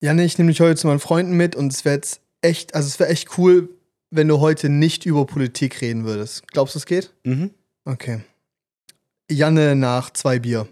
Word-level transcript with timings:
Janne, 0.00 0.24
ich 0.24 0.36
nehme 0.36 0.50
dich 0.50 0.60
heute 0.60 0.76
zu 0.76 0.86
meinen 0.86 1.00
Freunden 1.00 1.36
mit 1.36 1.56
und 1.56 1.72
es 1.72 1.84
wäre 1.84 1.96
jetzt 1.96 2.20
echt, 2.42 2.74
also 2.74 2.86
es 2.86 2.98
wäre 2.98 3.10
echt 3.10 3.38
cool, 3.38 3.70
wenn 4.10 4.28
du 4.28 4.40
heute 4.40 4.68
nicht 4.68 5.06
über 5.06 5.24
Politik 5.24 5.80
reden 5.80 6.04
würdest. 6.04 6.46
Glaubst 6.48 6.74
du, 6.74 6.78
es 6.78 6.86
geht? 6.86 7.12
Mhm. 7.24 7.50
Okay. 7.84 8.20
Janne 9.30 9.74
nach 9.74 10.10
zwei 10.10 10.38
Bier. 10.38 10.68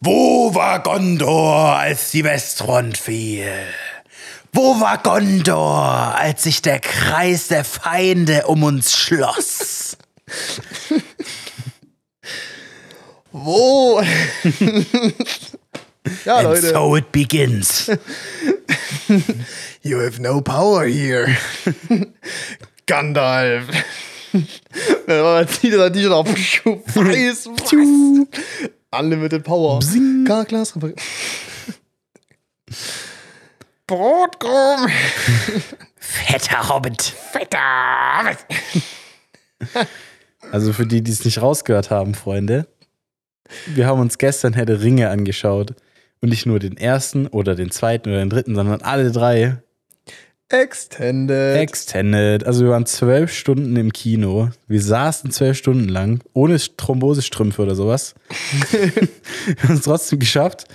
Wo 0.00 0.54
war 0.54 0.82
Gondor, 0.82 1.76
als 1.76 2.10
die 2.10 2.24
Westfront 2.24 2.98
fiel? 2.98 3.52
Wo 4.52 4.80
war 4.80 4.98
Gondor, 4.98 6.14
als 6.16 6.42
sich 6.42 6.60
der 6.60 6.80
Kreis 6.80 7.48
der 7.48 7.64
Feinde 7.64 8.46
um 8.46 8.64
uns 8.64 8.96
schloss? 8.96 9.96
Wo? 13.32 14.02
ja, 16.24 16.36
And 16.36 16.48
Leute. 16.48 16.68
so 16.70 16.96
it 16.96 17.12
begins. 17.12 17.90
You 19.82 20.00
have 20.00 20.20
no 20.20 20.40
power 20.40 20.84
here. 20.84 21.36
Gandalf. 22.86 23.68
Dann 25.06 25.22
war 25.22 25.44
das 25.44 25.60
T-Shirt 25.60 26.12
auf. 26.12 26.26
Weiß, 26.26 27.46
weiß. 27.46 28.26
Unlimited 28.90 29.44
Power. 29.44 29.78
Gar 30.24 30.44
Glas. 30.46 30.74
Brotkrumm. 33.86 34.88
Fetter 35.96 36.68
Hobbit. 36.68 37.02
Fetter. 37.02 38.36
Also 40.50 40.72
für 40.72 40.86
die, 40.86 41.02
die 41.02 41.12
es 41.12 41.24
nicht 41.24 41.40
rausgehört 41.40 41.90
haben, 41.90 42.14
Freunde, 42.14 42.66
wir 43.66 43.86
haben 43.86 44.00
uns 44.00 44.18
gestern 44.18 44.52
Herr 44.54 44.66
der 44.66 44.80
Ringe 44.82 45.10
angeschaut. 45.10 45.74
Und 46.20 46.30
nicht 46.30 46.46
nur 46.46 46.58
den 46.58 46.76
ersten 46.76 47.26
oder 47.26 47.54
den 47.54 47.70
zweiten 47.70 48.08
oder 48.08 48.18
den 48.18 48.30
dritten, 48.30 48.54
sondern 48.54 48.82
alle 48.82 49.12
drei. 49.12 49.58
Extended. 50.48 51.56
Extended. 51.56 52.44
Also 52.44 52.64
wir 52.64 52.70
waren 52.70 52.86
zwölf 52.86 53.32
Stunden 53.32 53.76
im 53.76 53.92
Kino. 53.92 54.50
Wir 54.68 54.80
saßen 54.80 55.30
zwölf 55.32 55.56
Stunden 55.58 55.88
lang, 55.88 56.22
ohne 56.32 56.58
Thrombosestrümpfe 56.58 57.62
oder 57.62 57.74
sowas. 57.74 58.14
wir 58.70 59.58
haben 59.62 59.74
es 59.74 59.82
trotzdem 59.82 60.20
geschafft. 60.20 60.66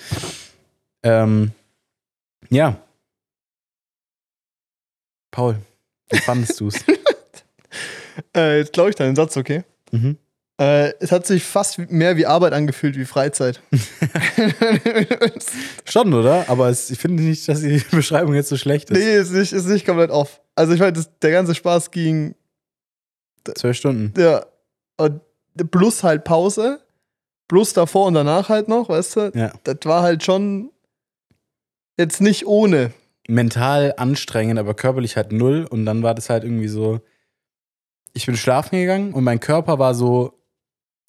Ähm, 1.03 1.51
ja. 2.49 2.81
Paul, 5.31 5.55
wie 6.09 6.19
fandest 6.19 6.59
du 6.59 6.67
es? 6.67 6.83
äh, 8.35 8.57
jetzt 8.57 8.73
glaube 8.73 8.89
ich 8.89 8.97
deinen 8.97 9.15
Satz, 9.15 9.37
okay? 9.37 9.63
mhm. 9.91 10.17
Äh, 10.61 10.93
es 10.99 11.11
hat 11.11 11.25
sich 11.25 11.43
fast 11.43 11.79
mehr 11.89 12.17
wie 12.17 12.27
Arbeit 12.27 12.53
angefühlt 12.53 12.95
wie 12.95 13.05
Freizeit. 13.05 13.61
Schon, 15.85 16.13
oder? 16.13 16.45
Aber 16.49 16.69
es, 16.69 16.89
ich 16.89 16.99
finde 16.99 17.23
nicht, 17.23 17.47
dass 17.47 17.61
die 17.61 17.81
Beschreibung 17.91 18.33
jetzt 18.35 18.49
so 18.49 18.57
schlecht 18.57 18.89
ist. 18.89 18.97
nee, 18.97 19.17
ist 19.17 19.31
nicht, 19.31 19.53
ist 19.53 19.67
nicht 19.67 19.85
komplett 19.85 20.11
off. 20.11 20.41
Also 20.55 20.73
ich 20.73 20.79
meine, 20.79 20.93
das- 20.93 21.17
der 21.19 21.31
ganze 21.31 21.55
Spaß 21.55 21.91
ging 21.91 22.35
Zwölf 23.55 23.75
Stunden. 23.75 24.13
Ja. 24.21 24.45
Und 24.97 25.19
plus 25.71 26.03
halt 26.03 26.23
Pause. 26.25 26.79
Plus 27.47 27.73
davor 27.73 28.05
und 28.05 28.13
danach 28.13 28.49
halt 28.49 28.67
noch, 28.67 28.87
weißt 28.87 29.15
du? 29.15 29.31
Ja. 29.33 29.51
Das 29.63 29.77
war 29.85 30.03
halt 30.03 30.23
schon 30.23 30.69
jetzt 31.97 32.21
nicht 32.21 32.45
ohne. 32.45 32.91
mental 33.27 33.95
anstrengend, 33.97 34.59
aber 34.59 34.75
körperlich 34.75 35.17
halt 35.17 35.31
null. 35.31 35.65
Und 35.69 35.85
dann 35.87 36.03
war 36.03 36.13
das 36.13 36.29
halt 36.29 36.43
irgendwie 36.43 36.67
so, 36.67 36.99
ich 38.13 38.27
bin 38.27 38.37
schlafen 38.37 38.77
gegangen 38.79 39.11
und 39.13 39.23
mein 39.23 39.39
Körper 39.39 39.79
war 39.79 39.95
so 39.95 40.37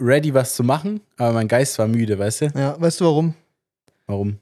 ready, 0.01 0.33
was 0.35 0.55
zu 0.55 0.65
machen, 0.65 1.01
aber 1.17 1.33
mein 1.33 1.49
Geist 1.49 1.79
war 1.79 1.87
müde, 1.89 2.19
weißt 2.19 2.41
du? 2.43 2.47
Ja, 2.57 2.81
weißt 2.81 3.01
du 3.01 3.05
warum? 3.05 3.35
Warum? 4.07 4.39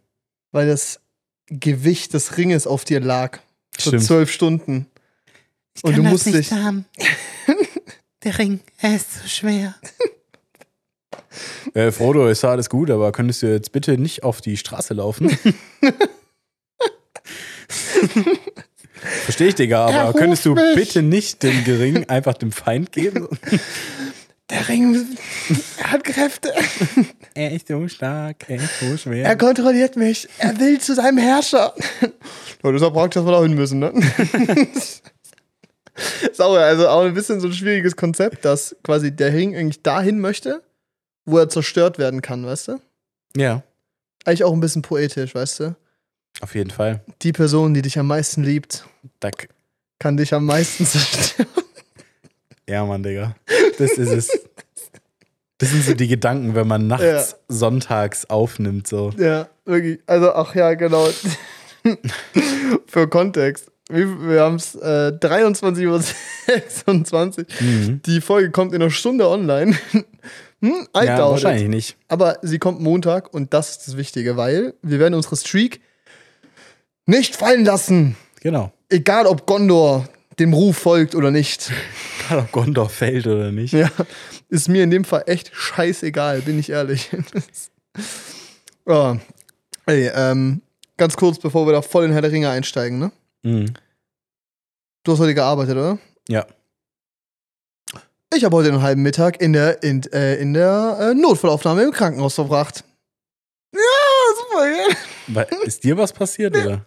Weil 0.53 0.67
das 0.69 1.01
Gewicht 1.47 2.15
des 2.15 2.37
Ringes 2.37 2.67
auf 2.67 2.85
dir 2.85 3.01
lag. 3.01 3.39
Für 3.73 3.89
Stimmt. 3.89 4.05
zwölf 4.05 4.33
Stunden. 4.33 4.87
Und 5.83 5.97
du 5.97 6.03
musst 6.03 6.27
dich. 6.27 6.51
haben. 6.53 6.85
Der 8.25 8.39
Ring, 8.39 8.61
er 8.79 8.97
ist 8.97 9.15
so 9.23 9.29
schwer. 9.29 9.75
Äh, 11.75 11.91
Frodo, 11.93 12.29
ist 12.29 12.43
ja 12.43 12.51
alles 12.51 12.69
gut, 12.69 12.91
aber 12.91 13.13
könntest 13.13 13.43
du 13.43 13.47
jetzt 13.51 13.73
bitte 13.73 13.97
nicht 13.97 14.23
auf 14.25 14.41
die 14.43 14.57
Straße 14.59 14.93
laufen? 14.95 15.31
Verstehe 19.25 19.49
ich, 19.49 19.55
Digga, 19.55 19.87
aber 19.87 19.95
Er 19.95 20.13
könntest 20.13 20.45
du 20.45 20.55
mich. 20.55 20.75
bitte 20.75 21.03
nicht 21.03 21.43
den 21.43 21.63
Ring 21.65 22.09
einfach 22.09 22.35
dem 22.35 22.53
Feind 22.53 22.93
geben? 22.93 23.29
Der 24.51 24.69
Ring 24.69 25.17
hat 25.83 26.03
Kräfte. 26.05 26.53
Er 27.35 27.53
ist 27.53 27.69
so 27.69 27.87
stark, 27.89 28.45
er 28.49 28.57
ist 28.57 28.81
so 28.81 28.97
schwer. 28.97 29.25
Er 29.25 29.37
kontrolliert 29.37 29.97
mich. 29.97 30.29
Er 30.39 30.59
will 30.59 30.81
zu 30.81 30.95
seinem 30.95 31.19
Herrscher. 31.19 31.73
Ja, 32.63 32.73
deshalb 32.73 32.93
praktisch, 32.95 33.15
dass 33.23 33.25
wir 33.27 33.33
da 33.33 33.43
hin 33.43 33.55
müssen, 33.55 33.79
ne? 33.79 33.93
Sauer, 36.33 36.61
also 36.61 36.89
auch 36.89 37.03
ein 37.05 37.15
bisschen 37.15 37.41
so 37.41 37.47
ein 37.49 37.53
schwieriges 37.53 37.95
Konzept, 37.97 38.45
dass 38.45 38.75
quasi 38.83 39.15
der 39.15 39.33
Ring 39.33 39.55
eigentlich 39.55 39.83
dahin 39.83 40.19
möchte, 40.21 40.63
wo 41.27 41.39
er 41.39 41.49
zerstört 41.49 41.99
werden 41.99 42.23
kann, 42.23 42.45
weißt 42.45 42.69
du? 42.69 42.81
ja, 43.37 43.63
Eigentlich 44.25 44.45
auch 44.45 44.53
ein 44.53 44.61
bisschen 44.61 44.83
poetisch, 44.83 45.35
weißt 45.35 45.61
du? 45.61 45.77
auf 46.43 46.55
jeden 46.55 46.71
Fall. 46.71 47.01
Die 47.23 47.33
Person, 47.33 47.75
die 47.75 47.83
dich 47.83 47.99
am 47.99 48.07
meisten 48.07 48.43
liebt, 48.45 48.85
Dack. 49.21 49.49
kann 49.99 50.17
dich 50.17 50.33
am 50.35 50.45
meisten 50.47 50.85
zerstören. 50.87 51.47
Ja, 52.71 52.85
Mann, 52.87 53.03
Digga. 53.03 53.35
Das 53.79 53.91
ist 53.93 54.11
es. 54.11 54.29
Das 55.59 55.71
sind 55.71 55.85
so 55.85 55.95
die 55.95 56.07
Gedanken, 56.09 56.55
wenn 56.55 56.67
man 56.69 56.87
nachts 56.87 57.05
Ja. 57.05 57.25
sonntags 57.49 58.29
aufnimmt, 58.31 58.87
so. 58.87 59.11
Ja, 59.19 59.49
wirklich. 59.65 59.99
Also, 60.07 60.33
ach 60.33 60.55
ja, 60.55 60.75
genau. 60.75 61.09
Für 62.87 63.09
Kontext. 63.09 63.71
Wir, 63.91 64.07
wir 64.29 64.41
haben 64.43 64.57
es 64.57 64.75
äh, 64.77 65.13
23.26 65.21 67.39
Uhr. 67.39 67.45
Mhm. 67.61 68.01
Die 68.07 68.21
Folge 68.21 68.51
kommt 68.51 68.73
in 68.73 68.81
einer 68.83 68.91
Stunde 68.91 69.29
online. 69.29 69.77
hm, 70.63 70.87
I 70.97 71.05
Ja, 71.07 71.17
doubt 71.17 71.33
wahrscheinlich 71.33 71.65
it. 71.65 71.71
nicht. 71.71 71.97
Aber 72.09 72.39
sie 72.43 72.59
kommt 72.59 72.81
Montag 72.81 73.35
und 73.35 73.53
das 73.53 73.71
ist 73.71 73.89
das 73.89 73.97
Wichtige, 73.97 74.37
weil 74.37 74.75
wir 74.83 74.99
werden 75.01 75.15
unsere 75.15 75.37
Streak 75.37 75.81
nicht 77.07 77.35
fallen 77.35 77.65
lassen. 77.65 78.17
Genau. 78.41 78.73
Egal, 78.89 79.27
ob 79.27 79.47
Gondor 79.47 80.09
dem 80.41 80.53
Ruf 80.55 80.79
folgt 80.79 81.15
oder 81.15 81.31
nicht. 81.31 81.71
Egal, 82.27 82.41
ob 82.41 82.53
Gondor 82.53 82.89
fällt 82.89 83.27
oder 83.27 83.53
nicht. 83.53 83.73
Ja, 83.73 83.91
ist 84.49 84.69
mir 84.69 84.83
in 84.83 84.91
dem 84.91 85.05
Fall 85.05 85.25
echt 85.27 85.51
scheißegal, 85.55 86.41
bin 86.43 86.59
ich 86.59 86.71
ehrlich. 86.71 87.11
oh. 88.87 89.17
Ey, 89.87 90.11
ähm, 90.15 90.63
ganz 90.97 91.17
kurz, 91.17 91.39
bevor 91.39 91.67
wir 91.67 91.73
da 91.73 91.83
voll 91.83 92.05
in 92.05 92.13
Herr 92.13 92.23
der 92.23 92.31
Ringe 92.31 92.49
einsteigen, 92.49 92.99
ne? 92.99 93.13
Mhm. 93.43 93.75
Du 95.03 95.13
hast 95.13 95.19
heute 95.19 95.35
gearbeitet, 95.35 95.77
oder? 95.77 95.99
Ja. 96.29 96.47
Ich 98.33 98.45
habe 98.45 98.57
heute 98.57 98.69
einen 98.69 98.83
halben 98.83 99.03
Mittag 99.03 99.41
in 99.41 99.53
der, 99.53 99.83
in, 99.83 100.03
äh, 100.13 100.37
in 100.37 100.55
der 100.55 100.99
äh, 101.01 101.15
Notfallaufnahme 101.15 101.83
im 101.83 101.91
Krankenhaus 101.91 102.35
verbracht. 102.35 102.85
Ja, 103.75 103.81
super? 104.37 104.97
Weil, 105.29 105.47
ist 105.65 105.83
dir 105.83 105.97
was 105.97 106.13
passiert, 106.13 106.57
oder? 106.57 106.87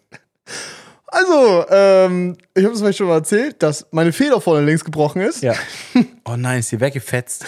Also, 1.14 1.66
ähm, 1.70 2.38
ich 2.56 2.64
habe 2.64 2.74
es 2.74 2.82
vielleicht 2.82 2.98
schon 2.98 3.08
mal 3.08 3.18
erzählt, 3.18 3.62
dass 3.62 3.86
meine 3.92 4.12
Feder 4.12 4.42
vorne 4.42 4.66
links 4.66 4.84
gebrochen 4.84 5.22
ist. 5.22 5.42
Ja. 5.44 5.54
Oh 6.26 6.38
nein, 6.38 6.60
ist 6.60 6.72
die 6.72 6.80
weggefetzt. 6.80 7.46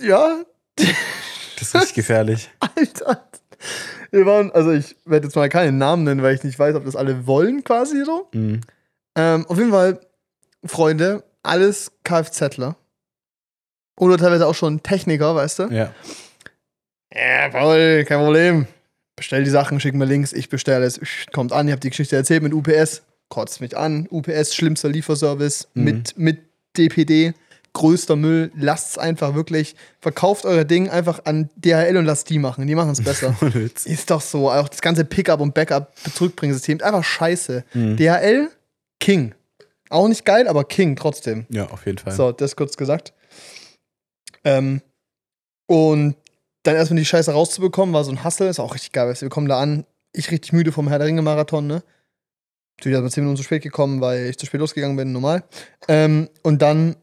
Ja, 0.00 0.42
Das 1.58 1.68
ist 1.68 1.74
richtig 1.74 1.94
gefährlich. 1.94 2.50
Alter. 2.60 3.24
Wir 4.10 4.26
waren, 4.26 4.50
also 4.52 4.72
ich 4.72 4.96
werde 5.04 5.26
jetzt 5.26 5.36
mal 5.36 5.48
keinen 5.48 5.78
Namen 5.78 6.04
nennen, 6.04 6.22
weil 6.22 6.34
ich 6.34 6.44
nicht 6.44 6.58
weiß, 6.58 6.74
ob 6.74 6.84
das 6.84 6.96
alle 6.96 7.26
wollen, 7.26 7.64
quasi 7.64 8.04
so. 8.04 8.28
Mhm. 8.32 8.60
Ähm, 9.16 9.46
auf 9.48 9.56
jeden 9.58 9.70
Fall, 9.70 10.00
Freunde, 10.64 11.24
alles 11.42 11.92
Kfzler. 12.04 12.76
Oder 13.98 14.18
teilweise 14.18 14.46
auch 14.46 14.54
schon 14.54 14.82
Techniker, 14.82 15.34
weißt 15.34 15.60
du? 15.60 15.62
Ja. 15.68 15.94
Ja, 17.14 17.48
Paul, 17.48 18.04
kein 18.06 18.18
Problem. 18.18 18.66
Bestell 19.16 19.44
die 19.44 19.50
Sachen, 19.50 19.80
schick 19.80 19.94
mir 19.94 20.04
Links, 20.04 20.32
ich 20.32 20.48
bestelle 20.50 20.84
es. 20.84 21.00
Kommt 21.32 21.52
an, 21.52 21.66
ich 21.66 21.72
habe 21.72 21.80
die 21.80 21.88
Geschichte 21.90 22.16
erzählt 22.16 22.42
mit 22.42 22.52
UPS. 22.52 23.02
Kotzt 23.28 23.60
mich 23.60 23.76
an. 23.76 24.06
UPS, 24.10 24.54
schlimmster 24.54 24.88
Lieferservice 24.88 25.68
Mhm. 25.74 25.84
mit, 25.84 26.18
mit 26.18 26.38
DPD. 26.76 27.32
Größter 27.72 28.16
Müll. 28.16 28.50
Lasst 28.56 28.90
es 28.92 28.98
einfach 28.98 29.34
wirklich. 29.34 29.74
Verkauft 30.00 30.44
euer 30.46 30.64
Ding 30.64 30.88
einfach 30.88 31.24
an 31.24 31.50
DHL 31.56 31.96
und 31.96 32.04
lasst 32.06 32.30
die 32.30 32.38
machen. 32.38 32.66
Die 32.66 32.74
machen 32.74 32.90
es 32.90 33.02
besser. 33.02 33.34
Ist 33.84 34.10
doch 34.10 34.20
so. 34.20 34.50
Auch 34.50 34.68
das 34.68 34.80
ganze 34.80 35.04
Pickup- 35.04 35.40
und 35.40 35.52
Backup-Zurückbringesystem. 35.54 36.80
Einfach 36.82 37.04
scheiße. 37.04 37.64
Mhm. 37.74 37.96
DHL, 37.96 38.50
King. 39.00 39.34
Auch 39.90 40.08
nicht 40.08 40.24
geil, 40.24 40.46
aber 40.48 40.64
King 40.64 40.96
trotzdem. 40.96 41.46
Ja, 41.50 41.66
auf 41.68 41.84
jeden 41.86 41.98
Fall. 41.98 42.12
So, 42.14 42.32
das 42.32 42.56
kurz 42.56 42.76
gesagt. 42.76 43.12
Ähm, 44.44 44.80
und 45.66 46.16
dann 46.66 46.76
erstmal 46.76 46.98
die 46.98 47.04
Scheiße 47.04 47.32
rauszubekommen, 47.32 47.94
war 47.94 48.04
so 48.04 48.10
ein 48.12 48.24
Hustle. 48.24 48.48
Ist 48.48 48.60
auch 48.60 48.74
richtig 48.74 48.92
geil. 48.92 49.08
weißt 49.08 49.22
du, 49.22 49.26
Wir 49.26 49.30
kommen 49.30 49.48
da 49.48 49.58
an. 49.60 49.84
Ich 50.12 50.30
richtig 50.30 50.52
müde 50.52 50.72
vom 50.72 50.88
Herr 50.88 50.98
der 50.98 51.06
Ringe-Marathon, 51.08 51.66
ne? 51.66 51.82
Natürlich 52.78 52.94
erstmal 52.94 53.10
10 53.10 53.24
Minuten 53.24 53.36
zu 53.38 53.42
spät 53.42 53.62
gekommen, 53.62 54.00
weil 54.00 54.26
ich 54.26 54.38
zu 54.38 54.46
spät 54.46 54.60
losgegangen 54.60 54.96
bin, 54.96 55.12
normal. 55.12 55.44
Ähm, 55.88 56.28
und 56.42 56.60
dann 56.62 56.96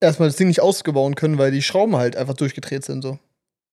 erstmal 0.00 0.28
das 0.28 0.36
Ding 0.36 0.48
nicht 0.48 0.60
ausgebauen 0.60 1.14
können, 1.14 1.38
weil 1.38 1.50
die 1.50 1.62
Schrauben 1.62 1.96
halt 1.96 2.16
einfach 2.16 2.34
durchgedreht 2.34 2.84
sind, 2.84 3.02
so. 3.02 3.18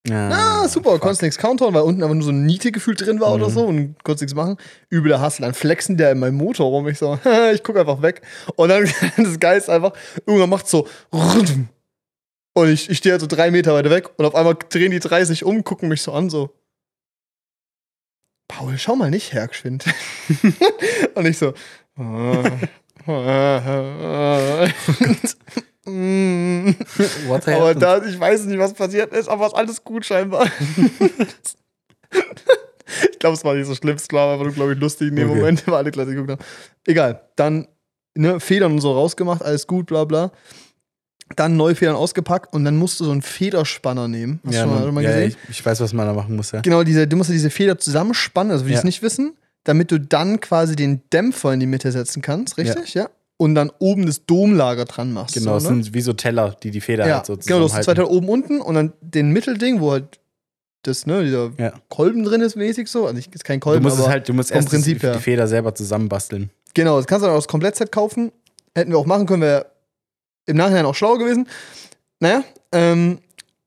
Ah, 0.10 0.68
super, 0.68 0.94
fuck. 0.94 1.02
konntest 1.02 1.22
nichts 1.22 1.38
countern, 1.38 1.74
weil 1.76 1.84
unten 1.84 2.02
aber 2.02 2.16
nur 2.16 2.24
so 2.24 2.32
eine 2.32 2.40
Niete 2.40 2.72
gefühlt 2.72 3.00
drin 3.06 3.20
war 3.20 3.34
oder 3.36 3.50
Mhm. 3.50 3.54
so 3.54 3.66
und 3.68 4.04
konntest 4.04 4.22
nichts 4.24 4.34
machen. 4.36 4.58
Übler 4.92 5.22
Hassel, 5.22 5.44
dann 5.44 5.54
flexen 5.54 5.96
der 5.96 6.12
in 6.12 6.20
meinem 6.20 6.36
Motor 6.38 6.68
rum. 6.72 6.88
Ich 6.88 6.98
so, 6.98 7.20
ich 7.54 7.62
guck 7.64 7.78
einfach 7.78 8.02
weg. 8.02 8.22
Und 8.56 8.70
dann, 8.70 8.90
das 9.18 9.40
Geil 9.40 9.60
ist 9.60 9.70
einfach, 9.70 9.94
irgendwann 10.26 10.50
macht 10.50 10.68
so, 10.68 10.88
und 12.54 12.70
ich, 12.70 12.90
ich 12.90 12.98
stehe 12.98 13.14
halt 13.14 13.22
so 13.22 13.28
drei 13.28 13.52
Meter 13.52 13.74
weiter 13.74 13.90
weg 13.90 14.10
und 14.18 14.26
auf 14.26 14.36
einmal 14.36 14.56
drehen 14.70 14.92
die 14.92 15.00
drei 15.00 15.24
sich 15.26 15.44
um, 15.44 15.64
gucken 15.64 15.90
mich 15.90 16.02
so 16.02 16.12
an, 16.12 16.30
so, 16.30 16.54
Paul, 18.52 18.78
schau 18.78 18.96
mal 18.98 19.10
nicht 19.10 19.32
her, 19.34 19.48
geschwind. 19.48 19.86
und 21.16 21.26
ich 21.26 21.38
so. 21.38 21.54
What 27.28 27.48
Aber 27.48 27.76
da, 27.76 28.04
ich 28.04 28.20
weiß 28.20 28.44
nicht, 28.46 28.60
was 28.60 28.74
passiert 28.74 29.14
ist, 29.14 29.30
aber 29.30 29.46
es 29.46 29.54
ist 29.54 29.58
alles 29.58 29.84
gut 29.86 30.06
scheinbar. 30.06 30.46
ich 33.12 33.20
glaube, 33.20 33.36
es 33.36 33.46
war 33.46 33.56
nicht 33.56 33.68
so 33.68 33.76
schlimm, 33.76 33.96
es 33.96 34.08
war 34.12 34.34
einfach 34.34 34.46
nur, 34.46 34.54
glaube 34.54 34.74
ich, 34.74 34.80
lustig 34.80 35.08
in 35.08 35.16
dem 35.16 35.30
Okay. 35.30 35.40
Moment, 35.40 35.66
weil 35.68 35.76
alle 35.76 35.92
Klasse 35.92 36.12
geguckt 36.12 36.32
haben. 36.32 36.42
Egal, 36.86 37.30
dann 37.38 37.70
ne, 38.16 38.42
Federn 38.42 38.74
und 38.74 38.82
so 38.82 38.92
rausgemacht, 38.92 39.42
alles 39.44 39.66
gut, 39.66 39.88
bla 39.88 40.04
bla. 40.04 40.32
Dann 41.36 41.58
neue 41.58 41.76
Federn 41.76 41.96
ausgepackt 41.96 42.54
und 42.54 42.66
dann 42.66 42.78
musst 42.78 43.00
du 43.00 43.06
so 43.06 43.12
einen 43.12 43.22
Federspanner 43.22 44.08
nehmen. 44.08 44.40
Hast 44.44 44.54
du 44.54 44.58
ja, 44.58 44.64
schon 44.64 44.70
mal, 44.70 44.76
man, 44.76 44.86
schon 44.86 44.94
mal 44.96 45.04
ja, 45.04 45.10
gesehen? 45.12 45.36
ich, 45.44 45.50
ich 45.60 45.66
weiß, 45.66 45.80
was 45.82 45.94
man 45.94 46.06
da 46.08 46.14
machen 46.14 46.36
muss, 46.36 46.52
ja. 46.52 46.62
Genau, 46.62 46.84
diese, 46.84 47.08
du 47.08 47.16
musst 47.18 47.30
ja 47.30 47.34
diese 47.34 47.50
Feder 47.50 47.78
zusammenspannen, 47.78 48.52
also 48.52 48.66
wie 48.66 48.70
die 48.70 48.76
es 48.76 48.82
Ja. 48.82 48.86
nicht 48.86 49.02
wissen, 49.02 49.34
damit 49.64 49.92
du 49.92 50.00
dann 50.00 50.40
quasi 50.40 50.76
den 50.76 51.02
Dämpfer 51.14 51.54
in 51.54 51.60
die 51.60 51.66
Mitte 51.68 51.92
setzen 51.92 52.22
kannst, 52.22 52.58
richtig? 52.58 52.94
Ja. 52.94 53.10
Und 53.38 53.56
dann 53.56 53.72
oben 53.80 54.06
das 54.06 54.26
Domlager 54.26 54.86
dran 54.86 55.14
machst. 55.14 55.34
Genau, 55.34 55.58
es 55.58 55.64
so, 55.64 55.70
ne? 55.72 55.76
sind 55.84 55.94
wie 55.96 56.02
so 56.02 56.14
Teller, 56.14 56.56
die 56.62 56.70
die 56.70 56.82
Feder 56.82 57.08
ja, 57.08 57.16
halt 57.18 57.26
so 57.26 57.38
genau, 57.38 57.60
du 57.60 57.74
hast 57.74 57.84
zwei. 57.86 57.94
Teile 57.96 58.08
oben 58.08 58.30
unten 58.30 58.62
und 58.62 58.76
dann 58.76 58.94
den 59.02 59.32
Mittelding, 59.32 59.82
wo 59.82 59.92
halt 59.92 60.20
das, 60.84 61.06
ne, 61.06 61.24
dieser 61.24 61.52
Ja. 61.58 61.74
Kolben 61.90 62.24
drin 62.24 62.42
ist, 62.42 62.56
mäßig 62.56 62.88
so. 62.88 63.04
Also 63.06 63.16
nicht, 63.16 63.34
ist 63.34 63.44
kein 63.44 63.60
Du 63.60 63.64
Kolben, 63.66 63.84
musst 63.84 63.96
es 63.98 64.02
aber 64.04 64.12
halt, 64.12 64.30
du 64.30 64.34
musst 64.34 64.52
erst 64.52 64.70
Prinzip 64.70 65.00
die, 65.00 65.12
die 65.12 65.20
Feder 65.20 65.48
selber 65.48 65.74
zusammenbasteln. 65.74 66.50
genau, 66.74 66.98
das 66.98 67.08
kannst 67.08 67.24
du 67.24 67.28
dann 67.28 67.36
auch 67.36 67.40
das 67.40 67.48
Komplettset 67.48 67.92
kaufen. 67.92 68.32
Hätten 68.76 68.92
wir 68.92 68.98
auch 69.00 69.06
machen 69.06 69.26
können, 69.26 69.42
wäre 69.42 69.66
im 70.52 70.58
Nachhinein 70.58 70.86
auch 70.86 70.96
schlau 70.96 71.18
gewesen. 71.18 71.48
Naja, 72.20 72.44
ähm, 72.72 73.20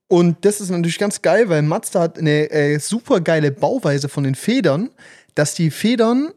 und 0.07 0.45
das 0.45 0.61
ist 0.61 0.69
natürlich 0.69 0.99
ganz 0.99 1.21
geil, 1.21 1.49
weil 1.49 1.61
Mazda 1.61 2.01
hat 2.01 2.19
eine 2.19 2.49
äh, 2.51 2.79
super 2.79 3.21
geile 3.21 3.51
Bauweise 3.51 4.07
von 4.07 4.23
den 4.23 4.35
Federn, 4.35 4.89
dass 5.33 5.55
die 5.55 5.71
Federn 5.71 6.31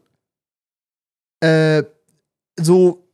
äh, 1.39 1.83
so 2.59 3.07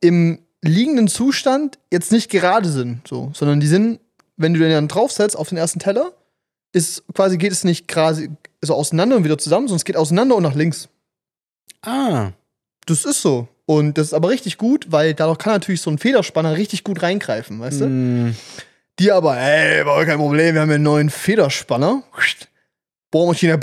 im 0.00 0.38
liegenden 0.62 1.08
Zustand 1.08 1.78
jetzt 1.92 2.12
nicht 2.12 2.30
gerade 2.30 2.68
sind, 2.70 3.06
so, 3.06 3.30
sondern 3.34 3.60
die 3.60 3.66
sind, 3.66 4.00
wenn 4.36 4.54
du 4.54 4.60
den 4.60 4.70
dann 4.70 4.88
draufsetzt 4.88 5.36
auf 5.36 5.48
den 5.48 5.58
ersten 5.58 5.80
Teller, 5.80 6.12
ist 6.72 7.02
quasi 7.14 7.36
geht 7.36 7.52
es 7.52 7.64
nicht 7.64 7.88
quasi 7.88 8.30
so 8.62 8.74
auseinander 8.74 9.16
und 9.16 9.24
wieder 9.24 9.38
zusammen, 9.38 9.66
sondern 9.66 9.78
es 9.78 9.84
geht 9.84 9.96
auseinander 9.96 10.36
und 10.36 10.42
nach 10.42 10.54
links. 10.54 10.88
Ah, 11.82 12.30
Das 12.86 13.04
ist 13.04 13.22
so. 13.22 13.48
Und 13.70 13.98
das 13.98 14.08
ist 14.08 14.14
aber 14.14 14.30
richtig 14.30 14.58
gut, 14.58 14.86
weil 14.90 15.14
dadurch 15.14 15.38
kann 15.38 15.52
natürlich 15.52 15.80
so 15.80 15.90
ein 15.92 15.98
Federspanner 15.98 16.56
richtig 16.56 16.82
gut 16.82 17.02
reingreifen, 17.02 17.60
weißt 17.60 17.82
du? 17.82 17.86
mm, 17.86 18.34
Die 18.98 19.12
aber, 19.12 19.38
ey, 19.38 19.86
war 19.86 20.04
kein 20.04 20.18
Problem, 20.18 20.54
wir 20.54 20.62
haben 20.62 20.70
hier 20.70 20.74
einen 20.74 20.82
neuen 20.82 21.08
Federspanner. 21.08 22.02
Bohrmaschine, 23.12 23.60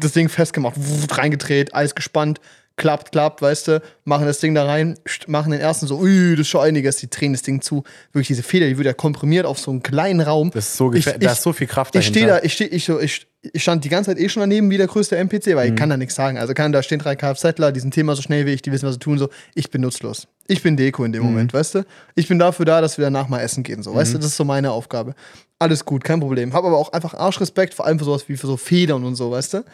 das 0.00 0.10
Ding 0.12 0.28
festgemacht, 0.28 0.74
reingedreht, 1.12 1.72
alles 1.72 1.94
gespannt, 1.94 2.40
klappt, 2.78 3.12
klappt, 3.12 3.42
weißt 3.42 3.68
du, 3.68 3.82
machen 4.04 4.24
das 4.24 4.38
Ding 4.38 4.54
da 4.54 4.64
rein, 4.64 4.98
machen 5.26 5.52
den 5.52 5.60
ersten 5.60 5.86
so, 5.86 5.98
ui, 5.98 6.30
das 6.30 6.40
ist 6.40 6.48
schon 6.48 6.62
einiges, 6.62 6.96
die 6.96 7.10
drehen 7.10 7.32
das 7.34 7.42
Ding 7.42 7.60
zu. 7.60 7.82
Wirklich 8.12 8.28
diese 8.28 8.42
Feder, 8.42 8.66
die 8.66 8.78
wird 8.78 8.86
ja 8.86 8.94
komprimiert 8.94 9.44
auf 9.44 9.58
so 9.58 9.70
einen 9.70 9.82
kleinen 9.82 10.22
Raum. 10.22 10.50
das 10.54 10.68
ist 10.68 10.76
so 10.78 10.88
Ich- 10.92 11.04
gefährlich. 11.04 11.26
Da 11.26 11.32
ich- 11.32 11.36
ist 11.38 11.42
so 11.42 11.52
viel 11.52 11.66
Kraft 11.66 11.94
Ich 11.94 12.06
stehe 12.06 12.26
dahinter. 12.26 12.40
da, 12.40 12.46
ich 12.46 12.52
stehe, 12.54 12.70
ich, 12.70 12.84
so, 12.86 12.98
ich, 12.98 13.26
ich 13.52 13.62
stand 13.62 13.84
die 13.84 13.88
ganze 13.90 14.10
Zeit 14.10 14.18
eh 14.18 14.28
schon 14.30 14.40
daneben 14.40 14.70
wie 14.70 14.78
der 14.78 14.86
größte 14.86 15.16
NPC, 15.16 15.54
weil 15.56 15.66
ich 15.66 15.72
Mhm. 15.72 15.76
kann 15.76 15.90
da 15.90 15.96
nichts 15.98 16.14
sagen. 16.14 16.38
Also 16.38 16.54
kann 16.54 16.72
da 16.72 16.82
stehen 16.82 16.98
drei 16.98 17.14
Kfzler, 17.16 17.70
die 17.72 17.80
sind 17.80 17.92
Thema 17.92 18.16
so 18.16 18.22
schnell 18.22 18.46
wie 18.46 18.52
ich, 18.52 18.62
die 18.62 18.72
wissen, 18.72 18.86
was 18.86 18.94
sie 18.94 19.00
tun, 19.00 19.18
so. 19.18 19.28
Ich 19.54 19.70
bin 19.70 19.82
nutzlos. 19.82 20.26
Ich 20.46 20.62
bin 20.62 20.76
Deko 20.78 21.04
in 21.04 21.12
dem 21.12 21.22
Mhm. 21.24 21.28
Moment, 21.30 21.52
weißt 21.52 21.74
du? 21.74 21.84
Ich 22.14 22.26
bin 22.28 22.38
dafür 22.38 22.64
da, 22.64 22.80
dass 22.80 22.96
wir 22.96 23.04
danach 23.04 23.28
mal 23.28 23.40
essen 23.40 23.62
gehen, 23.64 23.82
so. 23.82 23.94
Weißt 23.94 24.14
du, 24.14 24.18
das 24.18 24.28
ist 24.28 24.36
so 24.36 24.44
meine 24.44 24.70
Aufgabe. 24.70 25.14
Alles 25.60 25.84
gut, 25.84 26.04
kein 26.04 26.20
Problem. 26.20 26.52
Hab 26.54 26.64
aber 26.64 26.78
auch 26.78 26.92
einfach 26.92 27.14
Arschrespekt, 27.14 27.74
vor 27.74 27.84
allem 27.86 27.98
für 27.98 28.04
sowas 28.04 28.28
wie 28.28 28.36
für 28.36 28.46
so 28.46 28.56
Federn 28.56 29.04
und 29.04 29.16
so, 29.16 29.30
weißt 29.32 29.54
du? 29.54 29.64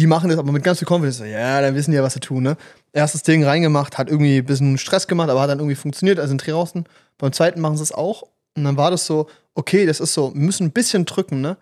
Die 0.00 0.06
machen 0.06 0.30
das 0.30 0.38
aber 0.38 0.50
mit 0.50 0.64
ganz 0.64 0.78
viel 0.78 0.88
Confidence. 0.88 1.18
So, 1.18 1.24
Ja, 1.24 1.60
dann 1.60 1.74
wissen 1.74 1.90
die 1.90 1.98
ja, 1.98 2.02
was 2.02 2.14
sie 2.14 2.20
tun, 2.20 2.42
ne? 2.42 2.56
Erstes 2.94 3.22
Ding 3.22 3.44
reingemacht, 3.44 3.98
hat 3.98 4.08
irgendwie 4.08 4.38
ein 4.38 4.46
bisschen 4.46 4.78
Stress 4.78 5.06
gemacht, 5.06 5.28
aber 5.28 5.42
hat 5.42 5.50
dann 5.50 5.58
irgendwie 5.58 5.74
funktioniert, 5.74 6.18
also 6.18 6.30
sind 6.30 6.46
draußen. 6.46 6.86
Beim 7.18 7.32
zweiten 7.34 7.60
machen 7.60 7.76
sie 7.76 7.82
es 7.82 7.92
auch. 7.92 8.22
Und 8.56 8.64
dann 8.64 8.78
war 8.78 8.90
das 8.90 9.04
so, 9.04 9.28
okay, 9.54 9.84
das 9.84 10.00
ist 10.00 10.14
so, 10.14 10.32
wir 10.32 10.40
müssen 10.40 10.64
ein 10.68 10.70
bisschen 10.72 11.04
drücken, 11.04 11.42
ne? 11.42 11.58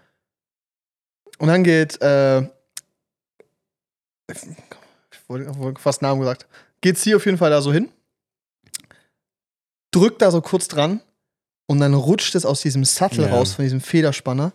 Und 1.38 1.48
dann 1.48 1.64
geht, 1.64 2.00
äh, 2.00 2.42
ich 4.30 4.38
wollte 5.26 5.80
fast 5.80 6.00
Namen 6.02 6.20
gesagt, 6.20 6.46
geht 6.80 6.96
sie 6.96 7.16
auf 7.16 7.26
jeden 7.26 7.38
Fall 7.38 7.50
da 7.50 7.60
so 7.60 7.72
hin, 7.72 7.88
drückt 9.90 10.22
da 10.22 10.30
so 10.30 10.40
kurz 10.42 10.68
dran 10.68 11.00
und 11.66 11.80
dann 11.80 11.92
rutscht 11.94 12.36
es 12.36 12.46
aus 12.46 12.60
diesem 12.60 12.84
Sattel 12.84 13.24
Ja. 13.24 13.30
raus, 13.30 13.54
von 13.54 13.64
diesem 13.64 13.80
Federspanner. 13.80 14.52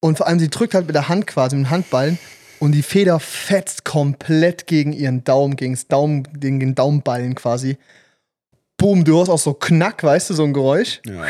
Und 0.00 0.16
vor 0.16 0.26
allem, 0.26 0.38
sie 0.38 0.48
drückt 0.48 0.72
halt 0.72 0.86
mit 0.86 0.94
der 0.94 1.08
Hand 1.10 1.26
quasi, 1.26 1.54
mit 1.56 1.66
dem 1.66 1.70
Handballen 1.70 2.18
und 2.64 2.72
die 2.72 2.82
Feder 2.82 3.20
fetzt 3.20 3.84
komplett 3.84 4.66
gegen 4.66 4.92
ihren 4.92 5.22
Daumen, 5.24 5.56
gegen, 5.56 5.74
das 5.74 5.86
Daumen, 5.88 6.24
gegen 6.40 6.60
den 6.60 6.74
Daumenballen 6.74 7.34
quasi. 7.34 7.76
Boom, 8.76 9.04
du 9.04 9.16
hörst 9.18 9.30
auch 9.30 9.38
so 9.38 9.54
Knack, 9.54 10.02
weißt 10.02 10.30
du, 10.30 10.34
so 10.34 10.44
ein 10.44 10.52
Geräusch 10.52 11.00
Ja. 11.06 11.26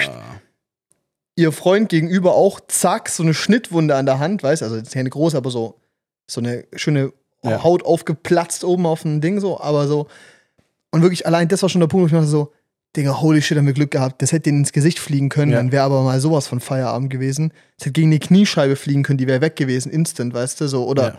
ihr 1.37 1.53
Freund 1.53 1.89
gegenüber 1.89 2.35
auch, 2.35 2.61
zack, 2.69 3.09
so 3.09 3.23
eine 3.23 3.35
Schnittwunde 3.35 3.97
an 3.97 4.07
der 4.07 4.19
Hand, 4.19 4.43
weißt 4.43 4.63
du, 4.63 4.67
also 4.67 4.77
jetzt 4.77 4.95
keine 4.95 5.11
große, 5.11 5.37
aber 5.37 5.51
so, 5.51 5.79
so 6.31 6.41
eine 6.41 6.65
schöne 6.75 7.13
Ja. 7.43 7.63
Haut 7.63 7.85
aufgeplatzt 7.85 8.65
oben 8.65 8.87
auf 8.87 9.03
dem 9.03 9.21
Ding, 9.21 9.41
so, 9.41 9.61
aber 9.61 9.87
so. 9.87 10.07
Und 10.91 11.03
wirklich 11.03 11.27
allein, 11.27 11.49
das 11.49 11.61
war 11.61 11.69
schon 11.69 11.81
der 11.81 11.89
Punkt, 11.89 12.05
wo 12.05 12.07
ich 12.07 12.13
mir 12.13 12.27
so, 12.27 12.53
Digga, 12.96 13.20
holy 13.20 13.43
shit, 13.43 13.58
haben 13.58 13.67
wir 13.67 13.73
Glück 13.73 13.91
gehabt. 13.91 14.23
Das 14.23 14.31
hätte 14.32 14.43
denen 14.44 14.58
ins 14.61 14.73
Gesicht 14.73 14.99
fliegen 15.00 15.29
können, 15.29 15.50
Ja. 15.52 15.58
dann 15.58 15.73
wäre 15.73 15.82
aber 15.85 16.02
mal 16.02 16.20
sowas 16.20 16.46
von 16.46 16.61
Feierabend 16.61 17.11
gewesen. 17.11 17.52
Das 17.76 17.87
hätte 17.87 17.93
gegen 17.93 18.11
die 18.11 18.20
Kniescheibe 18.20 18.76
fliegen 18.76 19.02
können, 19.02 19.19
die 19.19 19.26
wäre 19.26 19.41
weg 19.41 19.56
gewesen, 19.56 19.91
instant, 19.91 20.32
weißt 20.35 20.61
du, 20.61 20.69
so, 20.69 20.87
oder. 20.87 21.02
Ja. 21.02 21.19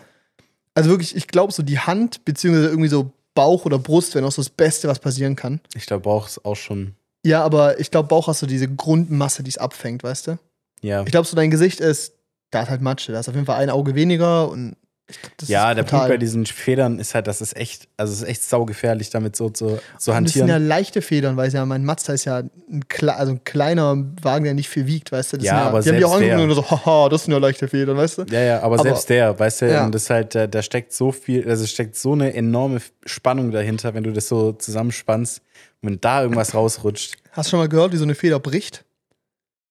Also 0.74 0.90
wirklich, 0.90 1.16
ich 1.16 1.28
glaube, 1.28 1.52
so 1.54 1.64
die 1.64 1.80
Hand, 1.80 2.24
beziehungsweise 2.26 2.68
irgendwie 2.70 2.90
so 2.90 3.12
Bauch 3.34 3.66
oder 3.66 3.78
Brust 3.80 4.16
wäre 4.16 4.24
noch 4.24 4.32
so 4.32 4.42
das 4.42 4.50
Beste, 4.50 4.88
was 4.88 5.00
passieren 5.00 5.36
kann. 5.36 5.60
Ich 5.76 5.86
glaube, 5.86 6.04
Bauch 6.04 6.28
ist 6.28 6.44
auch 6.46 6.56
schon. 6.56 6.96
Ja, 7.26 7.44
aber 7.44 7.80
ich 7.80 7.92
glaube, 7.92 8.08
Bauch 8.08 8.28
hast 8.28 8.42
du 8.42 8.46
diese 8.46 8.68
Grundmasse, 8.70 9.44
die 9.44 9.50
es 9.50 9.58
abfängt, 9.58 10.04
weißt 10.04 10.28
du? 10.28 10.38
Ja, 10.82 11.02
Ich 11.04 11.12
glaube, 11.12 11.28
so 11.28 11.36
dein 11.36 11.50
Gesicht 11.52 11.80
ist, 11.82 12.14
da 12.52 12.62
ist 12.64 12.70
halt 12.70 12.82
Matsche. 12.82 13.12
Da 13.12 13.20
ist 13.20 13.28
auf 13.28 13.36
jeden 13.36 13.48
Fall 13.48 13.58
ein 13.62 13.70
Auge 13.70 13.96
weniger 13.96 14.50
und 14.50 14.76
glaub, 15.08 15.50
ja 15.50 15.74
der. 15.74 15.84
Punkt 15.84 16.08
bei 16.08 16.18
diesen 16.18 16.46
Federn 16.46 16.98
ist 17.00 17.14
halt, 17.14 17.28
das 17.28 17.40
ist 17.42 17.56
echt, 17.56 17.88
also 17.98 18.12
es 18.12 18.22
ist 18.24 18.28
echt 18.28 18.44
saugefährlich, 18.44 19.12
damit 19.12 19.36
so 19.36 19.50
zu, 19.50 19.68
zu 19.68 19.72
Und 19.72 19.80
das 19.98 20.04
sind 20.06 20.14
hantieren. 20.16 20.48
ja 20.48 20.58
leichte 20.58 21.02
Federn, 21.02 21.38
weil 21.38 21.52
ja 21.52 21.66
mein 21.66 21.86
Mazda 21.86 22.14
ist 22.14 22.26
ja 22.26 22.38
ein, 22.40 22.84
also 23.10 23.32
ein 23.34 23.44
kleiner 23.44 24.04
Wagen, 24.22 24.46
der 24.46 24.54
nicht 24.56 24.70
viel 24.70 24.88
wiegt, 24.88 25.12
weißt 25.12 25.34
du? 25.34 25.38
Das 25.38 25.46
Ja, 25.46 25.58
sind 25.60 25.68
aber 25.68 25.82
die 25.82 25.90
haben 25.90 25.98
die 25.98 26.06
auch 26.06 26.18
selbst 26.18 26.38
der- 26.40 26.44
und 26.44 26.52
so, 26.56 26.70
haha, 26.72 27.10
das 27.10 27.24
sind 27.26 27.34
ja 27.34 27.38
leichte 27.40 27.68
Federn, 27.68 27.98
weißt 27.98 28.18
du? 28.18 28.24
Ja, 28.32 28.42
ja, 28.42 28.58
aber, 28.62 28.76
Aber- 28.76 28.84
selbst 28.84 29.10
der, 29.10 29.38
weißt 29.38 29.62
du, 29.62 29.72
Ja. 29.72 29.86
und 29.86 29.94
das 29.94 30.10
halt, 30.10 30.34
da, 30.34 30.48
da 30.48 30.62
steckt 30.64 30.92
so 30.94 31.12
viel, 31.12 31.48
also 31.48 31.66
steckt 31.68 31.96
so 31.96 32.14
eine 32.14 32.34
enorme 32.34 32.80
Spannung 33.06 33.52
dahinter, 33.52 33.94
wenn 33.94 34.04
du 34.04 34.12
das 34.12 34.28
so 34.28 34.54
zusammenspannst 34.54 35.42
und 35.82 35.90
wenn 35.90 36.02
da 36.02 36.24
irgendwas 36.24 36.54
rausrutscht. 36.56 37.16
Hast 37.32 37.48
du 37.48 37.50
schon 37.52 37.60
mal 37.60 37.70
gehört, 37.70 37.92
wie 37.94 37.98
so 37.98 38.04
eine 38.06 38.16
Feder 38.16 38.40
bricht? 38.40 38.84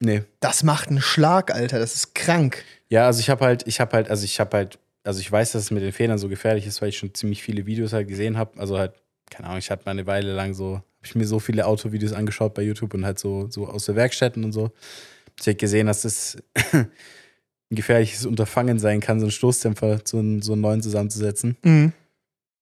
Nee. 0.00 0.22
Das 0.40 0.62
macht 0.62 0.88
einen 0.90 1.00
Schlag, 1.00 1.54
Alter. 1.54 1.78
Das 1.78 1.94
ist 1.94 2.14
krank. 2.14 2.62
Ja, 2.88 3.06
also 3.06 3.20
ich 3.20 3.30
habe 3.30 3.44
halt, 3.44 3.66
ich 3.66 3.80
habe 3.80 3.92
halt, 3.96 4.10
also 4.10 4.24
ich 4.24 4.38
habe 4.38 4.56
halt, 4.56 4.78
also 5.04 5.20
ich 5.20 5.30
weiß, 5.30 5.52
dass 5.52 5.62
es 5.64 5.70
mit 5.70 5.82
den 5.82 5.92
Federn 5.92 6.18
so 6.18 6.28
gefährlich 6.28 6.66
ist, 6.66 6.82
weil 6.82 6.88
ich 6.88 6.98
schon 6.98 7.14
ziemlich 7.14 7.42
viele 7.42 7.66
Videos 7.66 7.92
halt 7.92 8.08
gesehen 8.08 8.36
habe. 8.36 8.58
Also 8.58 8.78
halt, 8.78 8.94
keine 9.30 9.46
Ahnung, 9.48 9.58
ich 9.58 9.70
hatte 9.70 9.84
mal 9.84 9.92
eine 9.92 10.06
Weile 10.06 10.32
lang 10.34 10.54
so, 10.54 10.76
habe 10.76 10.84
ich 11.04 11.14
mir 11.14 11.26
so 11.26 11.38
viele 11.38 11.66
Autovideos 11.66 12.12
angeschaut 12.12 12.54
bei 12.54 12.62
YouTube 12.62 12.94
und 12.94 13.04
halt 13.04 13.18
so, 13.18 13.48
so 13.50 13.66
aus 13.68 13.84
der 13.86 13.96
Werkstätten 13.96 14.42
und 14.44 14.52
so. 14.52 14.72
Ich 15.38 15.46
habe 15.46 15.56
gesehen, 15.56 15.86
dass 15.86 16.02
das 16.02 16.38
ein 16.72 16.88
gefährliches 17.70 18.24
Unterfangen 18.26 18.78
sein 18.78 19.00
kann, 19.00 19.20
so 19.20 19.26
einen 19.26 19.30
Stoßdämpfer, 19.32 20.00
so 20.04 20.18
einen, 20.18 20.42
so 20.42 20.52
einen 20.52 20.62
neuen 20.62 20.82
zusammenzusetzen. 20.82 21.56
Mhm. 21.62 21.92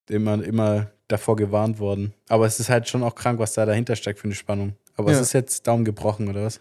Immer, 0.08 0.42
immer 0.44 0.90
davor 1.08 1.37
gewarnt 1.37 1.78
worden. 1.78 2.12
Aber 2.28 2.46
es 2.46 2.58
ist 2.58 2.68
halt 2.70 2.88
schon 2.88 3.02
auch 3.02 3.14
krank, 3.14 3.38
was 3.38 3.52
da 3.54 3.66
dahinter 3.66 3.94
steckt 3.96 4.18
für 4.18 4.25
eine 4.25 4.34
Spannung. 4.34 4.75
Aber 4.96 5.11
Ja. 5.12 5.16
es 5.16 5.22
ist 5.28 5.32
jetzt 5.32 5.66
Daumen 5.66 5.84
gebrochen, 5.84 6.28
oder 6.28 6.44
was? 6.44 6.58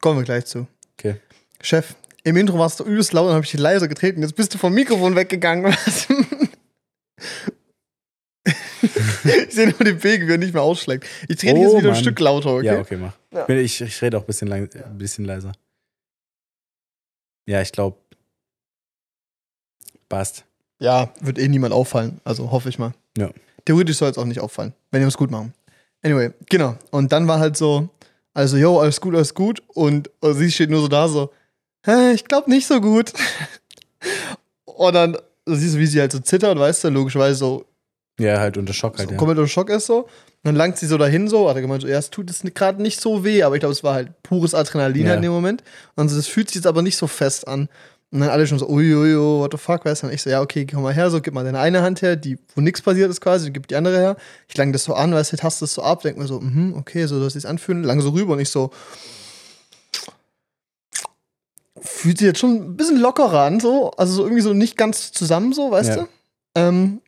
Kommen 0.00 0.18
wir 0.20 0.24
gleich 0.24 0.46
zu. 0.46 0.66
Okay. 0.98 1.16
Chef, 1.60 1.96
im 2.28 2.36
Intro 2.36 2.58
warst 2.58 2.80
du 2.80 2.84
übelst 2.84 3.12
laut 3.12 3.28
und 3.28 3.34
habe 3.34 3.44
ich 3.44 3.50
dich 3.50 3.60
leiser 3.60 3.88
getreten. 3.88 4.22
Jetzt 4.22 4.36
bist 4.36 4.54
du 4.54 4.58
vom 4.58 4.74
Mikrofon 4.74 5.16
weggegangen. 5.16 5.64
Was? 5.64 6.08
ich 9.24 9.54
sehe 9.54 9.68
nur 9.68 9.78
den 9.78 10.02
Weg, 10.02 10.26
wie 10.26 10.32
er 10.32 10.38
nicht 10.38 10.54
mehr 10.54 10.62
ausschlägt. 10.62 11.06
Ich 11.28 11.38
drehe 11.38 11.54
dich 11.54 11.62
Oh, 11.62 11.64
jetzt 11.64 11.76
wieder 11.78 11.88
ein 11.88 11.94
Mann. 11.94 12.02
Stück 12.02 12.20
lauter, 12.20 12.54
okay? 12.56 12.66
Ja, 12.66 12.78
okay, 12.78 12.96
mach. 12.96 13.12
Ja. 13.32 13.48
Ich, 13.48 13.80
ich 13.80 14.02
rede 14.02 14.18
auch 14.18 14.22
ein 14.22 14.26
bisschen, 14.26 14.48
lang, 14.48 14.68
ein 14.72 14.98
bisschen 14.98 15.24
leiser. 15.24 15.52
Ja, 17.46 17.62
ich 17.62 17.72
glaube. 17.72 17.96
Passt. 20.08 20.44
Ja, 20.80 21.12
wird 21.20 21.38
eh 21.38 21.48
niemand 21.48 21.72
auffallen. 21.72 22.20
Also 22.24 22.50
hoffe 22.50 22.68
ich 22.68 22.78
mal. 22.78 22.92
Ja. 23.16 23.30
Theoretisch 23.64 23.96
soll 23.96 24.10
es 24.10 24.18
auch 24.18 24.24
nicht 24.24 24.40
auffallen, 24.40 24.72
wenn 24.90 25.00
wir 25.00 25.08
es 25.08 25.16
gut 25.16 25.30
machen. 25.30 25.52
Anyway, 26.02 26.30
genau. 26.48 26.76
Und 26.90 27.12
dann 27.12 27.26
war 27.26 27.40
halt 27.40 27.56
so, 27.56 27.88
also, 28.32 28.56
yo, 28.56 28.78
alles 28.78 29.00
gut, 29.00 29.14
alles 29.14 29.34
gut. 29.34 29.62
Und, 29.68 30.10
und 30.20 30.34
sie 30.34 30.50
steht 30.50 30.70
nur 30.70 30.80
so 30.80 30.88
da, 30.88 31.08
so, 31.08 31.32
ich 32.14 32.24
glaube 32.24 32.50
nicht 32.50 32.66
so 32.66 32.80
gut. 32.80 33.12
Und 34.64 34.94
dann 34.94 35.16
siehst 35.46 35.74
du, 35.74 35.78
wie 35.78 35.86
sie 35.86 36.00
halt 36.00 36.12
so 36.12 36.18
zittert, 36.20 36.58
weißt 36.58 36.84
du, 36.84 36.88
logischerweise 36.90 37.34
so, 37.38 37.64
Ja, 38.20 38.38
halt 38.38 38.56
unter 38.56 38.72
Schock 38.72 38.98
halt, 38.98 39.08
so 39.08 39.12
ja. 39.12 39.18
komplett 39.18 39.38
unter 39.38 39.48
Schock 39.48 39.70
ist 39.70 39.86
so. 39.86 40.02
Und 40.02 40.08
dann 40.44 40.54
langt 40.56 40.76
sie 40.78 40.86
so 40.86 40.98
dahin 40.98 41.26
so, 41.28 41.48
hat 41.48 41.56
er 41.56 41.62
gemeint, 41.62 41.82
so, 41.82 41.88
ja, 41.88 41.98
es 41.98 42.10
tut 42.10 42.30
es 42.30 42.42
gerade 42.54 42.80
nicht 42.80 43.00
so 43.00 43.24
weh, 43.24 43.42
aber 43.42 43.56
ich 43.56 43.60
glaube, 43.60 43.72
es 43.72 43.82
war 43.82 43.94
halt 43.94 44.22
pures 44.22 44.54
Adrenalin 44.54 45.02
Ja. 45.02 45.08
halt 45.10 45.16
in 45.18 45.22
dem 45.22 45.32
Moment. 45.32 45.64
Und 45.96 46.08
so, 46.08 46.16
das 46.16 46.26
fühlt 46.28 46.48
sich 46.48 46.56
jetzt 46.56 46.66
aber 46.66 46.82
nicht 46.82 46.96
so 46.96 47.06
fest 47.08 47.48
an. 47.48 47.68
Und 48.10 48.20
dann 48.20 48.30
alle 48.30 48.46
schon 48.46 48.58
so, 48.58 48.66
uiuiui, 48.68 49.16
what 49.40 49.52
the 49.52 49.58
fuck, 49.58 49.84
weißt 49.84 50.02
du? 50.02 50.06
Und 50.06 50.14
ich 50.14 50.22
so, 50.22 50.30
ja, 50.30 50.40
okay, 50.40 50.64
komm 50.64 50.82
mal 50.82 50.94
her, 50.94 51.10
so, 51.10 51.20
gib 51.20 51.34
mal 51.34 51.44
deine 51.44 51.58
eine 51.58 51.82
Hand 51.82 52.00
her, 52.02 52.16
die, 52.16 52.38
wo 52.54 52.60
nichts 52.62 52.80
passiert 52.80 53.10
ist 53.10 53.20
quasi, 53.20 53.50
gib 53.50 53.66
die 53.68 53.76
andere 53.76 53.98
her. 53.98 54.16
Ich 54.48 54.56
lang 54.56 54.72
das 54.72 54.84
so 54.84 54.94
an, 54.94 55.12
weißt 55.12 55.32
du, 55.32 55.36
taste 55.36 55.64
das 55.64 55.74
so 55.74 55.82
ab, 55.82 56.02
denk 56.02 56.16
mir 56.16 56.26
so, 56.26 56.40
mhm, 56.40 56.74
okay, 56.78 57.04
so, 57.06 57.20
dass 57.20 57.34
ich 57.34 57.44
es 57.44 57.46
anfühlen, 57.46 57.82
lang 57.82 58.00
so 58.00 58.10
rüber 58.10 58.34
und 58.34 58.40
ich 58.40 58.48
so, 58.48 58.70
fühlt 61.82 62.18
sich 62.18 62.26
jetzt 62.26 62.38
schon 62.40 62.54
ein 62.56 62.76
bisschen 62.76 62.98
lockerer 62.98 63.40
an, 63.42 63.60
so, 63.60 63.90
also 63.92 64.12
so 64.14 64.22
irgendwie 64.24 64.42
so 64.42 64.52
nicht 64.52 64.76
ganz 64.76 65.12
zusammen, 65.12 65.52
so, 65.52 65.70
weißt 65.70 65.90
Ja. 65.90 65.96
du? 65.96 66.08
Ähm, 66.54 67.00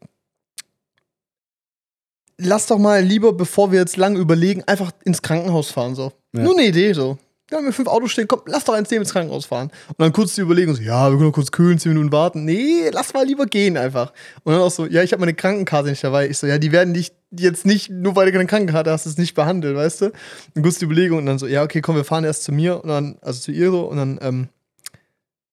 lass 2.38 2.66
doch 2.66 2.78
mal 2.78 3.02
lieber, 3.02 3.32
bevor 3.32 3.72
wir 3.72 3.80
jetzt 3.80 3.96
lang 3.96 4.16
überlegen, 4.16 4.62
einfach 4.66 4.92
ins 5.04 5.22
Krankenhaus 5.22 5.70
fahren, 5.70 5.94
so. 5.94 6.12
Ja. 6.32 6.42
Nur 6.42 6.52
eine 6.56 6.66
Idee, 6.66 6.92
so. 6.92 7.18
Da 7.48 7.56
haben 7.56 7.64
wir 7.64 7.72
fünf 7.72 7.88
Autos 7.88 8.12
stehen, 8.12 8.28
komm, 8.28 8.42
lass 8.46 8.62
doch 8.64 8.74
eins 8.74 8.88
nehmen 8.92 9.02
ins 9.02 9.10
Krankenhaus 9.12 9.44
fahren. 9.44 9.72
Und 9.88 9.96
dann 9.98 10.12
kurz 10.12 10.36
die 10.36 10.40
Überlegung, 10.40 10.76
so, 10.76 10.82
ja, 10.82 11.10
wir 11.10 11.16
können 11.16 11.26
noch 11.30 11.34
kurz 11.34 11.50
kühlen, 11.50 11.80
zehn 11.80 11.92
Minuten 11.92 12.12
warten. 12.12 12.44
Nee, 12.44 12.88
lass 12.92 13.12
mal 13.12 13.26
lieber 13.26 13.44
gehen 13.46 13.76
einfach. 13.76 14.12
Und 14.44 14.52
dann 14.52 14.62
auch 14.62 14.70
so, 14.70 14.86
ja, 14.86 15.02
ich 15.02 15.10
habe 15.12 15.18
meine 15.20 15.34
Krankenkarte 15.34 15.88
nicht 15.90 16.04
dabei. 16.04 16.28
Ich 16.28 16.38
so, 16.38 16.46
ja, 16.46 16.58
die 16.58 16.70
werden 16.70 16.94
dich 16.94 17.10
jetzt 17.32 17.66
nicht, 17.66 17.90
nur 17.90 18.14
weil 18.14 18.26
du 18.26 18.32
keine 18.32 18.46
Krankenkarte 18.46 18.92
hast, 18.92 19.04
es 19.04 19.18
nicht 19.18 19.34
behandelt, 19.34 19.74
weißt 19.74 20.00
du? 20.02 20.12
Dann 20.54 20.62
kurz 20.62 20.78
die 20.78 20.84
Überlegung 20.84 21.18
und 21.18 21.26
dann 21.26 21.40
so, 21.40 21.48
ja, 21.48 21.64
okay, 21.64 21.80
komm, 21.80 21.96
wir 21.96 22.04
fahren 22.04 22.22
erst 22.22 22.44
zu 22.44 22.52
mir 22.52 22.84
und 22.84 22.88
dann, 22.88 23.18
also 23.20 23.40
zu 23.40 23.50
ihr 23.50 23.72
so, 23.72 23.80
und 23.82 23.96
dann, 23.96 24.20
ähm, 24.22 24.48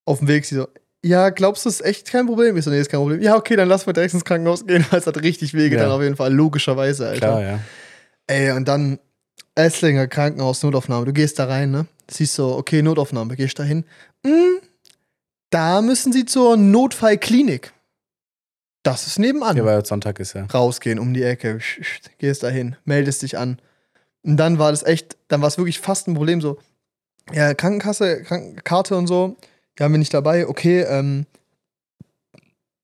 auf 0.08 0.20
dem 0.20 0.28
Weg 0.28 0.46
sie 0.46 0.56
so, 0.56 0.68
ja, 1.06 1.30
glaubst 1.30 1.66
du, 1.66 1.70
es 1.70 1.80
ist 1.80 1.86
echt 1.86 2.12
kein 2.12 2.26
Problem? 2.26 2.58
Ich 2.58 2.66
so, 2.66 2.72
nee, 2.72 2.80
ist 2.80 2.90
kein 2.90 3.00
Problem. 3.00 3.22
Ja, 3.22 3.36
okay, 3.36 3.56
dann 3.56 3.68
lass 3.68 3.86
mal 3.86 3.94
direkt 3.94 4.14
ins 4.14 4.26
Krankenhaus 4.26 4.66
gehen, 4.66 4.86
weil 4.90 5.00
es 5.00 5.08
hat 5.08 5.22
richtig 5.22 5.54
wehgetan, 5.54 5.90
Ja. 5.90 5.96
auf 5.96 6.02
jeden 6.02 6.16
Fall, 6.16 6.34
logischerweise, 6.34 7.08
Alter. 7.08 7.20
Klar, 7.20 7.42
ja. 7.42 7.60
Ey, 8.28 8.52
und 8.52 8.68
dann 8.68 9.00
Esslinger 9.56 10.08
Krankenhaus, 10.08 10.62
Notaufnahme. 10.64 11.06
Du 11.06 11.14
gehst 11.14 11.40
da 11.40 11.46
rein, 11.46 11.72
ne? 11.72 11.86
Siehst 12.10 12.36
so, 12.36 12.56
okay, 12.58 12.82
Notaufnahme, 12.82 13.36
gehst 13.36 13.58
da 13.60 13.64
hin. 13.64 13.86
Hm, 14.26 14.58
da 15.50 15.82
müssen 15.82 16.12
sie 16.14 16.26
zur 16.26 16.58
Notfallklinik. 16.58 17.74
Das 18.84 19.08
ist 19.08 19.20
nebenan. 19.20 19.58
Ja, 19.58 19.66
weil 19.66 19.86
Sonntag 19.86 20.20
ist 20.20 20.34
ja. 20.34 20.46
Rausgehen 20.46 21.00
um 21.00 21.14
die 21.14 21.24
Ecke. 21.24 21.60
Gehst 22.20 22.44
da 22.44 22.50
hin, 22.50 22.76
meldest 22.86 23.22
dich 23.22 23.38
an. 23.38 23.60
Und 24.24 24.38
dann 24.38 24.60
war 24.60 24.72
das 24.72 24.84
echt, 24.84 25.18
dann 25.28 25.42
war 25.42 25.48
es 25.48 25.58
wirklich 25.58 25.80
fast 25.80 26.08
ein 26.08 26.14
Problem 26.16 26.42
so. 26.42 26.58
Ja, 27.34 27.54
Krankenkasse, 27.54 28.24
Krankenkarte 28.24 28.96
und 28.96 29.08
so, 29.08 29.36
ja, 29.78 29.86
haben 29.86 29.94
wir 29.94 30.00
nicht 30.00 30.14
dabei. 30.14 30.48
Okay, 30.48 30.82
ähm, 30.82 31.26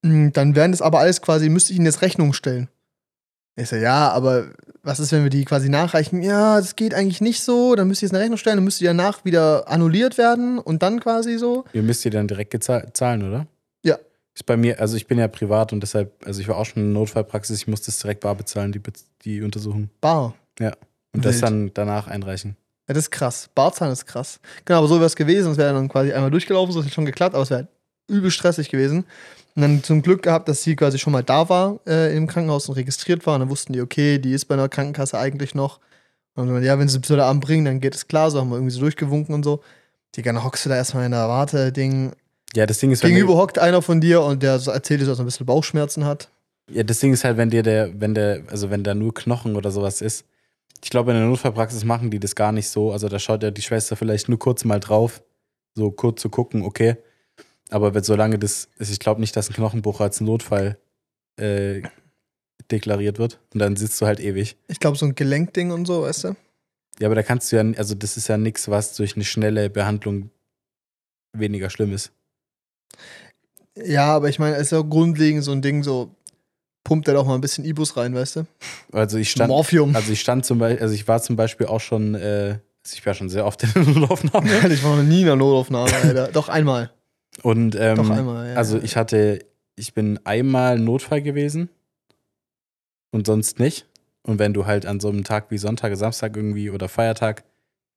mh, 0.03 0.31
dann 0.31 0.55
wären 0.55 0.71
das 0.71 0.81
aber 0.81 0.99
alles 0.99 1.21
quasi, 1.21 1.49
müsste 1.49 1.71
ich 1.73 1.77
Ihnen 1.77 1.85
jetzt 1.85 2.01
Rechnung 2.01 2.33
stellen. 2.33 2.69
Ich 3.55 3.69
so, 3.69 3.75
ja, 3.75 4.09
aber 4.09 4.47
was 4.81 4.99
ist, 4.99 5.11
wenn 5.11 5.23
wir 5.23 5.29
die 5.29 5.45
quasi 5.45 5.69
nachreichen? 5.69 6.21
Ja, 6.23 6.57
das 6.57 6.75
geht 6.75 6.93
eigentlich 6.93 7.21
nicht 7.21 7.41
so. 7.41 7.75
Dann 7.75 7.87
müsst 7.87 8.01
ihr 8.01 8.07
jetzt 8.07 8.13
eine 8.13 8.23
Rechnung 8.23 8.37
stellen, 8.37 8.57
dann 8.57 8.63
müsste 8.63 8.79
die 8.79 8.87
danach 8.87 9.25
wieder 9.25 9.67
annulliert 9.67 10.17
werden 10.17 10.57
und 10.57 10.81
dann 10.81 10.99
quasi 10.99 11.37
so. 11.37 11.63
Ihr 11.73 11.83
müsst 11.83 12.03
ihr 12.03 12.11
dann 12.11 12.27
direkt 12.27 12.61
zahlen, 12.63 13.27
oder? 13.27 13.45
Ja. 13.83 13.97
Ist 14.33 14.45
bei 14.45 14.57
mir, 14.57 14.79
also 14.81 14.97
ich 14.97 15.05
bin 15.05 15.19
ja 15.19 15.27
privat 15.27 15.71
und 15.71 15.81
deshalb, 15.81 16.11
also 16.25 16.41
ich 16.41 16.47
war 16.47 16.57
auch 16.57 16.65
schon 16.65 16.83
in 16.83 16.93
Notfallpraxis, 16.93 17.57
ich 17.57 17.67
muss 17.67 17.83
das 17.83 17.99
direkt 17.99 18.21
bar 18.21 18.35
bezahlen, 18.35 18.71
die, 18.71 18.81
die 19.23 19.43
Untersuchung. 19.43 19.89
Bar. 20.01 20.33
Und 21.15 21.23
das 21.23 21.35
Wild. 21.35 21.43
dann 21.43 21.71
danach 21.75 22.07
einreichen. 22.07 22.57
Ja, 22.87 22.93
das 22.93 23.05
ist 23.05 23.11
krass. 23.11 23.49
Barzahn 23.55 23.91
ist 23.91 24.05
krass. 24.05 24.39
Genau, 24.65 24.79
aber 24.79 24.87
so 24.87 24.95
wäre 24.95 25.05
es 25.05 25.15
gewesen. 25.15 25.51
Es 25.51 25.57
wäre 25.57 25.73
dann 25.73 25.87
quasi 25.87 26.11
einmal 26.11 26.31
durchgelaufen, 26.31 26.73
so 26.73 26.81
ist 26.81 26.93
schon 26.93 27.05
geklappt, 27.05 27.33
aber 27.33 27.43
es 27.43 27.49
wäre 27.49 27.67
übel 28.07 28.31
stressig 28.31 28.69
gewesen. 28.69 29.05
Und 29.55 29.61
dann 29.61 29.83
zum 29.83 30.01
Glück 30.01 30.23
gehabt, 30.23 30.49
dass 30.49 30.63
sie 30.63 30.75
quasi 30.75 30.97
schon 30.97 31.13
mal 31.13 31.23
da 31.23 31.47
war 31.47 31.79
äh, 31.87 32.15
im 32.15 32.27
Krankenhaus 32.27 32.67
und 32.67 32.75
registriert 32.75 33.25
war. 33.25 33.35
Und 33.35 33.41
dann 33.41 33.49
wussten 33.49 33.73
die, 33.73 33.81
okay, 33.81 34.17
die 34.17 34.33
ist 34.33 34.45
bei 34.45 34.55
einer 34.55 34.67
Krankenkasse 34.67 35.17
eigentlich 35.17 35.55
noch. 35.55 35.79
Und 36.35 36.47
dann, 36.47 36.63
ja, 36.63 36.77
wenn 36.79 36.89
sie 36.89 36.99
bis 36.99 37.09
heute 37.11 37.23
Abend 37.23 37.45
bringen, 37.45 37.65
dann 37.65 37.79
geht 37.79 37.95
es 37.95 38.07
klar. 38.07 38.31
So 38.31 38.39
haben 38.39 38.49
wir 38.49 38.55
irgendwie 38.55 38.73
so 38.73 38.81
durchgewunken 38.81 39.33
und 39.35 39.43
so. 39.43 39.61
Die 40.15 40.21
dann 40.21 40.43
hockst 40.43 40.65
du 40.65 40.69
da 40.69 40.75
erstmal 40.75 41.05
in 41.05 41.11
der 41.11 41.27
Warte-Ding. 41.27 42.13
Ja, 42.55 42.65
das 42.65 42.79
Ding 42.79 42.91
ist, 42.91 43.01
Gegenüber 43.01 43.35
hockt 43.35 43.57
einer 43.57 43.81
von 43.81 44.01
dir 44.01 44.21
und 44.21 44.43
der 44.43 44.53
erzählt 44.53 45.01
dir, 45.01 45.05
dass 45.05 45.19
er 45.19 45.23
ein 45.23 45.25
bisschen 45.25 45.45
Bauchschmerzen 45.45 46.05
hat. 46.05 46.29
Ja, 46.71 46.83
das 46.83 46.99
Ding 46.99 47.13
ist 47.13 47.23
halt, 47.23 47.37
wenn 47.37 47.49
dir 47.49 47.63
der, 47.63 47.99
wenn 47.99 48.13
der, 48.13 48.43
also 48.49 48.69
wenn 48.69 48.83
da 48.83 48.93
nur 48.93 49.13
Knochen 49.13 49.55
oder 49.55 49.71
sowas 49.71 50.01
ist. 50.01 50.25
Ich 50.83 50.89
glaube, 50.89 51.11
in 51.11 51.17
der 51.17 51.27
Notfallpraxis 51.27 51.85
machen 51.85 52.11
die 52.11 52.19
das 52.19 52.35
gar 52.35 52.51
nicht 52.51 52.67
so. 52.67 52.91
Also 52.91 53.07
da 53.07 53.17
schaut 53.17 53.41
ja 53.41 53.51
die 53.51 53.61
Schwester 53.61 53.95
vielleicht 53.95 54.27
nur 54.27 54.37
kurz 54.37 54.65
mal 54.65 54.79
drauf, 54.79 55.23
so 55.75 55.91
kurz 55.91 56.21
zu 56.21 56.29
gucken, 56.29 56.63
okay. 56.63 56.97
Aber 57.69 57.93
wenn, 57.93 58.03
solange 58.03 58.37
das 58.37 58.67
ist, 58.77 58.91
ich 58.91 58.99
glaube 58.99 59.21
nicht, 59.21 59.35
dass 59.35 59.49
ein 59.49 59.53
Knochenbruch 59.53 60.01
als 60.01 60.19
Notfall 60.19 60.77
äh, 61.37 61.81
deklariert 62.69 63.17
wird. 63.17 63.39
Und 63.53 63.59
dann 63.59 63.75
sitzt 63.75 63.99
du 64.01 64.05
halt 64.05 64.19
ewig. 64.19 64.57
Ich 64.67 64.79
glaube, 64.79 64.97
so 64.97 65.05
ein 65.05 65.15
Gelenkding 65.15 65.71
und 65.71 65.85
so, 65.85 66.03
weißt 66.03 66.25
du? 66.25 66.35
Ja, 66.99 67.07
aber 67.07 67.15
da 67.15 67.23
kannst 67.23 67.51
du 67.51 67.55
ja, 67.55 67.77
also 67.77 67.95
das 67.95 68.17
ist 68.17 68.27
ja 68.27 68.37
nichts, 68.37 68.69
was 68.69 68.95
durch 68.95 69.15
eine 69.15 69.25
schnelle 69.25 69.69
Behandlung 69.69 70.29
weniger 71.35 71.69
schlimm 71.69 71.93
ist. 71.93 72.11
Ja, 73.75 74.15
aber 74.15 74.29
ich 74.29 74.37
meine, 74.37 74.55
es 74.55 74.63
ist 74.63 74.71
ja 74.71 74.81
grundlegend 74.81 75.43
so 75.43 75.51
ein 75.51 75.61
Ding, 75.61 75.81
so 75.81 76.15
pumpt 76.83 77.07
er 77.07 77.13
doch 77.13 77.25
mal 77.25 77.35
ein 77.35 77.41
bisschen 77.41 77.65
Ibus 77.65 77.95
rein, 77.97 78.13
weißt 78.13 78.37
du? 78.37 78.45
Also 78.91 79.17
ich 79.17 79.31
stand, 79.31 79.49
Morphium. 79.49 79.95
also 79.95 80.11
ich 80.11 80.21
stand 80.21 80.45
zum 80.45 80.59
Beispiel, 80.59 80.81
also 80.81 80.93
ich 80.93 81.07
war 81.07 81.21
zum 81.21 81.35
Beispiel 81.35 81.67
auch 81.67 81.79
schon, 81.79 82.15
äh, 82.15 82.59
also 82.83 82.95
ich 82.95 83.05
war 83.05 83.13
schon 83.13 83.29
sehr 83.29 83.45
oft 83.45 83.63
in 83.63 83.73
der 83.73 83.83
Notaufnahme. 83.93 84.49
ich 84.73 84.83
war 84.83 84.95
noch 84.97 85.03
nie 85.03 85.21
in 85.21 85.27
der 85.27 85.35
Notaufnahme, 85.35 85.93
Alter. 86.03 86.27
Doch 86.31 86.49
einmal. 86.49 86.91
Und 87.41 87.75
ähm, 87.75 87.95
Doch 87.97 88.09
einmal, 88.09 88.49
ja. 88.49 88.55
also 88.55 88.77
ich 88.79 88.95
hatte, 88.95 89.39
ich 89.75 89.93
bin 89.93 90.19
einmal 90.23 90.77
Notfall 90.77 91.21
gewesen 91.21 91.69
und 93.11 93.25
sonst 93.25 93.59
nicht. 93.59 93.87
Und 94.21 94.39
wenn 94.39 94.53
du 94.53 94.65
halt 94.65 94.85
an 94.85 94.99
so 94.99 95.09
einem 95.09 95.23
Tag 95.23 95.49
wie 95.49 95.57
Sonntag, 95.57 95.95
Samstag 95.97 96.35
irgendwie 96.35 96.69
oder 96.69 96.87
Feiertag, 96.87 97.43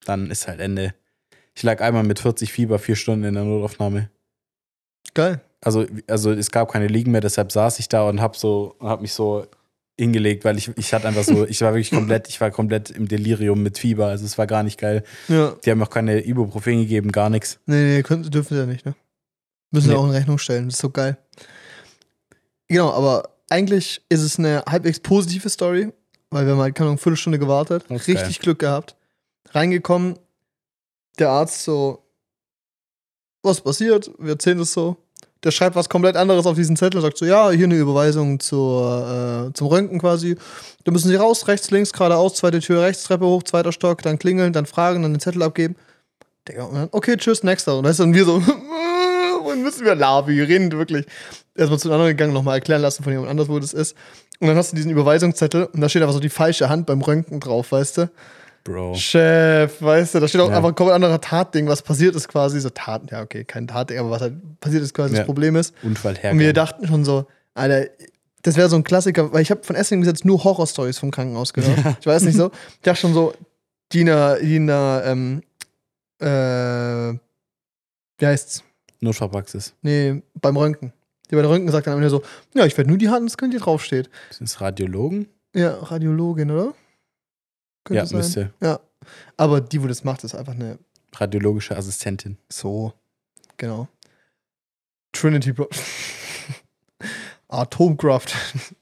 dann 0.04 0.30
ist 0.30 0.48
halt 0.48 0.60
Ende. 0.60 0.94
Ich 1.54 1.62
lag 1.62 1.80
einmal 1.80 2.02
mit 2.02 2.18
40 2.18 2.52
Fieber 2.52 2.78
vier 2.78 2.96
Stunden 2.96 3.24
in 3.24 3.34
der 3.34 3.44
Notaufnahme. 3.44 4.10
Geil. 5.14 5.40
Also, 5.62 5.86
also 6.06 6.32
es 6.32 6.50
gab 6.50 6.70
keine 6.70 6.86
Liegen 6.86 7.10
mehr, 7.12 7.20
deshalb 7.20 7.50
saß 7.50 7.78
ich 7.78 7.88
da 7.88 8.08
und 8.08 8.20
hab 8.20 8.36
so, 8.36 8.76
hab 8.80 9.00
mich 9.00 9.12
so 9.12 9.46
hingelegt, 9.98 10.44
weil 10.44 10.58
ich, 10.58 10.70
ich 10.76 10.92
hatte 10.92 11.08
einfach 11.08 11.24
so, 11.24 11.46
ich 11.46 11.60
war 11.62 11.72
wirklich 11.72 11.90
komplett, 11.90 12.28
ich 12.28 12.40
war 12.40 12.50
komplett 12.50 12.90
im 12.90 13.08
Delirium 13.08 13.62
mit 13.62 13.78
Fieber. 13.78 14.06
Also 14.08 14.26
es 14.26 14.36
war 14.36 14.46
gar 14.46 14.62
nicht 14.62 14.78
geil. 14.78 15.02
Ja. 15.28 15.56
Die 15.64 15.70
haben 15.70 15.82
auch 15.82 15.88
keine 15.90 16.24
Ibuprofen 16.24 16.80
gegeben, 16.80 17.10
gar 17.12 17.30
nichts. 17.30 17.58
Nee, 17.66 17.96
nee, 17.96 18.02
können, 18.02 18.22
dürfen 18.30 18.54
sie 18.54 18.60
ja 18.60 18.66
nicht, 18.66 18.84
ne? 18.84 18.94
Müssen 19.70 19.88
Nee. 19.88 19.94
wir 19.94 19.98
auch 20.00 20.04
in 20.04 20.10
Rechnung 20.10 20.38
stellen. 20.38 20.66
Das 20.66 20.74
ist 20.74 20.80
so 20.82 20.90
geil. 20.90 21.16
Genau, 22.68 22.92
aber 22.92 23.30
eigentlich 23.48 24.02
ist 24.08 24.20
es 24.22 24.38
eine 24.38 24.62
halbwegs 24.68 25.00
positive 25.00 25.48
Story, 25.48 25.92
weil 26.30 26.44
wir 26.44 26.52
haben 26.52 26.60
halt, 26.60 26.74
keine 26.74 26.88
Ahnung, 26.88 26.98
eine 26.98 27.02
Viertelstunde 27.02 27.38
gewartet. 27.38 27.84
Ist 27.88 28.06
Richtig 28.08 28.40
Glück 28.40 28.58
gehabt. 28.58 28.96
Reingekommen, 29.50 30.18
der 31.18 31.30
Arzt 31.30 31.62
so, 31.62 32.04
was 33.42 33.60
passiert? 33.60 34.10
Wir 34.18 34.32
erzählen 34.32 34.58
das 34.58 34.72
so. 34.72 34.96
Der 35.46 35.52
schreibt 35.52 35.76
was 35.76 35.88
komplett 35.88 36.16
anderes 36.16 36.44
auf 36.44 36.56
diesen 36.56 36.74
Zettel, 36.74 37.00
sagt 37.00 37.18
so, 37.18 37.24
ja, 37.24 37.50
hier 37.50 37.66
eine 37.66 37.76
Überweisung 37.76 38.40
zur, 38.40 39.46
äh, 39.48 39.52
zum 39.54 39.68
Röntgen 39.68 40.00
quasi. 40.00 40.36
Da 40.82 40.90
müssen 40.90 41.06
Sie 41.06 41.14
raus, 41.14 41.46
rechts, 41.46 41.70
links, 41.70 41.92
geradeaus, 41.92 42.34
zweite 42.34 42.58
Tür 42.58 42.82
rechts, 42.82 43.04
Treppe 43.04 43.26
hoch, 43.26 43.44
zweiter 43.44 43.70
Stock, 43.70 44.02
dann 44.02 44.18
klingeln, 44.18 44.52
dann 44.52 44.66
fragen, 44.66 45.02
dann 45.02 45.14
den 45.14 45.20
Zettel 45.20 45.44
abgeben. 45.44 45.76
Und 46.48 46.88
okay, 46.90 47.16
tschüss, 47.16 47.44
nächster. 47.44 47.76
Und 47.76 47.84
dann 47.84 47.92
ist 47.92 48.00
dann 48.00 48.12
wir 48.12 48.24
so, 48.24 48.42
wohin 49.42 49.62
müssen 49.62 49.84
wir 49.84 49.94
Lavi? 49.94 50.42
Reden 50.42 50.72
wirklich. 50.72 51.06
Erstmal 51.54 51.78
zu 51.78 51.86
den 51.86 51.92
anderen 51.92 52.10
gegangen, 52.10 52.32
nochmal 52.32 52.56
erklären 52.56 52.82
lassen 52.82 53.04
von 53.04 53.12
jemand 53.12 53.30
anders, 53.30 53.48
wo 53.48 53.60
das 53.60 53.72
ist. 53.72 53.96
Und 54.40 54.48
dann 54.48 54.56
hast 54.56 54.72
du 54.72 54.76
diesen 54.76 54.90
Überweisungszettel 54.90 55.66
und 55.66 55.80
da 55.80 55.88
steht 55.88 56.02
einfach 56.02 56.14
so 56.14 56.20
die 56.20 56.28
falsche 56.28 56.68
Hand 56.68 56.86
beim 56.86 57.00
Röntgen 57.02 57.38
drauf, 57.38 57.70
weißt 57.70 57.98
du? 57.98 58.10
Bro. 58.66 58.94
Chef, 58.96 59.80
weißt 59.80 60.14
du, 60.14 60.20
da 60.20 60.28
steht 60.28 60.40
auch 60.40 60.50
Ja. 60.50 60.56
einfach 60.56 60.68
ein 60.70 60.74
komplett 60.74 60.96
anderer 60.96 61.20
Tatding, 61.20 61.66
was 61.68 61.82
passiert 61.82 62.14
ist 62.16 62.28
quasi. 62.28 62.60
So 62.60 62.70
Tat, 62.70 63.10
ja, 63.10 63.22
okay, 63.22 63.44
kein 63.44 63.66
Tatding, 63.66 63.98
aber 63.98 64.10
was 64.10 64.20
halt 64.22 64.34
passiert 64.60 64.82
ist 64.82 64.92
quasi 64.94 65.14
Ja. 65.14 65.20
das 65.20 65.26
Problem 65.26 65.56
ist. 65.56 65.74
Unfall 65.82 66.18
Und 66.30 66.38
wir 66.38 66.52
dachten 66.52 66.86
schon 66.86 67.04
so, 67.04 67.26
Alter, 67.54 67.88
das 68.42 68.56
wäre 68.56 68.68
so 68.68 68.76
ein 68.76 68.84
Klassiker, 68.84 69.32
weil 69.32 69.42
ich 69.42 69.50
habe 69.50 69.62
von 69.64 69.74
Essling 69.76 70.00
bis 70.00 70.08
jetzt 70.08 70.24
nur 70.24 70.42
Horror-Stories 70.44 70.98
vom 70.98 71.10
Krankenhaus 71.10 71.52
gehört. 71.52 71.96
Ich 72.00 72.06
weiß 72.06 72.22
nicht 72.22 72.36
so. 72.36 72.50
Ich 72.74 72.80
dachte 72.82 73.00
schon 73.00 73.14
so, 73.14 73.32
die 73.92 74.00
in 74.00 74.06
der, 74.06 74.38
die 74.40 74.56
in 74.56 74.66
der 74.66 75.02
ähm, 75.06 75.42
äh, 76.20 77.18
wie 78.18 78.26
heißt's? 78.26 78.62
Notfallpraxis. 79.00 79.74
Nee, 79.82 80.22
beim 80.40 80.56
Röntgen. 80.56 80.92
Die 81.30 81.34
bei 81.34 81.42
der 81.42 81.50
Röntgen 81.50 81.72
haben 81.72 81.86
am 81.88 81.96
Ende 81.98 82.10
so, 82.10 82.22
ja, 82.54 82.64
ich 82.66 82.76
werde 82.76 82.88
nur 82.88 82.98
die 82.98 83.08
Hand, 83.08 83.28
das 83.28 83.36
könnt 83.36 83.52
ihr 83.52 83.60
draufsteht. 83.60 84.08
Sind 84.30 84.46
es 84.48 84.60
Radiologen? 84.60 85.28
Ja, 85.54 85.74
Radiologin, 85.74 86.50
oder? 86.50 86.74
Könnte 87.86 87.94
ja, 87.94 88.06
sein. 88.06 88.18
müsste. 88.18 88.52
Ja. 88.60 88.80
Aber 89.36 89.60
die, 89.60 89.82
wo 89.82 89.86
das 89.86 90.04
macht, 90.04 90.24
ist 90.24 90.34
einfach 90.34 90.52
eine 90.54 90.78
Radiologische 91.14 91.76
Assistentin. 91.76 92.36
So, 92.50 92.92
genau. 93.56 93.88
Trinity 95.12 95.52
Bro. 95.52 95.68
Atomkraft. 97.48 98.34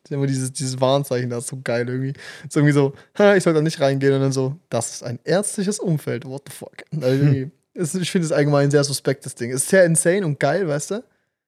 Ist 0.05 0.11
immer 0.11 0.27
dieses, 0.27 0.53
dieses 0.53 0.81
Warnzeichen, 0.81 1.31
das 1.31 1.45
ist 1.45 1.51
so 1.51 1.61
geil 1.63 1.89
irgendwie. 1.89 2.15
ist 2.47 2.57
irgendwie 2.57 2.73
so, 2.73 2.95
ha, 3.19 3.35
ich 3.37 3.43
soll 3.45 3.53
da 3.55 3.61
nicht 3.61 3.81
reingehen 3.81 4.15
und 4.15 4.21
dann 4.21 4.33
so, 4.33 4.57
das 4.71 4.95
ist 4.95 5.03
ein 5.03 5.19
ärztliches 5.25 5.79
Umfeld, 5.79 6.25
what 6.25 6.43
the 6.49 6.55
fuck. 6.55 6.77
Irgendwie 6.91 7.51
Es- 7.75 7.95
Ich 7.95 8.11
finde 8.11 8.27
es 8.27 8.33
allgemein 8.33 8.65
ein 8.69 8.71
sehr 8.71 8.85
suspektes 8.85 9.35
Ding. 9.35 9.51
Ist 9.51 9.69
sehr 9.69 9.85
insane 9.85 10.25
und 10.25 10.39
geil, 10.41 10.67
weißt 10.69 10.93
du? 10.93 11.05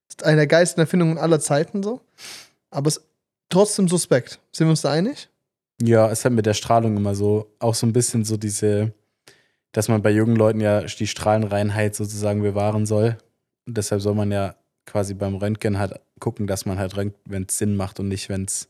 Ist 0.08 0.24
eine 0.24 0.36
der 0.36 0.46
geilsten 0.46 0.80
Erfindungen 0.80 1.18
aller 1.18 1.40
Zeiten 1.40 1.82
so. 1.82 2.00
Aber 2.70 2.88
es 2.88 2.96
ist 2.98 3.06
trotzdem 3.48 3.88
suspekt. 3.88 4.38
Sind 4.52 4.66
wir 4.66 4.70
uns 4.70 4.82
da 4.82 4.90
einig? 4.90 5.28
Ja, 5.82 6.10
es 6.10 6.24
hat 6.24 6.32
mit 6.32 6.46
der 6.46 6.54
Strahlung 6.54 6.96
immer 6.96 7.14
so, 7.14 7.54
auch 7.58 7.74
so 7.74 7.86
ein 7.86 7.92
bisschen 7.92 8.24
so 8.24 8.36
diese, 8.36 8.92
dass 9.72 9.88
man 9.88 10.02
bei 10.02 10.10
jungen 10.10 10.36
Leuten 10.36 10.60
ja 10.60 10.82
die 10.82 11.06
Strahlenreinheit 11.06 11.94
sozusagen 11.94 12.40
bewahren 12.42 12.86
soll. 12.86 13.18
Und 13.66 13.76
deshalb 13.76 14.00
soll 14.00 14.14
man 14.14 14.32
ja 14.32 14.56
quasi 14.86 15.14
beim 15.14 15.34
Röntgen 15.34 15.78
halt 15.78 16.00
gucken, 16.20 16.46
dass 16.46 16.64
man 16.64 16.78
halt 16.78 16.96
röntgt, 16.96 17.18
wenn 17.26 17.46
es 17.48 17.58
Sinn 17.58 17.76
macht 17.76 18.00
und 18.00 18.08
nicht, 18.08 18.28
wenn 18.28 18.44
es, 18.44 18.68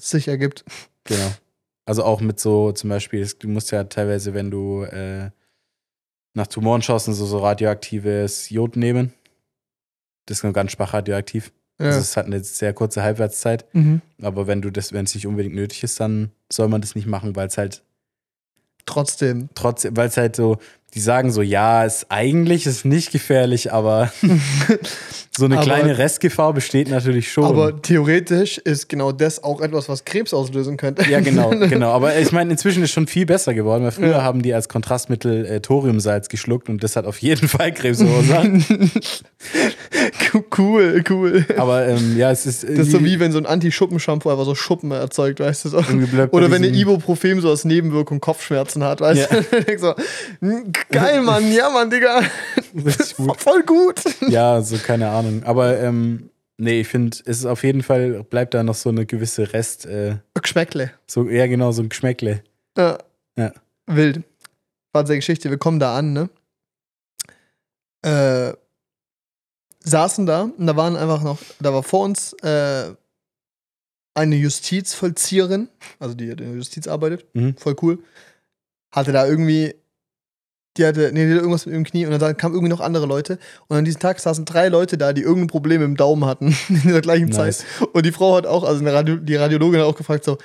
Sich 0.00 0.28
ergibt. 0.28 0.64
genau. 1.04 1.32
Also 1.84 2.04
auch 2.04 2.20
mit 2.20 2.38
so 2.38 2.72
zum 2.72 2.90
Beispiel, 2.90 3.26
du 3.38 3.48
musst 3.48 3.70
ja 3.72 3.84
teilweise, 3.84 4.34
wenn 4.34 4.50
du 4.50 4.82
äh, 4.84 5.30
nach 6.34 6.46
Tumoren 6.46 6.82
schaust, 6.82 7.06
so, 7.06 7.12
so 7.12 7.38
radioaktives 7.38 8.50
Jod 8.50 8.76
nehmen. 8.76 9.12
Das 10.26 10.38
ist 10.38 10.44
nur 10.44 10.52
ganz 10.52 10.72
schwach 10.72 10.94
radioaktiv. 10.94 11.52
Ja. 11.82 11.88
Also 11.88 12.00
es 12.00 12.16
hat 12.16 12.26
eine 12.26 12.42
sehr 12.42 12.72
kurze 12.72 13.02
Halbwertszeit. 13.02 13.64
mhm. 13.74 14.00
Aber 14.22 14.46
wenn 14.46 14.62
du 14.62 14.70
das, 14.70 14.92
wenn 14.92 15.04
es 15.04 15.14
nicht 15.14 15.26
unbedingt 15.26 15.54
nötig 15.54 15.82
ist, 15.82 15.98
dann 16.00 16.30
soll 16.50 16.68
man 16.68 16.80
das 16.80 16.94
nicht 16.94 17.06
machen, 17.06 17.34
weil 17.36 17.48
es 17.48 17.58
halt 17.58 17.82
Trotzdem. 18.84 19.48
trotzdem, 19.54 19.96
weil 19.96 20.08
es 20.08 20.16
halt 20.16 20.34
so, 20.36 20.58
die 20.94 21.00
sagen 21.00 21.32
so, 21.32 21.40
ja, 21.40 21.84
ist 21.84 22.06
eigentlich 22.10 22.66
ist 22.66 22.84
nicht 22.84 23.12
gefährlich, 23.12 23.72
aber 23.72 24.12
so 25.36 25.46
eine 25.46 25.56
Aber- 25.56 25.64
kleine 25.64 25.96
Restgefahr 25.96 26.52
besteht 26.52 26.90
natürlich 26.90 27.32
schon. 27.32 27.44
Aber 27.44 27.80
theoretisch 27.80 28.58
ist 28.58 28.88
genau 28.90 29.10
das 29.12 29.42
auch 29.42 29.62
etwas, 29.62 29.88
was 29.88 30.04
Krebs 30.04 30.34
auslösen 30.34 30.76
könnte. 30.76 31.08
ja, 31.10 31.20
genau, 31.20 31.48
genau. 31.68 31.92
Aber 31.92 32.18
ich 32.18 32.30
meine, 32.32 32.50
inzwischen 32.50 32.82
ist 32.82 32.90
schon 32.90 33.06
viel 33.06 33.24
besser 33.24 33.54
geworden, 33.54 33.84
weil 33.84 33.90
früher 33.92 34.10
Ja. 34.10 34.22
haben 34.22 34.42
die 34.42 34.52
als 34.52 34.68
Kontrastmittel 34.68 35.46
äh, 35.46 35.60
Thoriumsalz 35.60 36.28
geschluckt 36.28 36.68
und 36.68 36.82
das 36.84 36.94
hat 36.96 37.06
auf 37.06 37.18
jeden 37.18 37.48
Fall 37.48 37.72
Krebs 37.72 38.02
verursacht. 38.02 38.50
cool, 40.58 41.02
cool. 41.08 41.44
Aber 41.56 41.86
ähm, 41.88 42.16
ja, 42.16 42.30
es 42.30 42.46
ist. 42.46 42.64
Das 42.64 42.70
ist 42.70 42.90
so 42.92 43.04
wie 43.04 43.18
wenn 43.20 43.32
so 43.32 43.38
ein 43.38 43.46
Anti-Schuppen-Shampoo 43.46 44.30
einfach 44.30 44.44
so 44.44 44.54
Schuppen 44.54 44.90
erzeugt, 44.90 45.40
weißt 45.40 45.64
du 45.64 45.68
so. 45.70 45.78
Oder 45.78 46.50
wenn 46.50 46.64
eine 46.64 46.68
Ibuprofen 46.68 47.40
so 47.40 47.50
als 47.50 47.64
Nebenwirkung 47.64 48.20
Kopfschmerzen 48.20 48.84
hat, 48.84 49.00
weißt 49.00 49.30
Ja. 49.30 49.40
du. 49.40 49.78
So, 49.78 49.94
"Hm, 50.40 50.72
geil, 50.90 51.22
Mann, 51.22 51.50
ja, 51.52 51.70
Mann, 51.70 51.90
Digga. 51.90 52.22
Gut. 52.72 53.40
Voll 53.40 53.62
gut. 53.64 54.00
Ja, 54.28 54.62
so 54.62 54.76
keine 54.78 55.10
Ahnung. 55.10 55.42
Aber 55.44 55.78
ähm, 55.78 56.30
nee, 56.56 56.80
ich 56.80 56.88
finde, 56.88 57.16
es 57.26 57.38
ist 57.38 57.44
auf 57.46 57.64
jeden 57.64 57.82
Fall, 57.82 58.24
bleibt 58.24 58.54
da 58.54 58.62
noch 58.62 58.74
so 58.74 58.88
eine 58.88 59.04
gewisse 59.06 59.52
Rest, 59.52 59.84
äh, 59.86 60.16
Geschmäckle. 60.34 60.90
so, 61.06 61.28
ja 61.28 61.46
genau, 61.46 61.72
so 61.72 61.82
ein 61.82 61.88
Geschmäckle. 61.90 62.42
Ja. 62.76 62.98
Ja. 63.36 63.52
Wild. 63.86 64.22
Geschichte. 64.94 65.48
Wir 65.50 65.58
kommen 65.58 65.78
da 65.80 65.96
an, 65.96 66.12
ne? 66.12 66.28
Äh, 68.02 68.52
saßen 69.84 70.26
da 70.26 70.42
und 70.42 70.66
da 70.66 70.76
waren 70.76 70.96
einfach 70.96 71.22
noch, 71.22 71.38
da 71.60 71.72
war 71.72 71.82
vor 71.82 72.04
uns 72.04 72.32
äh, 72.42 72.94
eine 74.14 74.36
Justizvollzieherin, 74.36 75.68
also 75.98 76.14
die 76.14 76.28
in 76.28 76.36
der 76.36 76.48
Justiz 76.52 76.86
arbeitet, 76.88 77.26
Mhm. 77.34 77.56
voll 77.56 77.76
cool. 77.82 77.98
Hatte 78.92 79.12
da 79.12 79.26
irgendwie, 79.26 79.74
die 80.76 80.86
hatte, 80.86 81.10
nee, 81.12 81.24
die 81.26 81.30
hatte 81.30 81.40
irgendwas 81.40 81.66
mit 81.66 81.74
dem 81.74 81.84
Knie 81.84 82.06
und 82.06 82.20
dann 82.20 82.36
kamen 82.36 82.54
irgendwie 82.54 82.70
noch 82.70 82.80
andere 82.80 83.06
Leute. 83.06 83.38
Und 83.68 83.76
an 83.76 83.84
diesem 83.84 84.00
Tag 84.00 84.20
saßen 84.20 84.44
drei 84.44 84.68
Leute 84.68 84.96
da, 84.96 85.12
die 85.12 85.22
irgendein 85.22 85.48
Problem 85.48 85.82
im 85.82 85.96
Daumen 85.96 86.24
hatten 86.24 86.56
in 86.68 86.92
der 86.92 87.00
gleichen 87.00 87.28
Nice. 87.28 87.58
Zeit. 87.58 87.88
Und 87.92 88.06
die 88.06 88.12
Frau 88.12 88.36
hat 88.36 88.46
auch, 88.46 88.64
also 88.64 88.84
Radio, 88.84 89.16
die 89.16 89.36
Radiologin 89.36 89.80
hat 89.80 89.86
auch 89.86 89.96
gefragt, 89.96 90.24
so, 90.24 90.38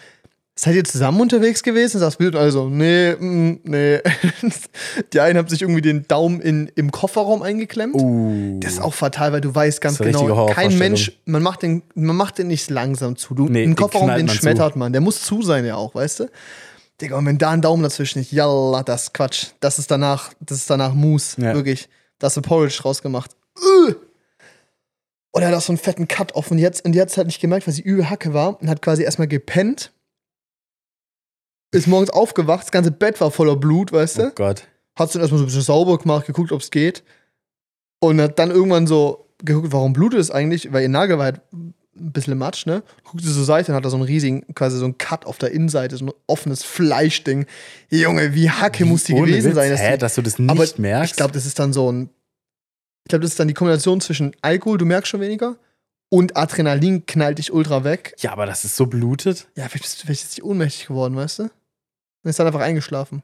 seid 0.60 0.76
ihr 0.76 0.84
zusammen 0.84 1.22
unterwegs 1.22 1.64
gewesen? 1.64 2.00
Sagt 2.00 2.18
Bild 2.18 2.36
also, 2.36 2.68
nee, 2.68 3.14
mm, 3.14 3.60
nee. 3.64 4.00
die 5.14 5.20
einen 5.20 5.38
haben 5.38 5.48
sich 5.48 5.62
irgendwie 5.62 5.82
den 5.82 6.08
Daumen 6.08 6.42
in, 6.42 6.70
im 6.76 6.92
Kofferraum 6.92 7.42
eingeklemmt. 7.42 7.96
Uh. 7.96 8.60
Das 8.60 8.74
ist 8.74 8.82
auch 8.82 8.94
fatal, 8.94 9.32
weil 9.32 9.42
du 9.42 9.54
weißt 9.54 9.80
ganz 9.80 9.98
genau, 10.00 10.48
kein. 10.48 10.78
Mensch, 10.78 11.14
man 11.26 11.42
macht 11.42 11.62
den, 11.62 11.84
man 11.96 12.16
macht 12.16 12.40
den 12.40 12.48
nicht 12.48 12.70
langsam 12.70 13.16
zu. 13.16 13.34
Du, 13.34 13.48
Nee, 13.48 13.64
den 13.64 13.76
Kofferraum, 13.76 14.10
den 14.10 14.26
man 14.26 14.30
zu. 14.30 14.42
schmettert 14.42 14.76
man. 14.76 14.92
Der 14.92 15.02
muss 15.02 15.22
zu 15.22 15.42
sein 15.42 15.64
ja 15.66 15.76
auch, 15.76 15.96
weißt 15.96 16.22
du? 16.22 16.30
Digga, 17.00 17.18
und 17.18 17.26
wenn 17.26 17.38
da 17.38 17.52
ein 17.52 17.62
Daumen 17.62 17.84
dazwischen 17.84 18.20
ist, 18.20 18.32
yalla, 18.32 18.82
das 18.84 19.04
ist 19.04 19.14
Quatsch. 19.14 19.48
Das 19.60 19.78
ist 19.78 19.92
danach, 19.92 20.34
das 20.40 20.58
ist 20.58 20.70
danach 20.70 20.94
Mousse. 20.94 21.40
Ja. 21.42 21.54
Wirklich. 21.54 21.90
Da 22.18 22.26
hast 22.26 22.38
du 22.38 22.42
Porridge 22.42 22.82
rausgemacht. 22.84 23.36
Und 25.32 25.44
er 25.44 25.50
hat 25.50 25.56
auch 25.56 25.62
so 25.62 25.72
einen 25.72 25.78
fetten 25.78 26.08
Cut 26.08 26.34
offen. 26.34 26.54
Und 26.54 26.60
jetzt, 26.60 26.84
und 26.84 26.96
jetzt 26.96 27.18
hat 27.18 27.28
nicht 27.28 27.40
gemerkt, 27.40 27.68
weil 27.68 27.74
sie 27.74 27.84
übel 27.84 28.10
Hacke 28.10 28.34
war 28.34 28.60
und 28.60 28.70
hat 28.70 28.82
quasi 28.82 29.04
erstmal 29.04 29.28
gepennt. 29.28 29.92
Ist 31.72 31.86
morgens 31.88 32.10
aufgewacht, 32.10 32.64
das 32.64 32.72
ganze 32.72 32.92
Bett 32.92 33.22
war 33.22 33.30
voller 33.30 33.56
Blut, 33.56 33.92
weißt 33.92 34.18
du? 34.18 34.28
Oh 34.28 34.32
Gott. 34.34 34.64
hat 34.96 35.14
dann 35.14 35.22
erstmal 35.22 35.38
so 35.38 35.44
ein 35.44 35.48
bisschen 35.48 35.62
sauber 35.62 35.98
gemacht, 36.00 36.26
geguckt, 36.26 36.52
ob 36.52 36.62
es 36.62 36.72
geht. 36.72 37.04
Und 38.00 38.20
hat 38.20 38.40
dann 38.40 38.50
irgendwann 38.50 38.88
so 38.88 39.28
geguckt, 39.44 39.72
warum 39.72 39.94
blutet 39.94 40.20
es 40.20 40.32
eigentlich? 40.32 40.72
Weil 40.74 40.84
ihr 40.84 40.90
Nagel 40.90 41.18
war 41.20 41.26
halt 41.26 41.42
ein 42.00 42.12
bisschen 42.12 42.38
matsch, 42.38 42.66
ne? 42.66 42.84
Guckt 43.04 43.24
sie 43.24 43.34
zur 43.34 43.44
Seite 43.46 43.72
und 43.72 43.76
hat 43.78 43.86
da 43.86 43.90
so 43.90 43.98
einen 43.98 44.06
riesigen, 44.06 44.46
quasi 44.56 44.78
so 44.78 44.86
einen 44.86 44.98
Cut 44.98 45.26
auf 45.26 45.38
der 45.38 45.52
Innenseite, 45.52 45.98
so 45.98 46.06
ein 46.06 46.12
offenes 46.28 46.64
Fleischding. 46.64 47.46
Junge, 47.90 48.34
wie 48.34 48.50
Hacke 48.50 48.86
muss 48.86 49.04
die 49.06 49.14
gewesen 49.14 49.48
Witz, 49.50 49.56
sein. 49.56 49.72
dass 49.72 49.80
Hä, 49.82 49.92
die- 49.94 49.98
dass 49.98 50.16
du 50.16 50.22
das 50.22 50.40
nicht 50.40 50.50
aber 50.50 50.66
merkst? 50.82 51.12
Ich 51.12 51.18
glaube, 51.18 51.34
das 51.34 51.46
ist 51.46 51.60
dann 51.60 51.74
so 51.74 51.92
ein. 51.92 52.10
Ich 53.06 53.10
glaube, 53.10 53.24
das 53.24 53.32
ist 53.32 53.40
dann 53.40 53.48
die 53.48 53.54
Kombination 53.54 54.02
zwischen 54.02 54.34
Alkohol, 54.42 54.78
du 54.78 54.86
merkst 54.86 55.10
schon 55.10 55.22
weniger, 55.22 55.56
und 56.10 56.36
Adrenalin 56.38 57.06
knallt 57.06 57.38
dich 57.38 57.52
ultra 57.54 57.84
weg. 57.84 58.14
ja, 58.20 58.32
aber 58.32 58.46
das 58.46 58.66
ist 58.66 58.76
so 58.76 58.86
blutet. 58.86 59.48
Ja, 59.56 59.68
vielleicht 59.68 59.84
bist 59.84 60.02
vielleicht 60.02 60.24
ist 60.24 60.38
die 60.38 60.44
ohnmächtig 60.44 60.88
geworden, 60.88 61.16
weißt 61.16 61.40
du? 61.40 61.44
Und 61.44 62.30
ist 62.30 62.40
dann 62.40 62.48
einfach 62.48 62.60
eingeschlafen. 62.62 63.24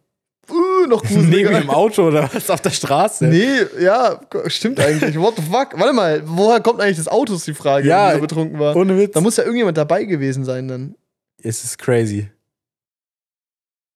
Uh, 0.84 0.88
noch 0.88 1.04
Neben 1.10 1.16
gruseliger. 1.16 1.60
dem 1.62 1.70
Auto 1.70 2.08
oder 2.08 2.30
was 2.34 2.50
auf 2.50 2.62
der 2.62 2.70
Straße. 2.72 3.26
Nee, 3.26 3.62
ja, 3.82 4.20
stimmt 4.48 4.80
eigentlich. 4.80 5.18
What 5.20 5.36
the 5.38 5.42
fuck? 5.44 5.78
Warte 5.80 5.94
mal, 5.94 6.22
woher 6.26 6.60
kommt 6.62 6.82
eigentlich 6.82 6.98
das 6.98 7.08
Auto, 7.08 7.34
ist 7.36 7.48
die 7.48 7.54
Frage, 7.54 7.88
Ja, 7.88 8.10
wenn 8.10 8.16
er 8.16 8.22
betrunken 8.22 8.60
war. 8.60 8.76
Ohne 8.76 8.98
Witz. 8.98 9.14
Da 9.14 9.22
muss 9.22 9.38
ja 9.38 9.44
irgendjemand 9.44 9.78
dabei 9.78 10.04
gewesen 10.06 10.44
sein 10.46 10.68
dann. 10.68 10.96
es 11.42 11.64
ist 11.64 11.78
crazy. 11.78 12.30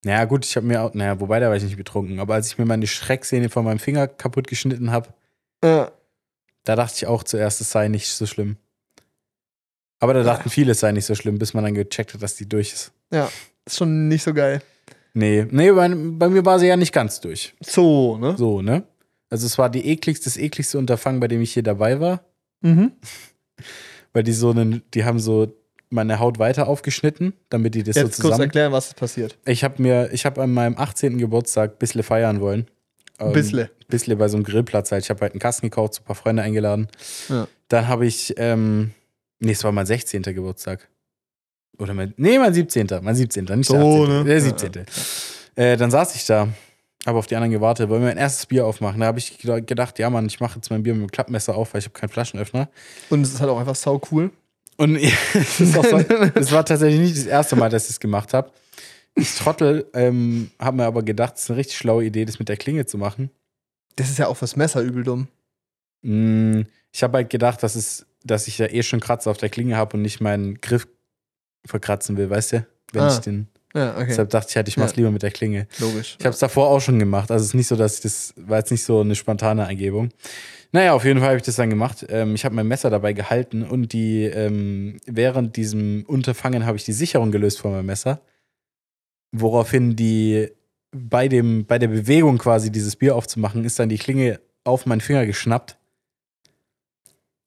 Naja, 0.03 0.25
gut, 0.25 0.45
ich 0.45 0.55
habe 0.55 0.65
mir 0.65 0.81
auch, 0.81 0.93
naja, 0.93 1.19
wobei 1.19 1.39
da 1.39 1.49
war 1.49 1.55
ich 1.55 1.63
nicht 1.63 1.75
betrunken, 1.77 2.19
aber 2.19 2.35
als 2.35 2.47
ich 2.47 2.57
mir 2.57 2.65
meine 2.65 2.87
Schrecksehne 2.87 3.49
von 3.49 3.65
meinem 3.65 3.79
Finger 3.79 4.07
kaputt 4.07 4.47
geschnitten 4.47 4.91
habe, 4.91 5.09
Ja. 5.63 5.91
da 6.63 6.75
dachte 6.75 6.93
ich 6.97 7.07
auch 7.07 7.23
zuerst, 7.23 7.59
es 7.61 7.71
sei 7.71 7.87
nicht 7.87 8.07
so 8.09 8.25
schlimm. 8.25 8.57
Aber 9.99 10.13
da 10.13 10.21
dachten 10.23 10.49
viele, 10.49 10.73
es 10.73 10.79
sei 10.79 10.91
nicht 10.91 11.05
so 11.05 11.15
schlimm, 11.15 11.39
bis 11.39 11.53
man 11.55 11.63
dann 11.63 11.73
gecheckt 11.73 12.13
hat, 12.13 12.21
dass 12.21 12.35
die 12.35 12.47
durch 12.47 12.71
ist. 12.71 12.91
Ist 13.65 13.77
schon 13.77 14.07
nicht 14.07 14.23
so 14.23 14.33
geil. 14.33 14.61
Nee, 15.17 15.47
nee, 15.49 15.71
bei, 15.71 15.89
bei 15.89 16.29
mir 16.29 16.45
war 16.45 16.59
sie 16.59 16.67
ja 16.67 16.77
nicht 16.77 16.93
ganz 16.93 17.19
durch. 17.21 17.55
So, 17.59 18.17
ne? 18.17 18.35
So, 18.37 18.61
ne? 18.61 18.83
Also 19.29 19.45
es 19.47 19.57
war 19.57 19.69
die 19.69 19.87
ekligste, 19.89 20.25
das 20.25 20.37
ekligste 20.37 20.77
Unterfangen, 20.77 21.19
bei 21.19 21.27
dem 21.27 21.41
ich 21.41 21.53
hier 21.53 21.63
dabei 21.63 21.99
war, 21.99 22.23
Mhm. 22.61 22.91
weil 24.13 24.23
die 24.23 24.31
so 24.33 24.49
einen, 24.51 24.81
die 24.93 25.05
haben 25.05 25.19
so 25.19 25.53
meine 25.89 26.19
Haut 26.19 26.37
weiter 26.39 26.67
aufgeschnitten, 26.67 27.33
damit 27.49 27.75
die 27.75 27.83
das 27.83 27.95
so 27.95 28.01
Jetzt 28.01 28.15
kurz 28.15 28.21
zusammen. 28.23 28.41
erklären, 28.43 28.71
was 28.71 28.87
ist 28.87 28.95
passiert. 28.97 29.37
Ich 29.45 29.63
habe 29.63 29.81
mir, 29.81 30.09
ich 30.11 30.25
habe 30.25 30.41
an 30.41 30.51
meinem 30.53 30.77
18. 30.77 31.17
Geburtstag 31.17 31.79
bissle 31.79 32.03
feiern 32.03 32.41
wollen. 32.41 32.67
Ähm, 33.19 33.31
Bissle. 33.31 33.69
Bissle 33.87 34.15
bei 34.17 34.27
so 34.27 34.37
einem 34.37 34.43
Grillplatz 34.43 34.91
halt. 34.91 35.03
Ich 35.03 35.09
habe 35.09 35.21
halt 35.21 35.33
einen 35.33 35.39
Kasten 35.39 35.67
gekauft, 35.67 35.95
so 35.95 36.01
ein 36.01 36.05
paar 36.05 36.15
Freunde 36.15 36.43
eingeladen. 36.43 36.87
Ja. 37.29 37.47
Dann 37.69 37.87
habe 37.87 38.05
ich, 38.05 38.33
ähm, 38.37 38.91
nee, 39.39 39.51
es 39.53 39.63
war 39.63 39.71
mein 39.71 39.85
16. 39.85 40.21
Geburtstag. 40.23 40.87
Oder 41.79 41.93
mein, 41.93 42.13
nee, 42.17 42.39
mein 42.39 42.53
17. 42.53 42.87
Mein 43.01 43.15
17. 43.15 43.45
Nicht 43.45 43.69
der 43.71 43.79
So, 43.81 44.03
18. 44.03 44.17
ne? 44.17 44.23
Der 44.25 44.33
Ja, 44.35 44.41
17. 44.41 44.85
Äh, 45.55 45.77
dann 45.77 45.91
saß 45.91 46.15
ich 46.15 46.25
da, 46.25 46.47
habe 47.05 47.17
auf 47.19 47.27
die 47.27 47.35
anderen 47.35 47.51
gewartet, 47.51 47.89
wollte 47.89 48.01
mir 48.03 48.09
mein 48.09 48.17
erstes 48.17 48.45
Bier 48.47 48.65
aufmachen. 48.65 48.99
Da 48.99 49.07
habe 49.07 49.19
ich 49.19 49.37
geda- 49.39 49.61
gedacht, 49.61 49.97
ja 49.99 50.09
Mann, 50.09 50.25
ich 50.27 50.39
mache 50.39 50.55
jetzt 50.57 50.69
mein 50.69 50.83
Bier 50.83 50.93
mit 50.93 51.03
dem 51.03 51.11
Klappmesser 51.11 51.55
auf, 51.55 51.73
weil 51.73 51.79
ich 51.79 51.85
habe 51.85 51.97
keinen 51.99 52.09
Flaschenöffner. 52.09 52.69
Und 53.09 53.21
es 53.21 53.33
ist 53.33 53.39
halt 53.39 53.49
auch 53.49 53.59
einfach 53.59 53.75
sau 53.75 54.01
cool. 54.11 54.31
Und 54.77 54.97
auch 54.97 55.83
so, 55.85 56.51
war 56.51 56.65
tatsächlich 56.65 56.99
nicht 56.99 57.17
das 57.17 57.25
erste 57.25 57.55
Mal, 57.55 57.69
dass 57.69 57.85
ich 57.85 57.91
es 57.91 57.99
gemacht 57.99 58.33
habe. 58.33 58.51
Ich 59.15 59.33
Trottel 59.35 59.87
ähm, 59.93 60.51
habe 60.59 60.77
mir 60.77 60.85
aber 60.85 61.01
gedacht, 61.01 61.33
es 61.37 61.43
ist 61.43 61.49
eine 61.49 61.57
richtig 61.57 61.77
schlaue 61.77 62.05
Idee, 62.05 62.25
das 62.25 62.37
mit 62.37 62.49
der 62.49 62.57
Klinge 62.57 62.85
zu 62.85 62.99
machen. 62.99 63.31
Das 63.95 64.09
ist 64.09 64.19
ja 64.19 64.27
auch 64.27 64.37
fürs 64.37 64.55
Messer 64.55 64.81
übel 64.81 65.03
dumm. 65.03 65.27
Mm, 66.03 66.61
Ich 66.91 67.01
habe 67.01 67.17
halt 67.17 67.29
gedacht, 67.31 67.63
dass, 67.63 67.75
es, 67.75 68.05
dass 68.23 68.47
ich 68.47 68.59
ja 68.59 68.67
eh 68.67 68.83
schon 68.83 68.99
Kratzer 68.99 69.31
auf 69.31 69.37
der 69.37 69.49
Klinge 69.49 69.75
habe 69.77 69.97
und 69.97 70.03
nicht 70.03 70.21
meinen 70.21 70.61
Griff 70.61 70.87
verkratzen 71.67 72.17
will, 72.17 72.29
weißt 72.29 72.53
du? 72.53 72.67
Wenn 72.93 73.01
Ah, 73.03 73.13
ich 73.13 73.19
den. 73.19 73.47
Ja, 73.75 73.95
okay. 73.95 74.05
Deshalb 74.07 74.29
dachte 74.29 74.47
ich 74.49 74.55
halt, 74.55 74.67
ich 74.67 74.77
mach's 74.77 74.91
Ja. 74.93 74.97
lieber 74.97 75.11
mit 75.11 75.21
der 75.23 75.31
Klinge. 75.31 75.67
Logisch. 75.79 76.15
Ich 76.19 76.25
habe 76.25 76.33
es 76.33 76.39
davor 76.39 76.69
auch 76.69 76.79
schon 76.79 76.97
gemacht. 76.99 77.29
Also 77.31 77.43
es 77.43 77.49
ist 77.49 77.53
nicht 77.53 77.67
so, 77.67 77.75
dass 77.75 77.95
ich 77.95 78.01
das 78.01 78.33
war 78.37 78.57
jetzt 78.59 78.71
nicht 78.71 78.83
so 78.83 79.01
eine 79.01 79.13
spontane 79.15 79.65
Eingebung. 79.65 80.09
Naja, 80.71 80.93
auf 80.93 81.05
jeden 81.05 81.19
Fall 81.19 81.29
habe 81.29 81.37
ich 81.37 81.43
das 81.43 81.55
dann 81.57 81.69
gemacht. 81.69 82.05
Ähm, 82.09 82.33
ich 82.35 82.43
habe 82.45 82.55
mein 82.55 82.67
Messer 82.67 82.89
dabei 82.89 83.13
gehalten 83.13 83.63
und 83.63 83.93
die 83.93 84.23
ähm, 84.23 84.97
während 85.05 85.55
diesem 85.57 86.03
Unterfangen 86.07 86.65
habe 86.65 86.77
ich 86.77 86.85
die 86.85 86.93
Sicherung 86.93 87.31
gelöst 87.31 87.59
von 87.59 87.71
meinem 87.71 87.85
Messer, 87.85 88.21
woraufhin 89.31 89.95
die 89.95 90.49
bei 90.91 91.27
dem 91.27 91.65
bei 91.65 91.77
der 91.79 91.89
Bewegung 91.89 92.37
quasi 92.37 92.71
dieses 92.71 92.95
Bier 92.95 93.15
aufzumachen 93.15 93.63
ist 93.65 93.77
dann 93.79 93.89
die 93.89 93.97
Klinge 93.97 94.39
auf 94.63 94.85
meinen 94.85 95.01
Finger 95.01 95.25
geschnappt 95.25 95.77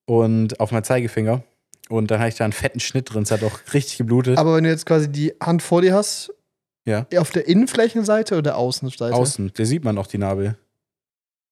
und 0.06 0.60
auf 0.60 0.72
meinen 0.72 0.84
Zeigefinger 0.84 1.42
und 1.90 2.10
dann 2.10 2.18
hatte 2.20 2.28
ich 2.30 2.34
da 2.36 2.44
einen 2.44 2.52
fetten 2.52 2.80
Schnitt 2.80 3.12
drin. 3.12 3.22
Es 3.24 3.30
hat 3.30 3.42
auch 3.42 3.58
richtig 3.74 3.98
geblutet. 3.98 4.38
Aber 4.38 4.56
wenn 4.56 4.64
du 4.64 4.70
jetzt 4.70 4.86
quasi 4.86 5.08
die 5.10 5.34
Hand 5.42 5.62
vor 5.62 5.82
dir 5.82 5.94
hast, 5.94 6.32
Ja. 6.86 7.06
auf 7.18 7.30
der 7.30 7.46
Innenflächenseite 7.48 8.36
oder 8.38 8.56
Außenseite? 8.56 9.14
Außen, 9.14 9.52
da 9.54 9.64
sieht 9.64 9.84
man 9.84 9.98
auch 9.98 10.06
die 10.06 10.18
Narbe. 10.18 10.56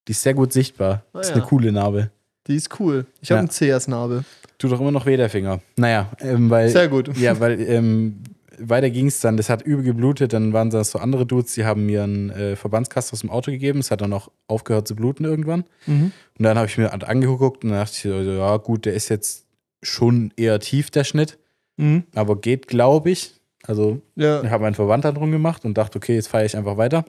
Die 0.06 0.12
ist 0.12 0.22
sehr 0.22 0.34
gut 0.34 0.52
sichtbar. 0.52 1.04
Ah, 1.12 1.20
ist 1.20 1.28
ja. 1.30 1.34
eine 1.36 1.44
coole 1.44 1.70
Narbe. 1.72 2.10
Die 2.46 2.56
ist 2.56 2.80
cool. 2.80 3.04
Ich 3.20 3.30
habe 3.30 3.38
Ja. 3.38 3.40
einen 3.40 3.50
CS-Nabel. 3.50 4.24
Tut 4.58 4.72
doch 4.72 4.80
immer 4.80 4.90
noch 4.90 5.04
weh, 5.06 5.16
der 5.16 5.28
Finger. 5.28 5.60
Naja, 5.76 6.10
ähm, 6.20 6.48
weil. 6.50 6.70
Sehr 6.70 6.88
gut. 6.88 7.14
Ja, 7.18 7.38
weil 7.40 7.60
ähm, 7.60 8.22
weiter 8.58 8.90
ging 8.90 9.06
es 9.06 9.20
dann, 9.20 9.36
das 9.36 9.50
hat 9.50 9.62
übel 9.62 9.84
geblutet, 9.84 10.32
dann 10.32 10.52
waren 10.52 10.70
das 10.70 10.90
so 10.92 10.98
andere 10.98 11.26
Dudes, 11.26 11.54
die 11.54 11.64
haben 11.64 11.86
mir 11.86 12.02
einen 12.04 12.30
äh, 12.30 12.56
Verbandskasten 12.56 13.14
aus 13.14 13.20
dem 13.20 13.30
Auto 13.30 13.50
gegeben, 13.52 13.78
es 13.80 13.90
hat 13.90 14.00
dann 14.00 14.12
auch 14.12 14.30
aufgehört 14.48 14.88
zu 14.88 14.96
bluten 14.96 15.24
irgendwann. 15.24 15.64
Mhm. 15.86 16.10
Und 16.38 16.42
dann 16.42 16.56
habe 16.56 16.66
ich 16.66 16.76
mir 16.78 16.90
halt 16.90 17.04
angeguckt 17.04 17.62
und 17.64 17.70
dachte 17.70 17.92
ich, 17.94 18.00
so, 18.02 18.08
ja 18.10 18.56
gut, 18.56 18.86
der 18.86 18.94
ist 18.94 19.10
jetzt 19.10 19.44
schon 19.82 20.32
eher 20.36 20.58
tief, 20.60 20.90
der 20.90 21.04
Schnitt, 21.04 21.38
Mhm. 21.76 22.04
aber 22.14 22.40
geht, 22.40 22.66
glaube 22.68 23.10
ich. 23.10 23.34
Also 23.66 24.00
Ja, 24.16 24.42
ich 24.42 24.50
habe 24.50 24.62
meinen 24.62 24.74
Verwandter 24.74 25.12
drum 25.12 25.30
gemacht 25.30 25.64
und 25.64 25.76
dachte, 25.78 25.98
okay, 25.98 26.14
jetzt 26.14 26.28
feiere 26.28 26.46
ich 26.46 26.56
einfach 26.56 26.76
weiter. 26.76 27.04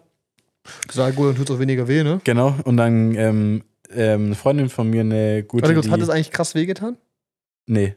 sag 0.92 1.16
gut, 1.16 1.30
dann 1.30 1.36
tut 1.36 1.50
es 1.50 1.56
auch 1.56 1.60
weniger 1.60 1.88
weh, 1.88 2.04
ne? 2.04 2.20
Genau, 2.24 2.54
und 2.66 2.78
dann 2.78 3.16
ähm, 3.16 3.64
ähm, 3.92 4.26
eine 4.28 4.36
Freundin 4.36 4.70
von 4.70 4.90
mir, 4.90 5.02
eine 5.02 5.44
gute 5.44 5.64
Warte 5.64 5.74
kurz, 5.76 5.90
hat 5.90 6.02
das 6.02 6.10
eigentlich 6.10 6.32
krass 6.32 6.54
wehgetan? 6.56 6.98
Nee, 7.66 7.96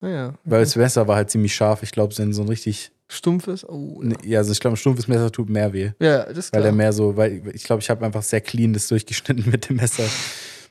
Naja. 0.00 0.34
weil 0.44 0.60
das 0.60 0.76
Messer 0.76 1.06
war 1.08 1.16
halt 1.16 1.30
ziemlich 1.30 1.54
scharf. 1.54 1.82
Ich 1.82 1.90
glaube, 1.92 2.16
wenn 2.18 2.32
so 2.32 2.42
ein 2.42 2.48
richtig, 2.48 2.92
Stumpf 3.08 3.46
ist? 3.48 3.64
Oh, 3.68 4.02
ja. 4.02 4.16
ja, 4.24 4.38
also 4.40 4.50
ich 4.52 4.60
glaube, 4.60 4.74
ein 4.74 4.78
stumpfes 4.78 5.06
Messer 5.08 5.30
tut 5.30 5.48
mehr 5.48 5.72
weh. 5.72 5.90
ja, 6.00 6.24
das 6.24 6.38
ist 6.38 6.52
Weil 6.52 6.60
klar. 6.62 6.72
er 6.72 6.76
mehr 6.76 6.92
so, 6.92 7.16
weil 7.16 7.42
ich 7.54 7.64
glaube, 7.64 7.80
ich 7.82 7.88
habe 7.90 8.04
einfach 8.04 8.22
sehr 8.22 8.40
clean 8.40 8.72
das 8.72 8.88
durchgeschnitten 8.88 9.44
mit 9.50 9.68
dem 9.68 9.76
Messer. 9.76 10.04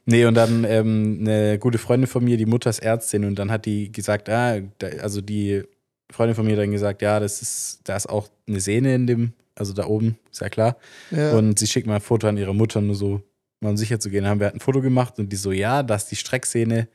Nee, 0.06 0.26
und 0.26 0.36
dann 0.36 0.64
ähm, 0.66 1.18
eine 1.22 1.58
gute 1.58 1.80
Freundin 1.80 2.08
von 2.08 2.24
mir, 2.24 2.38
die 2.38 2.46
Mutter 2.46 2.70
ist 2.70 2.80
Ärztin, 2.80 3.26
und 3.26 3.40
dann 3.40 3.52
hat 3.52 3.66
die 3.66 3.92
gesagt, 3.92 4.30
ah, 4.30 4.60
da, 4.78 4.88
also 5.02 5.22
die 5.22 5.64
Freundin 6.12 6.36
von 6.36 6.46
mir 6.46 6.54
hat 6.54 6.60
dann 6.60 6.72
gesagt, 6.72 7.02
ja, 7.02 7.20
das 7.20 7.42
ist, 7.42 7.80
da 7.86 7.96
ist 7.96 8.08
auch 8.08 8.28
eine 8.48 8.60
Sehne 8.60 8.94
in 8.94 9.08
dem, 9.08 9.34
also 9.56 9.74
da 9.74 9.88
oben, 9.88 10.18
ist 10.32 10.42
ja 10.42 10.50
klar. 10.50 10.78
ja. 11.10 11.36
Und 11.36 11.58
sie 11.58 11.66
schickt 11.66 11.88
mal 11.88 11.96
ein 11.96 12.02
Foto 12.02 12.28
an 12.28 12.38
ihre 12.38 12.54
Mutter, 12.54 12.82
nur 12.82 12.96
so, 12.96 13.22
mal 13.62 13.72
um 13.72 13.78
sicher 13.78 14.00
zu 14.00 14.12
gehen. 14.12 14.24
Dann 14.24 14.32
haben 14.32 14.40
wir 14.40 14.46
halt 14.46 14.56
ein 14.56 14.60
Foto 14.60 14.82
gemacht 14.82 15.18
und 15.18 15.32
die 15.32 15.38
so, 15.38 15.52
ja, 15.52 15.82
dass 15.82 16.08
die 16.08 16.16
Strecksehne, 16.16 16.88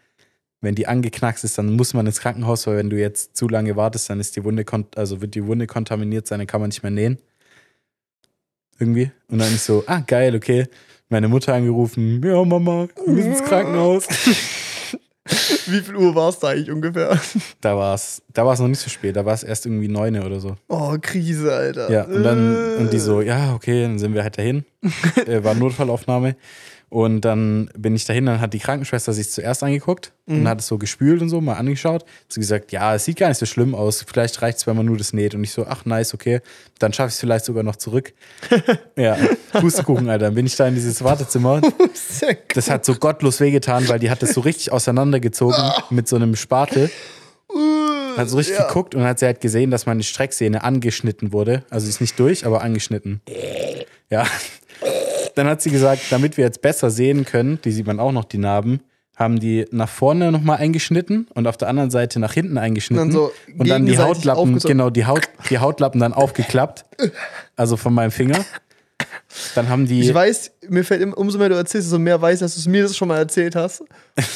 wenn 0.61 0.77
die 0.77 0.87
angeknackst 0.87 1.43
ist, 1.43 1.59
dann 1.59 1.75
muss 1.75 1.95
man 1.95 2.07
ins 2.07 2.21
Krankenhaus, 2.21 2.67
weil 2.69 2.77
wenn 2.77 2.91
du 2.91 2.99
jetzt 2.99 3.37
zu 3.37 3.49
lange 3.49 3.75
wartest, 3.75 4.09
dann 4.11 4.21
ist 4.21 4.37
die 4.37 4.45
Wunde, 4.45 4.65
also 4.95 5.21
wird 5.21 5.35
die 5.35 5.47
Wunde 5.47 5.67
kontaminiert 5.67 6.29
sein, 6.29 6.39
dann 6.39 6.47
kann 6.47 6.61
man 6.61 6.69
nicht 6.69 6.83
mehr 6.83 6.93
nähen. 6.93 7.19
Irgendwie. 8.81 9.11
Und 9.29 9.39
dann 9.39 9.53
ich 9.55 9.61
so, 9.61 9.85
ah, 9.87 10.01
geil, 10.01 10.35
okay. 10.35 10.67
Meine 11.11 11.29
Mutter 11.29 11.55
angerufen, 11.55 12.23
ja, 12.25 12.45
Mama, 12.45 12.89
wir 13.05 13.13
müssen 13.13 13.33
ins 13.33 13.45
Krankenhaus. 13.45 14.09
Wie 15.67 15.81
viel 15.81 15.97
Uhr 15.97 16.15
war 16.15 16.31
es 16.31 16.39
da 16.39 16.49
eigentlich 16.49 16.71
ungefähr? 16.71 17.21
Da 17.61 17.77
war 17.77 17.95
es 17.95 18.23
da 18.33 18.45
war's 18.47 18.59
noch 18.59 18.69
nicht 18.69 18.81
so 18.81 18.89
spät, 18.89 19.17
da 19.17 19.25
war 19.25 19.35
es 19.35 19.43
erst 19.43 19.67
irgendwie 19.67 19.89
neune 19.89 20.25
oder 20.25 20.41
so. 20.41 20.57
Oh, 20.69 20.97
Krise, 21.01 21.53
Alter. 21.53 21.91
Ja, 21.91 22.05
und 22.05 22.23
dann, 22.23 22.77
und 22.79 22.93
die 22.93 22.99
so, 22.99 23.21
ja, 23.21 23.55
okay, 23.55 23.83
dann 23.83 23.99
sind 23.99 24.15
wir 24.15 24.23
halt 24.23 24.39
dahin. 24.39 24.65
äh, 25.27 25.45
war 25.45 25.55
Notfallaufnahme. 25.55 26.37
Und 26.91 27.21
dann 27.21 27.71
bin 27.79 27.95
ich 27.95 28.05
dahin, 28.05 28.27
dann 28.27 28.41
hat 28.41 28.53
die 28.53 28.59
Krankenschwester 28.59 29.13
sich 29.13 29.31
zuerst 29.31 29.63
angeguckt 29.63 30.13
und 30.27 30.49
hat 30.49 30.59
es 30.61 30.67
so 30.67 30.77
gespült 30.77 31.23
und 31.23 31.29
so, 31.29 31.41
mal 31.41 31.55
angeschaut. 31.55 32.03
Hat 32.03 32.11
sie 32.29 32.41
gesagt, 32.41 32.73
ja, 32.73 32.97
es 32.97 33.05
sieht 33.05 33.17
gar 33.17 33.29
nicht 33.29 33.39
so 33.39 33.47
schlimm 33.47 33.77
aus. 33.77 34.05
Vielleicht 34.07 34.43
reicht 34.43 34.59
es, 34.59 34.67
wenn 34.67 34.77
man 34.77 34.87
nur 34.87 34.97
das 34.97 35.13
näht. 35.13 35.35
Und 35.37 35.45
ich 35.45 35.53
so, 35.53 35.67
ach, 35.69 35.85
nice, 35.85 36.15
okay. 36.15 36.41
Dann 36.81 36.93
schaffe 36.93 37.09
ich 37.09 37.15
es 37.15 37.21
vielleicht 37.21 37.45
sogar 37.45 37.63
noch 37.63 37.77
zurück. 37.77 38.13
ja, 38.97 39.17
Pustekuchen, 39.53 40.09
Alter. 40.09 40.27
Dann 40.27 40.35
bin 40.35 40.47
ich 40.47 40.57
da 40.57 40.67
in 40.67 40.75
dieses 40.75 41.03
Wartezimmer. 41.05 41.61
Das 42.55 42.69
hat 42.71 42.85
so 42.85 42.97
gottlos 42.97 43.39
wehgetan, 43.39 43.89
weil 43.89 44.01
die 44.01 44.11
hat 44.11 44.23
das 44.23 44.31
so 44.35 44.41
richtig 44.41 44.73
auseinandergezogen 44.73 45.63
mit 45.91 46.09
so 46.09 46.17
einem 46.17 46.35
Spatel. 46.35 46.91
Hat 48.17 48.29
so 48.29 48.37
richtig 48.37 48.59
Ja. 48.59 48.67
geguckt 48.67 48.97
und 48.97 49.05
hat 49.05 49.21
sie 49.21 49.27
halt 49.27 49.41
gesehen, 49.41 49.71
dass 49.71 49.87
meine 49.87 50.03
Strecksehne 50.03 50.65
angeschnitten 50.65 51.33
wurde. 51.33 51.63
Also 51.71 51.85
sie 51.85 51.91
ist 51.91 52.01
nicht 52.01 52.19
durch, 52.19 52.45
aber 52.47 52.63
angeschnitten. 52.63 53.21
Ja. 54.11 54.27
Dann 55.41 55.49
hat 55.49 55.63
sie 55.63 55.71
gesagt, 55.71 56.03
damit 56.11 56.37
wir 56.37 56.45
jetzt 56.45 56.61
besser 56.61 56.91
sehen 56.91 57.25
können, 57.25 57.59
die 57.65 57.73
sieht 57.73 57.87
man 57.87 57.99
auch 57.99 58.13
noch, 58.13 58.27
die 58.27 58.37
Narben, 58.37 58.81
haben 59.17 59.41
die 59.41 59.65
nach 59.71 59.89
vorne 59.89 60.31
nochmal 60.31 60.59
eingeschnitten 60.59 61.29
und 61.33 61.47
auf 61.47 61.57
der 61.57 61.69
anderen 61.69 61.91
Seite 61.91 62.21
nach 62.21 62.35
hinten 62.35 62.59
eingeschnitten. 62.59 63.05
Und 63.05 63.15
dann 63.15 63.23
so 63.23 63.33
und 63.59 63.67
dann 63.67 63.87
die 63.87 63.97
Hautlappen, 63.97 64.59
genau, 64.59 64.91
die, 64.91 65.07
Haut, 65.07 65.23
die 65.49 65.59
Hautlappen 65.59 65.99
dann 65.99 66.13
aufgeklappt. 66.13 66.85
Also 67.57 67.79
von 67.79 67.95
meinem 67.95 68.11
Finger. 68.11 68.45
Dann 69.55 69.71
haben 69.71 69.87
die. 69.87 70.03
Ich 70.03 70.13
weiß, 70.13 70.53
mir 70.69 70.85
fällt 70.85 71.01
immer, 71.01 71.17
umso 71.17 71.39
mehr 71.39 71.49
du 71.49 71.55
erzählst, 71.55 71.87
umso 71.87 71.99
mehr 71.99 72.21
weiß, 72.21 72.41
dass 72.41 72.53
du 72.53 72.61
es 72.61 72.69
mir 72.69 72.83
das 72.83 72.95
schon 72.95 73.09
mal 73.09 73.17
erzählt 73.17 73.57
hast. 73.57 73.83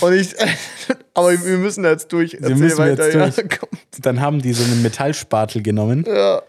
Und 0.00 0.14
ich, 0.14 0.34
aber 1.12 1.32
wir 1.32 1.58
müssen 1.58 1.82
da 1.82 1.90
jetzt 1.90 2.10
durch. 2.14 2.32
Erzähl 2.32 2.56
müssen 2.56 2.78
weiter, 2.78 3.04
jetzt 3.04 3.14
ja. 3.14 3.28
durch. 3.28 3.58
Komm. 3.60 3.78
dann 4.00 4.22
haben 4.22 4.40
die 4.40 4.54
so 4.54 4.64
einen 4.64 4.80
Metallspatel 4.80 5.60
genommen 5.60 6.06
Ja. 6.08 6.40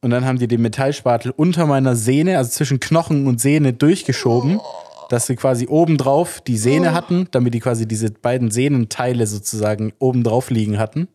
Und 0.00 0.10
dann 0.10 0.24
haben 0.24 0.38
die 0.38 0.48
den 0.48 0.62
Metallspatel 0.62 1.32
unter 1.36 1.66
meiner 1.66 1.96
Sehne, 1.96 2.38
also 2.38 2.50
zwischen 2.50 2.80
Knochen 2.80 3.26
und 3.26 3.40
Sehne, 3.40 3.72
durchgeschoben, 3.72 4.60
dass 5.08 5.26
sie 5.26 5.36
quasi 5.36 5.66
obendrauf 5.66 6.40
die 6.40 6.58
Sehne 6.58 6.92
hatten, 6.92 7.28
damit 7.30 7.54
die 7.54 7.60
quasi 7.60 7.88
diese 7.88 8.10
beiden 8.10 8.50
Sehnenteile 8.50 9.26
sozusagen 9.26 9.92
obendrauf 9.98 10.50
liegen 10.50 10.78
hatten. 10.78 11.08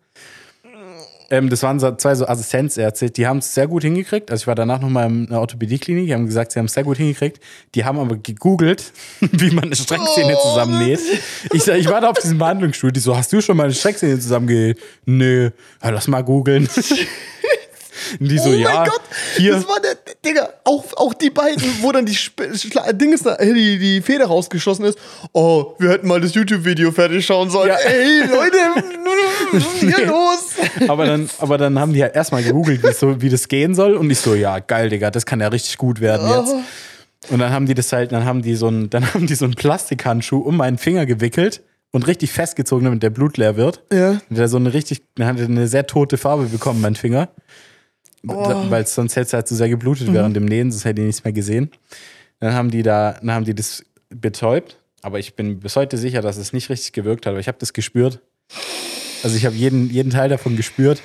Ähm, 1.29 1.49
das 1.49 1.63
waren 1.63 1.79
zwei 1.79 2.15
so 2.15 2.27
Assistenzärzte, 2.27 3.09
die 3.09 3.25
haben 3.25 3.37
es 3.37 3.53
sehr 3.55 3.67
gut 3.67 3.83
hingekriegt. 3.83 4.29
Also 4.29 4.43
ich 4.43 4.47
war 4.47 4.55
danach 4.55 4.81
nochmal 4.81 5.09
in 5.09 5.29
einer 5.29 5.39
Orthopädieklinik, 5.39 6.07
die 6.07 6.13
haben 6.13 6.25
gesagt, 6.25 6.51
sie 6.51 6.59
haben 6.59 6.65
es 6.65 6.73
sehr 6.73 6.83
gut 6.83 6.97
hingekriegt. 6.97 7.39
Die 7.75 7.85
haben 7.85 7.97
aber 7.97 8.17
gegoogelt, 8.17 8.91
wie 9.19 9.51
man 9.51 9.65
eine 9.65 9.75
Strecksehne 9.75 10.35
Oh, 10.35 10.49
zusammennäht. 10.49 10.99
Ich, 11.53 11.67
ich 11.67 11.89
war 11.89 12.01
da 12.01 12.09
auf 12.09 12.19
diesem 12.19 12.37
Behandlungsstuhl, 12.37 12.91
die 12.91 12.99
so, 12.99 13.15
hast 13.15 13.31
du 13.31 13.41
schon 13.41 13.57
mal 13.57 13.63
eine 13.63 13.73
Strecksehne 13.73 14.19
zusammengenäht? 14.19 14.79
Nö, 15.05 15.49
ja, 15.81 15.89
lass 15.89 16.07
mal 16.07 16.23
googeln. 16.23 16.67
Und 18.19 18.29
die 18.29 18.37
so, 18.37 18.49
oh 18.49 18.53
ja, 18.53 18.73
mein 18.73 18.89
Gott, 18.89 19.01
hier. 19.37 19.53
das 19.53 19.67
war 19.67 19.79
der, 19.79 19.95
Digga, 20.25 20.49
auch, 20.63 20.85
auch 20.95 21.13
die 21.13 21.29
beiden, 21.29 21.63
wo 21.81 21.91
dann 21.91 22.05
die, 22.05 22.13
Sp- 22.13 22.47
da, 22.73 22.87
äh, 23.37 23.53
die, 23.53 23.79
die 23.79 24.01
Feder 24.01 24.25
rausgeschossen 24.25 24.85
ist. 24.85 24.97
Oh, 25.31 25.75
wir 25.79 25.89
hätten 25.91 26.07
mal 26.07 26.21
das 26.21 26.33
YouTube-Video 26.33 26.91
fertig 26.91 27.25
schauen 27.25 27.49
sollen. 27.49 27.69
Ja. 27.69 27.75
Ey, 27.75 28.21
Leute, 28.21 28.57
was 29.51 29.63
ist 29.63 29.79
hier 29.97 30.05
los? 30.07 30.45
aber 30.87 31.05
dann, 31.05 31.29
aber 31.39 31.57
dann 31.57 31.79
haben 31.79 31.93
die 31.93 32.01
halt 32.01 32.15
erstmal 32.15 32.43
gegoogelt, 32.43 32.83
wie, 32.83 32.93
so, 32.93 33.21
wie 33.21 33.29
das 33.29 33.47
gehen 33.47 33.75
soll. 33.75 33.95
Und 33.95 34.09
ich 34.09 34.19
so, 34.19 34.33
ja, 34.35 34.59
geil, 34.59 34.89
Digga, 34.89 35.11
das 35.11 35.25
kann 35.25 35.39
ja 35.39 35.47
richtig 35.47 35.77
gut 35.77 36.01
werden 36.01 36.29
jetzt. 36.29 36.53
Und 37.29 37.39
dann 37.39 37.51
haben 37.51 37.65
die 37.65 37.73
das 37.73 37.91
halt, 37.93 38.11
dann 38.11 38.25
haben 38.25 38.41
die 38.41 38.55
so 38.55 38.67
einen, 38.67 38.89
dann 38.89 39.13
haben 39.13 39.27
die 39.27 39.35
so 39.35 39.45
einen 39.45 39.53
Plastikhandschuh 39.55 40.39
um 40.39 40.57
meinen 40.57 40.77
Finger 40.77 41.05
gewickelt 41.05 41.61
und 41.91 42.05
richtig 42.07 42.31
festgezogen, 42.33 42.83
damit 42.85 43.01
der 43.03 43.11
Blut 43.11 43.37
leer 43.37 43.55
wird. 43.55 43.81
Ja. 43.93 44.19
Und 44.29 44.37
der 44.37 44.47
so 44.49 44.57
eine 44.57 44.73
richtig, 44.73 45.03
dann 45.15 45.27
hat 45.27 45.39
er 45.39 45.45
eine 45.45 45.67
sehr 45.67 45.87
tote 45.87 46.17
Farbe 46.17 46.45
bekommen, 46.47 46.81
mein 46.81 46.95
Finger. 46.95 47.29
Oh. 48.27 48.65
Weil 48.69 48.87
sonst 48.87 49.15
hätte 49.15 49.27
es 49.27 49.33
halt 49.33 49.47
zu 49.47 49.55
sehr 49.55 49.69
geblutet 49.69 50.11
während 50.13 50.35
dem 50.35 50.45
Nähen, 50.45 50.71
sonst 50.71 50.85
hätte 50.85 51.01
ich 51.01 51.07
nichts 51.07 51.23
mehr 51.23 51.33
gesehen. 51.33 51.71
Dann 52.39 52.53
haben 52.53 52.71
die 52.71 52.83
da, 52.83 53.13
dann 53.19 53.31
haben 53.31 53.45
die 53.45 53.53
das 53.55 53.83
betäubt, 54.09 54.77
aber 55.01 55.19
ich 55.19 55.35
bin 55.35 55.59
bis 55.59 55.75
heute 55.75 55.97
sicher, 55.97 56.21
dass 56.21 56.37
es 56.37 56.53
nicht 56.53 56.69
richtig 56.69 56.93
gewirkt 56.93 57.25
hat, 57.25 57.31
aber 57.31 57.39
ich 57.39 57.47
habe 57.47 57.57
das 57.59 57.73
gespürt. 57.73 58.19
Also 59.23 59.35
ich 59.35 59.45
habe 59.45 59.55
jeden, 59.55 59.89
jeden 59.89 60.09
Teil 60.11 60.29
davon 60.29 60.55
gespürt. 60.55 61.01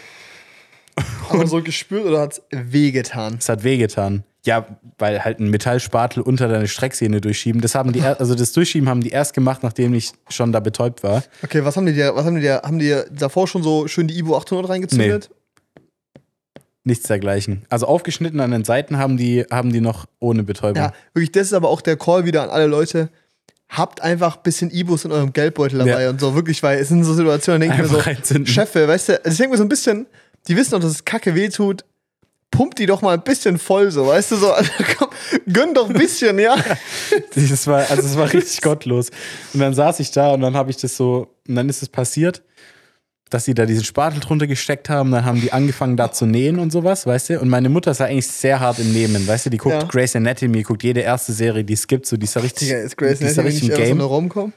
Aber 1.31 1.47
so 1.47 1.63
gespürt 1.63 2.05
oder 2.07 2.21
hat's 2.21 2.43
wehgetan? 2.51 3.37
Es 3.39 3.49
hat 3.49 3.63
wehgetan. 3.63 4.25
Ja, 4.45 4.67
weil 4.99 5.25
halt 5.25 5.41
ein 5.41 5.51
Metallspatel 5.51 6.23
unter 6.23 6.49
deine 6.49 6.67
Strecksehne 6.69 7.21
durchschieben. 7.21 7.61
Das 7.61 7.75
haben 7.75 7.93
die, 7.93 8.01
er- 8.01 8.19
also 8.19 8.35
das 8.35 8.53
Durchschieben 8.53 8.89
haben 8.89 9.01
die 9.03 9.11
erst 9.11 9.35
gemacht, 9.35 9.63
nachdem 9.63 9.93
ich 9.95 10.13
schon 10.31 10.53
da 10.53 10.61
betäubt 10.61 11.03
war. 11.03 11.23
Okay, 11.43 11.65
was 11.65 11.77
haben 11.77 11.87
die 11.87 11.93
dir, 11.93 12.15
was 12.15 12.25
haben 12.25 12.37
die 12.37 12.41
dir, 12.43 12.63
haben 12.65 12.79
die 12.79 12.97
davor 13.13 13.47
schon 13.47 13.63
so 13.63 13.87
schön 13.89 14.09
die 14.09 14.19
Ivo 14.19 14.37
800 14.37 14.69
reingezündet? 14.71 15.31
Nichts 16.89 17.07
dergleichen. 17.07 17.67
Also 17.69 17.87
aufgeschnitten 17.87 18.41
an 18.41 18.51
den 18.51 18.65
Seiten 18.65 18.97
haben 18.97 19.19
die, 19.19 19.45
haben 19.51 19.71
die 19.73 19.83
noch 19.83 20.07
ohne 20.21 20.43
Betäubung. 20.43 20.83
Ja, 20.83 20.93
wirklich, 21.13 21.33
das 21.33 21.49
ist 21.49 21.53
aber 21.53 21.69
auch 21.69 21.83
der 21.83 21.97
Call 21.99 22.25
wieder 22.25 22.43
an 22.43 22.49
alle 22.49 22.67
Leute. 22.67 23.11
Habt 23.69 24.01
einfach 24.01 24.37
ein 24.39 24.43
bisschen 24.43 24.71
Ibus 24.71 25.05
in 25.05 25.13
eurem 25.13 25.35
Geldbeutel 25.35 25.81
dabei 25.81 26.05
Ja. 26.05 26.11
und 26.11 26.19
so, 26.21 26.35
wirklich, 26.35 26.63
weil 26.63 26.79
es 26.79 26.89
sind 26.89 27.05
so 27.05 27.13
Situationen, 27.13 27.61
denke 27.61 27.77
ich 27.77 27.83
mir 27.83 27.89
so, 27.89 27.99
reinzünden. 27.99 28.47
Chefe, 28.47 28.89
weißt 28.89 29.09
du, 29.11 29.13
also 29.25 29.31
ich 29.31 29.37
denke 29.37 29.51
mir 29.53 29.59
so 29.59 29.65
ein 29.65 29.69
bisschen, 29.69 30.07
die 30.49 30.57
wissen 30.57 30.71
doch, 30.71 30.81
dass 30.81 30.93
es 30.93 31.05
kacke 31.05 31.35
weh 31.35 31.51
tut, 31.51 31.85
pumpt 32.51 32.79
die 32.79 32.87
doch 32.87 33.03
mal 33.03 33.13
ein 33.13 33.23
bisschen 33.23 33.59
voll, 33.59 33.91
so, 33.91 34.07
weißt 34.07 34.31
du, 34.33 34.37
so, 34.37 34.51
Alter, 34.53 34.85
komm, 34.97 35.09
gönn 35.53 35.75
doch 35.75 35.91
ein 35.91 35.95
bisschen, 35.97 36.39
ja. 36.39 36.57
Das 37.35 37.67
war, 37.67 37.81
also 37.91 38.03
es 38.03 38.17
war 38.17 38.33
richtig 38.33 38.61
gottlos. 38.63 39.11
Und 39.53 39.61
dann 39.61 39.75
saß 39.75 40.01
ich 40.01 40.11
da 40.13 40.31
und 40.33 40.41
dann 40.41 40.57
habe 40.57 40.71
ich 40.71 40.79
das 40.79 40.97
so, 40.97 41.35
und 41.47 41.55
dann 41.55 41.69
ist 41.69 41.83
es 41.83 41.91
passiert, 41.91 42.41
dass 43.29 43.45
sie 43.45 43.55
da 43.55 43.67
diesen 43.67 43.85
Spatel 43.85 44.21
drunter 44.21 44.47
gesteckt 44.47 44.89
haben, 44.89 45.11
dann 45.11 45.25
haben 45.25 45.41
die 45.41 45.53
angefangen 45.53 45.97
da 45.97 46.13
zu 46.13 46.27
nähen 46.27 46.59
und 46.59 46.71
sowas, 46.73 47.07
weißt 47.07 47.31
du? 47.31 47.41
Und 47.41 47.49
meine 47.49 47.69
Mutter 47.69 47.91
ist 47.91 48.01
ja 48.01 48.07
eigentlich 48.07 48.27
sehr 48.27 48.61
hart 48.61 48.79
im 48.79 48.93
Nehmen, 48.93 49.27
weißt 49.27 49.47
du? 49.47 49.51
Die 49.51 49.59
guckt 49.59 49.75
Ja. 49.75 49.85
Grey's 49.85 50.15
Anatomy, 50.17 50.63
guckt 50.63 50.83
jede 50.83 51.01
erste 51.01 51.33
Serie, 51.33 51.65
die 51.65 51.75
es 51.75 51.87
gibt, 51.87 52.07
so 52.07 52.17
die 52.17 52.25
ist 52.25 52.35
ja 52.35 52.41
richtig, 52.43 52.69
Digga, 52.69 52.81
ist 52.81 52.97
Grace 52.97 53.19
die 53.19 53.25
ist 53.25 53.37
ja 53.37 53.43
richtig 53.43 53.63
nicht 53.65 53.71
eher 53.73 53.77
so 53.77 53.83
Game. 53.83 53.99
eine 53.99 54.05
Romcom? 54.05 54.53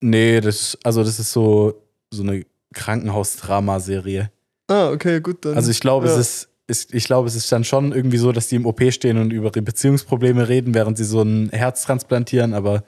Nee, 0.00 0.40
das, 0.40 0.78
also 0.82 1.04
das 1.04 1.18
ist 1.18 1.32
so, 1.32 1.74
so 2.10 2.22
eine 2.22 2.44
Krankenhaus-Drama-Serie. 2.74 4.30
Ah, 4.68 4.90
okay, 4.90 5.20
gut, 5.20 5.44
dann. 5.44 5.56
Also 5.56 5.70
ich 5.70 5.80
glaube, 5.80 6.06
ja. 6.06 6.12
es 6.12 6.18
ist, 6.18 6.48
ist, 6.66 6.94
ich 6.94 7.04
glaube, 7.04 7.28
es 7.28 7.34
ist 7.34 7.50
dann 7.50 7.64
schon 7.64 7.92
irgendwie 7.92 8.18
so, 8.18 8.32
dass 8.32 8.48
die 8.48 8.56
im 8.56 8.66
OP 8.66 8.80
stehen 8.92 9.18
und 9.18 9.32
über 9.32 9.48
ihre 9.48 9.62
Beziehungsprobleme 9.62 10.48
reden, 10.48 10.74
während 10.74 10.96
sie 10.96 11.04
so 11.04 11.22
ein 11.22 11.50
Herz 11.50 11.82
transplantieren, 11.82 12.54
aber 12.54 12.84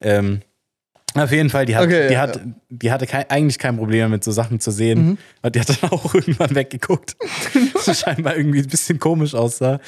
ähm, 0.00 0.40
auf 1.14 1.32
jeden 1.32 1.50
Fall, 1.50 1.66
die, 1.66 1.76
hat, 1.76 1.84
Okay, 1.86 2.08
die, 2.08 2.14
ja, 2.14 2.20
hat, 2.20 2.36
ja. 2.36 2.42
die 2.68 2.92
hatte 2.92 3.06
kein, 3.06 3.28
eigentlich 3.30 3.58
kein 3.58 3.76
Problem 3.76 4.10
mit 4.10 4.22
so 4.22 4.30
Sachen 4.32 4.60
zu 4.60 4.70
sehen. 4.70 5.04
Mhm. 5.06 5.18
Und 5.42 5.54
die 5.54 5.60
hat 5.60 5.82
dann 5.82 5.90
auch 5.90 6.14
irgendwann 6.14 6.54
weggeguckt. 6.54 7.16
das 7.86 8.00
scheinbar 8.00 8.36
irgendwie 8.36 8.60
ein 8.60 8.68
bisschen 8.68 8.98
komisch 8.98 9.34
aussah. 9.34 9.80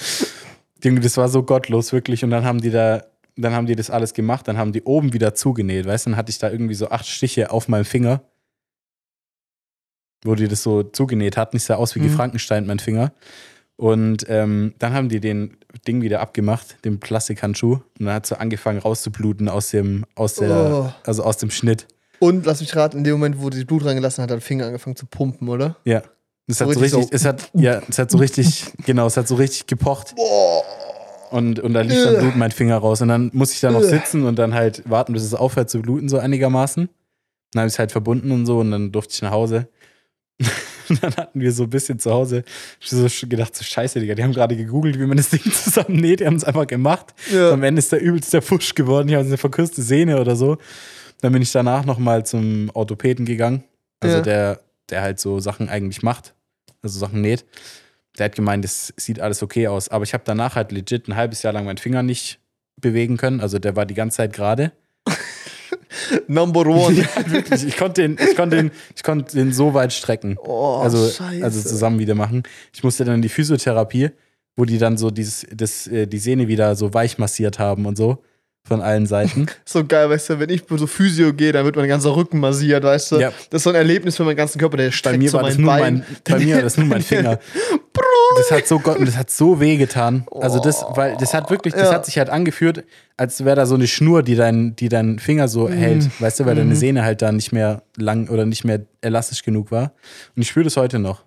Das 0.81 1.17
war 1.17 1.29
so 1.29 1.43
gottlos, 1.45 1.93
wirklich. 1.93 2.25
Und 2.25 2.31
dann 2.31 2.45
haben 2.45 2.61
die 2.61 2.71
da, 2.71 3.05
dann 3.37 3.53
haben 3.53 3.67
die 3.67 3.77
das 3.77 3.89
alles 3.89 4.15
gemacht, 4.15 4.49
dann 4.49 4.59
haben 4.59 4.73
die 4.73 4.83
oben 4.83 5.13
wieder 5.13 5.35
zugenäht, 5.35 5.87
weißt 5.87 6.07
du, 6.07 6.11
dann 6.11 6.17
hatte 6.17 6.31
ich 6.31 6.39
da 6.39 6.51
irgendwie 6.51 6.75
so 6.75 6.91
acht 6.91 7.07
Stiche 7.07 7.51
auf 7.51 7.69
meinem 7.69 7.85
Finger, 7.85 8.23
wo 10.25 10.35
die 10.35 10.49
das 10.49 10.63
so 10.63 10.83
zugenäht 10.83 11.37
hatten. 11.37 11.57
Ich 11.57 11.65
sah 11.65 11.77
aus 11.77 11.95
wie 11.95 12.01
Mhm. 12.01 12.11
Frankenstein, 12.11 12.67
mein 12.67 12.79
Finger. 12.79 13.13
Und 13.77 14.25
ähm, 14.29 14.75
dann 14.79 14.93
haben 14.93 15.09
die 15.09 15.19
den 15.21 15.57
Ding 15.89 16.03
wieder 16.03 16.21
abgemacht, 16.21 16.77
den 16.85 17.01
Plastikhandschuh. 17.01 17.75
Und 17.99 18.07
dann 18.07 18.15
hat 18.15 18.27
so 18.27 18.37
angefangen 18.37 18.79
rauszubluten 18.79 19.49
aus 19.49 19.71
dem, 19.71 20.05
aus 20.15 20.35
der, 20.35 20.51
Oh. 20.51 20.93
also 21.07 21.25
aus 21.25 21.39
dem 21.39 21.51
Schnitt. 21.51 21.87
Und 22.21 22.47
lass 22.47 22.61
mich 22.61 22.77
raten, 22.77 22.99
in 22.99 23.05
dem 23.05 23.15
Moment, 23.15 23.41
wo 23.41 23.51
die 23.51 23.65
Blut 23.65 23.85
reingelassen 23.85 24.23
hat, 24.23 24.31
hat 24.31 24.37
der 24.37 24.41
Finger 24.41 24.67
angefangen 24.67 24.95
zu 24.95 25.07
pumpen, 25.07 25.49
oder? 25.49 25.77
Ja. 25.85 26.03
Es 26.47 26.59
So 26.59 26.67
hat 26.67 26.75
so 26.75 26.81
richtig 26.81 27.03
so- 27.05 27.09
es 27.11 27.25
hat, 27.25 27.51
ja, 27.55 27.81
es 27.89 27.99
hat 27.99 28.11
so 28.11 28.19
richtig, 28.19 28.67
genau, 28.85 29.07
es 29.07 29.17
hat 29.17 29.27
so 29.27 29.35
richtig 29.37 29.67
gepocht. 29.67 30.15
Boah. 30.17 30.63
Und, 31.31 31.59
und 31.61 31.73
da 31.73 31.81
lief 31.81 32.05
dann. 32.05 32.19
Blut 32.19 32.37
mein 32.37 32.51
Finger 32.53 32.77
raus. 32.77 33.01
Und 33.01 33.09
dann 33.09 33.31
muss 33.33 33.53
ich 33.53 33.61
da 33.61 33.71
noch 33.71 33.81
Ugh. 33.81 33.89
sitzen 33.89 34.25
und 34.27 34.39
dann 34.39 34.53
halt 34.55 34.89
warten, 34.89 35.15
bis 35.15 35.23
es 35.25 35.35
aufhört 35.35 35.71
zu 35.71 35.81
bluten, 35.81 36.09
so 36.09 36.19
einigermaßen. 36.19 36.89
Dann 37.53 37.61
habe 37.61 37.69
ich 37.69 37.75
es 37.75 37.79
halt 37.79 37.91
verbunden 37.91 38.31
und 38.31 38.45
so 38.47 38.59
und 38.61 38.71
dann 38.71 38.93
durfte 38.93 39.15
ich 39.15 39.23
nach 39.23 39.31
Hause. 39.31 39.67
Und 40.89 41.03
dann 41.03 41.15
hatten 41.17 41.41
wir 41.41 41.53
so 41.53 41.65
ein 41.65 41.71
bisschen 41.71 41.99
zu 41.99 42.11
Hause 42.11 42.45
so 42.81 43.07
gedacht, 43.29 43.55
so 43.57 43.65
scheiße, 43.65 44.01
Digga, 44.01 44.15
die 44.15 44.23
haben 44.23 44.33
gerade 44.33 44.57
gegoogelt, 44.57 44.99
wie 44.99 45.07
man 45.07 45.17
das 45.17 45.31
Ding 45.31 45.43
zusammennäht. 45.53 46.21
Die 46.21 46.27
haben 46.27 46.37
es 46.37 46.45
einfach 46.45 46.67
gemacht. 46.67 47.15
Ja. 47.33 47.51
Am 47.53 47.63
Ende 47.63 47.79
ist 47.81 47.93
der 47.93 48.01
übelst 48.01 48.33
der 48.33 48.43
Fusch 48.43 48.75
geworden. 48.75 49.09
Die 49.09 49.17
haben 49.17 49.27
eine 49.27 49.39
verkürzte 49.39 49.83
Sehne 49.83 50.21
oder 50.21 50.37
so. 50.37 50.59
Dann 51.21 51.33
bin 51.33 51.43
ich 51.43 51.53
danach 51.53 51.85
nochmal 51.85 52.27
zum 52.27 52.71
Orthopäden 52.75 53.25
gegangen. 53.27 53.65
Also 54.01 54.17
Ja. 54.17 54.23
der, 54.23 54.61
der 54.91 55.03
halt 55.03 55.21
so 55.21 55.39
Sachen 55.41 55.69
eigentlich 55.69 56.03
macht. 56.03 56.35
Also 56.83 56.99
Sachen 56.99 57.21
näht. 57.21 57.45
Der 58.19 58.25
hat 58.27 58.35
gemeint, 58.35 58.65
es 58.65 58.93
sieht 58.97 59.21
alles 59.21 59.43
okay 59.43 59.69
aus. 59.69 59.89
Aber 59.89 60.05
ich 60.05 60.13
habe 60.15 60.25
danach 60.27 60.57
halt 60.57 60.73
legit 60.73 61.09
ein 61.09 61.17
halbes 61.17 61.43
Jahr 61.43 61.53
lang 61.53 61.65
meinen 61.65 61.79
Finger 61.79 62.03
nicht 62.03 62.41
bewegen 62.81 63.17
können. 63.17 63.41
Also 63.41 63.59
der 63.59 63.77
war 63.77 63.87
die 63.87 63.95
ganze 63.95 64.17
Zeit 64.19 64.33
gerade. 64.33 64.73
Number 66.27 66.67
one. 66.67 66.95
Ja, 66.95 67.31
wirklich. 67.31 67.65
Ich 67.65 67.77
konnte 67.77 68.03
den, 68.03 68.19
ich 68.19 68.37
konnte 68.37 68.57
den, 68.57 68.71
ich 68.95 69.03
konnte 69.03 69.37
den 69.37 69.53
so 69.53 69.75
weit 69.75 69.93
strecken. 69.93 70.37
Oh, 70.43 70.81
also, 70.83 71.09
scheiße. 71.09 71.45
also 71.45 71.61
zusammen 71.61 71.99
wieder 71.99 72.15
machen. 72.15 72.43
Ich 72.73 72.83
musste 72.83 73.05
dann 73.05 73.17
in 73.17 73.23
die 73.23 73.29
Physiotherapie, 73.29 74.11
wo 74.57 74.65
die 74.65 74.79
dann 74.79 74.97
so 74.97 75.11
dieses, 75.11 75.47
das, 75.55 75.87
äh, 75.87 76.07
die 76.07 76.19
Sehne 76.19 76.49
wieder 76.49 76.75
so 76.77 76.93
weich 76.95 77.19
massiert 77.19 77.59
haben 77.59 77.87
und 77.87 77.97
so. 77.97 78.23
Von 78.65 78.81
allen 78.81 79.07
Seiten. 79.07 79.47
So 79.65 79.85
geil, 79.85 80.09
weißt 80.09 80.31
du, 80.31 80.39
wenn 80.41 80.51
ich 80.51 80.63
so 80.69 80.87
Physio 80.87 81.33
gehe, 81.33 81.51
dann 81.53 81.65
wird 81.65 81.75
mein 81.77 81.89
ganzer 81.89 82.15
Rücken 82.15 82.39
massiert, 82.39 82.85
weißt 82.85 83.13
du? 83.13 83.17
Ja. 83.19 83.33
Das 83.51 83.61
ist 83.61 83.65
so 83.65 83.71
ein 83.71 83.77
Erlebnis 83.77 84.17
für 84.17 84.25
meinen 84.25 84.37
ganzen 84.37 84.59
Körper, 84.61 84.77
der 84.77 84.87
Bei 84.87 84.91
streckt 84.93 85.19
mir 85.19 85.31
so 85.31 85.39
war 85.39 85.45
das 85.45 85.59
mein 85.59 85.63
nur 85.65 85.73
Bein. 85.75 85.95
mein, 85.95 86.39
bei 86.39 86.45
mir 86.45 86.55
war 86.57 86.63
das 86.63 86.77
nur 86.77 86.87
mein 86.87 87.03
Finger. 87.03 87.39
Das 88.39 88.51
hat 88.51 88.67
so 88.67 88.79
Gott, 88.79 88.97
und 88.99 89.07
das 89.07 89.19
hat 89.19 89.31
so 89.31 89.61
weh 89.61 89.77
getan. 89.77 90.25
Also 90.41 90.59
das, 90.59 90.83
weil 90.95 91.19
das 91.19 91.35
hat 91.35 91.51
wirklich, 91.51 91.75
das 91.75 91.89
Ja. 91.91 91.95
hat 91.95 92.07
sich 92.07 92.17
halt 92.17 92.31
angeführt, 92.31 92.83
als 93.19 93.45
wäre 93.45 93.57
da 93.57 93.67
so 93.67 93.75
eine 93.75 93.87
Schnur, 93.87 94.23
die 94.23 94.37
dein, 94.37 94.75
die 94.75 94.89
dein 94.89 95.19
Finger 95.19 95.49
so 95.49 95.69
Mhm. 95.69 95.73
hält, 95.75 96.21
weißt 96.21 96.41
du, 96.41 96.47
weil 96.47 96.55
deine 96.55 96.75
Sehne 96.75 97.03
halt 97.03 97.21
da 97.21 97.31
nicht 97.31 97.53
mehr 97.53 97.83
lang 97.97 98.31
oder 98.31 98.47
nicht 98.47 98.65
mehr 98.65 98.81
elastisch 99.03 99.43
genug 99.43 99.71
war. 99.71 99.93
Und 100.35 100.41
ich 100.43 100.49
spüre 100.49 100.65
das 100.65 100.79
heute 100.79 100.99
noch. 100.99 101.23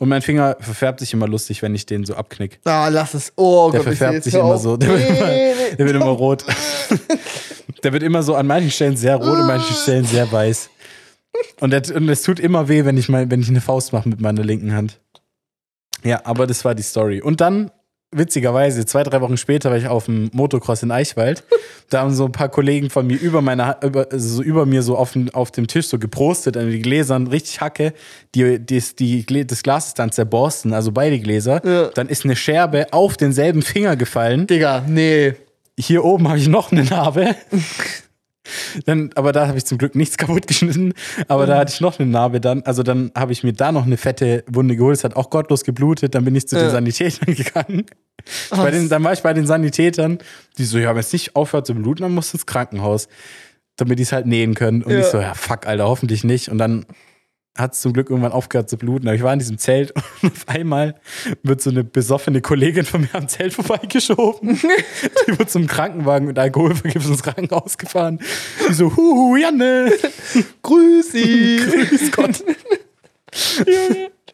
Und 0.00 0.08
mein 0.08 0.22
Finger 0.22 0.56
verfärbt 0.60 1.00
sich 1.00 1.12
immer 1.12 1.28
lustig, 1.28 1.60
wenn 1.60 1.74
ich 1.74 1.84
den 1.84 2.06
so 2.06 2.14
abknick. 2.14 2.58
Ah, 2.64 2.88
lass 2.88 3.12
es. 3.12 3.34
Oh 3.36 3.68
Der 3.70 3.80
Gott, 3.80 3.88
verfärbt 3.88 4.24
sich 4.24 4.32
immer 4.32 4.44
auf. 4.44 4.62
so. 4.62 4.78
Der 4.78 4.88
wird 4.88 5.08
immer, 5.10 5.26
der 5.76 5.78
wird 5.78 5.96
immer 5.96 6.06
rot. 6.06 6.44
Der 7.82 7.94
wird 7.94 8.02
immer 8.02 8.22
so 8.22 8.34
an 8.34 8.46
manchen 8.46 8.70
Stellen 8.70 8.96
sehr 8.96 9.16
rot, 9.16 9.38
an 9.38 9.46
manchen 9.46 9.74
Stellen 9.74 10.04
sehr 10.04 10.30
weiß. 10.30 10.68
Und, 11.60 11.72
es 11.72 12.22
tut 12.22 12.38
immer 12.38 12.68
weh, 12.68 12.84
wenn 12.84 12.98
ich, 12.98 13.08
mal, 13.08 13.30
wenn 13.30 13.40
ich 13.40 13.48
eine 13.48 13.62
Faust 13.62 13.94
mache 13.94 14.06
mit 14.06 14.20
meiner 14.20 14.42
linken 14.42 14.74
Hand. 14.74 15.00
Ja, 16.02 16.20
aber 16.24 16.46
das 16.46 16.62
war 16.64 16.74
die 16.74 16.82
Story. 16.82 17.22
Und 17.22 17.40
dann, 17.40 17.70
witzigerweise, 18.12 18.84
zwei, 18.86 19.02
drei 19.02 19.20
Wochen 19.20 19.36
später 19.36 19.70
war 19.70 19.76
ich 19.76 19.86
auf 19.86 20.06
dem 20.06 20.30
Motocross 20.32 20.82
in 20.82 20.90
Eichwald. 20.90 21.44
Da 21.90 22.00
haben 22.00 22.12
so 22.14 22.24
ein 22.24 22.32
paar 22.32 22.48
Kollegen 22.48 22.90
von 22.90 23.06
mir 23.06 23.18
über, 23.20 23.40
meine, 23.40 23.66
Ha- 23.66 23.78
über, 23.84 24.08
so 24.12 24.42
über 24.42 24.66
mir 24.66 24.82
so 24.82 24.96
auf 24.96 25.12
dem, 25.12 25.28
auf 25.34 25.50
dem 25.50 25.66
Tisch 25.66 25.86
so 25.88 25.98
geprostet 25.98 26.56
an 26.56 26.70
die 26.70 26.80
Gläsern, 26.82 27.26
richtig 27.28 27.60
Hacke. 27.60 27.92
Die, 28.34 28.58
die, 28.58 28.82
die, 28.98 29.46
das 29.46 29.62
Glas 29.62 29.88
ist 29.88 29.98
dann 29.98 30.10
zerborsten, 30.12 30.72
also 30.72 30.92
beide 30.92 31.18
Gläser. 31.20 31.64
Ja. 31.64 31.88
Dann 31.88 32.08
ist 32.08 32.24
eine 32.24 32.36
Scherbe 32.36 32.92
auf 32.92 33.16
denselben 33.16 33.62
Finger 33.62 33.96
gefallen. 33.96 34.46
Digga, 34.46 34.84
nee. 34.88 35.34
Hier 35.78 36.04
oben 36.04 36.28
habe 36.28 36.38
ich 36.38 36.48
noch 36.48 36.72
eine 36.72 36.84
Narbe. 36.84 37.36
Dann, 38.86 39.10
aber 39.16 39.32
da 39.32 39.46
habe 39.48 39.58
ich 39.58 39.64
zum 39.66 39.78
Glück 39.78 39.94
nichts 39.94 40.16
kaputt 40.18 40.46
geschnitten. 40.46 40.94
Aber 41.28 41.46
da 41.46 41.58
hatte 41.58 41.72
ich 41.74 41.80
noch 41.80 41.98
eine 41.98 42.10
Narbe 42.10 42.40
dann. 42.40 42.62
Also 42.62 42.82
dann 42.82 43.10
habe 43.16 43.32
ich 43.32 43.44
mir 43.44 43.52
da 43.52 43.70
noch 43.72 43.84
eine 43.86 43.96
fette 43.96 44.44
Wunde 44.48 44.76
geholt. 44.76 44.96
Es 44.96 45.04
hat 45.04 45.16
auch 45.16 45.30
gottlos 45.30 45.64
geblutet. 45.64 46.14
Dann 46.14 46.24
bin 46.24 46.34
ich 46.34 46.48
zu 46.48 46.56
den 46.56 46.64
Ja. 46.66 46.70
Sanitätern 46.70 47.34
gegangen. 47.34 47.86
Bei 48.50 48.70
den, 48.70 48.88
dann 48.88 49.04
war 49.04 49.12
ich 49.12 49.20
bei 49.20 49.32
den 49.32 49.46
Sanitätern, 49.46 50.18
die 50.58 50.64
so, 50.64 50.78
ja, 50.78 50.90
wenn 50.90 51.00
es 51.00 51.12
nicht 51.12 51.36
aufhört 51.36 51.66
zu 51.66 51.74
bluten, 51.74 52.02
dann 52.02 52.14
musst 52.14 52.32
du 52.32 52.36
ins 52.36 52.46
Krankenhaus. 52.46 53.08
Damit 53.76 53.98
die 53.98 54.02
es 54.02 54.12
halt 54.12 54.26
nähen 54.26 54.54
können. 54.54 54.82
Und 54.82 54.92
Ja. 54.92 55.00
ich 55.00 55.06
so, 55.06 55.18
ja, 55.20 55.34
fuck, 55.34 55.66
Alter, 55.66 55.84
hoffentlich 55.88 56.24
nicht. 56.24 56.48
Und 56.50 56.58
dann 56.58 56.84
hat 57.56 57.74
es 57.74 57.80
zum 57.80 57.92
Glück 57.92 58.10
irgendwann 58.10 58.32
aufgehört 58.32 58.70
zu 58.70 58.76
bluten. 58.76 59.08
Aber 59.08 59.14
ich 59.14 59.22
war 59.22 59.32
in 59.32 59.38
diesem 59.38 59.58
Zelt 59.58 59.92
und 60.22 60.32
auf 60.32 60.48
einmal 60.48 60.94
wird 61.42 61.60
so 61.60 61.70
eine 61.70 61.84
besoffene 61.84 62.40
Kollegin 62.40 62.84
von 62.84 63.02
mir 63.02 63.14
am 63.14 63.28
Zelt 63.28 63.54
vorbeigeschoben. 63.54 64.60
Die 65.26 65.38
wird 65.38 65.50
zum 65.50 65.66
Krankenwagen 65.66 66.26
mit 66.28 66.38
Alkoholvergiftung 66.38 67.12
ins 67.12 67.22
Krankenhaus 67.22 67.78
gefahren. 67.78 68.20
Die 68.68 68.72
so, 68.72 68.96
huhu, 68.96 69.36
Janne. 69.36 69.92
Grüß 70.62 71.12
sie. 71.12 71.56
Grüß 71.56 72.12
Gott. 72.12 72.44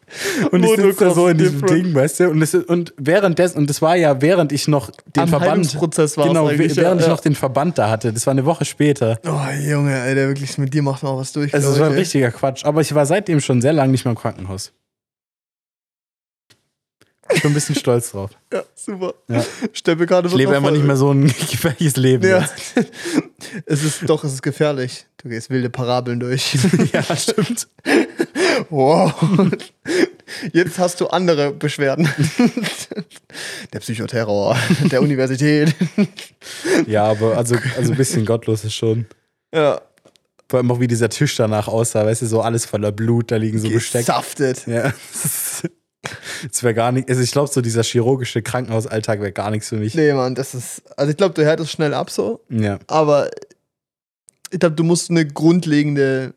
Und 0.51 0.63
ich 0.63 0.75
sitze 0.75 1.05
da 1.05 1.13
so 1.13 1.27
in 1.27 1.37
diesem 1.37 1.61
Different. 1.61 1.85
Ding, 1.85 1.95
weißt 1.95 2.19
du? 2.21 2.29
Und, 2.29 2.39
das, 2.39 2.55
und 2.55 2.93
währenddessen, 2.97 3.57
und 3.57 3.69
das 3.69 3.81
war 3.81 3.95
ja, 3.95 4.21
während 4.21 4.51
ich 4.51 4.67
noch 4.67 4.89
den 5.15 5.23
Am 5.23 5.29
Verband. 5.29 5.71
Genau, 5.73 6.49
während 6.49 6.75
ja, 6.77 6.95
ich 6.95 7.07
noch 7.07 7.19
den 7.19 7.35
Verband 7.35 7.77
da 7.77 7.89
hatte. 7.89 8.13
Das 8.13 8.25
war 8.25 8.31
eine 8.31 8.45
Woche 8.45 8.63
später. 8.63 9.19
Oh, 9.25 9.67
Junge, 9.67 9.99
Alter, 9.99 10.27
wirklich, 10.27 10.57
mit 10.57 10.73
dir 10.73 10.81
macht 10.81 11.03
man 11.03 11.13
auch 11.13 11.19
was 11.19 11.33
durch. 11.33 11.53
Also, 11.53 11.71
es 11.71 11.79
war 11.79 11.87
ein 11.87 11.93
richtiger 11.93 12.31
Quatsch. 12.31 12.63
Aber 12.63 12.81
ich 12.81 12.95
war 12.95 13.05
seitdem 13.05 13.41
schon 13.41 13.61
sehr 13.61 13.73
lange 13.73 13.91
nicht 13.91 14.05
mehr 14.05 14.11
im 14.11 14.17
Krankenhaus. 14.17 14.71
Ich 17.33 17.41
bin 17.41 17.51
ein 17.51 17.53
bisschen 17.53 17.75
stolz 17.75 18.11
drauf. 18.11 18.31
Ja, 18.53 18.63
super. 18.75 19.13
Ja. 19.27 19.43
Steppe 19.73 20.05
gerade 20.05 20.29
Ich 20.29 20.33
lebe 20.33 20.55
einfach 20.55 20.71
nicht 20.71 20.85
mehr 20.85 20.95
so 20.95 21.11
ein 21.11 21.27
gefährliches 21.51 21.97
Leben. 21.97 22.25
Ja. 22.25 22.47
es 23.65 23.83
ist 23.83 24.09
doch, 24.09 24.23
es 24.23 24.31
ist 24.31 24.41
gefährlich. 24.41 25.05
Du 25.17 25.27
gehst 25.27 25.49
wilde 25.49 25.69
Parabeln 25.69 26.21
durch. 26.21 26.57
ja, 26.93 27.03
stimmt. 27.13 27.67
Wow. 28.69 29.13
Jetzt 30.53 30.77
hast 30.79 30.99
du 31.01 31.07
andere 31.07 31.51
Beschwerden. 31.53 32.09
Der 33.73 33.79
Psychoterror 33.79 34.57
der 34.91 35.01
Universität. 35.01 35.75
Ja, 36.85 37.05
aber 37.05 37.37
also, 37.37 37.55
also 37.77 37.91
ein 37.91 37.97
bisschen 37.97 38.25
gottlos 38.25 38.63
ist 38.63 38.73
schon. 38.73 39.05
Ja. 39.53 39.81
Vor 40.49 40.59
allem 40.59 40.71
auch 40.71 40.79
wie 40.79 40.87
dieser 40.87 41.09
Tisch 41.09 41.35
danach 41.35 41.67
aussah, 41.67 42.05
weißt 42.05 42.21
du, 42.21 42.25
so 42.25 42.41
alles 42.41 42.65
voller 42.65 42.91
Blut, 42.91 43.31
da 43.31 43.35
liegen 43.35 43.59
so 43.59 43.69
Besteck. 43.69 44.05
Gesaftet. 44.05 44.65
Ja. 44.67 44.93
Das 46.51 46.63
wäre 46.63 46.73
gar 46.73 46.91
nicht, 46.93 47.09
also 47.09 47.21
ich 47.21 47.31
glaube, 47.31 47.49
so 47.51 47.59
dieser 47.59 47.83
chirurgische 47.83 48.41
Krankenhausalltag 48.41 49.19
wäre 49.19 49.33
gar 49.33 49.51
nichts 49.51 49.69
für 49.69 49.75
mich. 49.75 49.93
Nee, 49.93 50.13
Mann, 50.13 50.35
das 50.35 50.53
ist. 50.53 50.83
Also 50.95 51.11
ich 51.11 51.17
glaube, 51.17 51.33
du 51.33 51.43
härtest 51.43 51.71
schnell 51.71 51.93
ab 51.93 52.09
so, 52.09 52.39
Ja. 52.49 52.79
aber 52.87 53.29
ich 54.51 54.59
glaube, 54.59 54.75
du 54.75 54.83
musst 54.83 55.09
eine 55.09 55.25
grundlegende 55.25 56.33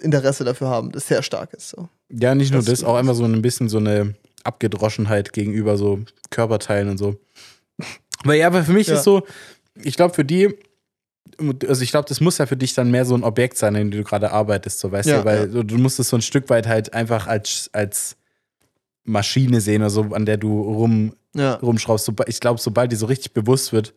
Interesse 0.00 0.44
dafür 0.44 0.68
haben, 0.68 0.92
das 0.92 1.06
sehr 1.08 1.22
stark 1.22 1.52
ist. 1.54 1.70
So. 1.70 1.88
Ja, 2.10 2.34
nicht 2.34 2.52
nur 2.52 2.60
Das- 2.62 2.80
das, 2.80 2.84
auch 2.84 2.96
einfach 2.96 3.14
so 3.14 3.24
ein 3.24 3.42
bisschen 3.42 3.68
so 3.68 3.78
eine 3.78 4.14
Abgedroschenheit 4.44 5.32
gegenüber 5.32 5.76
so 5.76 6.00
Körperteilen 6.30 6.88
und 6.88 6.98
so. 6.98 7.16
Weil 8.24 8.38
ja, 8.38 8.46
aber 8.48 8.62
für 8.64 8.72
mich 8.72 8.86
Ja. 8.88 8.94
ist 8.94 9.04
so, 9.04 9.22
ich 9.82 9.96
glaube, 9.96 10.14
für 10.14 10.24
die, 10.24 10.54
also 11.68 11.82
ich 11.82 11.90
glaube, 11.90 12.08
das 12.08 12.20
muss 12.20 12.38
ja 12.38 12.46
für 12.46 12.56
dich 12.56 12.74
dann 12.74 12.90
mehr 12.90 13.04
so 13.04 13.14
ein 13.14 13.24
Objekt 13.24 13.58
sein, 13.58 13.74
in 13.74 13.90
dem 13.90 13.98
du 14.00 14.04
gerade 14.04 14.30
arbeitest, 14.32 14.78
so 14.80 14.90
weißt 14.90 15.08
Ja, 15.08 15.18
du, 15.20 15.24
weil 15.24 15.54
ja. 15.54 15.62
du, 15.62 15.78
musst 15.78 15.98
es 16.00 16.08
so 16.08 16.16
ein 16.16 16.22
Stück 16.22 16.48
weit 16.50 16.66
halt 16.66 16.92
einfach 16.94 17.26
als, 17.26 17.68
als 17.72 18.16
Maschine 19.04 19.60
sehen 19.60 19.82
oder 19.82 19.90
so, 19.90 20.02
an 20.12 20.26
der 20.26 20.36
du 20.36 20.60
rum, 20.62 21.14
rumschraubst. 21.36 22.10
Ich 22.26 22.40
glaube, 22.40 22.60
sobald 22.60 22.90
dir 22.92 22.96
so 22.96 23.06
richtig 23.06 23.32
bewusst 23.32 23.72
wird, 23.72 23.94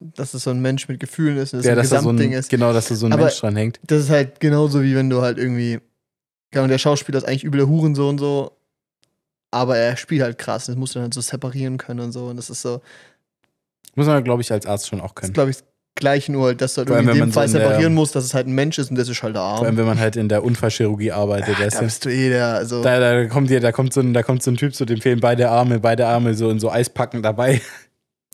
dass 0.00 0.32
es 0.34 0.44
so 0.44 0.50
ein 0.50 0.60
Mensch 0.60 0.88
mit 0.88 0.98
Gefühlen 0.98 1.36
ist 1.36 1.52
und 1.52 1.58
das 1.58 1.66
ja, 1.66 1.72
ein 1.72 1.76
dass 1.78 1.90
da 1.90 1.96
so 2.00 2.08
Gesamtding 2.08 2.32
ein, 2.32 2.38
ist. 2.38 2.48
genau, 2.50 2.72
dass 2.72 2.88
da 2.88 2.94
so 2.94 3.06
ein 3.06 3.12
Aber- 3.12 3.24
Mensch 3.24 3.38
dran 3.40 3.54
hängt. 3.56 3.78
Das 3.86 4.00
ist 4.00 4.10
halt 4.10 4.40
genauso 4.40 4.82
wie 4.82 4.94
wenn 4.96 5.10
du 5.10 5.20
halt 5.22 5.38
irgendwie. 5.38 5.78
Keine 6.52 6.62
Ahnung, 6.62 6.70
der 6.70 6.78
Schauspieler 6.78 7.18
ist 7.18 7.24
eigentlich 7.24 7.44
übel 7.44 7.58
der 7.58 7.68
Hurensohn 7.68 8.18
so. 8.18 8.56
Aber 9.52 9.76
er 9.76 9.96
spielt 9.96 10.22
halt 10.22 10.38
krass. 10.38 10.66
Das 10.66 10.76
musst 10.76 10.94
du 10.94 10.98
dann 10.98 11.04
halt 11.04 11.14
so 11.14 11.20
separieren 11.20 11.76
können 11.78 12.00
und 12.00 12.12
so. 12.12 12.26
Und 12.26 12.36
das 12.36 12.50
ist 12.50 12.62
so, 12.62 12.80
Muss 13.94 14.06
man, 14.06 14.22
glaube 14.24 14.42
ich, 14.42 14.50
als 14.52 14.64
Arzt 14.66 14.88
schon 14.88 15.00
auch 15.00 15.12
das 15.12 15.14
ist, 15.14 15.20
können. 15.20 15.32
glaube 15.34 15.50
ich, 15.50 15.56
das 15.58 15.64
Gleiche 15.96 16.32
nur, 16.32 16.46
halt, 16.46 16.60
dass 16.60 16.74
du 16.74 16.78
halt 16.78 16.88
Vor 16.88 16.96
irgendwie 16.96 17.10
in 17.10 17.16
dem 17.16 17.20
man 17.20 17.30
so 17.30 17.34
Fall 17.34 17.46
in 17.46 17.50
separieren 17.52 17.94
musst, 17.94 18.14
dass 18.14 18.24
es 18.24 18.32
halt 18.32 18.46
ein 18.46 18.52
Mensch 18.54 18.78
ist 18.78 18.90
und 18.90 18.96
das 18.96 19.08
ist 19.08 19.22
halt 19.22 19.34
der 19.34 19.42
Vor 19.42 19.50
Arm. 19.58 19.64
allem, 19.66 19.76
wenn 19.76 19.86
man 19.86 19.98
halt 19.98 20.16
in 20.16 20.28
der 20.28 20.42
Unfallchirurgie 20.44 21.12
arbeitet, 21.12 21.56
da 21.58 21.64
weißt 21.64 21.80
du. 21.80 21.84
bist 21.84 22.04
du 22.04 22.08
eh 22.10 22.28
der, 22.30 22.46
also. 22.54 22.82
Da, 22.82 22.98
da, 23.00 23.26
kommt 23.26 23.48
hier, 23.48 23.60
da, 23.60 23.70
kommt 23.72 23.92
so 23.92 24.00
ein, 24.00 24.14
da 24.14 24.22
kommt 24.22 24.42
so 24.42 24.50
ein 24.50 24.56
Typ, 24.56 24.74
so 24.74 24.84
dem 24.84 25.00
fehlen 25.00 25.20
beide 25.20 25.50
Arme, 25.50 25.78
beide 25.80 26.06
Arme 26.06 26.34
so 26.34 26.48
in 26.50 26.58
so 26.60 26.70
Eispacken 26.70 27.22
dabei. 27.22 27.60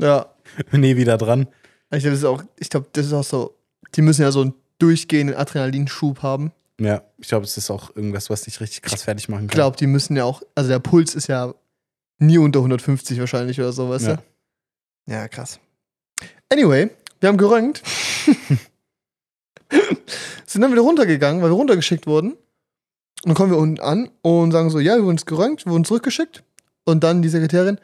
ja. 0.00 0.26
nee, 0.72 0.96
wieder 0.96 1.16
dran. 1.18 1.46
Ich 1.90 2.00
glaube, 2.00 2.10
das 2.10 2.18
ist 2.20 2.24
auch, 2.24 2.42
ich 2.58 2.70
glaube, 2.70 2.86
das 2.92 3.06
ist 3.06 3.12
auch 3.12 3.24
so, 3.24 3.54
die 3.94 4.02
müssen 4.02 4.22
ja 4.22 4.32
so 4.32 4.40
einen 4.42 4.54
durchgehenden 4.78 5.36
Adrenalinschub 5.36 6.22
haben. 6.22 6.52
Ja, 6.80 7.02
ich 7.18 7.28
glaube, 7.28 7.44
es 7.44 7.56
ist 7.56 7.70
auch 7.70 7.94
irgendwas, 7.96 8.28
was 8.28 8.42
dich 8.42 8.60
richtig 8.60 8.82
krass 8.82 9.02
fertig 9.04 9.28
machen 9.28 9.44
Ich 9.44 9.50
kann. 9.50 9.56
glaube, 9.56 9.76
die 9.78 9.86
müssen 9.86 10.16
ja 10.16 10.24
auch, 10.24 10.42
also 10.54 10.68
der 10.68 10.78
Puls 10.78 11.14
ist 11.14 11.26
ja 11.28 11.54
nie 12.18 12.38
unter 12.38 12.58
150 12.60 13.18
wahrscheinlich 13.20 13.58
oder 13.60 13.72
so, 13.72 13.88
weißt 13.88 14.06
Ja. 14.08 14.16
du? 14.16 14.22
Ja, 15.12 15.28
krass. 15.28 15.58
Anyway, 16.52 16.90
wir 17.20 17.28
haben 17.28 17.38
gerönt. 17.38 17.82
sind 20.46 20.60
dann 20.62 20.72
wieder 20.72 20.82
runtergegangen, 20.82 21.42
weil 21.42 21.50
wir 21.50 21.54
runtergeschickt 21.56 22.06
wurden. 22.06 22.32
Und 22.32 22.38
dann 23.24 23.34
kommen 23.34 23.50
wir 23.50 23.58
unten 23.58 23.80
an 23.80 24.10
und 24.22 24.52
sagen 24.52 24.70
so, 24.70 24.78
ja, 24.78 24.96
wir 24.96 25.04
wurden 25.04 25.16
gerönt, 25.24 25.64
wir 25.64 25.72
wurden 25.72 25.84
zurückgeschickt. 25.84 26.42
Und 26.84 27.02
dann 27.02 27.22
die 27.22 27.28
Sekretärin, 27.28 27.78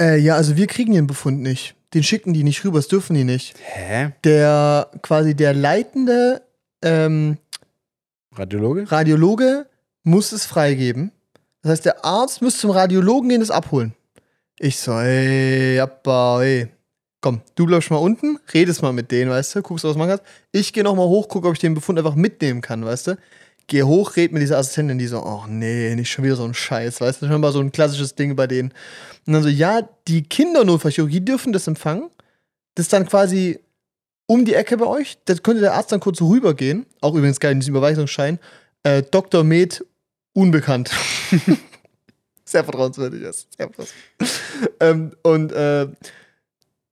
äh, 0.00 0.18
ja, 0.18 0.36
also 0.36 0.56
wir 0.56 0.66
kriegen 0.66 0.92
den 0.92 1.06
Befund 1.06 1.40
nicht. 1.40 1.74
Den 1.94 2.02
schicken 2.02 2.32
die 2.32 2.44
nicht 2.44 2.64
rüber, 2.64 2.78
das 2.78 2.88
dürfen 2.88 3.14
die 3.14 3.24
nicht. 3.24 3.54
Hä? 3.62 4.12
Der 4.24 4.90
quasi 5.02 5.34
der 5.34 5.52
leitende 5.52 6.42
ähm, 6.82 7.36
Radiologe? 8.34 8.90
Radiologe 8.90 9.66
muss 10.02 10.32
es 10.32 10.46
freigeben. 10.46 11.12
Das 11.62 11.72
heißt, 11.72 11.84
der 11.84 12.04
Arzt 12.04 12.42
muss 12.42 12.58
zum 12.58 12.70
Radiologen 12.70 13.28
gehen, 13.28 13.40
das 13.40 13.50
abholen. 13.50 13.94
Ich 14.58 14.78
so, 14.78 14.92
ey, 14.92 15.78
Appa, 15.78 16.42
ey. 16.42 16.68
Komm, 17.20 17.40
du 17.54 17.66
bleibst 17.66 17.90
mal 17.90 17.98
unten, 17.98 18.38
redest 18.52 18.82
mal 18.82 18.92
mit 18.92 19.12
denen, 19.12 19.30
weißt 19.30 19.54
du, 19.54 19.62
guckst, 19.62 19.84
was 19.84 19.92
du 19.92 19.98
machen 19.98 20.10
kannst. 20.10 20.24
Ich 20.50 20.72
gehe 20.72 20.82
nochmal 20.82 21.06
hoch, 21.06 21.28
gucke, 21.28 21.46
ob 21.46 21.54
ich 21.54 21.60
den 21.60 21.74
Befund 21.74 21.98
einfach 21.98 22.16
mitnehmen 22.16 22.60
kann, 22.60 22.84
weißt 22.84 23.08
du. 23.08 23.18
Geh 23.72 23.84
hoch, 23.84 24.16
red 24.16 24.32
mit 24.32 24.42
dieser 24.42 24.58
Assistentin, 24.58 24.98
die 24.98 25.06
so, 25.06 25.24
oh 25.24 25.46
nee, 25.48 25.94
nicht 25.94 26.10
schon 26.10 26.26
wieder 26.26 26.36
so 26.36 26.44
ein 26.44 26.52
Scheiß, 26.52 27.00
weißt 27.00 27.22
du, 27.22 27.26
schon 27.26 27.40
mal 27.40 27.52
so 27.52 27.60
ein 27.60 27.72
klassisches 27.72 28.14
Ding 28.14 28.36
bei 28.36 28.46
denen. 28.46 28.70
Und 29.26 29.32
dann 29.32 29.42
so, 29.42 29.48
ja, 29.48 29.88
die 30.08 30.24
Kindernotfallchirurgie 30.24 31.22
dürfen 31.22 31.54
das 31.54 31.66
empfangen. 31.66 32.10
Das 32.74 32.84
ist 32.84 32.92
dann 32.92 33.06
quasi 33.06 33.60
um 34.26 34.44
die 34.44 34.52
Ecke 34.52 34.76
bei 34.76 34.84
euch. 34.84 35.16
Da 35.24 35.32
könnte 35.36 35.62
der 35.62 35.72
Arzt 35.72 35.90
dann 35.90 36.00
kurz 36.00 36.20
rübergehen. 36.20 36.84
Auch 37.00 37.14
übrigens 37.14 37.40
geil 37.40 37.52
in 37.52 37.60
diesem 37.60 37.74
Überweisungsschein. 37.74 38.38
Äh, 38.82 39.04
Dr. 39.10 39.42
Med 39.42 39.82
unbekannt. 40.34 40.90
sehr 42.44 42.64
vertrauenswürdig 42.64 43.22
ist. 43.22 43.48
Sehr 43.56 43.70
ähm, 44.80 45.12
und 45.22 45.50
äh, 45.50 45.88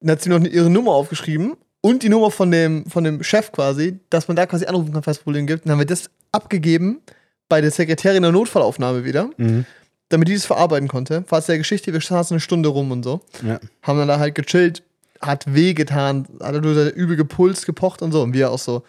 dann 0.01 0.11
hat 0.11 0.23
sie 0.23 0.31
noch 0.31 0.41
ihre 0.41 0.71
Nummer 0.71 0.93
aufgeschrieben 0.93 1.59
und 1.83 2.03
die 2.03 2.09
Nummer 2.09 2.31
von 2.31 2.51
dem, 2.51 2.87
von 2.87 3.05
dem 3.05 3.23
Chef 3.23 3.53
quasi, 3.53 3.99
dass 4.11 4.29
man 4.29 4.37
da 4.37 4.47
quasi 4.47 4.67
anrufen 4.67 4.93
kann, 4.93 5.03
falls 5.03 5.19
es 5.19 5.23
Probleme 5.23 5.47
gibt. 5.47 5.65
Dann 5.65 5.73
haben 5.73 5.79
wir 5.79 5.87
das 5.87 6.11
abgegeben 6.33 7.01
bei 7.49 7.61
der 7.61 7.71
Sekretärin 7.71 8.23
der 8.23 8.33
Notfallaufnahme 8.33 9.05
wieder, 9.05 9.31
Mhm. 9.37 9.65
damit 10.11 10.29
die 10.29 10.35
das 10.35 10.47
verarbeiten 10.47 10.89
konnte. 10.89 11.25
Falls 11.27 11.47
der 11.47 11.59
Geschichte, 11.59 11.93
wir 11.93 12.01
saßen 12.01 12.35
eine 12.35 12.41
Stunde 12.41 12.69
rum 12.69 12.91
und 12.91 13.03
so. 13.03 13.21
Ja. 13.45 13.59
Haben 13.83 13.99
dann 13.99 14.09
da 14.09 14.19
halt 14.19 14.35
gechillt, 14.35 14.83
hat 15.21 15.53
wehgetan, 15.53 16.27
hat 16.41 16.55
er 16.55 16.61
nur 16.61 16.75
übel 16.95 17.17
gepulst, 17.17 17.67
gepocht 17.67 18.03
und 18.03 18.13
so. 18.13 18.23
Und 18.23 18.33
wir 18.35 18.51
auch 18.51 18.59
so, 18.59 18.83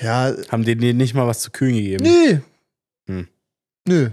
ja, 0.00 0.32
Haben 0.50 0.64
die 0.64 0.76
dir 0.76 0.94
nicht 0.94 1.14
mal 1.14 1.26
was 1.26 1.40
zu 1.40 1.50
kühlen 1.50 1.74
gegeben? 1.74 2.04
nee. 2.04 2.40
Hm. 3.08 3.28
Nö. 3.88 4.10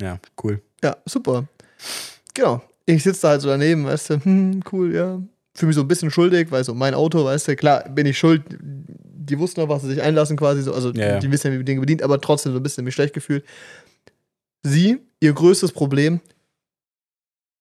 Ja, 0.00 0.18
cool. 0.42 0.62
Ja, 0.82 0.96
super. 1.04 1.44
Genau. 2.34 2.62
Ich 2.86 3.02
sitze 3.02 3.22
da 3.22 3.28
halt 3.30 3.42
so 3.42 3.48
daneben, 3.48 3.84
weißt 3.84 4.10
du, 4.10 4.14
hm, 4.24 4.62
cool, 4.72 4.94
ja. 4.94 5.20
Fühle 5.54 5.68
mich 5.68 5.76
so 5.76 5.82
ein 5.82 5.88
bisschen 5.88 6.10
schuldig, 6.10 6.50
weil 6.50 6.62
so 6.64 6.74
mein 6.74 6.94
Auto, 6.94 7.24
weißt 7.24 7.48
du, 7.48 7.56
klar, 7.56 7.88
bin 7.88 8.06
ich 8.06 8.18
schuld. 8.18 8.42
Die 8.60 9.38
wussten 9.38 9.60
auch, 9.60 9.68
was 9.68 9.82
sie 9.82 9.88
sich 9.88 10.02
einlassen 10.02 10.36
quasi 10.36 10.62
so. 10.62 10.72
Also 10.72 10.92
Ja, 10.92 11.06
ja. 11.06 11.18
die 11.18 11.30
wissen 11.30 11.52
ja, 11.52 11.58
wie 11.58 11.64
Dinge 11.64 11.80
bedient, 11.80 12.02
aber 12.02 12.20
trotzdem 12.20 12.52
so 12.52 12.58
ein 12.58 12.62
bisschen 12.62 12.84
mich 12.84 12.94
schlecht 12.94 13.14
gefühlt. 13.14 13.44
Sie, 14.62 14.98
ihr 15.20 15.32
größtes 15.32 15.72
Problem, 15.72 16.20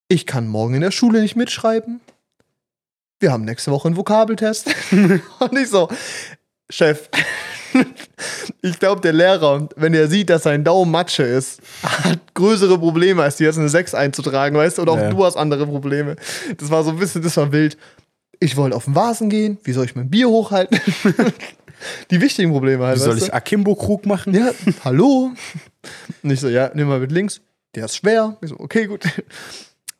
ich 0.07 0.25
kann 0.25 0.47
morgen 0.47 0.75
in 0.75 0.81
der 0.81 0.91
Schule 0.91 1.21
nicht 1.21 1.35
mitschreiben. 1.35 2.01
Wir 3.19 3.31
haben 3.31 3.45
nächste 3.45 3.71
Woche 3.71 3.87
einen 3.87 3.97
Vokabeltest. 3.97 4.67
Und 4.91 5.57
ich 5.57 5.69
so, 5.69 5.89
Chef, 6.69 7.09
ich 8.61 8.79
glaube, 8.79 9.01
der 9.01 9.13
Lehrer, 9.13 9.67
wenn 9.75 9.93
er 9.93 10.07
sieht, 10.07 10.29
dass 10.29 10.43
sein 10.43 10.63
Daumen 10.63 10.91
Matsche 10.91 11.23
ist, 11.23 11.61
hat 11.83 12.19
größere 12.33 12.77
Probleme, 12.77 13.23
als 13.23 13.37
dir 13.37 13.45
jetzt 13.45 13.57
eine 13.57 13.69
6 13.69 13.93
einzutragen, 13.93 14.55
weißt 14.57 14.77
du? 14.77 14.81
Und 14.83 14.89
auch 14.89 14.97
Ja. 14.97 15.09
du 15.09 15.25
hast 15.25 15.35
andere 15.35 15.65
Probleme. 15.65 16.15
Das 16.57 16.69
war 16.69 16.83
so 16.83 16.91
ein 16.91 16.97
bisschen, 16.97 17.21
das 17.21 17.37
war 17.37 17.51
wild. 17.51 17.77
Ich 18.39 18.55
wollte 18.55 18.75
auf 18.75 18.85
den 18.85 18.95
Vasen 18.95 19.29
gehen, 19.29 19.57
wie 19.63 19.73
soll 19.73 19.85
ich 19.85 19.95
mein 19.95 20.09
Bier 20.09 20.29
hochhalten? 20.29 20.79
Die 22.11 22.19
wichtigen 22.19 22.51
Probleme 22.51 22.85
halt. 22.85 22.97
Wie 22.97 23.01
soll 23.01 23.15
weißt 23.15 23.27
ich 23.27 23.33
Akimbo-Krug 23.33 24.05
machen? 24.05 24.33
Ja, 24.33 24.51
hallo? 24.83 25.31
Und 26.23 26.29
ich 26.29 26.39
so, 26.39 26.49
ja, 26.49 26.71
nimm 26.73 26.87
mal 26.87 26.99
mit 26.99 27.11
links. 27.11 27.41
Der 27.75 27.85
ist 27.85 27.95
schwer. 27.95 28.37
Ich 28.41 28.49
so, 28.49 28.59
okay, 28.59 28.87
gut. 28.87 29.05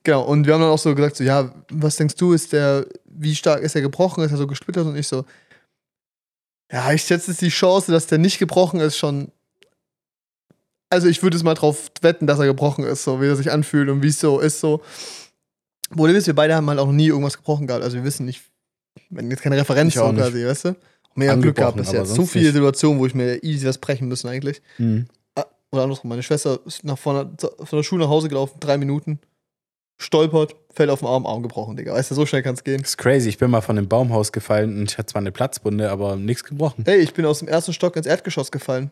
Genau, 0.03 0.23
und 0.23 0.45
wir 0.45 0.53
haben 0.53 0.61
dann 0.61 0.71
auch 0.71 0.79
so 0.79 0.93
gesagt, 0.95 1.17
so, 1.17 1.23
ja, 1.23 1.53
was 1.71 1.95
denkst 1.97 2.15
du, 2.15 2.33
ist 2.33 2.53
der, 2.53 2.85
wie 3.05 3.35
stark 3.35 3.61
ist 3.61 3.75
er 3.75 3.81
gebrochen? 3.81 4.23
Ist 4.23 4.31
er 4.31 4.37
so 4.37 4.47
gesplittert? 4.47 4.87
Und 4.87 4.95
ich 4.95 5.07
so, 5.07 5.25
ja, 6.71 6.91
ich 6.91 7.01
schätze 7.03 7.31
jetzt 7.31 7.41
die 7.41 7.49
Chance, 7.49 7.91
dass 7.91 8.07
der 8.07 8.17
nicht 8.17 8.39
gebrochen 8.39 8.79
ist, 8.79 8.97
schon. 8.97 9.31
Also 10.89 11.07
ich 11.07 11.21
würde 11.21 11.37
es 11.37 11.43
mal 11.43 11.53
drauf 11.53 11.91
wetten, 12.01 12.27
dass 12.27 12.39
er 12.39 12.45
gebrochen 12.45 12.83
ist, 12.83 13.03
so 13.03 13.21
wie 13.21 13.27
er 13.27 13.35
sich 13.35 13.51
anfühlt 13.51 13.89
und 13.89 14.01
wie 14.01 14.07
es 14.07 14.19
so 14.19 14.39
ist, 14.39 14.59
so. 14.59 14.81
Problem 15.89 16.15
ist, 16.15 16.27
wir 16.27 16.35
beide 16.35 16.55
haben 16.55 16.69
halt 16.69 16.79
auch 16.79 16.85
noch 16.85 16.93
nie 16.93 17.07
irgendwas 17.07 17.37
gebrochen 17.37 17.67
gehabt. 17.67 17.83
Also 17.83 17.97
wir 17.97 18.03
wissen 18.03 18.25
nicht, 18.25 18.43
wenn 19.09 19.29
jetzt 19.31 19.41
keine 19.41 19.57
Referenz 19.57 19.95
so 19.95 20.11
quasi, 20.11 20.45
weißt 20.45 20.65
du? 20.65 20.75
Mehr 21.15 21.35
Glück 21.37 21.55
gehabt 21.55 21.77
bis 21.77 21.91
jetzt. 21.91 22.13
So 22.13 22.25
viele 22.25 22.45
nicht. 22.45 22.53
Situationen, 22.53 22.99
wo 22.99 23.05
ich 23.05 23.15
mir 23.15 23.43
easy 23.43 23.65
was 23.65 23.79
brechen 23.79 24.07
müssen 24.07 24.27
eigentlich. 24.27 24.61
Mhm. 24.77 25.07
Oder 25.71 25.83
andersrum, 25.83 26.09
meine 26.09 26.23
Schwester 26.23 26.59
ist 26.65 26.83
nach 26.83 26.97
von 26.97 27.35
der, 27.37 27.49
von 27.49 27.77
der 27.77 27.83
Schule 27.83 28.03
nach 28.03 28.09
Hause 28.09 28.29
gelaufen, 28.29 28.59
drei 28.59 28.77
Minuten, 28.77 29.19
stolpert, 29.99 30.55
fällt 30.73 30.89
auf 30.89 30.99
den 30.99 31.07
Arm, 31.07 31.27
Arm 31.27 31.43
gebrochen, 31.43 31.75
Digga. 31.75 31.93
Weißt 31.93 32.09
du, 32.09 32.15
so 32.15 32.25
schnell 32.25 32.41
kann 32.41 32.55
es 32.55 32.63
gehen. 32.63 32.81
Das 32.81 32.91
ist 32.91 32.97
crazy. 32.97 33.29
Ich 33.29 33.37
bin 33.37 33.51
mal 33.51 33.61
von 33.61 33.75
dem 33.75 33.87
Baumhaus 33.87 34.31
gefallen 34.31 34.79
und 34.79 34.91
ich 34.91 34.97
hatte 34.97 35.11
zwar 35.11 35.21
eine 35.21 35.31
Platzwunde, 35.31 35.91
aber 35.91 36.15
nichts 36.15 36.43
gebrochen. 36.43 36.83
Hey, 36.87 36.99
ich 36.99 37.13
bin 37.13 37.25
aus 37.25 37.39
dem 37.39 37.47
ersten 37.47 37.73
Stock 37.73 37.95
ins 37.95 38.07
Erdgeschoss 38.07 38.49
gefallen. 38.51 38.91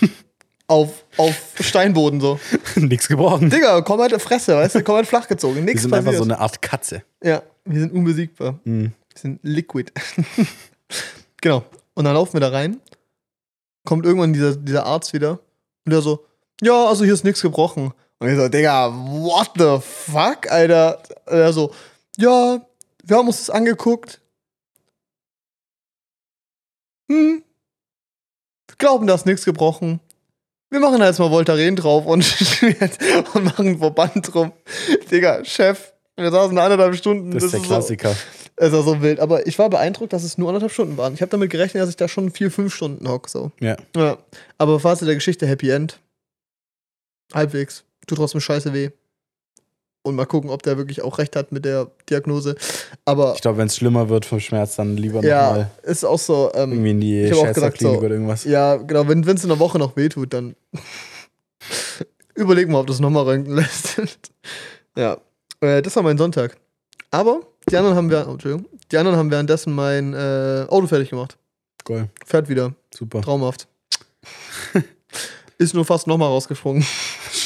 auf, 0.68 1.04
auf 1.16 1.54
Steinboden 1.60 2.20
so. 2.20 2.38
nichts 2.76 3.08
gebrochen. 3.08 3.50
Digga, 3.50 3.82
komm 3.82 4.00
halt 4.00 4.12
in 4.12 4.20
Fresse, 4.20 4.54
weißt 4.56 4.76
du, 4.76 4.82
komm 4.82 4.96
halt 4.96 5.06
flach 5.06 5.26
gezogen. 5.28 5.56
Wir 5.56 5.62
Nichts 5.62 5.82
sind 5.82 5.90
passiert. 5.90 6.08
einfach 6.08 6.18
so 6.18 6.24
eine 6.24 6.38
Art 6.38 6.62
Katze. 6.62 7.02
ja, 7.22 7.42
wir 7.64 7.80
sind 7.80 7.92
unbesiegbar. 7.92 8.58
Mhm. 8.64 8.92
Wir 9.12 9.20
sind 9.20 9.40
liquid. 9.42 9.92
genau. 11.40 11.64
Und 11.94 12.04
dann 12.04 12.14
laufen 12.14 12.34
wir 12.34 12.40
da 12.40 12.48
rein. 12.48 12.80
Kommt 13.84 14.06
irgendwann 14.06 14.32
dieser, 14.32 14.56
dieser 14.56 14.86
Arzt 14.86 15.12
wieder. 15.12 15.40
Und 15.84 15.92
der 15.92 16.00
so, 16.00 16.24
ja, 16.62 16.86
also 16.86 17.04
hier 17.04 17.12
ist 17.12 17.24
nichts 17.24 17.42
gebrochen. 17.42 17.92
Und 18.22 18.28
ich 18.30 18.36
so, 18.36 18.48
Digga, 18.48 18.92
what 18.94 19.50
the 19.56 19.78
fuck, 19.80 20.50
Alter? 20.50 21.02
Und 21.26 21.38
er 21.38 21.52
so, 21.52 21.74
ja, 22.16 22.64
wir 23.04 23.16
haben 23.16 23.26
uns 23.26 23.38
das 23.38 23.50
angeguckt. 23.50 24.20
Hm. 27.10 27.42
Wir 28.68 28.76
glauben, 28.78 29.06
da 29.06 29.14
ist 29.14 29.26
nichts 29.26 29.44
gebrochen. 29.44 30.00
Wir 30.70 30.80
machen 30.80 31.00
da 31.00 31.06
jetzt 31.06 31.18
mal 31.18 31.30
Voltaren 31.30 31.76
drauf 31.76 32.06
und, 32.06 32.24
und 33.34 33.44
machen 33.44 33.66
einen 33.66 33.78
Verband 33.78 34.32
drum. 34.32 34.52
Digga, 35.10 35.44
Chef, 35.44 35.92
wir 36.16 36.30
saßen 36.30 36.56
anderthalb 36.56 36.94
Stunden. 36.96 37.30
Das, 37.32 37.42
ist 37.44 37.52
der 37.52 37.60
so- 37.60 37.66
Klassiker. 37.66 38.16
es 38.56 38.72
war 38.72 38.82
so 38.82 39.02
wild. 39.02 39.20
Aber 39.20 39.46
ich 39.46 39.58
war 39.58 39.68
beeindruckt, 39.68 40.12
dass 40.12 40.22
es 40.24 40.38
nur 40.38 40.48
anderthalb 40.48 40.72
Stunden 40.72 40.96
waren. 40.96 41.12
Ich 41.14 41.20
habe 41.20 41.30
damit 41.30 41.50
gerechnet, 41.50 41.82
dass 41.82 41.90
ich 41.90 41.96
da 41.96 42.08
schon 42.08 42.30
vier, 42.30 42.50
fünf 42.50 42.74
Stunden 42.74 43.06
hock. 43.08 43.28
So. 43.28 43.52
Ja. 43.60 43.76
Ja. 43.96 44.16
Aber 44.58 44.80
Fazit 44.80 45.08
der 45.08 45.14
Geschichte: 45.16 45.46
Happy 45.46 45.68
End. 45.70 46.00
Halbwegs. 47.34 47.84
Tut 48.06 48.18
trotzdem 48.18 48.40
scheiße 48.40 48.72
weh. 48.72 48.90
Und 50.04 50.16
mal 50.16 50.26
gucken, 50.26 50.50
ob 50.50 50.62
der 50.62 50.76
wirklich 50.76 51.02
auch 51.02 51.18
recht 51.18 51.36
hat 51.36 51.52
mit 51.52 51.64
der 51.64 51.92
Diagnose. 52.10 52.56
Aber 53.04 53.34
Ich 53.36 53.40
glaube, 53.40 53.58
wenn 53.58 53.68
es 53.68 53.76
schlimmer 53.76 54.08
wird 54.08 54.24
vom 54.24 54.40
Schmerz, 54.40 54.74
dann 54.74 54.96
lieber 54.96 55.22
ja, 55.22 55.46
nochmal 55.46 55.70
ist 55.84 56.04
auch 56.04 56.18
so. 56.18 56.50
Ähm, 56.54 56.72
irgendwie 56.72 56.90
in 56.90 57.00
die 57.00 57.28
Scheißerklinik 57.28 57.94
so- 57.94 57.98
oder 58.00 58.10
irgendwas. 58.10 58.42
ja, 58.44 58.76
genau. 58.76 59.06
Wenn 59.06 59.22
es 59.22 59.44
in 59.44 59.50
einer 59.50 59.60
Woche 59.60 59.78
noch 59.78 59.94
wehtut, 59.94 60.32
dann 60.34 60.56
überleg 62.34 62.68
mal, 62.68 62.80
ob 62.80 62.88
du 62.88 62.92
es 62.92 62.98
nochmal 62.98 63.24
röntgen 63.24 63.54
lässt. 63.54 64.00
ja. 64.96 65.18
Äh, 65.60 65.82
das 65.82 65.94
war 65.94 66.02
mein 66.02 66.18
Sonntag. 66.18 66.56
Aber 67.12 67.42
die 67.70 67.76
anderen 67.76 67.96
haben 67.96 68.10
wir, 68.10 68.26
oh, 68.26 68.32
Entschuldigung, 68.32 68.66
die 68.90 68.96
anderen 68.96 69.16
haben 69.16 69.30
währenddessen 69.30 69.72
mein 69.72 70.14
äh, 70.14 70.66
Auto 70.68 70.88
fertig 70.88 71.10
gemacht. 71.10 71.38
Geil. 71.84 72.08
Fährt 72.26 72.48
wieder. 72.48 72.74
Super. 72.92 73.20
Traumhaft. 73.22 73.68
Ist 75.58 75.74
nur 75.74 75.84
fast 75.84 76.08
nochmal 76.08 76.28
rausgesprungen. 76.28 76.84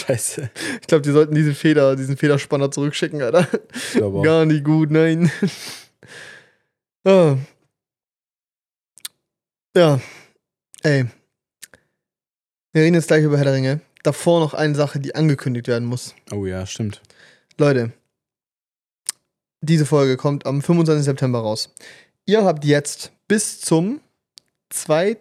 Scheiße. 0.06 0.50
Ich 0.80 0.86
glaube, 0.86 1.02
die 1.02 1.10
sollten 1.10 1.34
diesen 1.34 1.54
Feder, 1.54 1.96
diesen 1.96 2.16
Federspanner 2.16 2.70
zurückschicken, 2.70 3.22
Alter. 3.22 3.48
Auch. 4.00 4.22
Gar 4.22 4.44
nicht 4.44 4.64
gut, 4.64 4.90
nein. 4.90 5.30
ah. 7.04 7.36
Ja. 9.76 10.00
Ey. 10.82 11.06
Wir 12.72 12.82
reden 12.82 12.94
jetzt 12.94 13.08
gleich 13.08 13.24
über 13.24 13.36
Herr 13.36 13.44
der 13.44 13.54
Ringe. 13.54 13.80
Davor 14.02 14.40
noch 14.40 14.54
eine 14.54 14.74
Sache, 14.74 15.00
die 15.00 15.14
angekündigt 15.14 15.66
werden 15.66 15.88
muss. 15.88 16.14
Oh 16.30 16.46
ja, 16.46 16.64
stimmt. 16.66 17.02
Leute, 17.58 17.92
diese 19.60 19.86
Folge 19.86 20.16
kommt 20.16 20.46
am 20.46 20.62
25. 20.62 21.04
September 21.04 21.40
raus. 21.40 21.74
Ihr 22.26 22.44
habt 22.44 22.64
jetzt 22.64 23.10
bis 23.26 23.60
zum 23.60 24.00
2. 24.70 25.16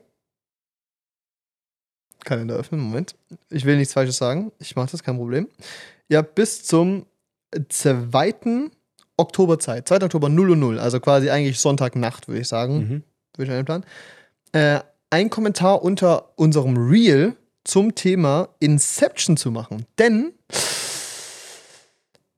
Kalender 2.25 2.55
öffnen, 2.55 2.81
Moment. 2.81 3.15
Ich 3.49 3.65
will 3.65 3.77
nichts 3.77 3.93
Falsches 3.93 4.17
sagen. 4.17 4.51
Ich 4.59 4.75
mache 4.75 4.91
das, 4.91 5.03
kein 5.03 5.17
Problem. 5.17 5.47
Ihr 6.09 6.17
habt 6.17 6.35
bis 6.35 6.63
zum 6.63 7.05
2. 7.69 8.69
Oktober 9.17 9.59
Zeit. 9.59 9.87
2. 9.87 10.03
Oktober 10.03 10.29
0 10.29 10.49
Uhr 10.49 10.55
0. 10.55 10.79
Also 10.79 10.99
quasi 10.99 11.29
eigentlich 11.29 11.59
Sonntagnacht, 11.59 12.27
würde 12.27 12.41
ich 12.41 12.47
sagen. 12.47 12.77
Mhm. 12.77 13.03
Würde 13.37 13.51
ich 13.51 13.57
einplanen. 13.57 13.85
Äh, 14.51 14.79
ein 15.09 15.29
Kommentar 15.29 15.83
unter 15.83 16.37
unserem 16.37 16.75
Reel 16.75 17.35
zum 17.63 17.95
Thema 17.95 18.49
Inception 18.59 19.37
zu 19.37 19.51
machen. 19.51 19.85
Denn 19.97 20.33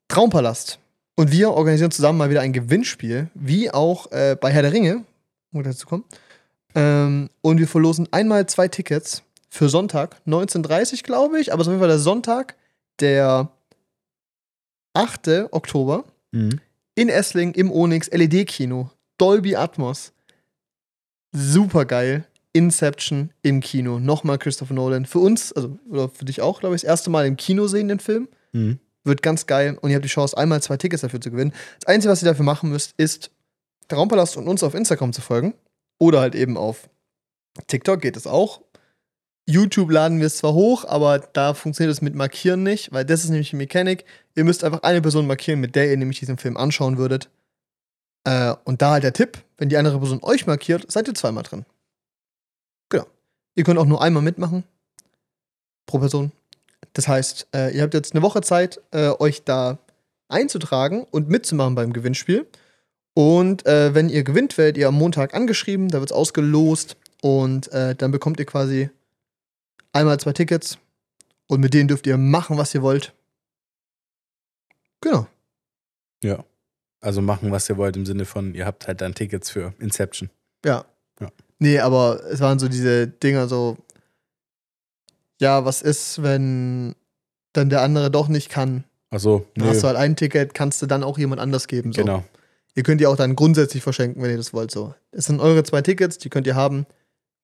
Traumpalast 0.08 0.80
Und 1.16 1.32
wir 1.32 1.52
organisieren 1.52 1.92
zusammen 1.92 2.18
mal 2.18 2.30
wieder 2.30 2.42
ein 2.42 2.54
Gewinnspiel, 2.54 3.30
wie 3.34 3.72
auch 3.72 4.12
äh, 4.12 4.38
bei 4.40 4.52
Herr 4.52 4.62
der 4.62 4.74
Ringe, 4.74 5.04
um 5.52 5.64
dazu 5.64 5.86
kommen. 5.88 6.06
Ähm, 6.76 7.30
und 7.42 7.60
wir 7.60 7.68
verlosen 7.68 8.08
einmal 8.12 8.46
zwei 8.48 8.68
Tickets 8.68 9.24
für 9.58 9.70
Sonntag, 9.70 10.22
19.30 10.28 11.04
glaube 11.04 11.40
ich, 11.40 11.52
aber 11.52 11.62
es 11.62 11.68
ist 11.68 11.70
auf 11.70 11.74
jeden 11.74 11.80
Fall 11.82 11.88
der 11.90 12.00
Sonntag, 12.00 12.56
der 13.00 13.50
8. 14.94 15.48
Oktober 15.52 16.06
Mhm. 16.32 16.60
in 16.96 17.10
Essling 17.10 17.54
im 17.54 17.72
Onyx 17.72 18.10
LED-Kino. 18.12 18.92
Dolby 19.18 19.56
Atmos. 19.56 20.14
Super 21.32 21.86
geil. 21.86 22.26
Inception 22.54 23.32
im 23.44 23.60
Kino. 23.62 24.00
Nochmal 24.00 24.38
Christopher 24.38 24.74
Nolan. 24.74 25.06
Für 25.06 25.20
uns, 25.20 25.54
also 25.54 25.78
oder 25.90 26.10
für 26.10 26.26
dich 26.26 26.42
auch, 26.42 26.60
glaube 26.60 26.76
ich, 26.76 26.82
das 26.82 26.90
erste 26.90 27.10
Mal 27.10 27.26
im 27.28 27.38
Kino 27.38 27.68
sehen, 27.68 27.88
den 27.88 28.00
Film. 28.00 28.28
Mhm. 28.52 28.80
Wird 29.04 29.22
ganz 29.22 29.46
geil 29.46 29.78
und 29.80 29.90
ihr 29.90 29.96
habt 29.96 30.06
die 30.06 30.10
Chance, 30.10 30.38
einmal 30.38 30.62
zwei 30.62 30.78
Tickets 30.78 31.02
dafür 31.02 31.22
zu 31.22 31.32
gewinnen. 31.32 31.54
Das 31.80 31.88
Einzige, 31.88 32.12
was 32.12 32.22
ihr 32.22 32.28
dafür 32.30 32.46
machen 32.46 32.70
müsst, 32.70 32.94
ist, 32.98 33.32
der 33.90 33.98
Raumpalast 33.98 34.38
und 34.38 34.48
uns 34.48 34.64
auf 34.64 34.74
Instagram 34.76 35.14
zu 35.14 35.22
folgen. 35.22 35.54
Oder 36.00 36.20
halt 36.20 36.36
eben 36.36 36.58
auf 36.58 36.90
TikTok 37.68 38.02
geht 38.02 38.18
es 38.18 38.28
auch. 38.28 38.62
YouTube 39.50 39.92
laden 39.92 40.20
wir 40.20 40.28
es 40.28 40.38
zwar 40.38 40.54
hoch, 40.54 40.84
aber 40.86 41.20
da 41.20 41.54
funktioniert 41.54 41.94
es 41.94 42.02
mit 42.02 42.16
Markieren 42.16 42.64
nicht, 42.64 42.92
weil 42.92 43.06
das 43.06 43.24
ist 43.24 43.30
nämlich 43.30 43.52
die 43.52 43.56
Mechanik. 43.56 44.04
Ihr 44.36 44.44
müsst 44.44 44.64
einfach 44.64 44.84
eine 44.84 45.02
Person 45.02 45.26
markieren, 45.26 45.62
mit 45.62 45.76
der 45.76 45.90
ihr 45.90 45.98
nämlich 45.98 46.20
diesen 46.20 46.38
Film 46.38 46.58
anschauen 46.58 46.98
würdet. 46.98 47.30
Äh, 48.26 48.54
und 48.66 48.82
da 48.82 48.92
halt 48.92 49.04
der 49.04 49.14
Tipp, 49.14 49.38
wenn 49.58 49.70
die 49.70 49.78
andere 49.78 50.00
Person 50.00 50.20
euch 50.22 50.46
markiert, 50.48 50.92
seid 50.92 51.08
ihr 51.08 51.16
zweimal 51.16 51.44
drin. 51.44 51.66
Genau. 52.90 53.06
Ihr 53.56 53.64
könnt 53.64 53.80
auch 53.80 53.86
nur 53.86 54.02
einmal 54.02 54.22
mitmachen. 54.22 54.66
Pro 55.86 56.00
Person. 56.00 56.34
Das 56.92 57.08
heißt, 57.08 57.48
äh, 57.56 57.74
ihr 57.74 57.84
habt 57.84 57.94
jetzt 57.94 58.14
eine 58.14 58.24
Woche 58.24 58.42
Zeit, 58.42 58.82
äh, 58.92 59.12
euch 59.18 59.46
da 59.46 59.78
einzutragen 60.28 61.06
und 61.10 61.30
mitzumachen 61.30 61.76
beim 61.76 61.94
Gewinnspiel. 61.94 62.46
Und 63.14 63.66
äh, 63.66 63.96
wenn 63.96 64.10
ihr 64.10 64.24
gewinnt, 64.24 64.58
werdet 64.58 64.78
ihr 64.78 64.90
am 64.90 64.96
Montag 64.96 65.34
angeschrieben, 65.34 65.88
da 65.88 66.02
wird 66.02 66.12
es 66.12 66.16
ausgelost 66.16 66.98
und 67.22 67.72
äh, 67.72 67.96
dann 67.96 68.12
bekommt 68.12 68.40
ihr 68.40 68.46
quasi 68.46 68.90
einmal 69.98 70.20
zwei 70.20 70.34
Tickets 70.34 70.78
und 71.48 71.60
mit 71.60 71.74
denen 71.74 71.88
dürft 71.88 72.08
ihr 72.08 72.18
machen, 72.18 72.58
was 72.58 72.74
ihr 72.74 72.82
wollt. 72.82 73.14
Genau. 75.02 75.28
Ja. 76.24 76.44
Also 77.00 77.22
machen, 77.22 77.52
was 77.52 77.70
ihr 77.70 77.78
wollt, 77.78 77.96
im 77.96 78.06
Sinne 78.06 78.26
von, 78.26 78.56
ihr 78.56 78.66
habt 78.66 78.88
halt 78.88 79.02
dann 79.02 79.14
Tickets 79.14 79.50
für 79.50 79.74
Inception. 79.80 80.30
Ja. 80.66 80.86
Ja. 81.20 81.30
Nee, 81.60 81.80
aber 81.80 82.24
es 82.26 82.40
waren 82.40 82.60
so 82.60 82.68
diese 82.68 83.08
Dinger 83.08 83.48
so, 83.48 83.78
ja, 85.40 85.66
was 85.66 85.82
ist, 85.82 86.22
wenn 86.24 86.96
dann 87.54 87.70
der 87.70 87.82
andere 87.82 88.12
doch 88.12 88.28
nicht 88.28 88.50
kann? 88.50 88.84
Achso, 89.10 89.46
Dann 89.56 89.66
nö. 89.66 89.72
hast 89.72 89.84
du 89.84 89.88
halt 89.88 89.98
ein 89.98 90.16
Ticket, 90.16 90.54
kannst 90.54 90.82
du 90.82 90.86
dann 90.86 91.04
auch 91.04 91.18
jemand 91.18 91.40
anders 91.40 91.68
geben. 91.68 91.94
So. 91.94 92.02
Genau. 92.02 92.24
Ihr 92.76 92.84
könnt 92.84 93.02
die 93.02 93.08
auch 93.08 93.16
dann 93.16 93.36
grundsätzlich 93.36 93.82
verschenken, 93.82 94.22
wenn 94.22 94.30
ihr 94.30 94.38
das 94.38 94.54
wollt. 94.54 94.72
So. 94.72 94.94
Es 95.12 95.26
sind 95.26 95.40
eure 95.40 95.64
zwei 95.64 95.82
Tickets, 95.82 96.18
die 96.18 96.30
könnt 96.30 96.46
ihr 96.46 96.56
haben. 96.56 96.86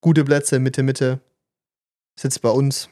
Gute 0.01 0.23
Plätze, 0.23 0.59
Mitte, 0.59 0.83
Mitte. 0.83 1.21
Sitzt 2.15 2.41
bei 2.41 2.49
uns. 2.49 2.89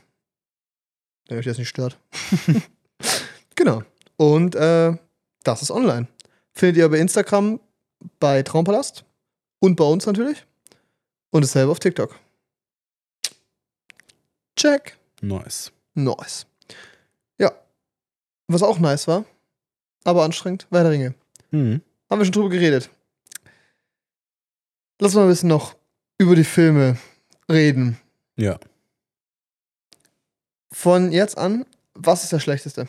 Wenn 1.27 1.37
euch 1.37 1.45
das 1.45 1.57
nicht 1.57 1.69
stört. 1.69 1.99
genau. 3.55 3.83
Und 4.17 4.55
äh, 4.55 4.95
das 5.43 5.61
ist 5.61 5.71
online. 5.71 6.07
Findet 6.53 6.77
ihr 6.77 6.89
bei 6.89 6.99
Instagram 6.99 7.59
bei 8.19 8.43
Traumpalast 8.43 9.05
und 9.59 9.75
bei 9.75 9.85
uns 9.85 10.05
natürlich. 10.05 10.45
Und 11.31 11.43
dasselbe 11.43 11.71
auf 11.71 11.79
TikTok. 11.79 12.19
Check. 14.55 14.97
Nice. 15.21 15.71
Nice. 15.93 16.45
Ja. 17.37 17.51
Was 18.47 18.63
auch 18.63 18.79
nice 18.79 19.07
war, 19.07 19.25
aber 20.03 20.23
anstrengend, 20.23 20.67
war 20.69 20.83
der 20.83 20.91
Ringe. 20.91 21.15
Mhm. 21.51 21.81
Haben 22.09 22.19
wir 22.19 22.25
schon 22.25 22.33
drüber 22.33 22.49
geredet. 22.49 22.89
Lass 24.99 25.13
mal 25.13 25.23
ein 25.23 25.29
bisschen 25.29 25.49
noch 25.49 25.75
über 26.17 26.35
die 26.35 26.43
Filme 26.43 26.97
reden. 27.49 27.97
Ja. 28.35 28.59
Von 30.73 31.11
jetzt 31.11 31.37
an, 31.37 31.65
was 31.93 32.23
ist 32.23 32.31
der 32.31 32.39
schlechteste? 32.39 32.87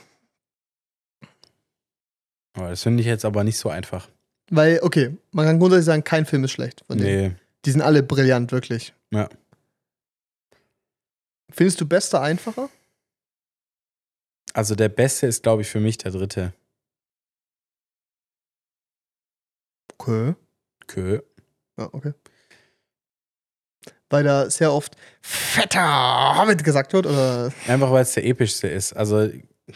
Aber 2.55 2.71
das 2.71 2.83
finde 2.83 3.01
ich 3.01 3.07
jetzt 3.07 3.25
aber 3.25 3.45
nicht 3.45 3.59
so 3.59 3.69
einfach. 3.69 4.09
Weil, 4.51 4.81
okay, 4.83 5.17
man 5.31 5.47
kann 5.47 5.59
grundsätzlich 5.59 5.87
sagen, 5.87 6.05
kein 6.05 6.27
Film 6.27 6.45
ist 6.45 6.53
schlecht. 6.53 6.85
Von 6.87 6.99
denen. 6.99 7.33
Nee. 7.33 7.37
Die 7.65 7.71
sind 7.71 7.81
alle 7.81 8.03
brillant, 8.03 8.53
wirklich. 8.53 8.93
Ja. 9.11 9.29
Findest 11.51 11.81
du 11.81 11.87
bester 11.87 12.21
einfacher? 12.21 12.69
Also 14.55 14.75
der 14.75 14.89
beste 14.89 15.27
ist, 15.27 15.43
glaube 15.43 15.63
ich, 15.63 15.69
für 15.69 15.81
mich 15.81 15.99
der 15.99 16.13
dritte. 16.13 16.53
Okay. 19.99 20.35
Kö. 20.87 21.23
Ja, 21.79 21.89
okay. 21.93 22.13
Weil 24.13 24.25
da 24.25 24.51
sehr 24.51 24.73
oft 24.73 24.95
fetter 25.23 26.37
Hobbit 26.39 26.63
gesagt 26.63 26.93
wird, 26.93 27.07
oder? 27.07 27.51
Einfach 27.67 27.91
weil 27.91 28.03
es 28.03 28.13
der 28.13 28.27
epischste 28.27 28.69
ist. 28.69 28.93
Also, 28.93 29.31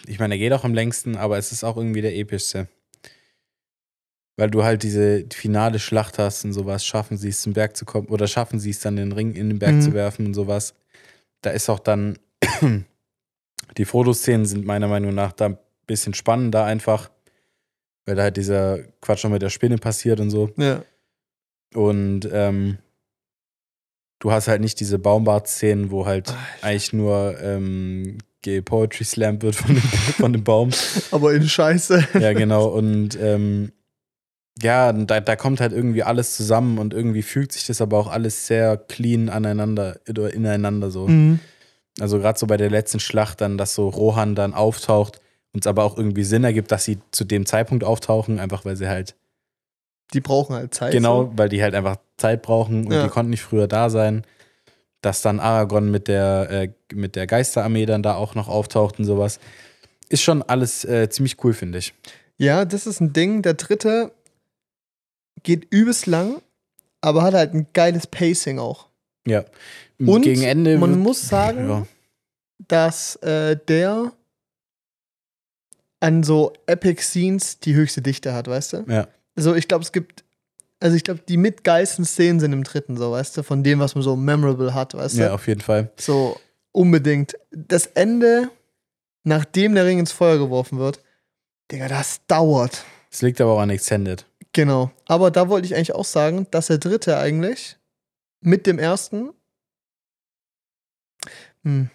ich 0.06 0.18
meine, 0.18 0.34
er 0.34 0.38
geht 0.38 0.52
auch 0.52 0.64
am 0.64 0.74
längsten, 0.74 1.16
aber 1.16 1.38
es 1.38 1.52
ist 1.52 1.64
auch 1.64 1.76
irgendwie 1.78 2.02
der 2.02 2.14
epischste. 2.16 2.68
Weil 4.36 4.50
du 4.50 4.62
halt 4.62 4.82
diese 4.82 5.24
finale 5.32 5.78
Schlacht 5.78 6.18
hast 6.18 6.44
und 6.44 6.52
sowas, 6.52 6.84
schaffen 6.84 7.16
sie 7.16 7.30
es 7.30 7.40
zum 7.40 7.54
Berg 7.54 7.76
zu 7.76 7.86
kommen 7.86 8.08
oder 8.08 8.26
schaffen 8.26 8.58
sie 8.60 8.68
es 8.70 8.80
dann 8.80 8.96
den 8.96 9.12
Ring 9.12 9.32
in 9.34 9.48
den 9.48 9.58
Berg 9.58 9.76
Mhm. 9.76 9.80
zu 9.80 9.94
werfen 9.94 10.26
und 10.26 10.34
sowas. 10.34 10.74
Da 11.40 11.50
ist 11.50 11.70
auch 11.70 11.78
dann 11.78 12.18
die 13.78 13.84
Fotoszenen 13.86 14.44
sind 14.44 14.66
meiner 14.66 14.88
Meinung 14.88 15.14
nach 15.14 15.32
da 15.32 15.46
ein 15.46 15.58
bisschen 15.86 16.12
spannender 16.12 16.64
einfach, 16.64 17.10
weil 18.04 18.16
da 18.16 18.24
halt 18.24 18.36
dieser 18.36 18.80
Quatsch 19.00 19.24
noch 19.24 19.30
mit 19.30 19.40
der 19.40 19.48
Spinne 19.50 19.78
passiert 19.78 20.20
und 20.20 20.28
so. 20.28 20.50
Ja. 20.58 20.82
Und 21.74 22.28
ähm, 22.30 22.76
du 24.26 24.32
hast 24.32 24.48
halt 24.48 24.60
nicht 24.60 24.80
diese 24.80 24.98
Baumbart-Szenen, 24.98 25.92
wo 25.92 26.04
halt 26.04 26.34
eigentlich 26.60 26.92
nur 26.92 27.40
ähm, 27.40 28.18
Poetry 28.64 29.04
Slam 29.04 29.40
wird 29.40 29.54
von 29.54 29.76
dem, 29.76 29.82
von 30.18 30.32
dem 30.32 30.42
Baum. 30.42 30.70
Aber 31.12 31.32
in 31.32 31.48
Scheiße. 31.48 32.08
Ja, 32.18 32.32
genau. 32.32 32.64
Und 32.76 33.16
ähm, 33.20 33.70
ja, 34.60 34.92
da, 34.92 35.20
da 35.20 35.36
kommt 35.36 35.60
halt 35.60 35.72
irgendwie 35.72 36.02
alles 36.02 36.34
zusammen 36.34 36.78
und 36.78 36.94
irgendwie 36.94 37.22
fügt 37.22 37.52
sich 37.52 37.66
das 37.66 37.82
aber 37.82 37.98
auch 37.98 38.08
alles 38.08 38.46
sehr 38.46 38.78
clean 38.78 39.28
aneinander 39.28 40.00
oder 40.08 40.32
ineinander 40.32 40.90
so. 40.90 41.06
Mhm. 41.06 41.38
Also 42.00 42.18
gerade 42.18 42.38
so 42.38 42.46
bei 42.46 42.56
der 42.56 42.70
letzten 42.70 42.98
Schlacht 42.98 43.42
dann, 43.42 43.58
dass 43.58 43.74
so 43.74 43.88
Rohan 43.88 44.34
dann 44.34 44.54
auftaucht 44.54 45.20
und 45.52 45.64
es 45.64 45.66
aber 45.66 45.84
auch 45.84 45.98
irgendwie 45.98 46.24
Sinn 46.24 46.42
ergibt, 46.42 46.72
dass 46.72 46.84
sie 46.84 46.98
zu 47.12 47.24
dem 47.24 47.44
Zeitpunkt 47.46 47.84
auftauchen, 47.84 48.40
einfach 48.40 48.64
weil 48.64 48.76
sie 48.76 48.88
halt 48.88 49.14
Die 50.14 50.20
brauchen 50.20 50.54
halt 50.54 50.72
Zeit. 50.74 50.92
Genau, 50.92 51.24
So. 51.24 51.32
weil 51.36 51.48
die 51.48 51.62
halt 51.62 51.74
einfach 51.74 51.96
Zeit 52.16 52.42
brauchen 52.42 52.86
und 52.86 52.92
Ja. 52.92 53.02
die 53.04 53.08
konnten 53.10 53.30
nicht 53.30 53.42
früher 53.42 53.66
da 53.68 53.90
sein. 53.90 54.24
Dass 55.02 55.20
dann 55.22 55.40
Aragorn 55.40 55.90
mit 55.90 56.08
der, 56.08 56.48
äh, 56.50 56.72
mit 56.94 57.16
der 57.16 57.26
Geisterarmee 57.26 57.86
dann 57.86 58.02
da 58.02 58.14
auch 58.14 58.34
noch 58.34 58.48
auftaucht 58.48 58.98
und 58.98 59.04
sowas. 59.04 59.38
Ist 60.08 60.22
schon 60.22 60.42
alles 60.42 60.84
äh, 60.84 61.08
ziemlich 61.10 61.42
cool, 61.44 61.52
finde 61.52 61.78
ich. 61.78 61.92
Ja, 62.38 62.64
das 62.64 62.86
ist 62.86 63.00
ein 63.00 63.12
Ding. 63.12 63.42
Der 63.42 63.54
dritte 63.54 64.12
geht 65.42 65.66
übelst 65.70 66.06
lang, 66.06 66.40
aber 67.00 67.22
hat 67.22 67.34
halt 67.34 67.54
ein 67.54 67.66
geiles 67.72 68.06
Pacing 68.06 68.58
auch. 68.58 68.86
Ja. 69.26 69.44
Und 69.98 70.22
Gegen 70.22 70.42
Ende. 70.42 70.78
man 70.78 70.98
muss 70.98 71.28
sagen, 71.28 71.68
Ja. 71.68 71.86
dass 72.68 73.16
äh, 73.16 73.56
der 73.68 74.12
an 76.00 76.22
so 76.22 76.52
Epic 76.66 77.02
Scenes 77.02 77.58
die 77.60 77.74
höchste 77.74 78.02
Dichte 78.02 78.32
hat, 78.34 78.48
weißt 78.48 78.72
du? 78.74 78.84
Ja. 78.88 79.08
Also 79.36 79.54
ich 79.54 79.68
glaube, 79.68 79.84
es 79.84 79.92
gibt, 79.92 80.24
also 80.80 80.96
ich 80.96 81.04
glaube, 81.04 81.20
die 81.28 81.36
mitgeilsten 81.36 82.04
Szenen 82.04 82.40
sind 82.40 82.52
im 82.52 82.64
dritten, 82.64 82.96
so, 82.96 83.12
weißt 83.12 83.36
du, 83.36 83.42
von 83.42 83.62
dem, 83.62 83.78
was 83.78 83.94
man 83.94 84.02
so 84.02 84.16
memorable 84.16 84.74
hat, 84.74 84.94
weißt 84.94 85.16
ja, 85.16 85.28
du? 85.28 85.34
auf 85.34 85.46
jeden 85.46 85.60
Fall. 85.60 85.90
So 85.96 86.40
unbedingt. 86.72 87.38
Das 87.50 87.86
Ende, 87.86 88.50
nachdem 89.24 89.74
der 89.74 89.86
Ring 89.86 89.98
ins 89.98 90.12
Feuer 90.12 90.38
geworfen 90.38 90.78
wird, 90.78 91.00
Digga, 91.70 91.88
das 91.88 92.20
dauert. 92.26 92.84
Es 93.10 93.22
liegt 93.22 93.40
aber 93.40 93.52
auch 93.52 93.60
an 93.60 93.70
Extended. 93.70 94.26
Genau. 94.52 94.90
Aber 95.06 95.30
da 95.30 95.48
wollte 95.48 95.66
ich 95.66 95.74
eigentlich 95.74 95.94
auch 95.94 96.04
sagen, 96.04 96.46
dass 96.50 96.68
der 96.68 96.78
dritte 96.78 97.18
eigentlich 97.18 97.76
mit 98.40 98.66
dem 98.66 98.78
ersten. 98.78 99.30
Hm. 101.64 101.90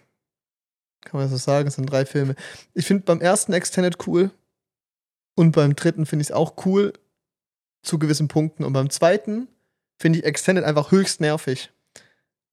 Kann 1.02 1.20
man 1.20 1.24
das 1.24 1.32
so 1.32 1.38
sagen? 1.38 1.68
Es 1.68 1.76
sind 1.76 1.86
drei 1.86 2.06
Filme. 2.06 2.36
Ich 2.74 2.86
finde 2.86 3.04
beim 3.04 3.22
ersten 3.22 3.54
Extended 3.54 4.06
cool. 4.08 4.32
Und 5.36 5.54
beim 5.54 5.76
dritten 5.76 6.06
finde 6.06 6.22
ich 6.24 6.30
es 6.30 6.36
auch 6.36 6.66
cool. 6.66 6.94
Zu 7.84 8.00
gewissen 8.00 8.28
Punkten. 8.28 8.64
Und 8.64 8.74
beim 8.74 8.90
zweiten 8.90 9.48
finde 10.00 10.20
ich 10.20 10.26
Extended 10.26 10.64
einfach 10.64 10.92
höchst 10.92 11.22
nervig. 11.22 11.72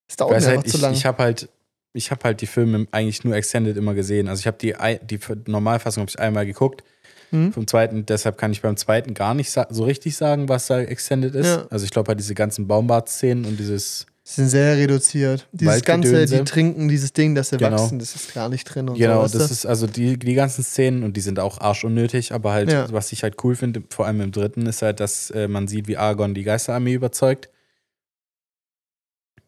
Es 0.09 0.16
dauert 0.16 0.41
mir 0.41 0.47
halt, 0.47 0.59
einfach 0.59 0.70
zu 0.70 0.76
ich 0.76 0.83
lang. 0.83 0.93
ich 0.93 1.07
habe 1.07 1.22
halt, 1.22 1.49
ich 1.93 2.11
habe 2.11 2.24
halt 2.24 2.41
die 2.41 2.47
Filme 2.47 2.87
eigentlich 2.91 3.24
nur 3.24 3.35
Extended 3.35 3.76
immer 3.76 3.95
gesehen. 3.95 4.29
Also 4.29 4.41
ich 4.41 4.47
habe 4.47 4.59
die, 4.59 4.74
die 5.05 5.20
Normalfassung 5.47 6.03
habe 6.03 6.11
ich 6.11 6.18
einmal 6.18 6.47
geguckt. 6.47 6.83
Hm? 7.31 7.53
Vom 7.53 7.66
zweiten, 7.66 8.07
deshalb 8.07 8.39
kann 8.39 8.53
ich 8.53 8.62
beim 8.62 8.76
zweiten 8.79 9.12
gar 9.12 9.35
nicht 9.35 9.51
so 9.51 9.85
richtig 9.85 10.16
sagen, 10.16 10.49
was 10.49 10.66
da 10.68 10.81
Extended 10.81 11.35
ist. 11.35 11.47
Ja. 11.47 11.66
Also 11.68 11.85
ich 11.85 11.91
glaube 11.91 12.09
halt 12.09 12.18
diese 12.18 12.35
ganzen 12.35 12.66
Baumbart-Szenen 12.66 13.45
und 13.45 13.59
dieses 13.59 14.07
sind 14.35 14.49
sehr 14.49 14.76
reduziert. 14.76 15.49
Dieses 15.53 15.83
Ganze, 15.85 16.26
die 16.26 16.45
trinken 16.45 16.89
dieses 16.89 17.12
Ding, 17.12 17.35
das 17.35 17.49
sie 17.49 17.57
Genau. 17.57 17.72
wachsen, 17.79 17.99
das 17.99 18.14
ist 18.14 18.35
gar 18.35 18.49
nicht 18.49 18.64
drin. 18.64 18.89
Und 18.89 18.99
Genau, 18.99 19.26
so, 19.26 19.39
das 19.39 19.51
ist 19.51 19.64
also 19.64 19.87
die, 19.87 20.18
die 20.18 20.35
ganzen 20.35 20.62
Szenen 20.62 21.03
und 21.03 21.16
die 21.16 21.20
sind 21.22 21.41
auch 21.41 21.61
arschunnötig, 21.61 22.33
aber 22.33 22.53
halt, 22.53 22.70
Ja. 22.70 22.93
was 22.93 23.11
ich 23.12 23.22
halt 23.22 23.43
cool 23.43 23.57
finde, 23.57 23.83
vor 23.91 24.07
allem 24.07 24.20
im 24.20 24.31
dritten, 24.33 24.66
ist 24.66 24.83
halt, 24.83 25.01
dass 25.01 25.31
äh, 25.31 25.49
man 25.49 25.66
sieht, 25.66 25.89
wie 25.89 25.97
Argon 25.97 26.35
die 26.35 26.43
Geisterarmee 26.43 26.93
überzeugt. 26.95 27.49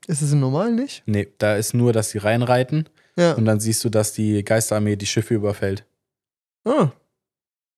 Ist 0.07 0.22
es 0.22 0.33
im 0.33 0.41
Normalen 0.41 0.76
nicht? 0.76 1.03
Nee, 1.07 1.28
da 1.39 1.57
ist 1.57 1.74
nur, 1.74 1.93
dass 1.93 2.11
sie 2.11 2.18
reinreiten 2.18 2.89
Ja. 3.16 3.33
und 3.35 3.45
dann 3.45 3.61
siehst 3.61 3.85
du, 3.85 3.91
dass 3.91 4.12
die 4.12 4.43
Geisterarmee 4.45 4.97
die 4.97 5.07
Schiffe 5.07 5.35
überfällt. 5.35 5.85
Ah, 6.64 6.91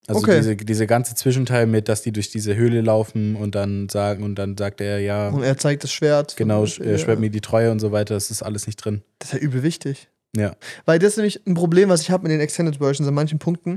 Also 0.08 0.20
Okay. 0.20 0.36
diese, 0.38 0.56
diese 0.56 0.86
ganze 0.88 1.14
Zwischenteil 1.14 1.66
mit, 1.66 1.88
dass 1.88 2.02
die 2.02 2.12
durch 2.12 2.28
diese 2.30 2.56
Höhle 2.56 2.80
laufen 2.80 3.36
und 3.36 3.54
dann 3.54 3.88
sagen, 3.88 4.24
und 4.24 4.34
dann 4.34 4.56
sagt 4.56 4.80
er, 4.80 4.98
ja, 4.98 5.28
und 5.28 5.42
er 5.44 5.56
zeigt 5.58 5.84
das 5.84 5.92
Schwert. 5.92 6.36
genau, 6.36 6.62
Und, 6.62 6.68
sch- 6.68 6.82
äh, 6.82 6.98
schwört 6.98 7.20
mir 7.20 7.30
die 7.30 7.40
Treue 7.40 7.70
und 7.70 7.78
so 7.78 7.92
weiter, 7.92 8.14
das 8.14 8.30
ist 8.30 8.42
alles 8.42 8.66
nicht 8.66 8.76
drin. 8.76 9.02
Das 9.20 9.28
ist 9.28 9.34
ja 9.34 9.38
übel 9.40 9.62
wichtig. 9.62 10.08
Ja. 10.36 10.52
Weil 10.86 10.98
das 10.98 11.10
ist 11.10 11.16
nämlich 11.18 11.40
ein 11.46 11.54
Problem, 11.54 11.88
was 11.88 12.00
ich 12.02 12.10
habe 12.10 12.24
mit 12.24 12.32
den 12.32 12.40
Extended 12.40 12.76
Versions 12.78 13.06
an 13.06 13.14
manchen 13.14 13.38
Punkten, 13.38 13.76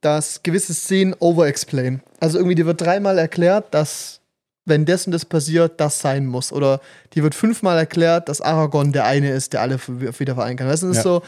dass 0.00 0.42
gewisse 0.42 0.72
Szenen 0.72 1.14
overexplain. 1.18 2.00
Also 2.20 2.38
irgendwie, 2.38 2.54
dir 2.54 2.66
wird 2.66 2.80
dreimal 2.80 3.18
erklärt, 3.18 3.74
dass, 3.74 4.20
wenn 4.64 4.84
das 4.86 5.06
und 5.06 5.12
das 5.12 5.24
passiert, 5.24 5.80
das 5.80 5.98
sein 5.98 6.24
muss. 6.26 6.52
Oder 6.52 6.80
dir 7.14 7.24
wird 7.24 7.34
fünfmal 7.34 7.76
erklärt, 7.76 8.28
dass 8.28 8.40
Aragorn 8.40 8.92
der 8.92 9.04
eine 9.06 9.32
ist, 9.32 9.52
der 9.52 9.60
alle 9.62 9.78
wieder 9.86 10.34
vereinen 10.34 10.56
kann. 10.56 10.68
Das 10.68 10.82
ist 10.82 10.96
Ja. 10.96 11.02
so. 11.02 11.22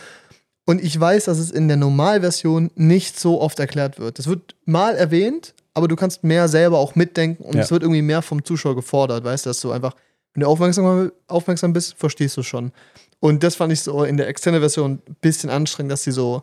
Und 0.67 0.83
ich 0.83 0.99
weiß, 0.99 1.25
dass 1.25 1.39
es 1.39 1.51
in 1.51 1.69
der 1.69 1.77
Normalversion 1.77 2.71
nicht 2.77 3.19
so 3.19 3.41
oft 3.41 3.59
erklärt 3.59 3.99
wird. 3.99 4.19
Es 4.19 4.27
wird 4.29 4.55
mal 4.67 4.95
erwähnt, 4.95 5.55
aber 5.75 5.89
du 5.89 5.97
kannst 5.97 6.23
mehr 6.23 6.49
selber 6.49 6.79
auch 6.79 6.95
mitdenken 6.95 7.43
und 7.45 7.55
Ja. 7.57 7.63
es 7.63 7.71
wird 7.71 7.83
irgendwie 7.83 8.03
mehr 8.03 8.23
vom 8.23 8.45
Zuschauer 8.45 8.77
gefordert, 8.77 9.25
weißt 9.25 9.47
du, 9.47 9.51
dass 9.51 9.61
du 9.61 9.73
einfach, 9.73 9.95
wenn 10.35 10.43
du 10.43 10.47
aufmerksam, 10.47 11.11
aufmerksam 11.27 11.73
bist, 11.73 11.95
verstehst 11.95 12.37
du 12.37 12.43
schon. 12.43 12.73
Und 13.19 13.43
das 13.43 13.57
fand 13.57 13.73
ich 13.73 13.81
so 13.81 14.05
in 14.05 14.17
der 14.17 14.29
Extended-Version 14.29 15.01
ein 15.07 15.17
bisschen 15.21 15.51
anstrengend, 15.51 15.93
dass 15.93 16.05
sie 16.05 16.13
so 16.13 16.43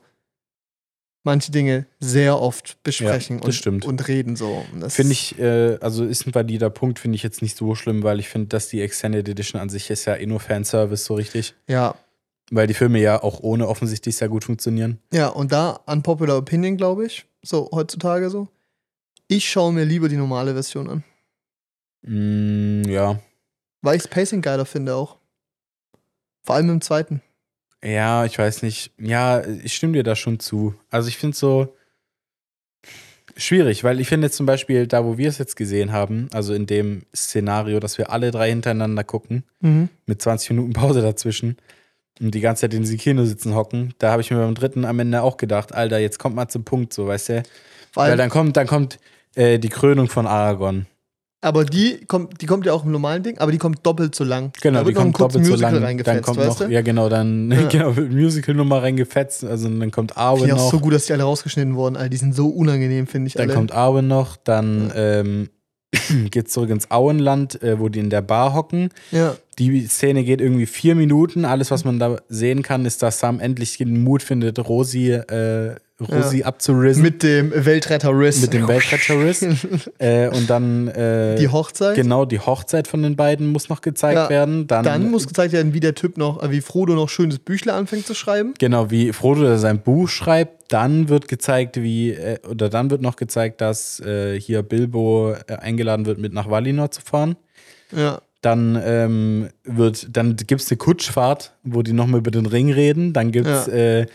manche 1.23 1.51
Dinge 1.51 1.87
sehr 1.99 2.39
oft 2.41 2.81
besprechen 2.83 3.41
das 3.41 3.65
und, 3.65 3.85
und 3.85 4.07
reden 4.07 4.35
so. 4.35 4.63
Das- 4.79 4.95
Finde 4.95 5.11
ich, 5.11 5.37
äh, 5.39 5.77
also 5.81 6.05
ist 6.05 6.25
ein 6.25 6.33
valider 6.33 6.69
Punkt, 6.69 6.99
finde 6.99 7.15
ich 7.17 7.23
jetzt 7.23 7.41
nicht 7.41 7.57
so 7.57 7.75
schlimm, 7.75 8.03
weil 8.03 8.19
ich 8.19 8.29
finde, 8.29 8.47
dass 8.47 8.69
die 8.69 8.81
Extended 8.81 9.27
Edition 9.27 9.59
an 9.59 9.69
sich 9.69 9.89
ist 9.89 10.05
ja 10.05 10.15
eh 10.15 10.25
nur 10.25 10.39
Fanservice 10.39 11.03
so 11.05 11.15
richtig. 11.15 11.53
Ja, 11.67 11.95
Weil 12.49 12.67
die 12.67 12.73
Filme 12.73 12.99
ja 12.99 13.21
auch 13.21 13.41
ohne 13.41 13.67
offensichtlich 13.67 14.15
sehr 14.15 14.29
gut 14.29 14.45
funktionieren. 14.45 14.99
ja, 15.11 15.27
und 15.27 15.51
da 15.51 15.79
unpopular 15.85 16.37
Opinion, 16.37 16.77
glaube 16.77 17.05
ich, 17.05 17.25
so 17.43 17.69
heutzutage 17.73 18.29
so. 18.29 18.47
Ich 19.27 19.49
schaue 19.49 19.73
mir 19.73 19.83
lieber 19.83 20.07
die 20.07 20.15
normale 20.15 20.53
Version 20.53 20.89
an. 20.89 21.03
Mm, 22.03 22.83
ja. 22.89 23.19
Weil 23.81 23.97
ich 23.97 24.03
das 24.03 24.11
Pacing 24.11 24.41
geiler 24.41 24.65
finde 24.65 24.95
auch. 24.95 25.17
Vor 26.43 26.55
allem 26.55 26.69
im 26.69 26.81
zweiten. 26.81 27.21
Ja, 27.83 28.23
ich 28.23 28.39
weiß 28.39 28.63
nicht. 28.63 28.91
Ja, 28.97 29.45
ich 29.45 29.75
stimme 29.75 29.93
dir 29.93 30.03
da 30.03 30.15
schon 30.15 30.39
zu. 30.39 30.73
Also 30.89 31.09
ich 31.09 31.17
finde 31.17 31.33
es 31.33 31.39
so 31.39 31.73
schwierig, 33.35 33.83
weil 33.83 33.99
ich 33.99 34.07
finde 34.07 34.31
zum 34.31 34.45
Beispiel, 34.45 34.87
da 34.87 35.03
wo 35.05 35.17
wir 35.17 35.29
es 35.29 35.37
jetzt 35.37 35.55
gesehen 35.57 35.91
haben, 35.91 36.27
also 36.33 36.53
in 36.53 36.65
dem 36.65 37.03
Szenario, 37.15 37.79
dass 37.79 37.97
wir 37.97 38.09
alle 38.11 38.31
drei 38.31 38.49
hintereinander 38.49 39.03
gucken, 39.03 39.43
Mhm. 39.59 39.89
mit 40.05 40.21
20 40.21 40.51
Minuten 40.51 40.73
Pause 40.73 41.01
dazwischen 41.01 41.57
und 42.19 42.33
die 42.33 42.41
ganze 42.41 42.61
Zeit 42.61 42.73
in 42.73 42.81
diesem 42.81 42.97
Kino 42.97 43.25
sitzen 43.25 43.55
hocken, 43.55 43.93
da 43.99 44.11
habe 44.11 44.21
ich 44.21 44.31
mir 44.31 44.37
beim 44.37 44.55
dritten 44.55 44.85
am 44.85 44.99
Ende 44.99 45.21
auch 45.21 45.37
gedacht, 45.37 45.73
Alter, 45.73 45.99
jetzt 45.99 46.19
kommt 46.19 46.35
mal 46.35 46.47
zum 46.47 46.63
Punkt, 46.63 46.93
so, 46.93 47.07
weißt 47.07 47.29
du? 47.29 47.43
Weil, 47.93 48.11
Weil 48.11 48.17
dann 48.17 48.29
kommt, 48.29 48.57
dann 48.57 48.67
kommt 48.67 48.99
äh, 49.35 49.59
die 49.59 49.69
Krönung 49.69 50.07
von 50.07 50.27
Aragorn. 50.27 50.85
aber 51.41 51.63
die 51.65 52.03
kommt, 52.05 52.41
die 52.41 52.45
kommt 52.47 52.65
ja 52.65 52.73
auch 52.73 52.83
im 52.83 52.91
normalen 52.91 53.23
Ding, 53.23 53.37
aber 53.37 53.51
die 53.51 53.57
kommt 53.59 53.85
doppelt 53.85 54.13
so 54.15 54.23
lang. 54.23 54.51
Genau, 54.61 54.79
da 54.79 54.85
die 54.85 54.93
noch 54.93 55.01
kommt 55.01 55.19
doppelt 55.19 55.45
so 55.45 55.55
lang. 55.55 55.79
Dann 56.03 56.21
kommt 56.21 56.37
weißt 56.37 56.59
noch, 56.61 56.67
du? 56.67 56.71
ja 56.73 56.81
genau, 56.81 57.09
dann 57.09 57.51
Ja. 57.51 57.67
genau, 57.67 57.95
wird 57.95 58.11
Musical-Nummer 58.11 58.81
reingefetzt, 58.83 59.43
also 59.45 59.69
dann 59.69 59.91
kommt 59.91 60.17
Arwen 60.17 60.49
noch. 60.49 60.71
so 60.71 60.79
gut, 60.79 60.93
dass 60.93 61.05
die 61.05 61.13
alle 61.13 61.23
rausgeschnitten 61.23 61.75
wurden. 61.75 61.95
Alter, 61.95 62.09
die 62.09 62.17
sind 62.17 62.35
so 62.35 62.47
unangenehm, 62.49 63.05
finde 63.07 63.27
ich 63.27 63.33
Dann 63.33 63.43
alle. 63.49 63.53
kommt 63.55 63.71
Arwen 63.71 64.07
noch, 64.07 64.35
dann 64.37 64.91
ähm, 64.95 65.49
geht's 66.31 66.53
zurück 66.53 66.69
ins 66.69 66.91
Auenland, 66.91 67.61
äh, 67.63 67.79
wo 67.79 67.89
die 67.89 67.99
in 67.99 68.09
der 68.09 68.21
Bar 68.21 68.53
hocken. 68.53 68.89
ja. 69.11 69.35
Die 69.59 69.87
Szene 69.87 70.23
geht 70.23 70.39
irgendwie 70.39 70.67
vier 70.67 70.93
Minuten. 70.93 71.43
Alles, 71.43 71.71
was 71.71 71.83
man 71.83 71.97
da 71.97 72.17
sehen 72.29 72.61
kann, 72.61 72.85
ist, 72.85 73.01
dass 73.01 73.19
Sam 73.19 73.39
endlich 73.39 73.77
den 73.79 74.03
Mut 74.03 74.21
findet, 74.21 74.59
Rosi, 74.59 75.13
äh, 75.13 75.75
Rosi 75.99 76.43
abzurisen. 76.43 77.01
Mit 77.01 77.23
dem 77.23 77.51
Weltretter 77.53 78.11
Riss. 78.11 78.41
mit 78.41 78.53
dem 78.53 78.67
Weltretter-Riss. 78.67 79.41
äh, 79.97 80.27
und 80.29 80.47
dann 80.49 80.87
äh, 80.89 81.35
Die 81.37 81.47
Hochzeit. 81.47 81.95
genau 81.95 82.25
die 82.25 82.39
Hochzeit 82.39 82.87
von 82.87 83.01
den 83.01 83.15
beiden 83.15 83.47
muss 83.47 83.67
noch 83.69 83.81
gezeigt 83.81 84.15
Ja. 84.15 84.29
werden. 84.29 84.67
Dann, 84.67 84.83
Dann 84.83 85.09
muss 85.09 85.27
gezeigt 85.27 85.53
werden, 85.53 85.73
wie 85.73 85.79
der 85.79 85.95
Typ 85.95 86.17
noch, 86.17 86.43
äh, 86.43 86.51
wie 86.51 86.61
Frodo 86.61 86.93
noch 86.93 87.09
schönes 87.09 87.39
Büchle 87.39 87.73
anfängt 87.73 88.05
zu 88.05 88.13
schreiben. 88.13 88.53
Genau, 88.59 88.91
wie 88.91 89.11
Frodo 89.11 89.57
sein 89.57 89.79
Buch 89.81 90.07
schreibt, 90.07 90.71
dann 90.71 91.09
wird 91.09 91.27
gezeigt, 91.27 91.81
wie, 91.81 92.11
äh, 92.11 92.37
oder 92.47 92.69
dann 92.69 92.91
wird 92.91 93.01
noch 93.01 93.15
gezeigt, 93.15 93.61
dass 93.61 93.99
äh, 94.01 94.39
hier 94.39 94.61
Bilbo 94.61 95.33
äh, 95.47 95.53
eingeladen 95.55 96.05
wird, 96.05 96.19
mit 96.19 96.31
nach 96.31 96.47
Valinor 96.49 96.91
zu 96.91 97.01
fahren. 97.01 97.37
Ja. 97.95 98.19
Dann 98.41 98.79
ähm, 98.85 99.47
wird, 99.63 100.15
dann 100.15 100.35
gibt 100.35 100.61
es 100.61 100.69
eine 100.69 100.77
Kutschfahrt, 100.77 101.53
wo 101.63 101.81
die 101.81 101.93
nochmal 101.93 102.19
über 102.19 102.29
den 102.29 102.45
Ring 102.45 102.71
reden. 102.71 103.11
Dann 103.13 103.31
gibt's, 103.31 103.65
Ja. 103.65 103.73
äh, 103.73 104.05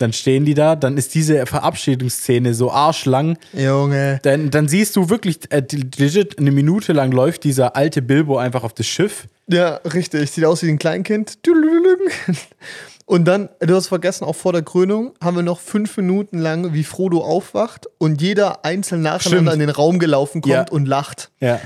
dann 0.00 0.12
stehen 0.12 0.44
die 0.44 0.54
da, 0.54 0.76
dann 0.76 0.96
ist 0.96 1.14
diese 1.14 1.44
Verabschiedungsszene 1.46 2.54
so 2.54 2.70
arschlang. 2.70 3.38
Junge. 3.52 4.18
Dann, 4.22 4.50
dann 4.50 4.68
siehst 4.68 4.96
du 4.96 5.08
wirklich, 5.10 5.40
äh, 5.50 5.62
legit 5.96 6.38
eine 6.38 6.50
Minute 6.50 6.92
lang 6.92 7.12
läuft 7.12 7.44
dieser 7.44 7.76
alte 7.76 8.02
Bilbo 8.02 8.38
einfach 8.38 8.64
auf 8.64 8.72
das 8.72 8.86
Schiff. 8.86 9.26
Ja, 9.48 9.76
richtig. 9.94 10.30
Sieht 10.30 10.44
aus 10.44 10.62
wie 10.62 10.68
ein 10.68 10.78
Kleinkind. 10.78 11.38
Und 13.06 13.24
dann, 13.24 13.48
du 13.58 13.74
hast 13.74 13.88
vergessen, 13.88 14.22
auch 14.24 14.36
vor 14.36 14.52
der 14.52 14.62
Krönung 14.62 15.14
haben 15.20 15.34
wir 15.36 15.42
noch 15.42 15.58
fünf 15.58 15.96
Minuten 15.96 16.38
lang, 16.38 16.72
wie 16.74 16.84
Frodo 16.84 17.24
aufwacht 17.24 17.88
und 17.98 18.22
jeder 18.22 18.64
einzeln 18.64 19.02
nacheinander 19.02 19.50
Stimmt. 19.50 19.52
in 19.62 19.66
den 19.66 19.70
Raum 19.70 19.98
gelaufen 19.98 20.42
kommt 20.42 20.54
Ja. 20.54 20.66
und 20.70 20.86
lacht. 20.86 21.32
Ja, 21.40 21.60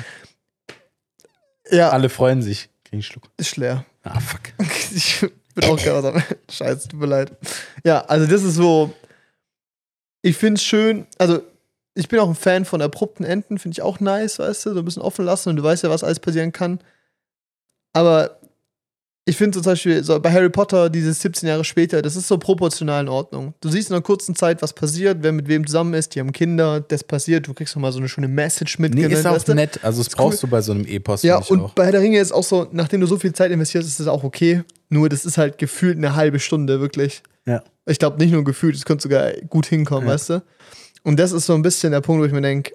Ja, 1.70 1.90
alle 1.90 2.08
freuen 2.08 2.40
sich. 2.40 2.70
Krieg 2.84 2.94
einen 2.94 3.02
Schluck. 3.02 3.24
ist 3.36 3.56
leer. 3.58 3.84
Ah, 4.02 4.20
fuck. 4.20 4.40
Ich 4.94 5.26
bin 5.54 5.64
auch 5.64 5.78
sagen. 5.78 6.22
Scheiße, 6.50 6.88
tut 6.88 7.00
mir 7.00 7.06
leid. 7.06 7.32
Ja, 7.84 8.00
also 8.06 8.26
das 8.26 8.42
ist 8.42 8.54
so. 8.54 8.92
Ich 10.22 10.36
finde 10.36 10.58
es 10.58 10.62
schön. 10.62 11.06
Also, 11.18 11.42
ich 11.94 12.08
bin 12.08 12.18
auch 12.18 12.28
ein 12.28 12.34
Fan 12.34 12.64
von 12.64 12.82
abrupten 12.82 13.24
Enden. 13.24 13.58
Finde 13.58 13.74
ich 13.74 13.82
auch 13.82 14.00
nice, 14.00 14.38
weißt 14.38 14.66
du? 14.66 14.72
So 14.74 14.78
ein 14.78 14.84
bisschen 14.84 15.02
offen 15.02 15.24
lassen 15.24 15.50
und 15.50 15.56
du 15.56 15.62
weißt 15.62 15.82
ja, 15.84 15.90
was 15.90 16.04
alles 16.04 16.20
passieren 16.20 16.52
kann. 16.52 16.80
Aber 17.92 18.38
ich 19.26 19.36
finde 19.38 19.56
zum 19.56 19.62
Beispiel 19.62 20.04
so 20.04 20.20
bei 20.20 20.30
Harry 20.30 20.50
Potter, 20.50 20.90
dieses 20.90 21.20
17 21.22 21.48
Jahre 21.48 21.64
später, 21.64 22.02
das 22.02 22.14
ist 22.14 22.28
so 22.28 22.36
proportional 22.36 23.02
in 23.04 23.08
Ordnung. 23.08 23.54
Du 23.62 23.70
siehst 23.70 23.88
in 23.88 23.94
einer 23.96 24.02
kurzen 24.02 24.36
Zeit, 24.36 24.60
was 24.60 24.74
passiert, 24.74 25.18
wer 25.22 25.32
mit 25.32 25.48
wem 25.48 25.66
zusammen 25.66 25.94
ist, 25.94 26.14
die 26.14 26.20
haben 26.20 26.30
Kinder, 26.32 26.80
das 26.80 27.02
passiert, 27.04 27.46
du 27.46 27.54
kriegst 27.54 27.74
nochmal 27.74 27.92
so 27.92 27.98
eine 27.98 28.08
schöne 28.10 28.28
Message 28.28 28.78
Nee, 28.78 28.88
mitgenommen. 28.88 29.14
ist 29.14 29.26
auch 29.26 29.32
weißt 29.34 29.48
du? 29.48 29.54
nett. 29.54 29.80
Also, 29.82 30.00
das 30.00 30.08
Ist 30.08 30.16
brauchst 30.16 30.42
cool. 30.42 30.48
du 30.48 30.50
bei 30.50 30.60
so 30.60 30.72
einem 30.72 30.84
Epos, 30.84 31.22
Ja, 31.22 31.38
und 31.38 31.60
auch. 31.60 31.72
bei 31.72 31.84
Herr 31.86 31.92
der 31.92 32.02
Ringe 32.02 32.18
ist 32.20 32.32
auch 32.32 32.44
so, 32.44 32.68
nachdem 32.72 33.00
du 33.00 33.06
so 33.06 33.16
viel 33.18 33.32
Zeit 33.32 33.50
investierst, 33.50 33.88
ist 33.88 33.98
das 34.00 34.08
auch 34.08 34.24
okay. 34.24 34.62
Nur 34.90 35.08
das 35.08 35.24
ist 35.24 35.38
halt 35.38 35.56
gefühlt 35.56 35.96
eine 35.96 36.14
halbe 36.14 36.38
Stunde, 36.38 36.80
wirklich. 36.80 37.22
Ja. 37.46 37.62
Ich 37.86 37.98
glaube 37.98 38.18
nicht 38.18 38.32
nur 38.32 38.44
gefühlt, 38.44 38.74
es 38.76 38.84
könnte 38.84 39.02
sogar 39.04 39.32
gut 39.48 39.64
hinkommen, 39.66 40.06
Ja. 40.06 40.14
weißt 40.14 40.30
du? 40.30 40.42
Und 41.02 41.18
das 41.18 41.32
ist 41.32 41.46
so 41.46 41.54
ein 41.54 41.62
bisschen 41.62 41.92
der 41.92 42.00
Punkt, 42.02 42.20
wo 42.22 42.26
ich 42.26 42.32
mir 42.32 42.42
denke, 42.42 42.72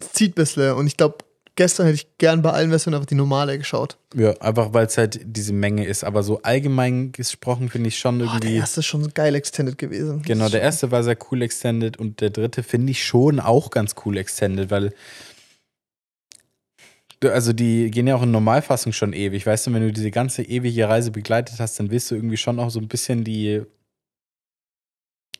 es 0.00 0.12
zieht 0.12 0.32
ein 0.32 0.34
bisschen. 0.34 0.72
Und 0.72 0.86
ich 0.86 0.96
glaube, 0.96 1.18
gestern 1.60 1.84
hätte 1.84 1.96
ich 1.96 2.16
gern 2.16 2.40
bei 2.40 2.52
allen 2.52 2.70
Versionen 2.70 2.94
einfach 2.94 3.06
die 3.06 3.14
normale 3.14 3.58
geschaut. 3.58 3.98
Ja, 4.14 4.30
einfach 4.40 4.72
weil 4.72 4.86
es 4.86 4.96
halt 4.96 5.20
diese 5.22 5.52
Menge 5.52 5.84
ist. 5.84 6.04
Aber 6.04 6.22
so 6.22 6.40
allgemein 6.40 7.12
gesprochen 7.12 7.68
finde 7.68 7.88
ich 7.88 7.98
schon 7.98 8.18
Boah, 8.20 8.24
der 8.28 8.34
irgendwie. 8.36 8.56
erste 8.56 8.80
ist 8.80 8.86
schon 8.86 9.12
geil 9.12 9.34
extended 9.34 9.76
gewesen. 9.76 10.22
genau, 10.22 10.48
der 10.48 10.62
erste 10.62 10.90
war 10.90 11.04
sehr 11.04 11.18
cool 11.30 11.42
extended 11.42 11.98
und 11.98 12.22
der 12.22 12.30
dritte 12.30 12.62
finde 12.62 12.92
ich 12.92 13.04
schon 13.04 13.40
auch 13.40 13.68
ganz 13.70 13.94
cool 14.06 14.16
extended, 14.16 14.70
weil. 14.70 14.94
Also 17.22 17.52
die 17.52 17.90
gehen 17.90 18.06
ja 18.06 18.16
auch 18.16 18.22
in 18.22 18.30
Normalfassung 18.30 18.94
schon 18.94 19.12
ewig. 19.12 19.44
Weißt 19.44 19.66
du, 19.66 19.74
wenn 19.74 19.82
du 19.82 19.92
diese 19.92 20.10
ganze 20.10 20.42
ewige 20.42 20.88
Reise 20.88 21.10
begleitet 21.10 21.60
hast, 21.60 21.78
dann 21.78 21.90
willst 21.90 22.10
du 22.10 22.14
irgendwie 22.14 22.38
schon 22.38 22.58
auch 22.58 22.70
so 22.70 22.80
ein 22.80 22.88
bisschen 22.88 23.22
die. 23.22 23.60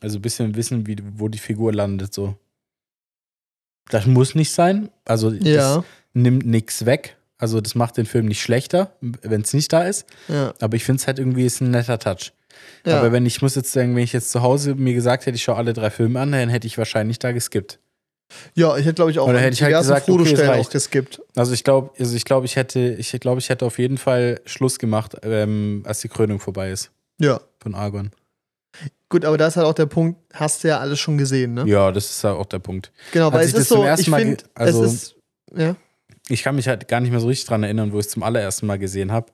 Also 0.02 0.18
ein 0.18 0.22
bisschen 0.22 0.54
wissen, 0.54 0.86
wie, 0.86 0.96
wo 1.16 1.28
die 1.28 1.38
Figur 1.38 1.72
landet, 1.72 2.12
so. 2.12 2.34
Das 3.88 4.04
muss 4.04 4.34
nicht 4.34 4.52
sein. 4.52 4.90
Also 5.06 5.30
das 5.30 5.48
Ja, 5.48 5.84
nimmt 6.12 6.46
nichts 6.46 6.86
weg. 6.86 7.16
Also 7.38 7.60
das 7.60 7.74
macht 7.74 7.96
den 7.96 8.04
Film 8.06 8.26
nicht 8.26 8.42
schlechter, 8.42 8.92
wenn 9.00 9.40
es 9.40 9.54
nicht 9.54 9.72
da 9.72 9.84
ist. 9.84 10.04
ja, 10.28 10.52
Aber 10.60 10.76
ich 10.76 10.84
finde 10.84 11.00
es 11.00 11.06
halt 11.06 11.18
irgendwie 11.18 11.46
ist 11.46 11.60
ein 11.62 11.70
netter 11.70 11.98
Touch. 11.98 12.32
ja. 12.84 12.98
Aber 12.98 13.12
wenn 13.12 13.24
ich 13.24 13.40
muss 13.40 13.54
jetzt 13.54 13.72
sagen, 13.72 13.96
wenn 13.96 14.02
ich 14.02 14.12
jetzt 14.12 14.30
zu 14.30 14.42
Hause 14.42 14.74
mir 14.74 14.92
gesagt 14.92 15.24
hätte, 15.26 15.36
ich 15.36 15.42
schaue 15.42 15.56
alle 15.56 15.72
drei 15.72 15.90
Filme 15.90 16.20
an, 16.20 16.32
dann 16.32 16.48
hätte 16.50 16.66
ich 16.66 16.76
wahrscheinlich 16.76 17.18
da 17.18 17.32
geskippt. 17.32 17.78
ja, 18.54 18.76
ich 18.76 18.84
hätte, 18.84 18.94
glaube 18.94 19.10
ich, 19.10 19.18
auch 19.18 19.26
Oder 19.28 19.40
hätte 19.40 19.54
ich 19.54 19.62
halt 19.62 19.74
gesagt, 19.74 20.08
okay, 20.08 20.48
auch 20.48 20.68
geskippt. 20.70 21.22
Also 21.34 21.52
ich 21.54 21.64
glaube, 21.64 21.90
also 21.98 22.14
ich 22.14 22.24
glaube, 22.26 22.44
ich 22.46 22.56
hätte, 22.56 22.78
ich 22.98 23.10
glaube, 23.20 23.38
ich 23.40 23.48
hätte 23.48 23.64
auf 23.64 23.78
jeden 23.78 23.96
Fall 23.96 24.40
Schluss 24.44 24.78
gemacht, 24.78 25.16
ähm, 25.22 25.82
als 25.86 26.00
die 26.00 26.08
Krönung 26.08 26.40
vorbei 26.40 26.70
ist 26.70 26.90
Ja. 27.18 27.40
von 27.62 27.74
Argon. 27.74 28.10
Gut, 29.08 29.24
aber 29.24 29.36
da 29.38 29.48
ist 29.48 29.56
halt 29.56 29.66
auch 29.66 29.74
der 29.74 29.86
Punkt, 29.86 30.20
hast 30.32 30.62
du 30.62 30.68
ja 30.68 30.78
alles 30.78 31.00
schon 31.00 31.18
gesehen, 31.18 31.54
ne? 31.54 31.64
Ja, 31.66 31.90
das 31.90 32.08
ist 32.10 32.22
ja 32.22 32.32
auch 32.34 32.46
der 32.46 32.60
Punkt. 32.60 32.92
Genau, 33.12 33.26
Als 33.30 33.34
weil 33.34 33.46
es 33.46 33.52
das 33.52 33.60
ist 33.62 33.68
so, 33.70 33.84
ich 33.84 34.10
finde, 34.10 34.44
also- 34.54 34.84
es 34.84 34.92
ist, 34.92 35.16
ja. 35.56 35.74
Ich 36.30 36.42
kann 36.42 36.54
mich 36.54 36.68
halt 36.68 36.88
gar 36.88 37.00
nicht 37.00 37.10
mehr 37.10 37.20
so 37.20 37.28
richtig 37.28 37.46
dran 37.46 37.62
erinnern, 37.62 37.92
wo 37.92 37.98
ich 37.98 38.06
es 38.06 38.12
zum 38.12 38.22
allerersten 38.22 38.66
Mal 38.66 38.78
gesehen 38.78 39.12
habe. 39.12 39.32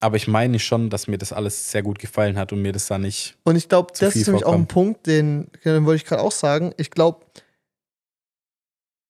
Aber 0.00 0.16
ich 0.16 0.28
meine 0.28 0.58
schon, 0.60 0.90
dass 0.90 1.08
mir 1.08 1.18
das 1.18 1.32
alles 1.32 1.72
sehr 1.72 1.82
gut 1.82 1.98
gefallen 1.98 2.38
hat 2.38 2.52
und 2.52 2.62
mir 2.62 2.72
das 2.72 2.86
da 2.86 2.98
nicht. 2.98 3.36
Und 3.42 3.56
ich 3.56 3.68
glaube, 3.68 3.92
das 3.98 4.14
ist 4.14 4.28
nämlich 4.28 4.46
auch 4.46 4.54
ein. 4.54 4.66
Punkt, 4.66 5.06
den, 5.06 5.48
den 5.64 5.84
wollte 5.86 6.02
ich 6.02 6.04
gerade 6.04 6.22
auch 6.22 6.32
sagen. 6.32 6.72
Ich 6.76 6.90
glaube, 6.90 7.26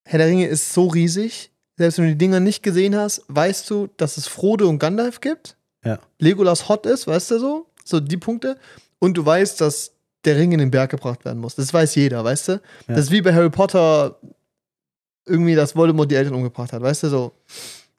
Herr 0.07 0.19
der 0.19 0.29
Ringe 0.29 0.47
ist 0.47 0.73
so 0.73 0.87
riesig. 0.87 1.51
Selbst 1.77 1.99
wenn 1.99 2.07
du 2.07 2.13
die 2.13 2.19
Dinger 2.19 2.41
nicht 2.41 2.63
gesehen 2.63 2.97
hast, 2.97 3.23
weißt 3.29 3.69
du, 3.69 3.89
dass 3.99 4.17
es 4.17 4.27
Frodo 4.27 4.69
und 4.69 4.79
Gandalf 4.79 5.21
gibt. 5.21 5.57
Ja. 5.85 6.01
Legolas 6.19 6.69
hot 6.69 6.87
ist, 6.87 7.07
weißt 7.07 7.33
du 7.33 7.39
so? 7.39 7.67
So 7.85 8.01
die 8.01 8.17
Punkte. 8.17 8.59
Und 8.99 9.17
du 9.17 9.25
weißt, 9.25 9.61
dass 9.61 9.93
der 10.25 10.37
Ring 10.37 10.53
in 10.53 10.59
den 10.59 10.71
Berg 10.71 10.91
gebracht 10.91 11.25
werden 11.25 11.39
muss. 11.39 11.55
Das 11.55 11.73
weiß 11.73 11.95
jeder, 11.95 12.25
weißt 12.25 12.49
du? 12.49 12.53
Ja. 12.53 12.61
Das 12.89 13.01
ist 13.01 13.11
wie 13.11 13.21
bei 13.23 13.35
Harry 13.35 13.51
Potter 13.51 14.19
irgendwie, 15.29 15.55
dass 15.55 15.77
Voldemort 15.77 16.11
die 16.11 16.15
Eltern 16.17 16.35
umgebracht 16.35 16.73
hat, 16.73 16.83
weißt 16.83 17.05
du 17.05 17.09
so? 17.09 17.33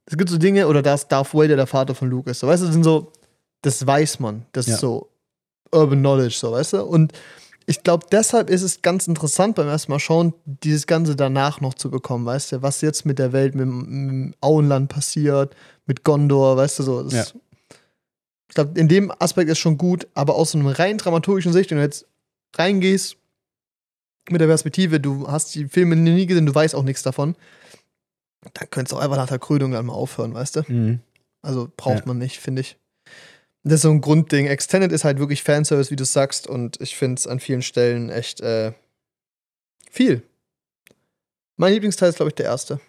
Es 0.05 0.17
gibt 0.17 0.29
so 0.29 0.37
Dinge, 0.37 0.67
oder 0.67 0.81
dass 0.81 1.07
Darth 1.07 1.33
Vader 1.33 1.55
der 1.55 1.67
Vater 1.67 1.93
von 1.95 2.09
Luke 2.09 2.29
ist. 2.31 2.39
So, 2.39 2.47
weißt 2.47 2.61
du, 2.63 2.65
das 2.65 2.73
sind 2.73 2.83
so, 2.83 3.11
das 3.61 3.85
weiß 3.85 4.19
man. 4.19 4.45
Das 4.53 4.65
Ja. 4.67 4.73
ist 4.75 4.81
so 4.81 5.09
Urban 5.71 5.99
Knowledge, 5.99 6.35
so, 6.35 6.51
weißt 6.51 6.73
du? 6.73 6.83
Und 6.83 7.13
ich 7.67 7.83
glaube, 7.83 8.07
deshalb 8.11 8.49
ist 8.49 8.63
es 8.63 8.81
ganz 8.81 9.07
interessant 9.07 9.55
beim 9.55 9.67
ersten 9.67 9.91
Mal 9.91 9.99
schauen, 9.99 10.33
dieses 10.45 10.87
Ganze 10.87 11.15
danach 11.15 11.61
noch 11.61 11.75
zu 11.75 11.91
bekommen, 11.91 12.25
weißt 12.25 12.53
du? 12.53 12.61
Was 12.63 12.81
jetzt 12.81 13.05
mit 13.05 13.19
der 13.19 13.31
Welt, 13.33 13.53
mit, 13.53 13.61
dem- 13.65 14.25
mit 14.29 14.35
Auenland 14.41 14.89
passiert, 14.89 15.55
mit 15.85 16.03
Gondor, 16.03 16.57
weißt 16.57 16.79
du 16.79 16.83
so. 16.83 17.07
Ja. 17.09 17.23
Ich 18.47 18.55
glaube, 18.55 18.79
in 18.79 18.87
dem 18.87 19.11
Aspekt 19.19 19.49
ist 19.51 19.59
schon 19.59 19.77
gut, 19.77 20.07
aber 20.15 20.33
aus 20.33 20.51
so 20.51 20.57
einem 20.57 20.67
rein 20.67 20.97
dramaturgischen 20.97 21.53
Sicht, 21.53 21.69
wenn 21.69 21.77
du 21.77 21.83
jetzt 21.83 22.07
reingehst 22.57 23.15
mit 24.29 24.41
der 24.41 24.47
Perspektive, 24.47 24.99
du 24.99 25.27
hast 25.27 25.53
die 25.55 25.67
Filme 25.67 25.95
nie 25.95 26.25
gesehen, 26.25 26.45
du 26.45 26.53
weißt 26.55 26.75
auch 26.75 26.83
nichts 26.83 27.03
davon, 27.03 27.35
dann 28.53 28.69
könntest 28.69 28.91
du 28.93 28.97
auch 28.97 29.01
einfach 29.01 29.17
nach 29.17 29.27
der 29.27 29.39
Krönung 29.39 29.71
dann 29.71 29.85
mal 29.85 29.93
aufhören, 29.93 30.33
weißt 30.33 30.57
du? 30.57 30.61
Mhm. 30.67 30.99
Also 31.41 31.71
braucht 31.75 31.99
Ja. 31.99 32.05
man 32.07 32.17
nicht, 32.17 32.39
finde 32.39 32.61
ich. 32.61 32.77
Das 33.63 33.75
ist 33.75 33.81
so 33.81 33.89
ein 33.91 34.01
Grundding. 34.01 34.47
Extended 34.47 34.91
ist 34.91 35.03
halt 35.03 35.19
wirklich 35.19 35.43
Fanservice, 35.43 35.91
wie 35.91 35.95
du 35.97 36.05
sagst, 36.05 36.47
und 36.47 36.79
ich 36.81 36.95
finde 36.95 37.19
es 37.19 37.27
an 37.27 37.39
vielen 37.39 37.61
Stellen 37.61 38.09
echt 38.09 38.39
äh, 38.41 38.71
viel. 39.91 40.21
Mein 41.57 41.73
Lieblingsteil 41.73 42.09
ist, 42.09 42.15
glaube 42.15 42.29
ich, 42.29 42.35
der 42.35 42.45
erste. 42.45 42.79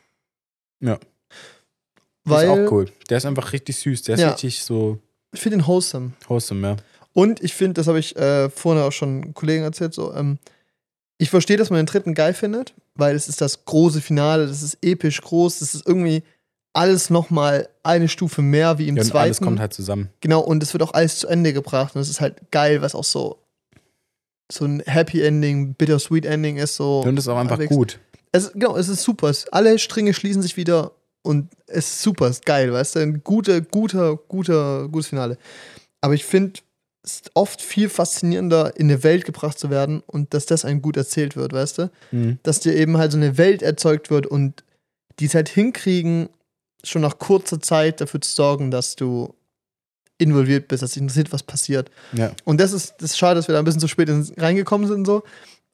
Ja. 0.80 0.98
Weil 2.24 2.44
ist 2.46 2.50
auch 2.68 2.72
cool. 2.72 2.86
Der 3.08 3.16
ist 3.18 3.24
einfach 3.26 3.52
richtig 3.52 3.76
süß. 3.78 4.02
Der 4.02 4.14
ist 4.14 4.20
Ja. 4.20 4.30
richtig 4.30 4.62
so 4.62 4.98
ich 5.32 5.40
finde 5.40 5.58
ihn 5.58 5.66
wholesome. 5.66 6.12
wholesome, 6.28 6.66
ja. 6.68 6.76
Und 7.12 7.42
ich 7.42 7.54
finde, 7.54 7.74
das 7.74 7.86
habe 7.88 7.98
ich 7.98 8.16
äh, 8.16 8.48
vorhin 8.50 8.82
auch 8.82 8.92
schon 8.92 9.34
Kollegen 9.34 9.62
erzählt, 9.64 9.94
so, 9.94 10.14
ähm, 10.14 10.38
ich 11.20 11.28
verstehe, 11.30 11.58
dass 11.58 11.68
man 11.70 11.76
den 11.78 11.86
dritten 11.86 12.14
geil 12.14 12.32
findet, 12.32 12.74
weil 12.94 13.14
es 13.14 13.28
ist 13.28 13.40
das 13.40 13.66
große 13.66 14.00
Finale, 14.00 14.46
das 14.46 14.62
ist 14.62 14.78
episch 14.80 15.20
groß, 15.20 15.58
das 15.58 15.74
ist 15.74 15.86
irgendwie 15.86 16.22
alles 16.72 17.10
nochmal 17.10 17.68
eine 17.82 18.08
Stufe 18.08 18.40
mehr 18.42 18.78
wie 18.78 18.88
im 18.88 18.96
ja 18.96 19.02
und 19.02 19.08
zweiten. 19.08 19.24
alles 19.24 19.40
kommt 19.40 19.60
halt 19.60 19.74
zusammen. 19.74 20.08
Genau, 20.20 20.40
und 20.40 20.62
es 20.62 20.72
wird 20.72 20.82
auch 20.82 20.94
alles 20.94 21.18
zu 21.18 21.28
Ende 21.28 21.52
gebracht 21.52 21.94
und 21.94 22.00
es 22.00 22.08
ist 22.08 22.20
halt 22.20 22.50
geil, 22.50 22.80
was 22.80 22.94
auch 22.94 23.04
so 23.04 23.38
so 24.50 24.64
ein 24.64 24.80
Happy 24.80 25.22
Ending, 25.22 25.74
Bittersweet 25.74 26.24
Ending 26.24 26.56
ist 26.56 26.74
so. 26.76 27.00
Und 27.02 27.18
ist 27.18 27.28
auch 27.28 27.36
einfach 27.36 27.58
halbwegs- 27.58 27.74
gut. 27.74 28.00
Es, 28.32 28.52
genau, 28.52 28.76
es 28.76 28.88
ist 28.88 29.02
super. 29.02 29.28
Es, 29.28 29.46
alle 29.48 29.78
Stränge 29.78 30.14
schließen 30.14 30.42
sich 30.42 30.56
wieder 30.56 30.92
und 31.22 31.50
es 31.66 31.86
ist 31.86 32.02
super, 32.02 32.26
es 32.26 32.38
ist 32.38 32.46
geil, 32.46 32.72
weißt 32.72 32.96
du? 32.96 33.00
Ein 33.00 33.22
guter, 33.22 33.60
guter, 33.60 34.16
guter, 34.16 34.88
gutes 34.88 35.08
Finale. 35.08 35.36
Aber 36.00 36.14
ich 36.14 36.24
finde 36.24 36.54
es 36.56 36.62
ist 37.03 37.30
oft 37.34 37.62
viel 37.62 37.88
faszinierender, 37.88 38.76
in 38.76 38.90
eine 38.90 39.03
Welt 39.03 39.24
gebracht 39.24 39.59
zu 39.59 39.70
werden 39.70 40.03
und 40.07 40.34
dass 40.34 40.46
das 40.46 40.64
einem 40.64 40.82
gut 40.82 40.96
erzählt 40.96 41.34
wird, 41.36 41.53
weißt 41.53 41.78
du? 41.78 41.90
Mhm. 42.11 42.38
Dass 42.42 42.61
dir 42.61 42.74
eben 42.74 42.98
halt 42.98 43.12
so 43.12 43.18
eine 43.18 43.38
Welt 43.38 43.62
erzeugt 43.62 44.11
wird 44.11 44.26
und 44.26 44.64
die 45.18 45.26
es 45.26 45.34
halt 45.34 45.48
hinkriegen, 45.48 46.28
schon 46.84 47.03
nach 47.03 47.18
kurzer 47.18 47.61
Zeit 47.61 48.01
dafür 48.01 48.20
zu 48.20 48.34
sorgen, 48.34 48.70
dass 48.70 48.96
du 48.96 49.34
involviert 50.18 50.68
bist, 50.68 50.82
dass 50.82 50.92
dich 50.92 51.03
interessiert, 51.03 51.32
was 51.32 51.42
passiert. 51.42 51.90
Ja. 52.12 52.32
Und 52.44 52.61
das 52.61 52.72
ist, 52.72 52.94
das 52.98 53.12
ist 53.12 53.18
schade, 53.18 53.36
dass 53.36 53.48
wir 53.48 53.55
da 53.55 53.59
ein 53.59 53.64
bisschen 53.64 53.80
zu 53.80 53.88
spät 53.88 54.09
ins- 54.09 54.32
reingekommen 54.36 54.86
sind, 54.86 55.07
so. 55.07 55.22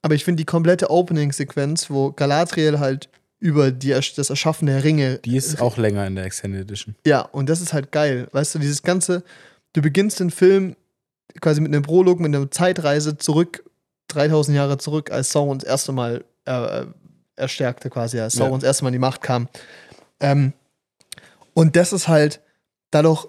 Aber 0.01 0.15
ich 0.15 0.23
finde 0.23 0.41
die 0.41 0.45
komplette 0.45 0.89
Opening-Sequenz, 0.89 1.89
wo 1.89 2.11
Galadriel 2.11 2.79
halt 2.79 3.09
über 3.39 3.71
die, 3.71 3.89
das 3.89 4.29
Erschaffen 4.29 4.67
der 4.67 4.83
Ringe. 4.83 5.19
Die 5.19 5.35
ist 5.35 5.61
auch 5.61 5.77
länger 5.77 6.07
in 6.07 6.15
der 6.15 6.25
Extended 6.25 6.61
Edition. 6.61 6.95
Ja, 7.05 7.21
und 7.21 7.49
das 7.49 7.61
ist 7.61 7.73
halt 7.73 7.91
geil. 7.91 8.27
Weißt 8.31 8.55
du, 8.55 8.59
dieses 8.59 8.83
ganze, 8.83 9.23
du 9.73 9.81
beginnst 9.81 10.19
den 10.19 10.31
Film 10.31 10.75
quasi 11.41 11.61
mit 11.61 11.73
einem 11.73 11.83
Prolog, 11.83 12.19
mit 12.19 12.33
einer 12.33 12.49
Zeitreise 12.51 13.17
zurück, 13.17 13.63
3000 14.09 14.55
Jahre 14.55 14.77
zurück, 14.77 15.11
als 15.11 15.31
Sauron 15.31 15.59
das 15.59 15.67
erste 15.67 15.91
Mal 15.91 16.25
äh, 16.45 16.81
äh, 16.81 16.85
erstärkte, 17.35 17.89
quasi, 17.89 18.19
als 18.19 18.33
Ja. 18.35 18.39
Sauron 18.39 18.59
das 18.59 18.67
erste 18.67 18.83
Mal 18.83 18.89
in 18.89 18.93
die 18.93 18.99
Macht 18.99 19.21
kam. 19.21 19.47
Ähm, 20.19 20.53
und 21.53 21.75
das 21.75 21.93
ist 21.93 22.07
halt, 22.07 22.41
dadurch 22.91 23.27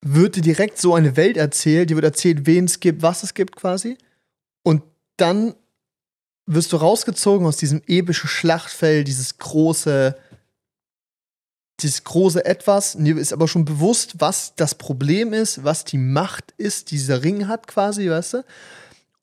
wird 0.00 0.36
dir 0.36 0.42
direkt 0.42 0.78
so 0.78 0.94
eine 0.94 1.16
Welt 1.16 1.36
erzählt, 1.36 1.90
dir 1.90 1.96
wird 1.96 2.04
erzählt, 2.04 2.46
wen 2.46 2.64
es 2.64 2.80
gibt, 2.80 3.02
was 3.02 3.22
es 3.22 3.34
gibt 3.34 3.56
quasi. 3.56 3.96
Und 4.62 4.82
dann 5.16 5.54
wirst 6.46 6.72
du 6.72 6.76
rausgezogen 6.76 7.46
aus 7.46 7.56
diesem 7.56 7.82
epischen 7.86 8.28
Schlachtfeld, 8.28 9.06
dieses 9.06 9.38
große, 9.38 10.16
dieses 11.80 12.04
große 12.04 12.44
Etwas. 12.44 12.96
Dir 12.98 13.16
ist 13.18 13.32
aber 13.32 13.48
schon 13.48 13.64
bewusst, 13.64 14.16
was 14.18 14.54
das 14.56 14.74
Problem 14.74 15.32
ist, 15.32 15.64
was 15.64 15.84
die 15.84 15.98
Macht 15.98 16.52
ist, 16.56 16.90
die 16.90 16.96
dieser 16.96 17.22
Ring 17.22 17.48
hat, 17.48 17.66
quasi, 17.68 18.10
weißt 18.10 18.34
du? 18.34 18.44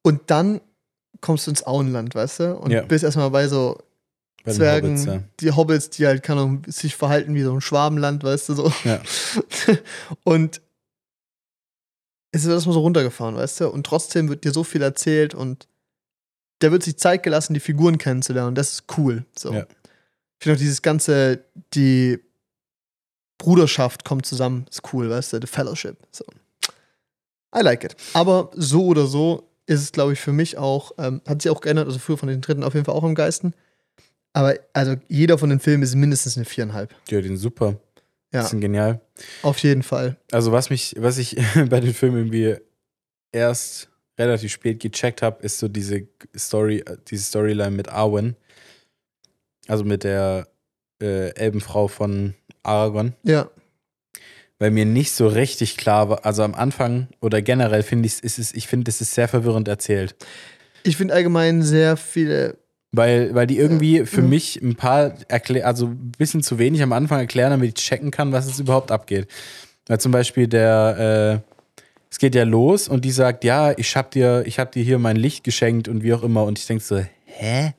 Und 0.01 0.21
dann 0.27 0.61
kommst 1.21 1.47
du 1.47 1.51
ins 1.51 1.65
Auenland, 1.65 2.15
weißt 2.15 2.39
du? 2.39 2.55
Und 2.57 2.71
Ja. 2.71 2.83
bist 2.83 3.03
erstmal 3.03 3.29
bei 3.31 3.47
so 3.47 3.77
Bei 4.43 4.53
Zwergen, 4.53 4.91
Hobbits, 4.91 5.05
ja. 5.05 5.23
die 5.39 5.51
Hobbits, 5.51 5.89
die 5.89 6.05
halt 6.07 6.29
Ahnung, 6.29 6.63
sich 6.67 6.95
verhalten 6.95 7.33
wie 7.33 7.41
so 7.41 7.51
ein 7.53 7.61
Schwabenland, 7.61 8.23
weißt 8.23 8.49
du 8.49 8.53
so. 8.53 8.73
Ja. 8.83 9.01
und 10.23 10.61
es 12.31 12.43
wird 12.43 12.53
erstmal 12.53 12.73
so 12.73 12.81
runtergefahren, 12.81 13.35
weißt 13.35 13.61
du? 13.61 13.69
Und 13.69 13.85
trotzdem 13.85 14.29
wird 14.29 14.43
dir 14.43 14.51
so 14.51 14.63
viel 14.63 14.81
erzählt 14.81 15.33
und 15.33 15.67
da 16.59 16.71
wird 16.71 16.83
sich 16.83 16.97
Zeit 16.97 17.23
gelassen, 17.23 17.53
die 17.53 17.59
Figuren 17.59 17.97
kennenzulernen. 17.97 18.49
Und 18.49 18.55
das 18.55 18.73
ist 18.73 18.83
cool. 18.97 19.25
So. 19.37 19.51
Ja. 19.53 19.61
Ich 19.61 20.43
finde 20.43 20.55
auch 20.55 20.59
dieses 20.59 20.81
ganze, 20.81 21.43
die 21.73 22.19
Bruderschaft 23.37 24.05
kommt 24.05 24.25
zusammen, 24.25 24.65
ist 24.69 24.81
cool, 24.93 25.09
weißt 25.09 25.33
du? 25.33 25.41
The 25.41 25.47
Fellowship. 25.47 25.97
So. 26.11 26.25
I 27.55 27.61
like 27.61 27.83
it. 27.83 27.95
Aber 28.13 28.51
so 28.53 28.85
oder 28.85 29.05
so 29.05 29.49
ist 29.65 29.81
es, 29.81 29.91
glaube 29.91 30.13
ich, 30.13 30.19
für 30.19 30.33
mich 30.33 30.57
auch, 30.57 30.91
ähm, 30.97 31.21
hat 31.27 31.41
sich 31.41 31.51
auch 31.51 31.61
geändert, 31.61 31.87
also 31.87 31.99
früher 31.99 32.17
von 32.17 32.29
den 32.29 32.41
dritten 32.41 32.63
auf 32.63 32.73
jeden 32.73 32.85
Fall 32.85 32.95
auch 32.95 33.03
im 33.03 33.15
Geisten. 33.15 33.53
Aber 34.33 34.55
also 34.73 34.95
jeder 35.07 35.37
von 35.37 35.49
den 35.49 35.59
Filmen 35.59 35.83
ist 35.83 35.95
mindestens 35.95 36.35
eine 36.35 36.45
viereinhalb. 36.45 36.93
Ja, 37.09 37.21
sind 37.21 37.37
super. 37.37 37.79
Ja. 38.33 38.43
Die 38.43 38.49
sind 38.49 38.59
genial. 38.59 38.99
Auf 39.43 39.59
jeden 39.59 39.81
Fall. 39.81 40.17
Also, 40.31 40.51
was 40.51 40.69
mich, 40.69 40.95
was 40.97 41.17
ich 41.17 41.37
bei 41.69 41.79
den 41.79 41.93
Filmen 41.93 42.17
irgendwie 42.17 42.57
erst 43.31 43.89
relativ 44.17 44.51
spät 44.51 44.81
gecheckt 44.81 45.21
habe, 45.21 45.41
ist 45.41 45.59
so 45.59 45.69
diese 45.69 46.07
Story, 46.37 46.83
diese 47.07 47.23
Storyline 47.23 47.71
mit 47.71 47.87
Arwen. 47.87 48.35
Also 49.67 49.83
mit 49.83 50.03
der 50.03 50.47
äh, 51.01 51.29
Elbenfrau 51.35 51.87
von 51.87 52.35
Aragorn. 52.65 53.13
Ja. 53.23 53.49
Weil 54.57 54.71
mir 54.71 54.85
nicht 54.85 55.11
so 55.11 55.27
richtig 55.27 55.75
klar 55.77 56.09
war, 56.09 56.25
also 56.25 56.43
am 56.43 56.55
Anfang 56.55 57.07
oder 57.19 57.41
generell 57.41 57.83
finde 57.83 58.07
ich 58.07 58.23
es, 58.23 58.53
ich 58.53 58.67
finde, 58.67 58.89
es 58.89 59.01
ist 59.01 59.13
sehr 59.13 59.27
verwirrend 59.27 59.67
erzählt. 59.67 60.15
Ich 60.83 60.95
finde 60.97 61.13
allgemein 61.13 61.61
sehr 61.61 61.97
viele. 61.97 62.57
Weil, 62.91 63.35
weil 63.35 63.47
die 63.47 63.57
irgendwie 63.57 64.05
für 64.05 64.21
Mhm. 64.21 64.29
mich 64.29 64.61
ein 64.61 64.75
paar 64.75 65.13
erklär, 65.27 65.67
also 65.67 65.87
ein 65.87 66.11
bisschen 66.17 66.41
zu 66.43 66.57
wenig 66.59 66.81
am 66.81 66.93
Anfang 66.93 67.19
erklären, 67.19 67.51
damit 67.51 67.77
ich 67.77 67.83
checken 67.85 68.11
kann, 68.11 68.31
was 68.31 68.45
es 68.45 68.59
überhaupt 68.59 68.91
abgeht. 68.91 69.27
Weil 69.87 69.99
zum 69.99 70.13
Beispiel 70.13 70.47
der, 70.47 71.41
äh, 71.43 71.51
es 72.09 72.17
geht 72.19 72.33
ja 72.35 72.43
los 72.45 72.87
und 72.87 73.03
die 73.03 73.11
sagt, 73.11 73.43
ja, 73.43 73.73
ich 73.77 73.97
hab 73.97 74.11
dir, 74.11 74.43
ich 74.45 74.57
hab 74.59 74.71
dir 74.71 74.83
hier 74.83 74.99
mein 74.99 75.17
Licht 75.17 75.43
geschenkt 75.43 75.89
und 75.89 76.01
wie 76.03 76.13
auch 76.13 76.23
immer. 76.23 76.45
Und 76.45 76.57
ich 76.57 76.65
denk 76.65 76.81
so, 76.81 77.03
hä? 77.25 77.73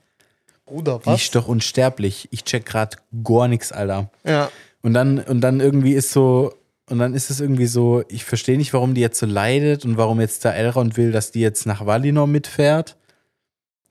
Bruder, 0.67 1.01
Die 1.07 1.15
ist 1.15 1.35
doch 1.35 1.49
unsterblich. 1.49 2.29
Ich 2.33 2.45
check 2.45 2.67
grad 2.67 2.97
gar 3.25 3.49
nichts, 3.49 3.73
Alter. 3.73 4.11
Ja. 4.27 4.51
Und 4.87 4.95
dann, 4.95 5.19
und 5.19 5.41
dann 5.41 5.59
irgendwie 5.59 5.95
ist 5.95 6.13
so, 6.13 6.55
und 6.89 7.01
dann 7.01 7.13
ist 7.13 7.29
es 7.29 7.41
irgendwie 7.41 7.67
so, 7.67 8.05
ich 8.09 8.25
verstehe 8.25 8.57
nicht, 8.57 8.73
warum 8.73 8.95
die 8.95 9.01
jetzt 9.01 9.19
so 9.19 9.27
leidet 9.27 9.85
und 9.85 9.97
warum 9.97 10.21
jetzt 10.21 10.45
der 10.45 10.55
Elrond 10.55 10.97
will, 10.97 11.11
dass 11.11 11.33
die 11.33 11.41
jetzt 11.41 11.67
nach 11.67 11.85
Valinor 11.85 12.29
mitfährt. 12.29 12.97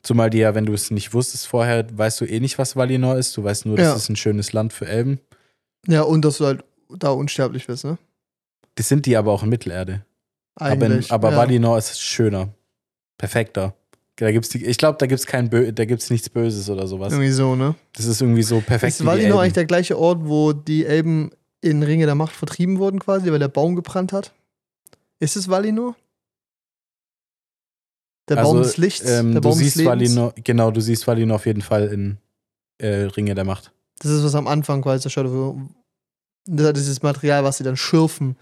Zumal 0.03 0.29
die 0.29 0.37
ja, 0.37 0.55
wenn 0.55 0.65
du 0.65 0.71
es 0.71 0.91
nicht 0.91 1.13
wusstest 1.13 1.47
vorher, 1.47 1.85
weißt 1.97 2.21
du 2.21 2.25
eh 2.25 2.39
nicht, 2.39 2.57
was 2.59 2.77
Valinor 2.77 3.17
ist. 3.17 3.35
Du 3.35 3.43
weißt 3.43 3.65
nur, 3.65 3.75
das 3.75 3.87
Ja. 3.87 3.95
ist 3.97 4.07
ein 4.07 4.15
schönes 4.15 4.53
Land 4.53 4.71
für 4.71 4.87
Elben. 4.87 5.19
Ja, 5.85 6.03
und 6.03 6.23
dass 6.23 6.37
du 6.37 6.45
halt 6.45 6.63
da 6.87 7.09
unsterblich 7.09 7.67
bist, 7.67 7.83
ne? 7.83 7.97
Das 8.75 8.87
sind 8.87 9.05
die 9.05 9.17
aber 9.17 9.33
auch 9.33 9.43
in 9.43 9.49
Mittelerde. 9.49 10.05
Aber, 10.55 10.71
Eigentlich. 10.85 11.11
aber 11.11 11.31
ja. 11.31 11.35
Valinor 11.37 11.77
ist 11.77 11.99
schöner. 12.01 12.53
Perfekter. 13.17 13.75
Da 14.17 14.31
gibt's 14.31 14.49
die, 14.49 14.65
ich 14.65 14.77
glaube, 14.77 14.97
da 14.97 15.07
gibt 15.07 15.19
es 15.19 15.25
kein 15.25 15.49
Bö 15.49 15.71
da 15.73 15.85
gibt's 15.85 16.09
nichts 16.09 16.29
Böses 16.29 16.69
oder 16.69 16.87
sowas. 16.87 17.11
Irgendwie 17.11 17.31
so, 17.31 17.55
ne? 17.55 17.75
Das 17.93 18.05
ist 18.05 18.21
irgendwie 18.21 18.43
so 18.43 18.61
perfekt. 18.61 18.93
Ist 18.93 19.01
Elben. 19.01 19.33
eigentlich 19.33 19.53
der 19.53 19.65
gleiche 19.65 19.97
Ort, 19.99 20.19
wo 20.23 20.53
die 20.53 20.85
Elben 20.85 21.31
in 21.61 21.83
Ringe 21.83 22.05
der 22.05 22.15
Macht 22.15 22.33
vertrieben 22.33 22.79
wurden, 22.79 22.99
quasi, 22.99 23.29
weil 23.31 23.39
der 23.39 23.49
Baum 23.49 23.75
gebrannt 23.75 24.13
hat? 24.13 24.31
Ist 25.19 25.35
es 25.35 25.49
Valinor? 25.49 25.95
Der 28.29 28.37
Baum 28.37 28.57
des 28.57 28.77
Lichts? 28.77 29.09
ähm, 29.09 29.33
der 29.33 29.41
du 29.41 29.49
Baum 29.49 29.57
des 29.57 29.65
siehst 29.65 29.75
Lebens? 29.77 29.91
Valinor, 29.91 30.33
genau, 30.43 30.71
du 30.71 30.81
siehst 30.81 31.05
Valinor 31.07 31.35
auf 31.35 31.45
jeden 31.45 31.61
Fall 31.61 31.87
in 31.87 32.17
äh, 32.77 33.03
Ringe 33.03 33.35
der 33.35 33.43
Macht. 33.43 33.71
Das 33.99 34.11
ist 34.11 34.23
was 34.23 34.35
am 34.35 34.47
Anfang 34.47 34.81
quasi 34.81 35.03
der 35.03 35.09
Shadow. 35.09 35.59
Das 36.45 36.67
ist 36.67 36.77
dieses 36.77 37.01
Material, 37.01 37.43
was 37.43 37.57
sie 37.57 37.63
dann 37.63 37.77
schürfen 37.77 38.37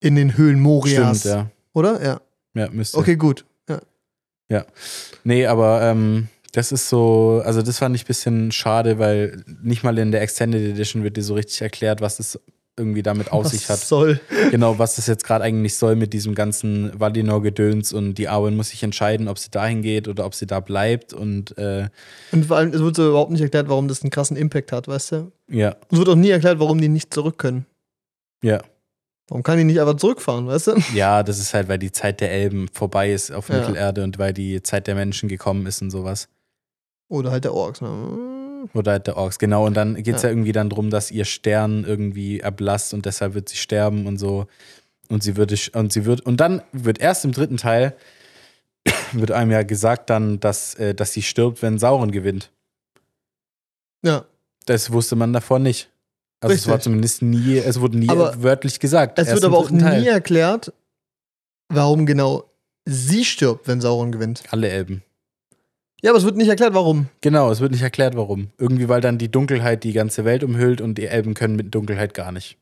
in 0.00 0.14
den 0.14 0.36
Höhlen 0.36 0.60
Morias. 0.60 1.20
Stimmt, 1.20 1.34
ja. 1.34 1.50
Oder? 1.72 2.02
Ja. 2.04 2.20
Ja, 2.54 2.70
müsste. 2.70 2.98
Okay, 2.98 3.16
gut. 3.16 3.44
Nee, 5.24 5.46
aber 5.46 5.82
ähm, 5.82 6.28
das 6.52 6.72
ist 6.72 6.88
so, 6.88 7.42
also 7.44 7.62
das 7.62 7.78
fand 7.78 7.94
ich 7.96 8.04
ein 8.04 8.06
bisschen 8.06 8.52
schade, 8.52 8.98
weil 8.98 9.42
nicht 9.62 9.82
mal 9.82 9.96
in 9.98 10.12
der 10.12 10.22
Extended 10.22 10.62
Edition 10.62 11.02
wird 11.02 11.16
dir 11.16 11.22
so 11.22 11.34
richtig 11.34 11.60
erklärt, 11.60 12.00
was 12.00 12.18
es 12.20 12.38
irgendwie 12.78 13.02
damit 13.02 13.32
auf 13.32 13.46
was 13.46 13.52
sich 13.52 13.68
hat. 13.70 13.78
soll. 13.78 14.20
Genau, 14.50 14.78
was 14.78 14.96
das 14.96 15.06
jetzt 15.06 15.24
gerade 15.24 15.42
eigentlich 15.42 15.76
soll 15.76 15.96
mit 15.96 16.12
diesem 16.12 16.34
ganzen 16.34 16.92
Valinor-Gedöns 16.98 17.94
und 17.94 18.16
die 18.16 18.28
Arwen 18.28 18.54
muss 18.54 18.68
sich 18.68 18.82
entscheiden, 18.82 19.28
ob 19.28 19.38
sie 19.38 19.50
dahin 19.50 19.80
geht 19.80 20.08
oder 20.08 20.26
ob 20.26 20.34
sie 20.34 20.46
da 20.46 20.60
bleibt 20.60 21.14
und 21.14 21.56
äh, 21.56 21.88
Und 22.32 22.44
vor 22.44 22.58
allem, 22.58 22.72
es 22.74 22.80
wird 22.80 22.96
so 22.96 23.08
überhaupt 23.08 23.30
nicht 23.30 23.40
erklärt, 23.40 23.68
warum 23.70 23.88
das 23.88 24.02
einen 24.02 24.10
krassen 24.10 24.36
Impact 24.36 24.72
hat, 24.72 24.88
weißt 24.88 25.12
du? 25.12 25.32
ja, 25.50 25.74
Es 25.90 25.96
wird 25.98 26.08
auch 26.10 26.16
nie 26.16 26.28
erklärt, 26.30 26.58
warum 26.60 26.78
die 26.80 26.88
nicht 26.88 27.12
zurück 27.14 27.38
können. 27.38 27.66
ja. 28.42 28.60
Warum 29.28 29.42
kann 29.42 29.58
die 29.58 29.64
nicht 29.64 29.80
einfach 29.80 29.96
zurückfahren, 29.96 30.46
weißt 30.46 30.68
du? 30.68 30.72
Ja, 30.94 31.22
das 31.22 31.40
ist 31.40 31.52
halt, 31.52 31.68
weil 31.68 31.78
die 31.78 31.90
Zeit 31.90 32.20
der 32.20 32.30
Elben 32.30 32.68
vorbei 32.72 33.12
ist 33.12 33.32
auf 33.32 33.48
Ja. 33.48 33.58
Mittelerde 33.58 34.04
und 34.04 34.18
weil 34.18 34.32
die 34.32 34.62
Zeit 34.62 34.86
der 34.86 34.94
Menschen 34.94 35.28
gekommen 35.28 35.66
ist 35.66 35.82
und 35.82 35.90
sowas. 35.90 36.28
Oder 37.08 37.30
halt 37.32 37.44
der 37.44 37.54
Orks. 37.54 37.80
Ne? 37.80 38.68
Oder 38.74 38.92
halt 38.92 39.06
der 39.06 39.16
Orks, 39.16 39.38
genau. 39.38 39.66
Und 39.66 39.74
dann 39.74 39.94
geht 39.96 40.16
es 40.16 40.22
ja. 40.22 40.28
Ja. 40.28 40.32
irgendwie 40.32 40.52
dann 40.52 40.70
drum, 40.70 40.90
dass 40.90 41.10
ihr 41.10 41.24
Stern 41.24 41.84
irgendwie 41.84 42.40
erblasst 42.40 42.94
und 42.94 43.04
deshalb 43.06 43.34
wird 43.34 43.48
sie 43.48 43.56
sterben 43.56 44.06
und 44.06 44.18
so. 44.18 44.46
Und 45.08 45.22
sie 45.22 45.36
würde 45.36 45.56
und 45.72 45.92
sie 45.92 46.04
wird 46.04 46.20
und 46.20 46.38
dann 46.38 46.62
wird 46.72 46.98
erst 47.00 47.24
im 47.24 47.32
dritten 47.32 47.56
Teil 47.56 47.96
wird 49.12 49.32
einem 49.32 49.50
ja 49.50 49.62
gesagt 49.62 50.10
dann, 50.10 50.38
dass, 50.40 50.74
äh, 50.74 50.94
dass 50.94 51.12
sie 51.12 51.22
stirbt, 51.22 51.62
wenn 51.62 51.78
Sauron 51.78 52.10
gewinnt. 52.12 52.50
Ja. 54.02 54.24
Das 54.66 54.92
wusste 54.92 55.16
man 55.16 55.32
davor 55.32 55.58
nicht. 55.58 55.90
Also 56.46 56.54
es 56.54 56.60
Richtig. 56.60 56.70
war 56.70 56.80
zumindest 56.80 57.22
nie, 57.22 57.58
es 57.58 57.80
wurde 57.80 57.98
nie 57.98 58.08
Aber 58.08 58.42
wörtlich 58.42 58.78
gesagt. 58.78 59.18
Es 59.18 59.32
wird 59.32 59.44
aber 59.44 59.58
auch 59.58 59.68
Teil. 59.70 60.00
nie 60.00 60.06
erklärt, 60.06 60.72
warum 61.68 62.06
genau 62.06 62.44
sie 62.84 63.24
stirbt, 63.24 63.66
wenn 63.66 63.80
Sauron 63.80 64.12
gewinnt. 64.12 64.44
Alle 64.50 64.68
Elben. 64.68 65.02
Ja, 66.02 66.10
aber 66.10 66.18
es 66.18 66.24
wird 66.24 66.36
nicht 66.36 66.48
erklärt, 66.48 66.74
warum. 66.74 67.08
Genau, 67.20 67.50
es 67.50 67.60
wird 67.60 67.72
nicht 67.72 67.82
erklärt, 67.82 68.16
warum. 68.16 68.52
Irgendwie, 68.58 68.88
weil 68.88 69.00
dann 69.00 69.18
die 69.18 69.30
Dunkelheit 69.30 69.82
die 69.82 69.92
ganze 69.92 70.24
Welt 70.24 70.44
umhüllt 70.44 70.80
und 70.80 70.96
die 70.98 71.06
Elben 71.06 71.34
können 71.34 71.56
mit 71.56 71.74
Dunkelheit 71.74 72.14
gar 72.14 72.30
nicht. 72.30 72.58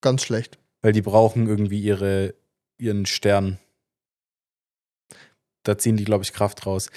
Ganz 0.00 0.22
schlecht. 0.22 0.58
Weil 0.80 0.92
die 0.92 1.02
brauchen 1.02 1.46
irgendwie 1.46 1.80
ihre, 1.80 2.34
ihren 2.78 3.06
Stern. 3.06 3.58
Da 5.62 5.78
ziehen 5.78 5.96
die, 5.96 6.04
glaube 6.04 6.24
ich, 6.24 6.32
Kraft 6.32 6.66
raus. 6.66 6.90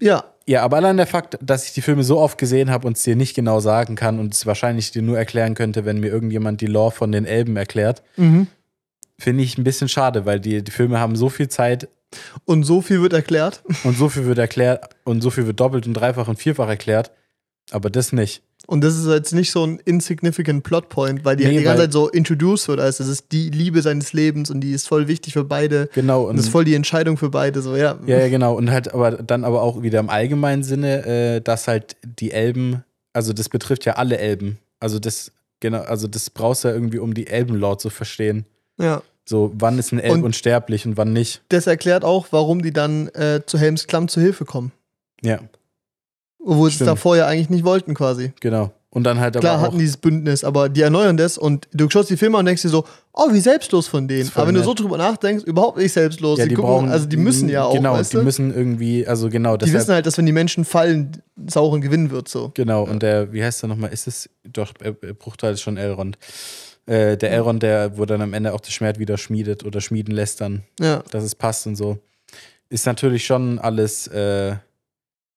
Ja, 0.00 0.32
Ja, 0.48 0.62
aber 0.62 0.76
allein 0.76 0.96
der 0.96 1.08
Fakt, 1.08 1.38
dass 1.42 1.66
ich 1.66 1.72
die 1.72 1.82
Filme 1.82 2.04
so 2.04 2.18
oft 2.18 2.38
gesehen 2.38 2.70
habe 2.70 2.86
und 2.86 2.96
es 2.96 3.02
dir 3.02 3.16
nicht 3.16 3.34
genau 3.34 3.58
sagen 3.58 3.96
kann 3.96 4.20
und 4.20 4.32
es 4.32 4.46
wahrscheinlich 4.46 4.92
dir 4.92 5.02
nur 5.02 5.18
erklären 5.18 5.54
könnte, 5.54 5.84
wenn 5.84 5.98
mir 5.98 6.08
irgendjemand 6.08 6.60
die 6.60 6.66
Lore 6.66 6.92
von 6.92 7.10
den 7.10 7.24
Elben 7.24 7.56
erklärt, 7.56 8.02
mhm. 8.16 8.46
finde 9.18 9.42
ich 9.42 9.58
ein 9.58 9.64
bisschen 9.64 9.88
schade, 9.88 10.24
weil 10.24 10.38
die, 10.38 10.62
die 10.62 10.70
Filme 10.70 11.00
haben 11.00 11.16
so 11.16 11.28
viel 11.28 11.48
Zeit 11.48 11.88
Und 12.44 12.62
so 12.62 12.80
viel 12.80 13.02
wird 13.02 13.12
erklärt. 13.12 13.62
und 13.82 13.96
so 13.96 14.08
viel 14.08 14.26
wird 14.26 14.38
erklärt 14.38 14.88
und 15.04 15.20
so 15.20 15.30
viel 15.30 15.46
wird 15.46 15.58
doppelt 15.58 15.86
und 15.86 15.94
dreifach 15.94 16.28
und 16.28 16.38
vierfach 16.38 16.68
erklärt, 16.68 17.10
aber 17.70 17.90
das 17.90 18.12
nicht. 18.12 18.42
Und 18.68 18.80
das 18.82 18.96
ist 18.96 19.06
jetzt 19.06 19.32
nicht 19.32 19.52
so 19.52 19.64
ein 19.64 19.78
insignificant 19.84 20.64
Plotpoint, 20.64 21.24
weil 21.24 21.36
die 21.36 21.44
Nee, 21.44 21.58
die 21.58 21.62
ganze 21.62 21.84
Zeit 21.84 21.92
so 21.92 22.08
introduced 22.08 22.66
wird, 22.66 22.80
als 22.80 22.96
das 22.96 23.06
ist 23.06 23.26
die 23.30 23.48
Liebe 23.50 23.80
seines 23.80 24.12
Lebens 24.12 24.50
und 24.50 24.60
die 24.60 24.72
ist 24.72 24.88
voll 24.88 25.06
wichtig 25.06 25.34
für 25.34 25.44
beide. 25.44 25.88
Genau. 25.94 26.24
Und 26.24 26.36
das 26.36 26.46
ist 26.46 26.50
voll 26.50 26.64
die 26.64 26.74
Entscheidung 26.74 27.16
für 27.16 27.30
beide. 27.30 27.62
So, 27.62 27.76
ja. 27.76 27.96
Ja, 28.06 28.18
ja, 28.18 28.28
genau. 28.28 28.56
Und 28.56 28.70
halt 28.72 28.92
aber 28.92 29.12
dann 29.12 29.44
aber 29.44 29.62
auch 29.62 29.82
wieder 29.82 30.00
im 30.00 30.10
allgemeinen 30.10 30.64
Sinne, 30.64 31.06
äh, 31.06 31.40
dass 31.40 31.68
halt 31.68 31.96
die 32.02 32.32
Elben, 32.32 32.82
also 33.12 33.32
das 33.32 33.48
betrifft 33.48 33.84
ja 33.84 33.92
alle 33.94 34.18
Elben. 34.18 34.58
Also 34.80 34.98
das, 34.98 35.30
genau, 35.60 35.82
also 35.82 36.08
das 36.08 36.28
brauchst 36.30 36.64
du 36.64 36.68
ja 36.68 36.74
irgendwie, 36.74 36.98
um 36.98 37.14
die 37.14 37.28
Elbenlore 37.28 37.78
zu 37.78 37.90
verstehen. 37.90 38.46
ja. 38.78 39.02
So, 39.28 39.52
wann 39.58 39.76
ist 39.76 39.90
ein 39.90 39.98
Elb 39.98 40.12
Und- 40.14 40.22
unsterblich 40.22 40.86
und 40.86 40.96
wann 40.96 41.12
nicht. 41.12 41.42
Das 41.48 41.66
erklärt 41.66 42.04
auch, 42.04 42.28
warum 42.30 42.62
die 42.62 42.72
dann 42.72 43.08
äh, 43.08 43.40
zu 43.44 43.58
Helms 43.58 43.88
Klamm 43.88 44.06
zu 44.06 44.20
Hilfe 44.20 44.44
kommen. 44.44 44.70
Ja, 45.20 45.40
Obwohl 46.46 46.70
sie 46.70 46.78
es 46.80 46.86
davor 46.86 47.16
ja 47.16 47.26
eigentlich 47.26 47.50
nicht 47.50 47.64
wollten, 47.64 47.94
quasi. 47.94 48.32
genau. 48.40 48.72
Und 48.88 49.02
dann 49.04 49.20
halt 49.20 49.36
aber 49.36 49.40
Klar 49.42 49.60
hatten 49.60 49.74
die 49.76 49.80
dieses 49.80 49.98
Bündnis, 49.98 50.42
aber 50.42 50.70
die 50.70 50.80
erneuern 50.80 51.18
das 51.18 51.36
und 51.36 51.68
du 51.74 51.90
schaust 51.90 52.08
die 52.08 52.16
Filme 52.16 52.38
und 52.38 52.46
denkst 52.46 52.62
dir 52.62 52.70
so, 52.70 52.84
oh, 53.12 53.30
wie 53.30 53.40
selbstlos 53.40 53.88
von 53.88 54.08
denen. 54.08 54.30
Aber 54.34 54.46
wenn 54.46 54.54
du 54.54 54.60
nett. 54.60 54.66
so 54.68 54.72
drüber 54.72 54.96
nachdenkst, 54.96 55.44
überhaupt 55.44 55.76
nicht 55.76 55.92
selbstlos. 55.92 56.38
ja, 56.38 56.44
die 56.44 56.50
die 56.50 56.54
gucken, 56.54 56.70
brauchen, 56.70 56.88
also 56.88 57.04
die 57.04 57.18
müssen 57.18 57.50
ja 57.50 57.64
auch, 57.64 57.74
Genau, 57.74 57.92
weißt 57.92 58.14
die 58.14 58.16
du? 58.18 58.22
müssen 58.22 58.54
irgendwie, 58.54 59.06
also 59.06 59.28
genau, 59.28 59.58
Die 59.58 59.70
wissen 59.70 59.92
halt, 59.92 60.06
dass 60.06 60.16
wenn 60.16 60.24
die 60.24 60.32
Menschen 60.32 60.64
fallen, 60.64 61.12
Sauron 61.46 61.82
gewinnen 61.82 62.10
wird 62.10 62.28
so. 62.28 62.52
Genau, 62.54 62.84
und 62.84 63.02
der, 63.02 63.34
wie 63.34 63.44
heißt 63.44 63.60
der 63.62 63.68
nochmal? 63.68 63.92
Ist 63.92 64.06
es, 64.06 64.30
doch, 64.50 64.72
äh, 64.82 64.94
äh, 65.02 65.12
Bruchteil 65.12 65.52
ist 65.52 65.60
schon 65.60 65.76
Elrond. 65.76 66.16
Äh, 66.86 67.18
der 67.18 67.32
Elrond, 67.32 67.62
der, 67.62 67.98
wo 67.98 68.06
dann 68.06 68.22
am 68.22 68.32
Ende 68.32 68.54
auch 68.54 68.60
das 68.60 68.72
Schwert 68.72 68.98
wieder 68.98 69.18
schmiedet 69.18 69.62
oder 69.66 69.82
schmieden 69.82 70.14
lässt 70.14 70.40
dann. 70.40 70.62
Ja. 70.80 71.02
dass 71.10 71.22
es 71.22 71.34
passt 71.34 71.66
und 71.66 71.76
so. 71.76 71.98
Ist 72.70 72.86
natürlich 72.86 73.26
schon 73.26 73.58
alles, 73.58 74.06
äh, 74.06 74.54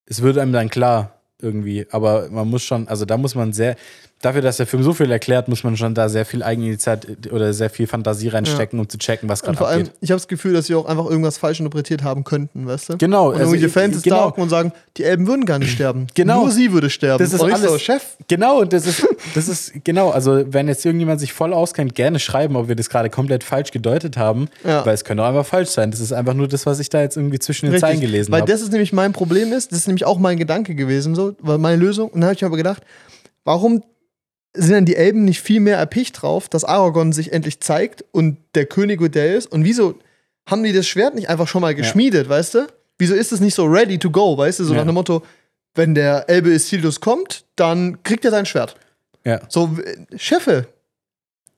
es 0.09 0.21
wird 0.21 0.37
einem 0.37 0.51
dann 0.51 0.69
klar 0.69 1.21
irgendwie, 1.41 1.87
aber 1.91 2.29
man 2.29 2.49
muss 2.49 2.63
schon, 2.63 2.87
also 2.87 3.05
da 3.05 3.17
muss 3.17 3.35
man 3.35 3.53
sehr, 3.53 3.77
dafür, 4.21 4.41
dass 4.41 4.57
der 4.57 4.67
Film 4.67 4.83
so 4.83 4.93
viel 4.93 5.09
erklärt, 5.11 5.47
muss 5.47 5.63
man 5.63 5.77
schon 5.77 5.93
da 5.95 6.09
sehr 6.09 6.25
viel 6.25 6.43
Eigeninitiative 6.43 7.31
oder 7.31 7.53
sehr 7.53 7.69
viel 7.69 7.87
Fantasie 7.87 8.27
reinstecken, 8.27 8.79
um 8.79 8.87
zu 8.89 8.97
checken, 8.97 9.29
was 9.29 9.41
gerade 9.41 9.57
vor 9.57 9.67
allem, 9.67 9.81
abgeht. 9.83 9.95
ich 10.01 10.11
habe 10.11 10.17
das 10.19 10.27
Gefühl, 10.27 10.53
dass 10.53 10.65
sie 10.67 10.75
auch 10.75 10.85
einfach 10.85 11.05
irgendwas 11.05 11.37
falsch 11.37 11.59
interpretiert 11.59 12.03
haben 12.03 12.23
könnten, 12.23 12.67
weißt 12.67 12.89
du? 12.89 12.97
Genau, 12.97 13.27
Und 13.27 13.35
also 13.35 13.53
irgendwelche 13.53 13.69
Fans 13.69 13.95
es 13.95 14.03
genau. 14.03 14.17
stalken 14.17 14.41
und 14.41 14.49
sagen, 14.49 14.73
die 14.97 15.03
Elben 15.03 15.25
würden 15.27 15.45
gar 15.45 15.59
nicht 15.59 15.71
sterben. 15.71 16.07
Genau. 16.15 16.41
Nur 16.41 16.51
sie 16.51 16.73
würde 16.73 16.89
sterben. 16.89 17.23
Das 17.23 17.33
ist 17.33 17.39
und 17.41 17.49
so, 17.57 17.67
alles- 17.69 17.81
Chef. 17.81 18.03
Genau, 18.27 18.59
und 18.59 18.73
das 18.73 18.85
ist, 18.85 19.07
das 19.35 19.47
ist, 19.47 19.71
genau, 19.85 20.09
also 20.09 20.43
wenn 20.51 20.67
jetzt 20.67 20.85
irgendjemand 20.85 21.19
sich 21.21 21.31
voll 21.33 21.53
auskennt, 21.53 21.95
gerne 21.95 22.19
schreiben, 22.19 22.55
ob 22.57 22.67
wir 22.67 22.75
das 22.75 22.89
gerade 22.89 23.09
komplett 23.09 23.43
falsch 23.43 23.71
gedeutet 23.71 24.17
haben, 24.17 24.49
Ja. 24.65 24.85
weil 24.85 24.93
es 24.95 25.03
könnte 25.05 25.23
auch 25.23 25.27
einfach 25.27 25.45
falsch 25.45 25.69
sein. 25.69 25.91
Das 25.91 25.99
ist 26.01 26.11
einfach 26.11 26.33
nur 26.33 26.47
das, 26.49 26.65
was 26.65 26.79
ich 26.79 26.89
da 26.89 27.01
jetzt 27.01 27.15
irgendwie 27.15 27.39
zwischen 27.39 27.71
den 27.71 27.79
Zeilen 27.79 27.99
gelesen 28.01 28.31
Weil 28.33 28.41
habe. 28.41 28.51
das 28.51 28.61
ist 28.61 28.71
nämlich 28.71 28.91
mein 28.91 29.13
Problem 29.13 29.53
ist, 29.53 29.71
das 29.71 29.79
ist 29.79 29.87
nämlich 29.87 30.05
auch 30.05 30.19
mein 30.19 30.37
Gedanke 30.37 30.75
gewesen, 30.75 31.15
so, 31.15 31.35
weil 31.39 31.57
meine 31.57 31.77
Lösung. 31.77 32.09
Und 32.09 32.19
dann 32.21 32.25
habe 32.25 32.33
ich 32.35 32.41
mir 32.41 32.47
aber 32.47 32.57
gedacht, 32.57 32.83
warum 33.45 33.81
sind 34.55 34.71
denn 34.73 34.85
die 34.85 34.95
Elben 34.95 35.25
nicht 35.25 35.41
viel 35.41 35.59
mehr 35.59 35.77
erpicht 35.77 36.21
drauf, 36.21 36.49
dass 36.49 36.63
Aragorn 36.63 37.11
sich 37.13 37.31
endlich 37.33 37.59
zeigt 37.61 38.03
und 38.11 38.37
der 38.55 38.65
König 38.65 38.99
Udell 39.01 39.35
ist? 39.37 39.51
Und 39.51 39.63
wieso 39.63 39.95
haben 40.49 40.63
die 40.63 40.73
das 40.73 40.87
Schwert 40.87 41.15
nicht 41.15 41.29
einfach 41.29 41.47
schon 41.47 41.61
mal 41.61 41.75
geschmiedet, 41.75 42.27
weißt 42.29 42.55
du? 42.55 42.67
Wieso 42.97 43.13
ist 43.13 43.31
es 43.31 43.39
nicht 43.39 43.53
so 43.55 43.65
ready 43.65 43.97
to 43.99 44.09
go, 44.09 44.37
weißt 44.37 44.59
du? 44.59 44.63
So 44.65 44.73
Ja. 44.73 44.79
nach 44.79 44.85
dem 44.87 44.95
Motto, 44.95 45.23
wenn 45.75 45.93
der 45.95 46.27
Elbe 46.29 46.49
Isildur 46.49 46.91
kommt, 46.99 47.45
dann 47.55 48.01
kriegt 48.03 48.25
er 48.25 48.31
sein 48.31 48.45
Schwert. 48.45 48.75
Ja. 49.23 49.39
So, 49.49 49.69
Chefe, 50.17 50.67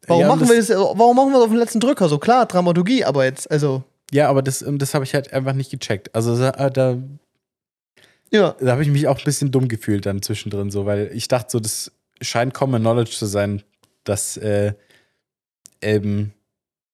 warum 0.07 0.21
Ja, 0.21 0.27
machen 0.27 0.47
wir 0.49 0.57
das, 0.57 0.69
warum 0.69 1.15
machen 1.15 1.29
wir 1.29 1.35
das 1.35 1.43
auf 1.43 1.49
den 1.49 1.57
letzten 1.59 1.79
Drücker? 1.79 2.09
So 2.09 2.17
klar, 2.19 2.45
Dramaturgie, 2.45 3.05
aber 3.05 3.23
jetzt, 3.23 3.49
also, 3.49 3.83
Ja, 4.11 4.27
aber 4.29 4.41
das, 4.41 4.61
ähm, 4.61 4.77
das 4.77 4.93
habe 4.93 5.05
ich 5.05 5.13
halt 5.13 5.31
einfach 5.31 5.53
nicht 5.53 5.71
gecheckt. 5.71 6.13
Also 6.13 6.37
da, 6.37 6.69
da, 6.69 6.97
ja. 8.31 8.55
da 8.59 8.71
habe 8.71 8.83
ich 8.83 8.89
mich 8.89 9.07
auch 9.07 9.17
ein 9.17 9.23
bisschen 9.23 9.51
dumm 9.51 9.67
gefühlt 9.67 10.05
dann 10.05 10.21
zwischendrin 10.21 10.69
so, 10.71 10.85
weil 10.85 11.09
ich 11.13 11.27
dachte 11.29 11.49
so, 11.51 11.59
das 11.59 11.91
scheint 12.21 12.53
Common 12.53 12.81
Knowledge 12.81 13.11
zu 13.11 13.25
sein, 13.25 13.63
dass 14.03 14.37
äh, 14.37 14.73
Elben 15.79 16.33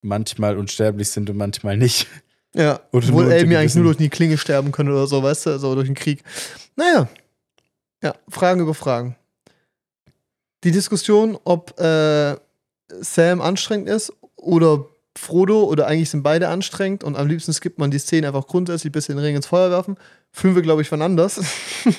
manchmal 0.02 0.58
unsterblich 0.58 1.10
sind 1.10 1.30
und 1.30 1.38
manchmal 1.38 1.78
nicht. 1.78 2.08
Ja, 2.54 2.80
Oder 2.92 3.08
obwohl 3.10 3.32
Elben 3.32 3.52
ja 3.52 3.60
eigentlich 3.60 3.76
nur 3.76 3.86
durch 3.86 3.98
die 3.98 4.10
Klinge 4.10 4.38
sterben 4.38 4.72
können 4.72 4.90
oder 4.90 5.08
so, 5.08 5.22
weißt 5.22 5.46
du, 5.48 5.60
so 5.60 5.76
durch 5.76 5.88
den 5.88 5.96
Krieg. 5.96 6.24
Naja. 6.76 7.10
Ja, 8.02 8.16
Fragen 8.30 8.62
über 8.62 8.74
Fragen. 8.74 9.16
Die 10.64 10.72
Diskussion, 10.72 11.38
ob 11.44 11.80
äh, 11.80 12.36
Sam 13.02 13.42
anstrengend 13.42 13.90
ist 13.90 14.14
oder 14.36 14.86
Frodo 15.18 15.64
oder 15.64 15.88
eigentlich 15.88 16.10
sind 16.10 16.24
beide 16.24 16.48
anstrengend 16.50 17.04
und 17.04 17.16
am 17.16 17.28
liebsten 17.28 17.54
skippt 17.54 17.80
man 17.80 17.92
die 17.92 18.00
Szene 18.00 18.28
einfach 18.28 18.48
grundsätzlich 18.48 18.92
bis 18.92 19.10
in 19.10 19.18
den 19.18 19.26
Ring 19.26 19.36
ins 19.36 19.48
Feuer 19.48 19.72
werfen, 19.72 19.98
fühlen 20.32 20.56
wir, 20.56 20.62
glaube 20.62 20.82
ich, 20.84 20.90
von 20.90 21.02
anders. 21.02 21.42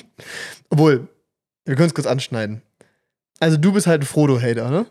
Obwohl, 0.69 1.07
wir 1.65 1.75
können 1.75 1.87
es 1.87 1.93
kurz 1.93 2.07
anschneiden. 2.07 2.61
Also 3.39 3.57
du 3.57 3.71
bist 3.71 3.87
halt 3.87 4.01
ein 4.01 4.05
Frodo-Hater, 4.05 4.69
ne? 4.69 4.85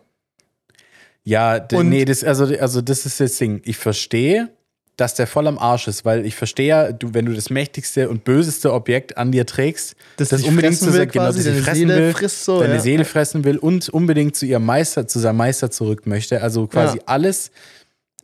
Ja, 1.25 1.67
Und- 1.73 1.89
nee, 1.91 2.05
das, 2.05 2.25
also, 2.25 2.45
also 2.45 2.81
das 2.81 3.05
ist 3.05 3.21
das 3.21 3.37
Ding. 3.37 3.61
Ich 3.65 3.77
verstehe, 3.77 4.49
dass 4.97 5.15
der 5.15 5.27
voll 5.27 5.47
am 5.47 5.59
Arsch 5.59 5.87
ist, 5.87 6.05
weil 6.05 6.25
ich 6.27 6.35
verstehe 6.35 6.67
ja, 6.67 6.93
du, 6.93 7.13
wenn 7.15 7.27
du 7.27 7.33
das 7.35 7.51
mächtigste 7.51 8.09
und 8.09 8.25
böseste 8.25 8.73
Objekt 8.73 9.17
an 9.17 9.31
dir 9.31 9.47
trägst, 9.47 9.95
das 10.17 10.31
dich 10.31 10.45
unbedingt 10.45 10.77
zu 10.79 10.93
will 10.93 11.07
genau, 11.07 11.27
quasi, 11.27 11.45
deine 11.45 11.63
fressen 11.63 11.89
Seele 11.89 12.15
will, 12.21 12.29
so, 12.29 12.61
deine 12.61 12.75
ja. 12.75 12.81
Seele 12.81 13.05
fressen 13.05 13.45
will 13.45 13.59
und 13.59 13.89
unbedingt 13.91 14.35
zu 14.35 14.47
ihrem 14.47 14.65
Meister, 14.65 15.07
zu 15.07 15.19
seinem 15.21 15.37
Meister 15.37 15.71
zurück 15.71 16.07
möchte. 16.07 16.43
Also 16.43 16.67
quasi 16.67 16.97
Ja. 16.99 17.03
alles, 17.07 17.53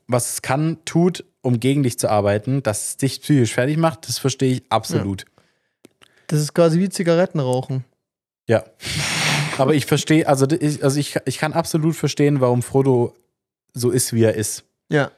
was 0.09 0.33
es 0.35 0.43
kann, 0.43 0.79
tut, 0.85 1.25
um 1.43 1.61
gegen 1.61 1.83
dich 1.85 1.99
zu 1.99 2.09
arbeiten, 2.09 2.63
dass 2.63 2.89
es 2.89 2.97
dich 2.97 3.21
psychisch 3.21 3.53
fertig 3.55 3.77
macht, 3.77 4.09
das 4.09 4.19
verstehe 4.19 4.55
ich 4.55 4.63
absolut. 4.71 5.27
Das 6.27 6.41
ist 6.41 6.55
quasi 6.55 6.81
wie 6.81 6.89
Zigaretten 6.89 7.39
rauchen. 7.39 7.85
Ja. 8.49 8.65
Aber 9.59 9.75
ich 9.75 9.87
verstehe, 9.87 10.27
also 10.27 10.47
ich, 10.51 10.83
also 10.83 10.99
ich, 10.99 11.17
ich 11.27 11.39
kann 11.39 11.53
absolut 11.53 11.95
verstehen, 11.97 12.41
warum 12.41 12.63
Frodo 12.63 13.15
so 13.73 13.91
ist, 13.91 14.13
wie 14.13 14.25
er 14.25 14.35
ist. 14.35 14.65
Ja. 14.91 15.11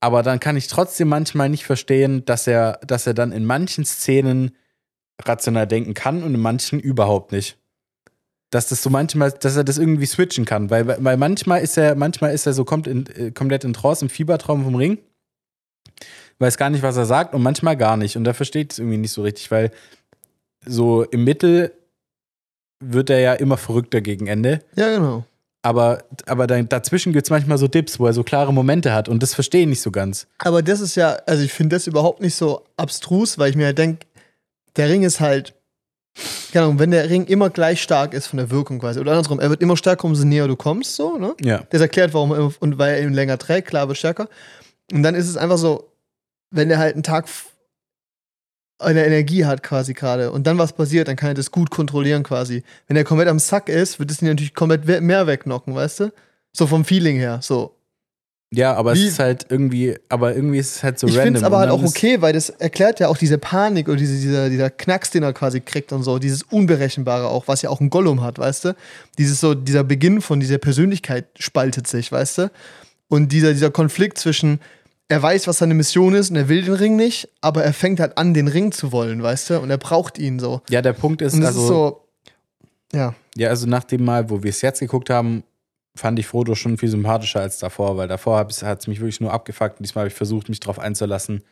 Aber 0.00 0.22
dann 0.22 0.40
kann 0.40 0.56
ich 0.56 0.68
trotzdem 0.68 1.08
manchmal 1.08 1.48
nicht 1.48 1.64
verstehen, 1.64 2.24
dass 2.24 2.46
er, 2.46 2.80
dass 2.86 3.06
er 3.06 3.14
dann 3.14 3.32
in 3.32 3.44
manchen 3.44 3.84
Szenen 3.84 4.52
rational 5.22 5.66
denken 5.66 5.94
kann 5.94 6.22
und 6.22 6.34
in 6.34 6.40
manchen 6.40 6.78
überhaupt 6.80 7.32
nicht. 7.32 7.58
dass 8.50 8.68
das 8.68 8.82
so 8.82 8.90
manchmal, 8.90 9.32
dass 9.32 9.56
er 9.56 9.64
das 9.64 9.78
irgendwie 9.78 10.06
switchen 10.06 10.44
kann. 10.44 10.70
Weil, 10.70 10.86
weil 11.04 11.16
manchmal 11.16 11.60
ist 11.60 11.76
er, 11.76 11.94
manchmal 11.94 12.32
ist 12.32 12.46
er 12.46 12.54
so 12.54 12.64
kommt 12.64 12.86
in, 12.86 13.06
äh, 13.06 13.30
komplett 13.30 13.64
in 13.64 13.74
Trance, 13.74 14.04
im 14.04 14.08
Fiebertraum 14.08 14.64
vom 14.64 14.74
Ring. 14.74 14.98
Weiß 16.38 16.56
gar 16.56 16.70
nicht, 16.70 16.82
was 16.82 16.96
er 16.96 17.04
sagt 17.06 17.34
und 17.34 17.42
manchmal 17.42 17.76
gar 17.76 17.96
nicht. 17.96 18.16
Und 18.16 18.26
er 18.26 18.34
versteht 18.34 18.72
es 18.72 18.78
irgendwie 18.78 18.98
nicht 18.98 19.12
so 19.12 19.22
richtig, 19.22 19.50
weil 19.50 19.70
so 20.64 21.02
im 21.02 21.24
Mittel 21.24 21.72
wird 22.80 23.10
er 23.10 23.20
ja 23.20 23.34
immer 23.34 23.56
verrückter 23.56 24.00
gegen 24.00 24.26
Ende. 24.26 24.60
Ja, 24.76 24.88
genau. 24.94 25.24
Aber, 25.62 26.04
aber 26.26 26.46
dann, 26.46 26.68
dazwischen 26.68 27.12
gibt 27.12 27.26
es 27.26 27.30
manchmal 27.30 27.58
so 27.58 27.66
Dips, 27.66 27.98
wo 27.98 28.06
er 28.06 28.12
so 28.12 28.22
klare 28.22 28.54
Momente 28.54 28.92
hat 28.92 29.08
und 29.08 29.22
das 29.22 29.34
verstehe 29.34 29.62
ich 29.62 29.66
nicht 29.68 29.82
so 29.82 29.90
ganz. 29.90 30.28
Aber 30.38 30.62
das 30.62 30.80
ist 30.80 30.94
ja, 30.94 31.18
also 31.26 31.42
ich 31.42 31.52
finde 31.52 31.76
das 31.76 31.86
überhaupt 31.86 32.20
nicht 32.20 32.36
so 32.36 32.64
abstrus, 32.76 33.38
weil 33.38 33.50
ich 33.50 33.56
mir 33.56 33.66
halt 33.66 33.78
denke, 33.78 34.06
der 34.76 34.88
Ring 34.88 35.02
ist 35.02 35.18
halt, 35.18 35.54
keine 36.52 36.66
Ahnung, 36.66 36.78
wenn 36.78 36.92
der 36.92 37.10
Ring 37.10 37.26
immer 37.26 37.50
gleich 37.50 37.82
stark 37.82 38.14
ist 38.14 38.28
von 38.28 38.36
der 38.36 38.50
Wirkung 38.50 38.78
quasi, 38.78 39.00
oder 39.00 39.12
andersrum, 39.12 39.40
er 39.40 39.50
wird 39.50 39.60
immer 39.60 39.76
stärker, 39.76 40.04
umso 40.04 40.24
näher 40.24 40.46
du 40.46 40.56
kommst, 40.56 40.94
so, 40.94 41.18
ne? 41.18 41.34
Ja. 41.40 41.64
Das 41.70 41.80
erklärt, 41.80 42.14
warum 42.14 42.30
er 42.30 42.38
immer, 42.38 42.52
und 42.60 42.78
weil 42.78 42.94
er 42.94 43.02
ihn 43.02 43.12
länger 43.12 43.38
trägt, 43.38 43.68
klar, 43.68 43.88
wird 43.88 43.98
stärker. 43.98 44.28
Und 44.92 45.02
dann 45.02 45.14
ist 45.14 45.28
es 45.28 45.36
einfach 45.36 45.58
so, 45.58 45.92
wenn 46.50 46.70
er 46.70 46.78
halt 46.78 46.94
einen 46.94 47.02
Tag 47.02 47.28
eine 48.78 49.04
Energie 49.04 49.44
hat 49.44 49.62
quasi 49.62 49.92
gerade 49.94 50.30
und 50.30 50.46
dann 50.46 50.58
was 50.58 50.72
passiert, 50.72 51.08
dann 51.08 51.16
kann 51.16 51.30
er 51.30 51.34
das 51.34 51.50
gut 51.50 51.70
kontrollieren 51.70 52.22
quasi. 52.22 52.62
Wenn 52.86 52.96
er 52.96 53.04
komplett 53.04 53.28
am 53.28 53.38
Sack 53.38 53.68
ist, 53.68 53.98
wird 53.98 54.10
es 54.10 54.22
ihn 54.22 54.28
natürlich 54.28 54.54
komplett 54.54 54.84
mehr 55.02 55.26
wegknocken, 55.26 55.74
weißt 55.74 56.00
du? 56.00 56.12
So 56.52 56.66
vom 56.66 56.84
Feeling 56.84 57.16
her, 57.16 57.40
so. 57.42 57.74
Ja, 58.50 58.72
aber 58.74 58.94
Wie- 58.94 59.02
es 59.04 59.12
ist 59.12 59.18
halt 59.18 59.46
irgendwie, 59.50 59.96
aber 60.08 60.34
irgendwie 60.34 60.58
ist 60.58 60.76
es 60.76 60.82
halt 60.82 60.98
so 60.98 61.06
ich 61.06 61.12
random. 61.14 61.24
finde 61.26 61.40
es 61.40 61.44
aber 61.44 61.58
halt 61.58 61.70
dann 61.70 61.78
auch 61.80 61.84
okay, 61.84 62.22
weil 62.22 62.32
das 62.32 62.48
erklärt 62.48 62.98
ja 62.98 63.08
auch 63.08 63.18
diese 63.18 63.36
Panik 63.36 63.88
oder 63.88 63.98
diese, 63.98 64.14
dieser, 64.18 64.48
dieser 64.48 64.70
Knacks, 64.70 65.10
den 65.10 65.22
er 65.22 65.34
quasi 65.34 65.60
kriegt 65.60 65.92
und 65.92 66.02
so, 66.02 66.18
dieses 66.18 66.44
Unberechenbare 66.44 67.28
auch, 67.28 67.46
was 67.46 67.60
ja 67.60 67.68
auch 67.68 67.80
ein 67.80 67.90
Gollum 67.90 68.22
hat, 68.22 68.38
weißt 68.38 68.64
du? 68.64 68.76
Dieses 69.18 69.40
so, 69.40 69.54
dieser 69.54 69.84
Beginn 69.84 70.22
von 70.22 70.40
dieser 70.40 70.56
Persönlichkeit 70.56 71.26
spaltet 71.38 71.86
sich, 71.88 72.10
weißt 72.10 72.38
du? 72.38 72.50
Und 73.08 73.32
dieser, 73.32 73.52
dieser 73.52 73.70
Konflikt 73.70 74.16
zwischen, 74.16 74.60
er 75.08 75.22
weiß, 75.22 75.46
was 75.46 75.58
seine 75.58 75.74
Mission 75.74 76.14
ist 76.14 76.30
und 76.30 76.36
er 76.36 76.48
will 76.48 76.62
den 76.62 76.74
Ring 76.74 76.96
nicht, 76.96 77.28
aber 77.40 77.64
er 77.64 77.72
fängt 77.72 77.98
halt 77.98 78.18
an, 78.18 78.34
den 78.34 78.46
Ring 78.46 78.72
zu 78.72 78.92
wollen, 78.92 79.22
weißt 79.22 79.50
du? 79.50 79.60
Und 79.60 79.70
er 79.70 79.78
braucht 79.78 80.18
ihn 80.18 80.38
so. 80.38 80.60
Ja, 80.68 80.82
der 80.82 80.92
Punkt 80.92 81.22
ist, 81.22 81.34
Und 81.34 81.40
das 81.40 81.56
also, 81.56 81.62
ist 81.62 81.68
so, 81.68 82.08
ja. 82.92 83.14
ja, 83.34 83.48
also 83.48 83.66
nach 83.66 83.84
dem 83.84 84.04
Mal, 84.04 84.28
wo 84.28 84.42
wir 84.42 84.50
es 84.50 84.60
jetzt 84.60 84.80
geguckt 84.80 85.08
haben, 85.08 85.44
fand 85.96 86.18
ich 86.18 86.26
Frodo 86.26 86.54
schon 86.54 86.76
viel 86.78 86.90
sympathischer 86.90 87.40
als 87.40 87.58
davor, 87.58 87.96
weil 87.96 88.06
davor 88.06 88.38
hat 88.38 88.80
es 88.80 88.86
mich 88.86 89.00
wirklich 89.00 89.20
nur 89.20 89.32
abgefuckt 89.32 89.80
und 89.80 89.86
diesmal 89.86 90.02
habe 90.02 90.08
ich 90.08 90.14
versucht, 90.14 90.48
mich 90.48 90.60
drauf 90.60 90.78
einzulassen. 90.78 91.42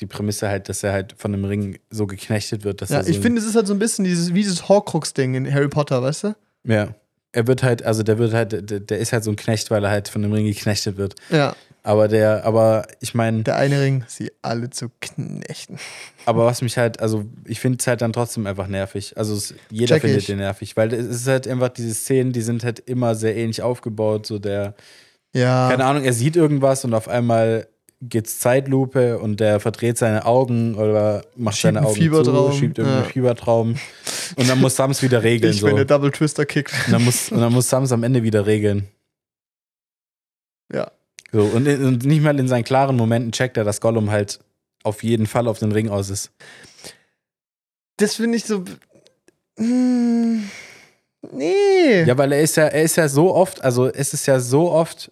Die 0.00 0.06
Prämisse 0.06 0.48
halt, 0.48 0.68
dass 0.68 0.84
er 0.84 0.92
halt 0.92 1.14
von 1.18 1.34
einem 1.34 1.44
Ring 1.44 1.78
so 1.90 2.06
geknechtet 2.06 2.62
wird, 2.62 2.82
dass 2.82 2.90
ja 2.90 2.98
er 2.98 3.04
so 3.04 3.10
ich 3.10 3.18
finde, 3.18 3.40
es 3.40 3.46
ist 3.46 3.56
halt 3.56 3.66
so 3.66 3.74
ein 3.74 3.80
bisschen 3.80 4.04
dieses, 4.04 4.32
wie 4.32 4.42
dieses 4.42 4.68
Horcrux-Ding 4.68 5.34
in 5.34 5.52
Harry 5.52 5.68
Potter, 5.68 6.02
weißt 6.02 6.24
du? 6.24 6.36
Ja. 6.64 6.94
Er 7.32 7.46
wird 7.46 7.62
halt, 7.62 7.82
also 7.84 8.02
der 8.02 8.18
wird 8.18 8.32
halt, 8.32 8.52
der, 8.70 8.80
der 8.80 8.98
ist 8.98 9.12
halt 9.12 9.22
so 9.24 9.30
ein 9.30 9.36
Knecht, 9.36 9.70
weil 9.70 9.84
er 9.84 9.90
halt 9.90 10.08
von 10.08 10.24
einem 10.24 10.32
Ring 10.32 10.46
geknechtet 10.46 10.96
wird. 10.96 11.14
Ja. 11.30 11.54
Aber 11.82 12.08
der, 12.08 12.44
aber 12.44 12.86
ich 13.00 13.14
meine, 13.14 13.44
Der 13.44 13.56
eine 13.56 13.80
Ring, 13.80 14.04
sie 14.08 14.30
alle 14.42 14.68
zu 14.70 14.90
knechten. 15.00 15.78
aber 16.26 16.44
was 16.44 16.60
mich 16.60 16.76
halt, 16.76 17.00
also 17.00 17.24
ich 17.46 17.60
finde 17.60 17.78
es 17.80 17.86
halt 17.86 18.02
dann 18.02 18.12
trotzdem 18.12 18.46
einfach 18.46 18.66
nervig. 18.66 19.16
Also 19.16 19.34
es, 19.34 19.54
jeder 19.70 19.94
Check 19.96 20.02
findet 20.02 20.20
ich. 20.20 20.26
den 20.26 20.38
nervig, 20.38 20.76
weil 20.76 20.92
es 20.92 21.06
ist 21.06 21.26
halt 21.26 21.46
einfach 21.48 21.68
diese 21.70 21.94
Szenen, 21.94 22.32
die 22.32 22.42
sind 22.42 22.64
halt 22.64 22.80
immer 22.80 23.14
sehr 23.14 23.36
ähnlich 23.36 23.62
aufgebaut. 23.62 24.26
So 24.26 24.38
der, 24.38 24.74
Ja. 25.34 25.68
keine 25.70 25.84
Ahnung, 25.84 26.04
er 26.04 26.12
sieht 26.12 26.36
irgendwas 26.36 26.84
und 26.84 26.92
auf 26.94 27.08
einmal 27.08 27.68
geht's 28.00 28.38
Zeitlupe 28.38 29.18
und 29.18 29.40
der 29.40 29.60
verdreht 29.60 29.98
seine 29.98 30.24
Augen 30.24 30.74
oder 30.76 31.22
macht 31.36 31.56
Schiebt 31.56 31.74
seine 31.74 31.86
Augen 31.86 31.94
Fiebertraum, 31.94 32.52
zu, 32.52 32.58
schiebt 32.58 32.78
irgendeinen 32.78 33.04
ja. 33.04 33.10
Fiebertraum 33.10 33.76
und 34.36 34.48
dann 34.48 34.60
muss 34.60 34.76
Sams 34.76 35.02
wieder 35.02 35.22
regeln. 35.22 35.52
Ich, 35.52 35.60
so. 35.60 35.66
wenn 35.66 35.76
der 35.76 35.84
Double 35.84 36.12
Twister 36.12 36.46
kickt. 36.46 36.72
Und 36.86 36.92
dann 36.92 37.04
muss, 37.04 37.32
und 37.32 37.40
dann 37.40 37.52
muss 37.52 37.68
Sams 37.68 37.90
am 37.92 38.04
Ende 38.04 38.22
wieder 38.22 38.46
regeln. 38.46 38.88
Ja. 40.72 40.90
So, 41.32 41.42
und, 41.42 41.66
und 41.66 42.04
nicht 42.04 42.22
mal 42.22 42.38
in 42.38 42.48
seinen 42.48 42.64
klaren 42.64 42.96
Momenten 42.96 43.32
checkt 43.32 43.56
er, 43.56 43.64
dass 43.64 43.80
Gollum 43.80 44.10
halt 44.10 44.40
auf 44.84 45.02
jeden 45.02 45.26
Fall 45.26 45.48
auf 45.48 45.58
den 45.58 45.72
Ring 45.72 45.88
aus 45.88 46.08
ist. 46.08 46.30
Das 47.96 48.14
finde 48.14 48.36
ich 48.36 48.44
so. 48.44 48.64
Mm, 49.56 50.44
nee. 51.32 52.04
Ja, 52.04 52.16
weil 52.16 52.32
er 52.32 52.40
ist 52.40 52.56
ja, 52.56 52.64
er 52.64 52.82
ist 52.82 52.96
ja 52.96 53.08
so 53.08 53.34
oft, 53.34 53.62
also 53.62 53.88
es 53.88 54.14
ist 54.14 54.26
ja 54.26 54.40
so 54.40 54.70
oft, 54.70 55.10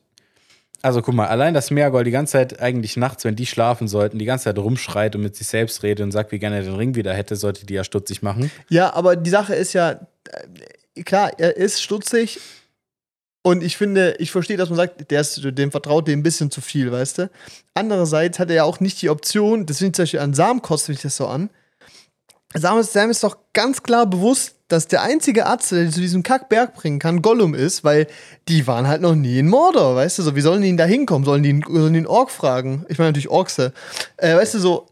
also 0.86 1.02
guck 1.02 1.14
mal, 1.14 1.26
allein 1.26 1.52
dass 1.52 1.72
Meergol 1.72 2.04
die 2.04 2.12
ganze 2.12 2.34
Zeit 2.34 2.60
eigentlich 2.60 2.96
nachts, 2.96 3.24
wenn 3.24 3.34
die 3.34 3.46
schlafen 3.46 3.88
sollten, 3.88 4.20
die 4.20 4.24
ganze 4.24 4.44
Zeit 4.44 4.56
rumschreit 4.56 5.16
und 5.16 5.22
mit 5.22 5.34
sich 5.34 5.48
selbst 5.48 5.82
redet 5.82 6.04
und 6.04 6.12
sagt, 6.12 6.30
wie 6.30 6.38
gerne 6.38 6.56
er 6.56 6.62
den 6.62 6.76
Ring 6.76 6.94
wieder 6.94 7.12
hätte, 7.12 7.34
sollte 7.34 7.66
die 7.66 7.74
ja 7.74 7.82
stutzig 7.82 8.22
machen. 8.22 8.52
Ja, 8.68 8.94
aber 8.94 9.16
die 9.16 9.30
Sache 9.30 9.56
ist 9.56 9.72
ja, 9.72 10.06
äh, 10.94 11.02
klar, 11.02 11.32
er 11.38 11.56
ist 11.56 11.82
stutzig. 11.82 12.38
Und 13.42 13.64
ich 13.64 13.76
finde, 13.76 14.14
ich 14.20 14.30
verstehe, 14.30 14.56
dass 14.56 14.68
man 14.68 14.76
sagt, 14.76 15.10
der 15.10 15.20
ist, 15.20 15.40
dem 15.42 15.72
vertraut 15.72 16.06
dem 16.06 16.20
ein 16.20 16.22
bisschen 16.22 16.52
zu 16.52 16.60
viel, 16.60 16.92
weißt 16.92 17.18
du? 17.18 17.30
Andererseits 17.74 18.38
hat 18.38 18.50
er 18.50 18.56
ja 18.56 18.64
auch 18.64 18.78
nicht 18.78 19.02
die 19.02 19.10
Option, 19.10 19.66
ich 19.68 19.76
zum 19.76 19.92
Beispiel 19.92 20.20
an 20.20 20.34
Sam 20.34 20.62
kostet 20.62 20.90
mich 20.90 21.02
das 21.02 21.16
so 21.16 21.26
an. 21.26 21.50
Sam 22.54 22.78
ist, 22.78 22.92
Sam 22.92 23.10
ist 23.10 23.22
doch 23.22 23.36
ganz 23.52 23.82
klar 23.82 24.06
bewusst, 24.06 24.54
dass 24.68 24.88
der 24.88 25.02
einzige 25.02 25.46
Arzt, 25.46 25.70
der 25.72 25.90
zu 25.90 26.00
diesem 26.00 26.22
Kackberg 26.22 26.74
bringen 26.74 26.98
kann, 26.98 27.22
Gollum 27.22 27.54
ist, 27.54 27.84
weil 27.84 28.06
die 28.48 28.66
waren 28.66 28.88
halt 28.88 29.00
noch 29.00 29.14
nie 29.14 29.38
in 29.38 29.48
Mordor, 29.48 29.94
weißt 29.94 30.18
du? 30.18 30.22
So, 30.22 30.34
wie 30.34 30.40
sollen 30.40 30.62
die 30.62 30.74
da 30.74 30.84
hinkommen? 30.84 31.24
Sollen 31.24 31.42
die, 31.42 31.62
sollen 31.68 31.92
die 31.92 31.98
einen 31.98 32.06
Ork 32.06 32.30
fragen? 32.30 32.84
Ich 32.88 32.98
meine 32.98 33.10
natürlich 33.10 33.28
Orkse. 33.28 33.72
Äh, 34.16 34.34
weißt 34.36 34.54
du, 34.54 34.58
so. 34.58 34.86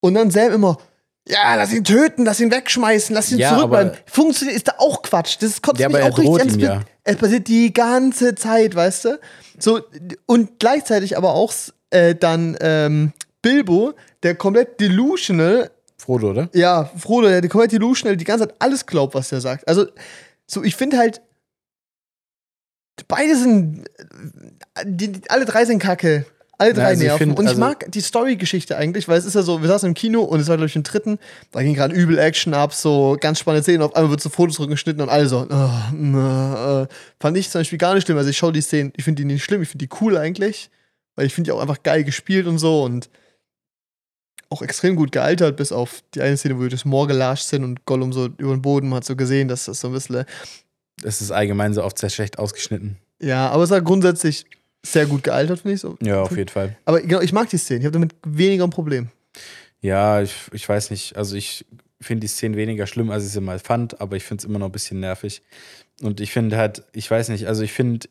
Und 0.00 0.14
dann 0.14 0.30
Sam 0.30 0.52
immer, 0.52 0.78
ja, 1.26 1.56
lass 1.56 1.72
ihn 1.72 1.84
töten, 1.84 2.24
lass 2.24 2.40
ihn 2.40 2.50
wegschmeißen, 2.50 3.14
lass 3.14 3.32
ihn 3.32 3.38
Ja, 3.38 3.54
zurückbleiben. 3.54 3.92
Funktioniert, 4.06 4.56
ist 4.56 4.68
da 4.68 4.74
auch 4.78 5.02
Quatsch. 5.02 5.36
Das 5.40 5.60
kotzt 5.62 5.80
Ja, 5.80 5.88
mich 5.88 6.00
auch 6.02 6.16
richtig 6.16 6.40
an. 6.40 6.60
Ja. 6.60 6.80
Es 7.04 7.16
passiert 7.16 7.48
die 7.48 7.72
ganze 7.72 8.34
Zeit, 8.34 8.74
weißt 8.74 9.04
du? 9.06 9.20
So, 9.58 9.80
und 10.26 10.58
gleichzeitig 10.60 11.16
aber 11.16 11.32
auch 11.34 11.52
äh, 11.90 12.14
dann 12.14 12.56
ähm, 12.60 13.12
Bilbo, 13.42 13.94
der 14.22 14.36
komplett 14.36 14.80
delusional, 14.80 15.70
Frodo, 16.00 16.30
oder? 16.30 16.48
ja, 16.54 16.84
Frodo, 16.96 17.28
der 17.28 17.46
komplett 17.48 17.72
delusional 17.72 18.16
die 18.16 18.24
ganze 18.24 18.46
Zeit 18.46 18.56
alles 18.58 18.86
glaubt, 18.86 19.14
was 19.14 19.32
er 19.32 19.40
sagt. 19.40 19.66
Also, 19.66 19.86
so, 20.46 20.62
ich 20.62 20.76
finde 20.76 20.96
halt, 20.98 21.20
beide 23.08 23.36
sind, 23.36 23.84
die, 24.84 25.12
die, 25.12 25.30
alle 25.30 25.44
drei 25.44 25.64
sind 25.64 25.80
kacke. 25.80 26.24
Alle 26.60 26.74
drei 26.74 26.86
also 26.86 27.02
ich 27.02 27.08
nerven. 27.08 27.18
find, 27.18 27.38
und 27.38 27.44
ich 27.44 27.50
also- 27.50 27.60
mag 27.60 27.90
die 27.92 28.00
Story-Geschichte 28.00 28.76
eigentlich, 28.76 29.06
weil 29.06 29.16
es 29.16 29.24
ist 29.24 29.34
ja 29.34 29.42
so, 29.42 29.62
wir 29.62 29.68
saßen 29.68 29.88
im 29.88 29.94
Kino 29.94 30.22
und 30.22 30.40
es 30.40 30.48
war, 30.48 30.56
glaube 30.56 30.66
ich, 30.68 30.74
im 30.74 30.82
dritten, 30.82 31.18
da 31.52 31.62
ging 31.62 31.74
gerade 31.74 31.94
übel 31.94 32.18
Action 32.18 32.52
ab, 32.52 32.74
so 32.74 33.16
ganz 33.20 33.38
spannende 33.38 33.62
Szenen, 33.62 33.82
auf 33.82 33.94
einmal 33.94 34.10
wird 34.10 34.20
so 34.20 34.28
Fotos 34.28 34.58
rückgeschnitten 34.58 35.00
und 35.00 35.08
alle 35.08 35.28
so, 35.28 35.46
oh, 35.48 35.52
äh, 35.52 36.86
fand 37.20 37.36
ich 37.36 37.48
zum 37.48 37.60
Beispiel 37.60 37.78
gar 37.78 37.94
nicht 37.94 38.06
schlimm. 38.06 38.18
Also 38.18 38.30
ich 38.30 38.36
schaue 38.36 38.50
die 38.50 38.60
Szenen, 38.60 38.92
ich 38.96 39.04
finde 39.04 39.22
die 39.22 39.26
nicht 39.26 39.44
schlimm, 39.44 39.62
ich 39.62 39.68
finde 39.68 39.86
die 39.86 39.94
cool 40.00 40.16
eigentlich, 40.16 40.68
weil 41.14 41.26
ich 41.26 41.34
finde 41.34 41.48
die 41.48 41.52
auch 41.52 41.60
einfach 41.60 41.84
geil 41.84 42.02
gespielt 42.02 42.48
und 42.48 42.58
so 42.58 42.82
und 42.82 43.08
auch 44.50 44.62
extrem 44.62 44.96
gut 44.96 45.12
gealtert, 45.12 45.56
bis 45.56 45.72
auf 45.72 46.02
die 46.14 46.22
eine 46.22 46.36
Szene, 46.36 46.56
wo 46.56 46.62
wir 46.62 46.68
durchs 46.68 46.84
Moor 46.84 47.06
gelatscht 47.06 47.44
sind 47.44 47.64
und 47.64 47.84
Gollum 47.84 48.12
so 48.12 48.26
über 48.38 48.54
den 48.56 48.62
Boden 48.62 48.92
hat 48.94 49.04
so 49.04 49.14
gesehen, 49.16 49.48
dass 49.48 49.66
das 49.66 49.80
so 49.80 49.88
ein 49.88 49.92
bisschen, 49.94 50.24
Das 51.02 51.20
ist 51.20 51.30
allgemein 51.30 51.74
so 51.74 51.84
oft 51.84 51.98
sehr 51.98 52.10
schlecht 52.10 52.38
ausgeschnitten. 52.38 52.96
ja, 53.20 53.48
aber 53.50 53.64
es 53.64 53.70
war 53.70 53.80
grundsätzlich 53.82 54.46
sehr 54.86 55.06
gut 55.06 55.22
gealtert, 55.24 55.60
finde 55.60 55.74
ich 55.74 55.80
so. 55.80 55.96
Ja, 56.00 56.22
auf 56.22 56.36
jeden 56.36 56.48
Fall. 56.48 56.76
Aber 56.84 57.00
genau, 57.02 57.20
ich 57.20 57.32
mag 57.32 57.48
die 57.50 57.58
Szene, 57.58 57.80
ich 57.80 57.84
habe 57.84 57.92
damit 57.92 58.14
weniger 58.24 58.64
ein 58.64 58.70
Problem. 58.70 59.08
Ja, 59.80 60.22
ich, 60.22 60.34
ich 60.52 60.68
weiß 60.68 60.90
nicht. 60.90 61.16
Also 61.16 61.36
ich 61.36 61.66
finde 62.00 62.20
die 62.22 62.28
Szene 62.28 62.56
weniger 62.56 62.86
schlimm, 62.86 63.10
als 63.10 63.26
ich 63.26 63.32
sie 63.32 63.40
mal 63.40 63.58
fand, 63.58 64.00
aber 64.00 64.16
ich 64.16 64.24
finde 64.24 64.40
es 64.42 64.44
immer 64.44 64.58
noch 64.58 64.66
ein 64.66 64.72
bisschen 64.72 65.00
nervig. 65.00 65.42
Und 66.00 66.20
ich 66.20 66.32
finde 66.32 66.56
halt, 66.56 66.84
ich 66.92 67.10
weiß 67.10 67.28
nicht, 67.30 67.46
also 67.48 67.62
ich 67.62 67.72
finde, 67.72 68.08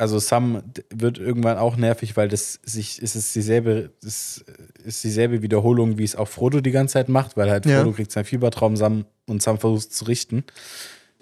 also 0.00 0.18
Sam 0.18 0.62
wird 0.88 1.18
irgendwann 1.18 1.58
auch 1.58 1.76
nervig, 1.76 2.16
weil 2.16 2.28
das 2.28 2.58
sich, 2.64 3.00
es 3.02 3.14
ist 3.14 3.34
dieselbe, 3.34 3.90
es 4.02 4.42
ist 4.82 5.04
dieselbe 5.04 5.42
Wiederholung, 5.42 5.98
wie 5.98 6.04
es 6.04 6.16
auch 6.16 6.26
Frodo 6.28 6.60
die 6.60 6.70
ganze 6.70 6.94
Zeit 6.94 7.08
macht, 7.08 7.36
weil 7.36 7.50
halt 7.50 7.66
Ja. 7.66 7.80
Frodo 7.82 7.92
kriegt 7.92 8.10
seinen 8.10 8.24
Fiebertraum 8.24 8.76
Sam 8.76 9.04
und 9.26 9.42
Sam 9.42 9.58
versucht 9.58 9.90
es 9.90 9.90
zu 9.90 10.06
richten. 10.06 10.44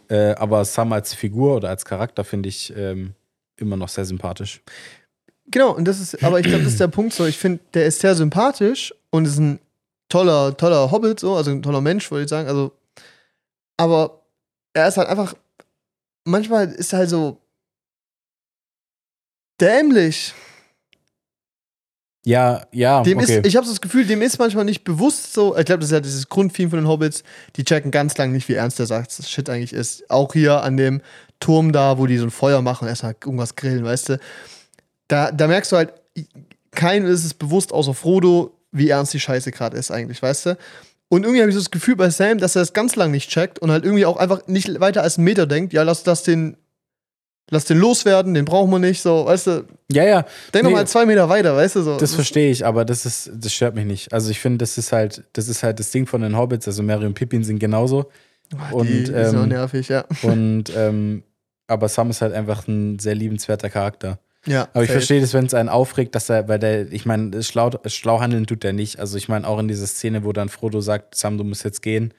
Äh, 0.09 0.35
aber 0.37 0.65
Sam 0.65 0.93
als 0.93 1.13
Figur 1.13 1.57
oder 1.57 1.71
als 1.71 1.85
Charakter 1.85 2.23
finde 2.25 2.49
ich 2.49 2.73
ähm, 2.77 3.15
immer 3.57 3.77
noch 3.77 3.89
sehr 3.89 4.05
sympathisch. 4.05 4.63
Genau, 5.51 5.73
und 5.75 5.87
das 5.87 5.99
ist, 5.99 6.23
aber 6.23 6.39
ich 6.39 6.47
glaube, 6.47 6.63
das 6.63 6.73
ist 6.75 6.81
der 6.81 6.89
Punkt 6.89 7.13
so. 7.15 7.27
Ich 7.27 7.37
finde, 7.39 7.61
der 7.75 7.87
ist 7.87 8.01
sehr 8.01 8.15
sympathisch 8.15 8.95
und 9.11 9.27
ist 9.27 9.39
ein 9.39 9.59
toller, 10.09 10.57
toller 10.57 10.91
Hobbit, 10.93 11.19
so, 11.21 11.35
also 11.35 11.51
ein 11.51 11.63
toller 11.63 11.81
Mensch, 11.81 12.11
würde 12.11 12.25
ich 12.25 12.31
sagen. 12.31 12.49
Also, 12.49 12.73
aber 13.77 14.23
er 14.73 14.87
ist 14.89 14.99
halt 14.99 15.09
einfach, 15.09 15.35
manchmal 16.25 16.69
ist 16.69 16.93
er 16.93 17.01
halt 17.01 17.11
so 17.11 17.39
dämlich. 19.61 20.35
Ja, 22.25 22.67
ja, 22.73 23.03
Dem 23.05 23.19
okay. 23.19 23.39
ist, 23.39 23.47
ich 23.47 23.57
habe 23.57 23.65
so 23.65 23.73
das 23.73 23.81
Gefühl, 23.81 24.05
dem 24.05 24.21
ist 24.21 24.39
manchmal 24.39 24.67
nicht 24.67 24.85
bewusst 24.85 25.33
so. 25.33 25.57
Ich 25.57 25.65
glaube, 25.65 25.81
das 25.81 25.89
ist 25.89 25.93
ja 25.93 26.01
dieses 26.01 26.29
Grundtheme 26.29 26.69
von 26.69 26.81
den 26.81 26.89
Hobbits. 26.89 27.23
Die 27.57 27.65
checken 27.65 27.91
ganz 27.91 28.19
lang 28.19 28.33
nicht, 28.33 28.49
wie 28.51 28.55
ernst 28.55 28.79
der 28.79 28.85
sagt, 28.85 29.19
das 29.19 29.31
Shit 29.31 29.49
eigentlich 29.49 29.73
ist. 29.73 30.11
Auch 30.11 30.35
hier 30.35 30.63
an 30.63 30.77
dem 30.77 31.01
Turm 31.41 31.73
da, 31.73 31.97
wo 31.97 32.07
die 32.07 32.19
so 32.19 32.25
ein 32.25 32.31
Feuer 32.31 32.61
machen 32.61 32.85
und 32.85 32.91
erstmal 32.91 33.15
irgendwas 33.25 33.57
grillen, 33.57 33.85
weißt 33.85 34.11
du. 34.11 34.21
Da, 35.07 35.33
da 35.33 35.47
merkst 35.47 35.73
du 35.73 35.77
halt, 35.77 35.95
keinem 36.73 37.07
ist 37.07 37.25
es 37.25 37.33
bewusst, 37.33 37.73
außer 37.73 37.95
Frodo, 37.95 38.55
wie 38.73 38.91
ernst 38.91 39.15
die 39.15 39.21
Scheiße 39.21 39.51
gerade 39.51 39.79
ist 39.79 39.91
eigentlich, 39.91 40.23
weißt 40.23 40.47
du. 40.47 40.59
Und 41.09 41.23
irgendwie 41.23 41.41
habe 41.41 41.49
ich 41.49 41.55
so 41.55 41.61
das 41.61 41.71
Gefühl 41.71 41.97
bei 41.97 42.11
Sam, 42.11 42.39
dass 42.39 42.57
er 42.57 42.61
das 42.61 42.75
ganz 42.75 42.95
lang 42.95 43.11
nicht 43.11 43.31
checkt 43.31 43.59
und 43.59 43.71
halt 43.71 43.85
irgendwie 43.85 44.05
auch 44.05 44.19
einfach 44.19 44.47
nicht 44.47 44.81
weiter 44.81 45.03
als 45.03 45.17
einen 45.17 45.25
Meter 45.25 45.47
denkt. 45.47 45.73
Ja, 45.73 45.83
lass 45.83 46.03
das 46.03 46.25
den, 46.25 46.59
lass 47.51 47.65
den 47.65 47.79
loswerden, 47.79 48.35
den 48.35 48.45
brauchen 48.45 48.71
wir 48.71 48.79
nicht, 48.79 49.01
so, 49.03 49.27
weißt 49.27 49.47
du. 49.47 49.65
Ja, 49.91 50.05
ja. 50.05 50.23
Denk 50.53 50.65
Nee. 50.65 50.71
doch 50.71 50.77
mal 50.77 50.87
zwei 50.87 51.07
Meter 51.07 51.29
weiter, 51.29 51.57
weißt 51.57 51.77
du, 51.77 51.83
so. 51.83 51.97
Das 51.99 52.15
verstehe 52.15 52.51
ich, 52.51 52.65
aber 52.67 52.85
das 52.85 53.07
ist, 53.07 53.31
das 53.35 53.53
stört 53.53 53.75
mich 53.75 53.85
nicht. 53.87 54.13
Also 54.13 54.31
ich 54.31 54.41
finde, 54.41 54.59
das 54.59 54.77
ist 54.79 54.93
halt, 54.93 55.25
das 55.33 55.49
ist 55.49 55.63
halt 55.63 55.79
das 55.79 55.91
Ding 55.91 56.07
von 56.07 56.21
den 56.21 56.37
Hobbits. 56.37 56.67
Also 56.67 56.83
Mary 56.83 57.07
und 57.07 57.15
Pippin 57.15 57.45
sind 57.45 57.59
genauso. 57.59 58.11
und, 58.73 58.87
die, 58.89 59.05
die 59.05 59.13
ist 59.13 59.35
auch 59.35 59.43
ähm, 59.43 59.49
nervig, 59.49 59.89
ja. 59.89 60.05
Und 60.23 60.65
ähm, 60.77 61.23
aber 61.67 61.89
Sam 61.89 62.09
ist 62.11 62.23
halt 62.23 62.33
einfach 62.33 62.67
ein 62.67 62.99
sehr 62.99 63.15
liebenswerter 63.15 63.69
Charakter. 63.69 64.19
Ja, 64.47 64.69
Aber 64.73 64.85
ich 64.85 64.89
safe. 64.89 64.93
verstehe 65.01 65.21
das, 65.21 65.35
wenn 65.35 65.45
es 65.45 65.53
einen 65.53 65.69
aufregt, 65.69 66.15
dass 66.15 66.31
er, 66.31 66.49
weil 66.49 66.59
der, 66.59 66.91
ich 66.93 67.05
meine, 67.05 67.43
schlau, 67.43 67.71
schlau 67.87 68.21
handeln 68.21 68.47
tut 68.47 68.63
der 68.63 68.73
nicht. 68.73 68.99
Also 68.99 69.19
ich 69.19 69.29
meine 69.29 69.47
auch 69.47 69.59
in 69.59 69.69
dieser 69.69 69.87
Szene, 69.87 70.25
wo 70.25 70.33
dann 70.33 70.49
Frodo 70.49 70.81
sagt, 70.81 71.15
Sam, 71.15 71.37
du 71.37 71.45
musst 71.45 71.65
jetzt 71.65 71.83
gehen. 71.83 72.15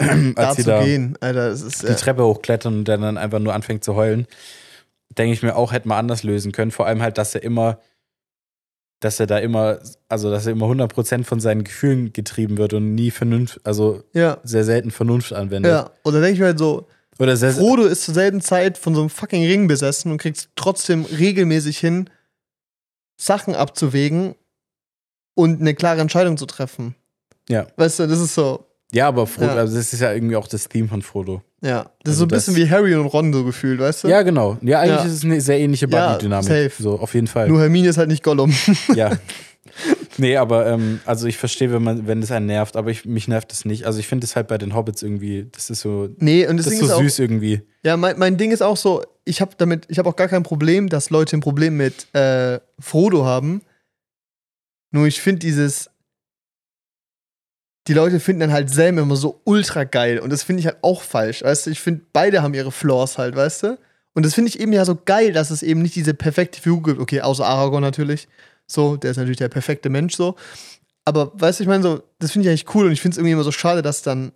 da 0.36 0.48
als 0.48 0.56
sie 0.56 0.62
zu 0.64 0.70
da 0.70 0.82
gehen, 0.82 1.16
Alter, 1.20 1.48
ist. 1.50 1.82
die 1.82 1.86
Äh, 1.86 1.94
Treppe 1.96 2.24
hochklettern 2.24 2.78
und 2.78 2.88
der 2.88 2.98
dann 2.98 3.18
einfach 3.18 3.38
nur 3.38 3.54
anfängt 3.54 3.84
zu 3.84 3.94
heulen, 3.94 4.26
denke 5.16 5.32
ich 5.32 5.42
mir 5.42 5.56
auch, 5.56 5.72
hätte 5.72 5.88
man 5.88 5.98
anders 5.98 6.22
lösen 6.22 6.52
können. 6.52 6.70
Vor 6.70 6.86
allem 6.86 7.02
halt, 7.02 7.18
dass 7.18 7.34
er 7.34 7.42
immer, 7.42 7.78
dass 9.00 9.18
er 9.20 9.26
da 9.26 9.38
immer, 9.38 9.78
also 10.08 10.30
dass 10.30 10.46
er 10.46 10.52
immer 10.52 10.66
100% 10.66 11.24
von 11.24 11.40
seinen 11.40 11.64
Gefühlen 11.64 12.12
getrieben 12.12 12.58
wird 12.58 12.74
und 12.74 12.94
nie 12.94 13.10
Vernunft, 13.10 13.60
also 13.64 14.02
ja, 14.12 14.38
sehr 14.44 14.64
selten 14.64 14.90
Vernunft 14.90 15.32
anwendet. 15.32 15.72
ja. 15.72 15.90
Und 16.02 16.12
dann 16.14 16.22
denke 16.22 16.34
ich 16.34 16.40
mir 16.40 16.46
halt 16.46 16.58
so, 16.58 16.86
Oder 17.18 17.36
sehr, 17.36 17.52
Frodo 17.52 17.84
ist 17.84 18.04
zur 18.04 18.14
selben 18.14 18.40
Zeit 18.40 18.78
von 18.78 18.94
so 18.94 19.00
einem 19.00 19.10
fucking 19.10 19.44
Ring 19.44 19.68
besessen 19.68 20.12
und 20.12 20.18
kriegt 20.18 20.48
trotzdem 20.54 21.04
regelmäßig 21.04 21.78
hin, 21.78 22.08
Sachen 23.16 23.54
abzuwägen 23.54 24.34
und 25.34 25.60
eine 25.60 25.74
klare 25.74 26.00
Entscheidung 26.00 26.36
zu 26.36 26.46
treffen. 26.46 26.94
Ja. 27.48 27.66
Weißt 27.76 27.98
du, 27.98 28.06
das 28.06 28.20
ist 28.20 28.34
so, 28.34 28.66
ja, 28.92 29.08
aber 29.08 29.26
Frodo, 29.26 29.46
Ja. 29.48 29.54
also 29.56 29.76
das 29.76 29.92
ist 29.92 30.00
ja 30.00 30.12
irgendwie 30.12 30.36
auch 30.36 30.48
das 30.48 30.68
Theme 30.68 30.88
von 30.88 31.02
Frodo. 31.02 31.42
ja, 31.62 31.82
das 31.82 31.84
ist 31.84 31.92
Also 32.06 32.18
so 32.20 32.24
ein 32.24 32.28
bisschen 32.28 32.54
das- 32.54 32.62
wie 32.64 32.70
Harry 32.70 32.94
und 32.94 33.06
Ron 33.06 33.32
so 33.32 33.44
gefühlt, 33.44 33.80
weißt 33.80 34.04
du? 34.04 34.08
Ja, 34.08 34.22
genau. 34.22 34.58
Ja, 34.62 34.80
eigentlich 34.80 34.96
Ja. 35.00 35.04
ist 35.04 35.12
es 35.12 35.24
eine 35.24 35.40
sehr 35.40 35.58
ähnliche 35.60 35.86
Ja, 35.88 36.12
Buddy-Dynamik. 36.14 36.44
safe. 36.48 36.72
so, 36.82 36.98
auf 36.98 37.14
jeden 37.14 37.26
Fall. 37.26 37.48
Nur 37.48 37.60
Hermine 37.60 37.88
ist 37.88 37.98
halt 37.98 38.08
nicht 38.08 38.22
Gollum. 38.22 38.52
ja. 38.94 39.16
Nee, 40.18 40.36
aber 40.36 40.66
ähm, 40.66 41.00
also 41.06 41.26
ich 41.26 41.36
verstehe, 41.38 41.72
wenn 41.72 41.82
man, 41.82 42.06
wenn 42.06 42.20
das 42.20 42.30
einen 42.30 42.46
nervt, 42.46 42.76
aber 42.76 42.90
ich, 42.90 43.04
mich 43.06 43.28
nervt 43.28 43.52
es 43.52 43.64
nicht. 43.64 43.84
Also 43.86 44.00
ich 44.00 44.08
finde 44.08 44.24
es 44.26 44.36
halt 44.36 44.48
bei 44.48 44.58
den 44.58 44.74
Hobbits 44.74 45.02
irgendwie, 45.02 45.46
das 45.52 45.70
ist 45.70 45.80
so, 45.80 46.08
nee, 46.18 46.46
und 46.46 46.56
das, 46.56 46.66
das 46.66 46.72
Ding 46.74 46.80
ist 46.80 46.86
ist 46.86 46.90
so 46.90 46.96
auch, 46.96 47.02
süß 47.02 47.18
irgendwie. 47.20 47.62
ja, 47.84 47.96
mein, 47.96 48.18
mein 48.18 48.36
Ding 48.36 48.50
ist 48.50 48.62
auch 48.62 48.76
so, 48.76 49.02
ich 49.24 49.40
habe 49.40 49.52
damit, 49.56 49.86
ich 49.88 49.98
habe 49.98 50.08
auch 50.08 50.16
gar 50.16 50.28
kein 50.28 50.42
Problem, 50.42 50.88
dass 50.88 51.10
Leute 51.10 51.36
ein 51.36 51.40
Problem 51.40 51.76
mit 51.76 52.12
äh, 52.14 52.58
Frodo 52.78 53.24
haben. 53.24 53.62
Nur 54.90 55.06
ich 55.06 55.20
finde 55.20 55.38
dieses, 55.40 55.89
die 57.86 57.94
Leute 57.94 58.20
finden 58.20 58.40
dann 58.40 58.52
halt 58.52 58.70
Sam 58.70 58.98
immer 58.98 59.16
so 59.16 59.40
ultra 59.44 59.84
geil 59.84 60.18
und 60.18 60.30
das 60.30 60.42
finde 60.42 60.60
ich 60.60 60.66
halt 60.66 60.78
auch 60.82 61.02
falsch, 61.02 61.42
weißt 61.42 61.66
du? 61.66 61.70
Ich 61.70 61.80
finde, 61.80 62.02
beide 62.12 62.42
haben 62.42 62.54
ihre 62.54 62.72
Flaws 62.72 63.18
halt, 63.18 63.34
weißt 63.34 63.62
du? 63.62 63.78
Und 64.12 64.26
das 64.26 64.34
finde 64.34 64.48
ich 64.48 64.60
eben 64.60 64.72
ja 64.72 64.84
so 64.84 64.96
geil, 64.96 65.32
dass 65.32 65.50
es 65.50 65.62
eben 65.62 65.82
nicht 65.82 65.94
diese 65.94 66.14
perfekte 66.14 66.60
Figur 66.60 66.82
gibt. 66.82 67.00
Okay, 67.00 67.20
außer 67.20 67.46
Aragorn 67.46 67.82
natürlich. 67.82 68.28
So, 68.66 68.96
der 68.96 69.12
ist 69.12 69.16
natürlich 69.16 69.38
der 69.38 69.48
perfekte 69.48 69.88
Mensch 69.88 70.16
so. 70.16 70.36
Aber 71.04 71.32
weißt 71.34 71.60
du, 71.60 71.64
ich 71.64 71.68
meine, 71.68 71.82
so, 71.82 72.02
das 72.18 72.32
finde 72.32 72.46
ich 72.46 72.50
eigentlich 72.50 72.74
cool 72.74 72.86
und 72.86 72.92
ich 72.92 73.00
finde 73.00 73.14
es 73.14 73.18
irgendwie 73.18 73.32
immer 73.32 73.44
so 73.44 73.52
schade, 73.52 73.82
dass 73.82 74.02
dann 74.02 74.32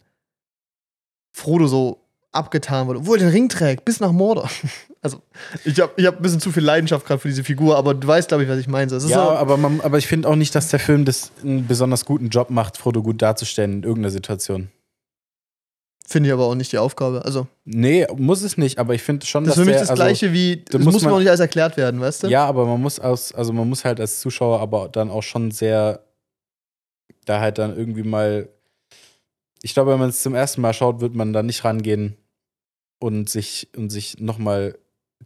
Frodo 1.33 1.67
so 1.67 2.04
abgetan 2.35 2.87
wurde, 2.87 3.01
obwohl 3.01 3.19
er 3.19 3.27
den 3.27 3.31
Ring 3.33 3.49
trägt, 3.49 3.85
bis 3.85 4.01
nach 4.01 4.13
Mordor. 4.13 4.49
Also, 5.05 5.21
ich 5.67 5.79
habe 5.81 5.93
ich 5.99 6.07
hab 6.07 6.17
ein 6.17 6.23
bisschen 6.23 6.41
zu 6.41 6.51
viel 6.51 6.63
Leidenschaft 6.65 7.05
gerade 7.07 7.21
für 7.21 7.29
diese 7.29 7.45
Figur, 7.45 7.77
aber 7.77 7.93
du 7.93 8.09
weißt, 8.09 8.29
glaube 8.29 8.45
ich, 8.45 8.49
was 8.49 8.59
ich 8.59 8.69
meine. 8.69 8.89
So, 8.89 8.97
ist 8.97 9.07
Ja, 9.11 9.23
so, 9.23 9.31
aber, 9.33 9.59
man, 9.59 9.83
aber 9.83 9.99
ich 9.99 10.07
finde 10.07 10.27
auch 10.27 10.35
nicht, 10.35 10.55
dass 10.55 10.69
der 10.69 10.81
Film 10.81 11.05
das 11.05 11.31
einen 11.43 11.67
besonders 11.67 12.07
guten 12.07 12.31
Job 12.31 12.49
macht, 12.49 12.79
Frodo 12.79 13.03
gut 13.03 13.21
darzustellen 13.21 13.73
in 13.75 13.83
irgendeiner 13.83 14.11
Situation. 14.11 14.69
finde 16.09 16.31
ich 16.31 16.33
aber 16.33 16.47
auch 16.47 16.55
nicht 16.55 16.73
die 16.73 16.79
Aufgabe. 16.79 17.23
Also, 17.23 17.47
Nee, 17.67 18.07
muss 18.17 18.41
es 18.41 18.57
nicht, 18.57 18.79
aber 18.79 18.95
ich 18.95 19.03
finde 19.03 19.27
schon, 19.27 19.45
das 19.45 19.53
ist 19.53 19.59
dass 19.59 19.63
für 19.65 19.67
mich 19.67 19.75
der, 19.75 19.81
das 19.83 19.91
also, 19.91 20.03
Gleiche 20.03 20.33
wie, 20.33 20.65
das 20.65 20.81
muss 20.83 20.95
muss, 20.95 21.03
man 21.03 21.11
man- 21.11 21.17
auch 21.17 21.21
nicht 21.21 21.29
alles 21.29 21.41
erklärt 21.41 21.77
werden, 21.77 22.01
weißt 22.01 22.23
du? 22.23 22.29
Ja, 22.29 22.47
aber 22.47 22.65
man 22.65 22.81
muss 22.81 22.99
aus, 22.99 23.31
also 23.35 23.53
man 23.53 23.69
muss 23.69 23.85
halt 23.85 24.01
als 24.01 24.21
Zuschauer 24.21 24.59
aber 24.61 24.89
dann 24.89 25.11
auch 25.11 25.23
schon 25.23 25.51
sehr 25.51 26.01
da 27.27 27.41
halt 27.41 27.59
dann 27.59 27.77
irgendwie 27.77 28.05
mal. 28.05 28.49
Ich 29.61 29.75
glaube, 29.75 29.93
wenn 29.93 29.99
man 29.99 30.09
es 30.09 30.23
zum 30.23 30.35
ersten 30.35 30.63
Mal 30.63 30.73
schaut, 30.73 31.01
wird 31.03 31.15
man 31.15 31.35
da 31.35 31.43
nicht 31.43 31.63
rangehen 31.65 32.17
und 33.05 33.29
sich 33.29 33.69
und 33.77 33.91
sich 33.91 34.19
nochmal 34.19 34.79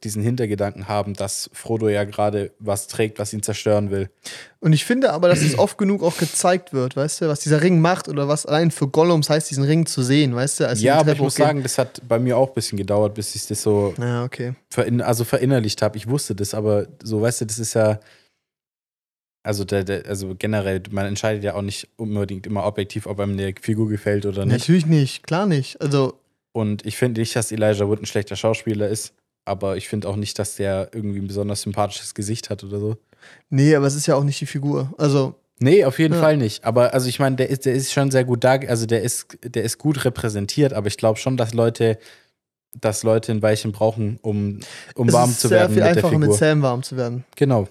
diesen 0.02 0.22
Hintergedanken 0.22 0.88
haben, 0.88 1.14
dass 1.14 1.48
Frodo 1.52 1.88
ja 1.88 2.04
gerade 2.04 2.50
was 2.58 2.88
trägt, 2.88 3.18
was 3.18 3.32
ihn 3.32 3.42
zerstören 3.42 3.90
will. 3.90 4.10
Und 4.60 4.72
ich 4.72 4.84
finde 4.84 5.12
aber, 5.12 5.28
dass 5.28 5.42
es 5.42 5.58
oft 5.58 5.78
genug 5.78 6.02
auch 6.02 6.16
gezeigt 6.16 6.72
wird, 6.72 6.96
weißt 6.96 7.20
du, 7.20 7.28
was 7.28 7.40
dieser 7.40 7.62
Ring 7.62 7.80
macht 7.80 8.08
oder 8.08 8.26
was 8.26 8.46
allein 8.46 8.70
für 8.72 8.88
Gollums 8.88 9.30
heißt, 9.30 9.48
diesen 9.50 9.64
Ring 9.64 9.86
zu 9.86 10.02
sehen, 10.02 10.34
weißt 10.34 10.60
du? 10.60 10.68
Als 10.68 10.82
ja, 10.82 10.98
aber 10.98 11.12
ich 11.12 11.20
muss 11.20 11.36
sagen, 11.36 11.62
das 11.62 11.78
hat 11.78 12.02
bei 12.08 12.18
mir 12.18 12.36
auch 12.36 12.48
ein 12.48 12.54
bisschen 12.54 12.78
gedauert, 12.78 13.14
bis 13.14 13.34
ich 13.34 13.46
das 13.46 13.62
so 13.62 13.94
Ja, 13.98 14.24
okay. 14.24 14.54
verin 14.70 15.00
also 15.00 15.24
verinnerlicht 15.24 15.82
habe. 15.82 15.96
Ich 15.96 16.08
wusste 16.08 16.34
das, 16.34 16.54
aber 16.54 16.86
so, 17.02 17.20
weißt 17.22 17.42
du, 17.42 17.46
das 17.46 17.58
ist 17.58 17.74
ja. 17.74 18.00
Also, 19.44 19.64
der, 19.64 19.84
der, 19.84 20.06
also 20.06 20.34
generell, 20.36 20.82
man 20.90 21.06
entscheidet 21.06 21.42
ja 21.42 21.54
auch 21.54 21.62
nicht 21.62 21.88
unbedingt 21.96 22.46
immer 22.46 22.66
objektiv, 22.66 23.06
ob 23.06 23.20
einem 23.20 23.32
eine 23.32 23.54
Figur 23.60 23.88
gefällt 23.88 24.26
oder 24.26 24.44
nicht. 24.44 24.58
Natürlich 24.58 24.84
nicht, 24.84 25.26
klar 25.26 25.46
nicht. 25.46 25.80
Also, 25.80 26.18
Und 26.52 26.84
ich 26.86 26.96
finde 26.96 27.20
nicht, 27.20 27.34
dass 27.36 27.52
Elijah 27.52 27.86
Wood 27.88 28.00
ein 28.02 28.06
schlechter 28.06 28.36
Schauspieler 28.36 28.88
ist, 28.88 29.12
aber 29.44 29.76
ich 29.76 29.88
finde 29.88 30.08
auch 30.08 30.16
nicht, 30.16 30.38
dass 30.38 30.56
der 30.56 30.90
irgendwie 30.92 31.20
ein 31.20 31.26
besonders 31.28 31.62
sympathisches 31.62 32.14
Gesicht 32.14 32.50
hat 32.50 32.64
oder 32.64 32.78
so. 32.78 32.96
nee, 33.50 33.74
aber 33.74 33.86
es 33.86 33.94
ist 33.94 34.06
ja 34.06 34.14
auch 34.14 34.24
nicht 34.24 34.40
die 34.40 34.46
Figur. 34.46 34.92
Also, 34.98 35.34
Nee, 35.60 35.84
auf 35.84 35.98
jeden 35.98 36.14
Ja. 36.14 36.20
Fall 36.20 36.36
nicht. 36.36 36.64
Aber 36.64 36.94
also 36.94 37.08
ich 37.08 37.18
meine, 37.18 37.34
der 37.34 37.50
ist, 37.50 37.66
der 37.66 37.74
ist 37.74 37.92
schon 37.92 38.12
sehr 38.12 38.22
gut 38.24 38.44
da, 38.44 38.52
also 38.68 38.86
der 38.86 39.02
ist, 39.02 39.26
der 39.42 39.64
ist 39.64 39.76
gut 39.78 40.04
repräsentiert, 40.04 40.72
aber 40.72 40.86
ich 40.86 40.96
glaube 40.96 41.18
schon, 41.18 41.36
dass 41.36 41.52
Leute, 41.52 41.98
dass 42.80 43.02
Leute 43.02 43.32
ein 43.32 43.42
Weilchen 43.42 43.72
brauchen, 43.72 44.20
um, 44.22 44.60
um 44.94 45.08
es 45.08 45.14
warm 45.14 45.30
ist 45.30 45.40
zu 45.40 45.48
sehr 45.48 45.58
werden 45.62 45.74
viel 45.74 45.82
mit 45.82 45.84
der 45.84 45.96
einfacher 45.96 46.12
Figur. 46.12 46.28
mit 46.28 46.36
Sam 46.38 46.62
warm 46.62 46.84
zu 46.84 46.96
werden. 46.96 47.24
Genau. 47.34 47.66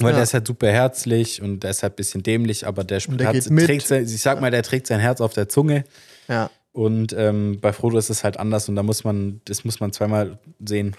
Weil 0.00 0.10
Ja. 0.12 0.16
der 0.16 0.22
ist 0.22 0.32
halt 0.32 0.46
super 0.46 0.70
herzlich 0.70 1.42
und 1.42 1.60
der 1.60 1.72
ist 1.72 1.82
halt 1.82 1.92
ein 1.92 1.96
bisschen 1.96 2.22
dämlich, 2.22 2.66
aber 2.66 2.84
der, 2.84 3.02
Und 3.06 3.20
der 3.20 3.28
hat, 3.28 3.44
trägt 3.44 3.86
sein, 3.86 4.04
ich 4.04 4.22
sag 4.22 4.40
mal, 4.40 4.50
der 4.50 4.62
trägt 4.62 4.86
sein 4.86 5.00
Herz 5.00 5.20
auf 5.20 5.34
der 5.34 5.48
Zunge. 5.50 5.84
Ja. 6.26 6.48
Und 6.78 7.12
ähm, 7.12 7.58
bei 7.60 7.72
Frodo 7.72 7.98
ist 7.98 8.08
es 8.08 8.22
halt 8.22 8.36
anders 8.36 8.68
und 8.68 8.76
da 8.76 8.84
muss 8.84 9.02
man, 9.02 9.40
das 9.46 9.64
muss 9.64 9.80
man 9.80 9.92
zweimal 9.92 10.38
sehen. 10.64 10.94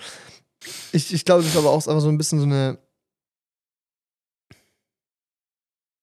Ich, 0.92 1.14
ich 1.14 1.24
glaube, 1.24 1.42
das 1.42 1.52
ist 1.54 1.58
aber 1.58 1.70
auch 1.70 1.76
einfach 1.88 2.02
so 2.02 2.10
ein 2.10 2.18
bisschen 2.18 2.40
so 2.40 2.46
eine. 2.46 2.78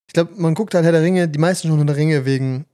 Ich 0.09 0.15
glaube, 0.15 0.33
man 0.37 0.55
guckt 0.55 0.75
halt 0.75 0.87
Herr 0.87 0.93
der 0.93 1.03
Ringe, 1.03 1.29
die 1.29 1.39
meisten 1.39 1.69
schon 1.69 1.77
Herr 1.77 1.85
der 1.85 1.97
Ringe 1.97 2.25
wegen 2.25 2.65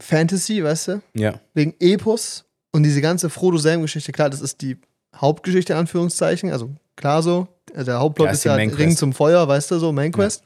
Fantasy, 0.00 0.64
weißt 0.64 0.88
du? 0.88 1.02
Ja. 1.14 1.40
Wegen 1.54 1.74
Epos 1.78 2.44
und 2.72 2.82
diese 2.82 3.00
ganze 3.00 3.30
Frodo-Sam-Geschichte. 3.30 4.10
Klar, 4.10 4.28
das 4.30 4.40
ist 4.40 4.60
die 4.60 4.78
Hauptgeschichte, 5.14 5.74
in 5.74 5.78
Anführungszeichen. 5.78 6.50
Also 6.50 6.74
klar 6.96 7.22
so. 7.22 7.46
Also 7.72 7.84
Der 7.84 8.00
Hauptplot 8.00 8.26
Ja, 8.26 8.32
ist 8.32 8.38
ist 8.38 8.44
ja 8.44 8.54
Ring 8.54 8.72
Quest. 8.72 8.98
zum 8.98 9.12
Feuer, 9.12 9.46
weißt 9.46 9.70
du, 9.70 9.78
so, 9.78 9.92
Main 9.92 10.10
Quest. 10.10 10.42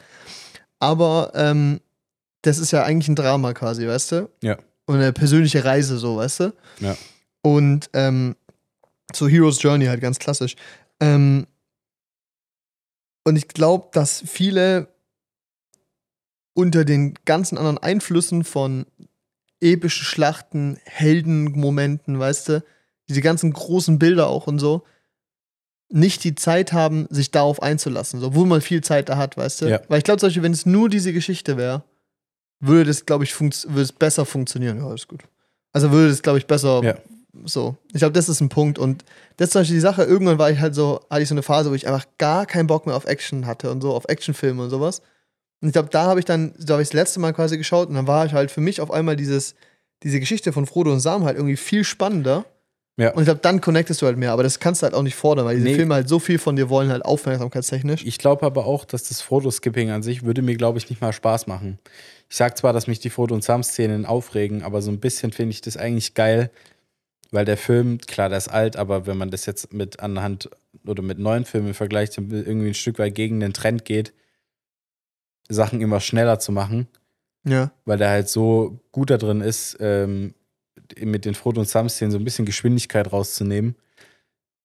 Aber 0.79 1.33
ähm, 1.35 1.81
das 2.43 2.59
ist 2.59 2.71
ja 2.71 2.83
eigentlich 2.83 3.09
ein 3.09 3.17
Drama 3.17 3.55
quasi, 3.55 3.87
weißt 3.87 4.13
du? 4.13 4.29
Ja. 4.43 4.59
Und 4.87 4.97
eine 4.97 5.13
persönliche 5.13 5.65
Reise, 5.65 5.99
so, 5.99 6.17
weißt 6.17 6.41
du? 6.41 6.53
Ja. 6.81 6.97
Und 7.43 7.91
ähm, 7.93 8.37
so 9.13 9.29
Hero's 9.29 9.63
Journey 9.63 9.87
halt 9.87 10.01
ganz 10.01 10.19
klassisch. 10.19 10.57
Ähm, 11.01 11.47
und 13.25 13.37
ich 13.37 13.49
glaube, 13.49 13.89
dass 13.93 14.23
viele 14.27 14.89
unter 16.55 16.85
den 16.85 17.15
ganzen 17.25 17.57
anderen 17.57 17.79
Einflüssen 17.79 18.45
von 18.45 18.87
epischen 19.61 20.05
Schlachten, 20.05 20.79
Heldenmomenten, 20.85 22.19
weißt 22.19 22.49
du, 22.49 22.65
diese 23.09 23.21
ganzen 23.21 23.53
großen 23.53 23.99
Bilder 23.99 24.27
auch 24.27 24.47
und 24.47 24.59
so, 24.59 24.85
nicht 25.89 26.25
die 26.25 26.35
Zeit 26.35 26.73
haben, 26.73 27.07
sich 27.11 27.31
darauf 27.31 27.63
einzulassen, 27.63 28.21
so, 28.21 28.29
obwohl 28.29 28.47
man 28.47 28.61
viel 28.61 28.83
Zeit 28.83 29.09
da 29.09 29.17
hat, 29.17 29.37
weißt 29.37 29.63
du? 29.63 29.67
Ja. 29.67 29.81
Weil 29.89 29.99
ich 29.99 30.05
glaube, 30.05 30.23
wenn 30.23 30.53
es 30.53 30.67
nur 30.67 30.89
diese 30.89 31.13
Geschichte 31.13 31.57
wäre, 31.57 31.85
würde 32.63 32.85
das, 32.85 33.05
glaube 33.05 33.25
ich, 33.25 33.39
würde 33.39 33.81
es 33.83 33.93
besser 33.93 34.25
funktionieren. 34.25 34.79
Ja, 34.79 34.95
ist 34.95 35.09
gut. 35.09 35.23
Also 35.73 35.91
würde 35.91 36.11
es, 36.11 36.23
glaube 36.23 36.39
ich, 36.39 36.47
besser 36.47 36.83
Ja. 36.83 36.95
so. 37.45 37.77
Ich 37.93 37.99
glaube, 37.99 38.13
das 38.13 38.29
ist 38.29 38.41
ein 38.41 38.49
Punkt. 38.49 38.79
Und 38.79 39.05
das 39.37 39.49
ist 39.49 39.53
zum 39.53 39.61
Beispiel 39.61 39.77
die 39.77 39.81
Sache, 39.81 40.05
irgendwann 40.05 40.39
war 40.39 40.51
ich 40.51 40.61
halt 40.61 40.75
so, 40.75 41.01
hatte 41.11 41.23
ich 41.23 41.29
so 41.29 41.35
eine 41.35 41.43
Phase, 41.43 41.71
wo 41.71 41.75
ich 41.75 41.87
einfach 41.87 42.07
gar 42.19 42.47
keinen 42.47 42.67
Bock 42.67 42.87
mehr 42.87 42.95
auf 42.95 43.05
Action 43.07 43.47
hatte 43.47 43.71
und 43.71 43.81
so, 43.83 43.93
auf 43.93 44.05
Actionfilme 44.09 44.63
und 44.63 44.71
sowas. 44.71 45.03
Und 45.61 45.69
ich 45.69 45.73
glaube, 45.73 45.89
da 45.91 46.05
habe 46.05 46.21
ich 46.21 46.27
dann, 46.27 46.55
da 46.59 46.75
habe 46.75 46.83
ich 46.83 46.89
das 46.89 46.95
letzte 46.95 47.21
Mal 47.21 47.33
quasi 47.33 47.57
geschaut 47.59 47.89
und 47.89 47.95
dann 47.95 48.07
war 48.07 48.27
ich 48.27 48.33
halt 48.33 48.51
für 48.51 48.61
mich 48.61 48.81
auf 48.81 48.91
einmal 48.91 49.17
dieses, 49.17 49.55
diese 50.03 50.21
Geschichte 50.21 50.53
von 50.53 50.67
Frodo 50.67 50.93
und 50.93 51.01
Sam 51.01 51.25
halt 51.25 51.37
irgendwie 51.37 51.57
viel 51.57 51.85
spannender. 51.85 52.45
Ja. 52.99 53.13
Und 53.15 53.23
ich 53.23 53.25
glaube, 53.27 53.41
dann 53.41 53.61
connectest 53.63 54.03
du 54.03 54.07
halt 54.07 54.19
mehr, 54.19 54.33
aber 54.33 54.43
das 54.43 54.61
kannst 54.61 54.83
du 54.83 54.85
halt 54.85 54.95
auch 54.95 55.03
nicht 55.03 55.15
fordern, 55.15 55.47
weil 55.47 55.57
diese 55.57 55.69
Nee. 55.69 55.75
Filme 55.77 55.95
halt 55.95 56.09
so 56.09 56.19
viel 56.19 56.39
von 56.39 56.57
dir 56.57 56.69
wollen, 56.69 56.91
halt 56.91 57.05
aufmerksamkeitstechnisch. 57.05 58.05
Ich 58.05 58.19
glaube 58.19 58.45
aber 58.45 58.67
auch, 58.67 58.85
dass 58.85 59.05
das 59.05 59.23
Fotoskipping 59.23 59.91
an 59.91 60.03
sich 60.03 60.25
würde 60.25 60.43
mir, 60.43 60.57
glaube 60.57 60.79
ich, 60.79 60.91
nicht 60.91 61.01
mal 61.01 61.13
Spaß 61.13 61.47
machen. 61.47 61.79
Ich 62.29 62.37
sag 62.37 62.57
zwar, 62.59 62.73
dass 62.75 62.87
mich 62.87 62.99
die 63.01 63.09
Foto- 63.11 63.35
und 63.35 63.43
Sam-Szenen 63.43 64.05
aufregen, 64.05 64.63
aber 64.63 64.83
so 64.83 64.91
ein 64.91 65.01
bisschen 65.01 65.33
finde 65.33 65.53
ich 65.53 65.63
das 65.63 65.77
eigentlich 65.79 66.13
geil, 66.15 66.51
weil 67.31 67.47
der 67.47 67.57
Film, 67.57 67.97
klar, 67.99 68.29
der 68.29 68.37
ist 68.39 68.49
alt, 68.49 68.77
aber 68.77 69.07
wenn 69.07 69.17
man 69.17 69.31
das 69.31 69.47
jetzt 69.47 69.73
mit 69.73 70.01
anhand 70.01 70.51
oder 70.87 71.03
mit 71.03 71.19
neuen 71.19 71.47
Filmen 71.47 71.73
vergleicht, 71.73 72.19
irgendwie 72.19 72.69
ein 72.69 72.75
Stück 72.75 72.99
weit 72.99 73.15
gegen 73.15 73.41
den 73.41 73.55
Trend 73.55 73.87
geht, 73.87 74.13
Sachen 75.49 75.81
immer 75.81 76.01
schneller 76.01 76.39
zu 76.39 76.53
machen. 76.53 76.89
Ja. 77.45 77.73
weil 77.87 77.99
der 77.99 78.09
halt 78.11 78.29
so 78.29 78.79
gut 78.93 79.11
da 79.11 79.17
drin 79.19 79.41
ist, 79.41 79.77
ähm, 79.81 80.33
mit 81.01 81.25
den 81.25 81.35
Frodo 81.35 81.61
und 81.61 81.69
Sam-Szenen 81.69 82.13
so 82.13 82.19
ein 82.19 82.25
bisschen 82.25 82.45
Geschwindigkeit 82.45 83.13
rauszunehmen 83.13 83.77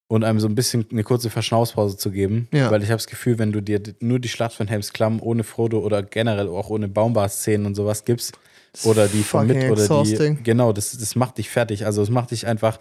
und 0.07 0.23
einem 0.23 0.39
so 0.39 0.47
ein 0.47 0.55
bisschen 0.55 0.86
eine 0.91 1.03
kurze 1.03 1.30
Verschnaufspause 1.30 1.97
zu 1.97 2.11
geben. 2.11 2.47
Ja. 2.53 2.71
Weil 2.71 2.82
ich 2.82 2.89
habe 2.89 2.97
das 2.97 3.07
Gefühl, 3.07 3.39
wenn 3.39 3.51
du 3.51 3.61
dir 3.61 3.82
nur 3.99 4.19
die 4.19 4.30
Schlacht 4.30 4.53
von 4.53 4.67
Helms 4.67 4.93
Klamm 4.93 5.21
ohne 5.21 5.43
Frodo 5.43 5.80
oder 5.80 6.03
generell 6.03 6.47
auch 6.47 6.69
ohne 6.69 6.88
Baumbar-Szenen 6.88 7.65
und 7.65 7.75
sowas 7.75 8.05
gibst, 8.05 8.38
oder 8.84 9.07
die 9.07 9.23
von 9.23 9.47
mit 9.47 9.57
oder 9.57 9.75
die. 9.75 9.82
exhausting. 9.82 10.39
Genau, 10.43 10.71
das, 10.73 10.97
das 10.97 11.15
macht 11.15 11.38
dich 11.38 11.49
fertig. 11.49 11.86
Also 11.86 12.01
es 12.01 12.09
macht 12.09 12.32
dich 12.32 12.47
einfach, 12.47 12.80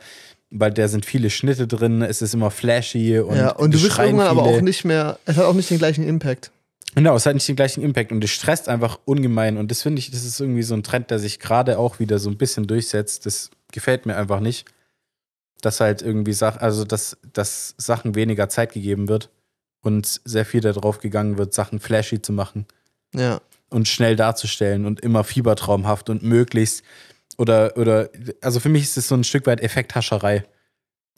weil 0.50 0.70
da 0.70 0.88
sind 0.88 1.06
viele 1.06 1.30
Schnitte 1.30 1.66
drin, 1.66 2.02
es 2.02 2.22
ist 2.22 2.34
immer 2.34 2.50
flashy 2.50 3.18
und, 3.18 3.36
ja, 3.36 3.50
und 3.52 3.74
du 3.74 3.80
bist 3.80 3.98
irgendwann 3.98 4.26
aber 4.26 4.44
viele. 4.44 4.56
auch 4.56 4.60
nicht 4.62 4.84
mehr, 4.84 5.18
es 5.24 5.36
hat 5.36 5.44
auch 5.44 5.54
nicht 5.54 5.70
den 5.70 5.78
gleichen 5.78 6.06
Impact. 6.06 6.50
Genau, 6.96 7.14
es 7.14 7.26
hat 7.26 7.34
nicht 7.34 7.46
den 7.46 7.56
gleichen 7.56 7.82
Impact 7.82 8.10
und 8.10 8.24
es 8.24 8.30
stresst 8.30 8.70
einfach 8.70 8.98
ungemein. 9.04 9.58
Und 9.58 9.70
das 9.70 9.82
finde 9.82 9.98
ich, 9.98 10.10
das 10.10 10.24
ist 10.24 10.40
irgendwie 10.40 10.62
so 10.62 10.74
ein 10.74 10.82
Trend, 10.82 11.10
der 11.10 11.18
sich 11.18 11.38
gerade 11.38 11.78
auch 11.78 11.98
wieder 11.98 12.18
so 12.18 12.30
ein 12.30 12.38
bisschen 12.38 12.66
durchsetzt. 12.66 13.26
Das 13.26 13.50
gefällt 13.70 14.06
mir 14.06 14.16
einfach 14.16 14.40
nicht. 14.40 14.66
Dass 15.60 15.80
halt 15.80 16.00
irgendwie 16.00 16.32
Sachen, 16.32 16.60
also 16.62 16.84
dass, 16.84 17.18
dass 17.34 17.74
Sachen 17.76 18.14
weniger 18.14 18.48
Zeit 18.48 18.72
gegeben 18.72 19.08
wird 19.08 19.30
und 19.82 20.22
sehr 20.24 20.46
viel 20.46 20.62
darauf 20.62 20.98
gegangen 20.98 21.36
wird, 21.36 21.52
Sachen 21.52 21.80
flashy 21.80 22.22
zu 22.22 22.32
machen 22.32 22.64
Ja. 23.14 23.42
und 23.68 23.88
schnell 23.88 24.16
darzustellen 24.16 24.86
und 24.86 25.00
immer 25.00 25.22
fiebertraumhaft 25.22 26.08
und 26.08 26.22
möglichst 26.22 26.82
oder, 27.36 27.76
oder, 27.76 28.08
also 28.40 28.58
für 28.58 28.70
mich 28.70 28.84
ist 28.84 28.96
es 28.96 29.08
so 29.08 29.14
ein 29.14 29.24
Stück 29.24 29.46
weit 29.46 29.60
Effekthascherei. 29.60 30.44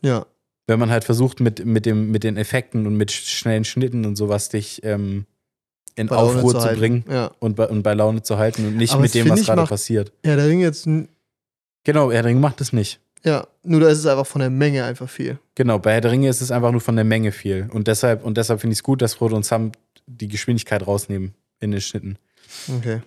Ja. 0.03 0.26
Wenn 0.66 0.81
man 0.81 0.91
halt 0.91 1.05
versucht, 1.05 1.39
mit, 1.39 1.64
mit, 1.64 1.87
dem, 1.87 2.11
mit 2.11 2.24
den 2.24 2.37
Effekten 2.37 2.87
und 2.87 2.97
mit 2.97 3.12
schnellen 3.12 3.64
Schnitten 3.64 4.05
und 4.05 4.16
sowas 4.16 4.49
dich 4.49 4.83
ähm, 4.85 5.24
in 5.99 6.07
Bei 6.07 6.17
Aufruhr 6.17 6.53
zu, 6.53 6.61
halten. 6.63 6.79
bringen 6.81 7.05
Ja. 7.11 7.31
und 7.41 7.57
bei, 7.57 7.67
und 7.69 7.83
bei 7.83 7.95
Laune 7.95 8.23
zu 8.23 8.39
halten 8.39 8.67
und 8.67 8.77
nicht 8.77 8.93
Aber 8.93 9.03
mit 9.03 9.15
dem, 9.15 9.29
was 9.29 9.45
gerade 9.45 9.61
macht- 9.63 9.71
passiert. 9.71 10.13
Ja, 10.25 10.37
der 10.37 10.47
Ring 10.47 10.61
jetzt, 10.61 10.87
Genau, 11.85 12.11
Herr 12.13 12.23
der 12.23 12.31
Ringe 12.31 12.41
macht 12.41 12.61
es 12.61 12.73
nicht. 12.73 13.01
ja, 13.25 13.47
nur 13.63 13.81
da 13.81 13.89
ist 13.89 13.99
es 13.99 14.07
einfach 14.07 14.27
von 14.27 14.41
der 14.41 14.51
Menge 14.51 14.85
einfach 14.85 15.09
viel. 15.09 15.39
Genau, 15.55 15.79
bei 15.79 15.93
Herr 15.95 16.01
der 16.01 16.11
Ringe 16.13 16.29
ist 16.29 16.41
es 16.41 16.51
einfach 16.51 16.71
nur 16.73 16.81
von 16.81 16.97
der 16.97 17.05
Menge 17.05 17.33
viel. 17.33 17.69
Und 17.73 17.89
deshalb, 17.89 18.25
und 18.25 18.37
deshalb 18.39 18.61
finde 18.61 18.73
ich 18.73 18.79
es 18.79 18.83
gut, 18.83 19.01
dass 19.03 19.15
Frodo 19.15 19.37
und 19.37 19.45
Sam 19.45 19.73
die 20.07 20.29
Geschwindigkeit 20.29 20.87
rausnehmen 20.87 21.35
in 21.61 21.71
den 21.71 21.81
Schnitten. 21.81 22.19
Okay. 22.79 23.03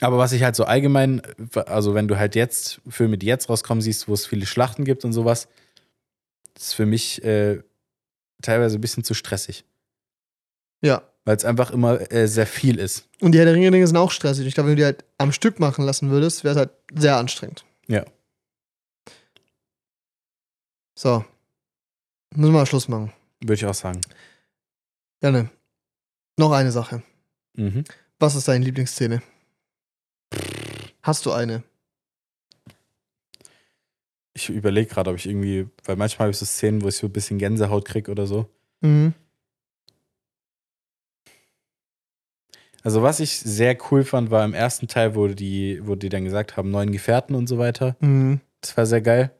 Aber 0.00 0.18
was 0.18 0.32
ich 0.32 0.42
halt 0.44 0.54
so 0.56 0.64
allgemein, 0.64 1.22
also 1.66 1.94
wenn 1.94 2.06
du 2.06 2.16
halt 2.18 2.34
jetzt 2.36 2.80
Filme, 2.88 3.18
die 3.18 3.26
jetzt 3.26 3.48
rauskommen, 3.48 3.82
siehst, 3.82 4.06
wo 4.08 4.14
es 4.14 4.26
viele 4.26 4.46
Schlachten 4.46 4.84
gibt 4.84 5.04
und 5.04 5.12
sowas, 5.12 5.48
ist 6.56 6.74
für 6.74 6.86
mich 6.86 7.22
äh, 7.24 7.60
teilweise 8.42 8.78
ein 8.78 8.80
bisschen 8.80 9.02
zu 9.04 9.14
stressig. 9.14 9.64
Ja. 10.82 11.02
Weil 11.28 11.36
es 11.36 11.44
einfach 11.44 11.72
immer 11.72 12.10
äh, 12.10 12.26
sehr 12.26 12.46
viel 12.46 12.78
ist. 12.78 13.06
Und 13.20 13.32
die 13.32 13.38
Herr 13.38 13.44
der 13.44 13.52
Ringe-Dinge 13.52 13.86
sind 13.86 13.98
auch 13.98 14.10
stressig. 14.10 14.46
Ich 14.46 14.54
glaube, 14.54 14.70
wenn 14.70 14.76
du 14.76 14.80
die 14.80 14.86
halt 14.86 15.04
am 15.18 15.30
Stück 15.30 15.60
machen 15.60 15.84
lassen 15.84 16.08
würdest, 16.08 16.42
wäre 16.42 16.52
es 16.52 16.58
halt 16.58 16.70
sehr 16.94 17.18
anstrengend. 17.18 17.66
Ja. 17.86 18.06
So. 20.94 21.22
Müssen 22.34 22.52
wir 22.54 22.60
mal 22.60 22.64
Schluss 22.64 22.88
machen. 22.88 23.12
Würde 23.42 23.52
ich 23.52 23.66
auch 23.66 23.74
sagen. 23.74 24.00
Janne. 25.20 25.50
Noch 26.38 26.52
eine 26.52 26.72
Sache. 26.72 27.02
Mhm. 27.52 27.84
Was 28.18 28.34
ist 28.34 28.48
deine 28.48 28.64
Lieblingsszene? 28.64 29.20
Hast 31.02 31.26
du 31.26 31.32
eine? 31.32 31.62
Ich 34.32 34.48
überlege 34.48 34.88
gerade, 34.88 35.10
ob 35.10 35.16
ich 35.16 35.26
irgendwie, 35.26 35.68
weil 35.84 35.96
manchmal 35.96 36.24
habe 36.24 36.30
ich 36.30 36.38
so 36.38 36.46
Szenen, 36.46 36.80
wo 36.80 36.88
ich 36.88 36.96
so 36.96 37.06
ein 37.06 37.12
bisschen 37.12 37.36
Gänsehaut 37.36 37.84
kriege 37.84 38.10
oder 38.10 38.26
so. 38.26 38.48
Mhm. 38.80 39.12
Also 42.88 43.02
was 43.02 43.20
ich 43.20 43.38
sehr 43.38 43.76
cool 43.90 44.02
fand, 44.02 44.30
war 44.30 44.42
im 44.46 44.54
ersten 44.54 44.88
Teil, 44.88 45.14
wo 45.14 45.28
die, 45.28 45.78
wo 45.86 45.94
die 45.94 46.08
dann 46.08 46.24
gesagt 46.24 46.56
haben, 46.56 46.70
neuen 46.70 46.90
Gefährten 46.90 47.36
und 47.36 47.46
so 47.46 47.58
weiter. 47.58 47.96
Mhm. 48.00 48.40
Das 48.62 48.78
war 48.78 48.86
sehr 48.86 49.02
geil. 49.02 49.30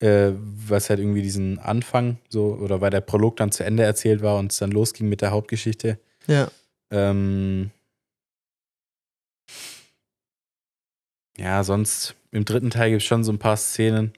Äh, 0.00 0.32
was 0.34 0.90
halt 0.90 0.98
irgendwie 0.98 1.22
diesen 1.22 1.60
Anfang 1.60 2.18
so, 2.28 2.54
oder 2.60 2.80
weil 2.80 2.90
der 2.90 3.02
Prolog 3.02 3.36
dann 3.36 3.52
zu 3.52 3.62
Ende 3.62 3.84
erzählt 3.84 4.20
war 4.20 4.36
und 4.36 4.50
es 4.50 4.58
dann 4.58 4.72
losging 4.72 5.08
mit 5.08 5.20
der 5.20 5.30
Hauptgeschichte. 5.30 6.00
Ja. 6.26 6.50
Ähm, 6.90 7.70
ja, 11.38 11.62
sonst 11.62 12.16
im 12.32 12.44
dritten 12.44 12.70
Teil 12.70 12.90
gibt 12.90 13.02
es 13.02 13.06
schon 13.06 13.22
so 13.22 13.30
ein 13.30 13.38
paar 13.38 13.58
Szenen. 13.58 14.12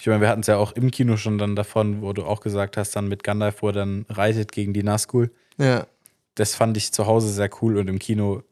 Ich 0.00 0.06
meine, 0.06 0.22
wir 0.22 0.30
hatten 0.30 0.40
es 0.40 0.46
ja 0.46 0.56
auch 0.56 0.72
im 0.72 0.90
Kino 0.90 1.18
schon 1.18 1.36
dann 1.36 1.54
davon, 1.54 2.00
wo 2.00 2.14
du 2.14 2.24
auch 2.24 2.40
gesagt 2.40 2.78
hast, 2.78 2.96
dann 2.96 3.08
mit 3.08 3.22
Gandalf, 3.22 3.60
wo 3.60 3.66
er 3.66 3.74
dann 3.74 4.06
reitet 4.08 4.52
gegen 4.52 4.72
die 4.72 4.82
Nazgul. 4.82 5.30
Ja. 5.58 5.86
Das 6.34 6.54
fand 6.54 6.76
ich 6.76 6.92
zu 6.92 7.06
Hause 7.06 7.28
sehr 7.32 7.50
cool 7.62 7.76
und 7.78 7.88
im 7.88 7.98
Kino 7.98 8.42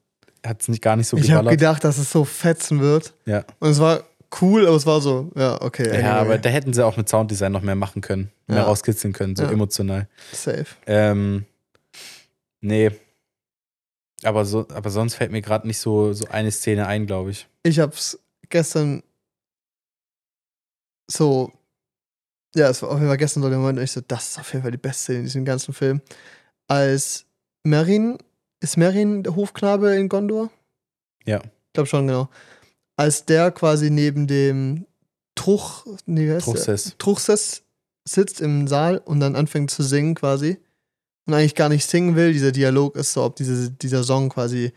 hat 0.44 0.62
es 0.62 0.68
nicht 0.68 0.82
gar 0.82 0.96
nicht 0.96 1.06
so 1.08 1.16
Ich 1.16 1.30
habe 1.30 1.40
geballert. 1.44 1.58
gedacht, 1.58 1.84
dass 1.84 1.98
es 1.98 2.10
so 2.10 2.24
fetzen 2.24 2.80
wird. 2.80 3.14
Ja. 3.26 3.44
Und 3.58 3.70
es 3.70 3.78
war 3.80 4.04
cool, 4.40 4.66
aber 4.66 4.76
es 4.76 4.86
war 4.86 5.00
so, 5.00 5.30
ja, 5.34 5.60
okay. 5.60 5.86
ja, 5.88 5.92
anyway. 5.94 6.06
aber 6.08 6.38
da 6.38 6.48
hätten 6.50 6.72
sie 6.72 6.84
auch 6.84 6.96
mit 6.96 7.08
Sounddesign 7.08 7.52
noch 7.52 7.62
mehr 7.62 7.74
machen 7.74 8.00
können, 8.00 8.30
mehr 8.46 8.58
Ja. 8.58 8.64
rauskitzeln 8.64 9.12
können, 9.12 9.34
so 9.36 9.44
Ja. 9.44 9.50
emotional. 9.50 10.08
Safe. 10.32 10.66
Ähm, 10.86 11.44
nee. 12.60 12.90
Aber, 14.22 14.44
so, 14.44 14.66
aber 14.68 14.90
sonst 14.90 15.14
fällt 15.14 15.32
mir 15.32 15.40
gerade 15.42 15.66
nicht 15.66 15.78
so, 15.78 16.12
so 16.12 16.26
eine 16.28 16.50
Szene 16.50 16.86
ein, 16.86 17.06
glaube 17.06 17.30
ich. 17.30 17.48
Ich 17.62 17.78
hab's 17.80 18.18
gestern 18.50 19.02
so, 21.10 21.52
ja, 22.54 22.68
es 22.68 22.82
war 22.82 22.90
auf 22.90 22.96
jeden 22.96 23.08
Fall 23.08 23.16
gestern 23.16 23.42
so 23.42 23.48
der 23.48 23.58
Moment, 23.58 23.78
und 23.78 23.84
ich 23.84 23.92
so, 23.92 24.00
das 24.06 24.30
ist 24.30 24.38
auf 24.38 24.52
jeden 24.52 24.62
Fall 24.62 24.72
die 24.72 24.78
beste 24.78 25.02
Szene 25.04 25.18
in 25.20 25.24
diesem 25.24 25.44
ganzen 25.44 25.72
Film. 25.74 26.00
Als 26.68 27.24
Merin, 27.64 28.18
ist 28.60 28.76
Merin 28.76 29.22
der 29.22 29.36
Hofknabe 29.36 29.94
in 29.96 30.08
Gondor? 30.08 30.50
Ja. 31.26 31.38
Ich 31.42 31.72
glaube 31.74 31.88
schon, 31.88 32.06
genau. 32.06 32.28
Als 32.96 33.24
der 33.24 33.50
quasi 33.50 33.90
neben 33.90 34.26
dem 34.26 34.86
Truch, 35.34 35.86
nee? 36.06 36.36
Truchsess. 36.38 36.94
Truchsess 36.98 37.62
sitzt 38.04 38.40
im 38.40 38.66
Saal 38.68 38.98
und 38.98 39.20
dann 39.20 39.36
anfängt 39.36 39.70
zu 39.70 39.82
singen 39.82 40.14
quasi 40.14 40.58
und 41.26 41.34
eigentlich 41.34 41.54
gar 41.54 41.68
nicht 41.68 41.88
singen 41.88 42.16
will. 42.16 42.32
Dieser 42.32 42.52
Dialog 42.52 42.96
ist 42.96 43.12
so, 43.12 43.22
ob 43.22 43.36
diese, 43.36 43.70
dieser 43.70 44.02
Song 44.04 44.28
quasi, 44.30 44.72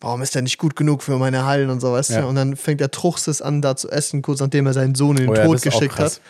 warum 0.00 0.22
ist 0.22 0.34
der 0.34 0.42
nicht 0.42 0.58
gut 0.58 0.74
genug 0.74 1.02
für 1.02 1.18
meine 1.18 1.44
Hallen 1.44 1.70
und 1.70 1.80
so, 1.80 1.92
weißt 1.92 2.10
Ja. 2.10 2.22
du? 2.22 2.28
Und 2.28 2.36
dann 2.36 2.56
fängt 2.56 2.80
der 2.80 2.90
Truchsess 2.90 3.42
an, 3.42 3.62
da 3.62 3.76
zu 3.76 3.90
essen, 3.90 4.22
kurz 4.22 4.40
nachdem 4.40 4.66
er 4.66 4.72
seinen 4.72 4.94
Sohn 4.94 5.16
in 5.16 5.24
den 5.24 5.30
Oh 5.30 5.34
ja, 5.34 5.44
Tod 5.44 5.60
geschickt 5.62 5.98
hat. 5.98 6.20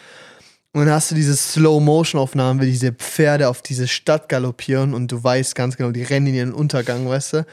Und 0.78 0.86
dann 0.86 0.94
hast 0.94 1.10
du 1.10 1.16
diese 1.16 1.34
Slow-Motion-Aufnahmen, 1.36 2.60
wie 2.60 2.66
diese 2.66 2.92
Pferde 2.92 3.48
auf 3.48 3.62
diese 3.62 3.88
Stadt 3.88 4.28
galoppieren 4.28 4.94
und 4.94 5.10
du 5.10 5.22
weißt 5.24 5.56
ganz 5.56 5.76
genau, 5.76 5.90
die 5.90 6.04
rennen 6.04 6.28
in 6.28 6.34
ihren 6.34 6.52
Untergang, 6.52 7.08
weißt 7.08 7.32
du? 7.32 7.46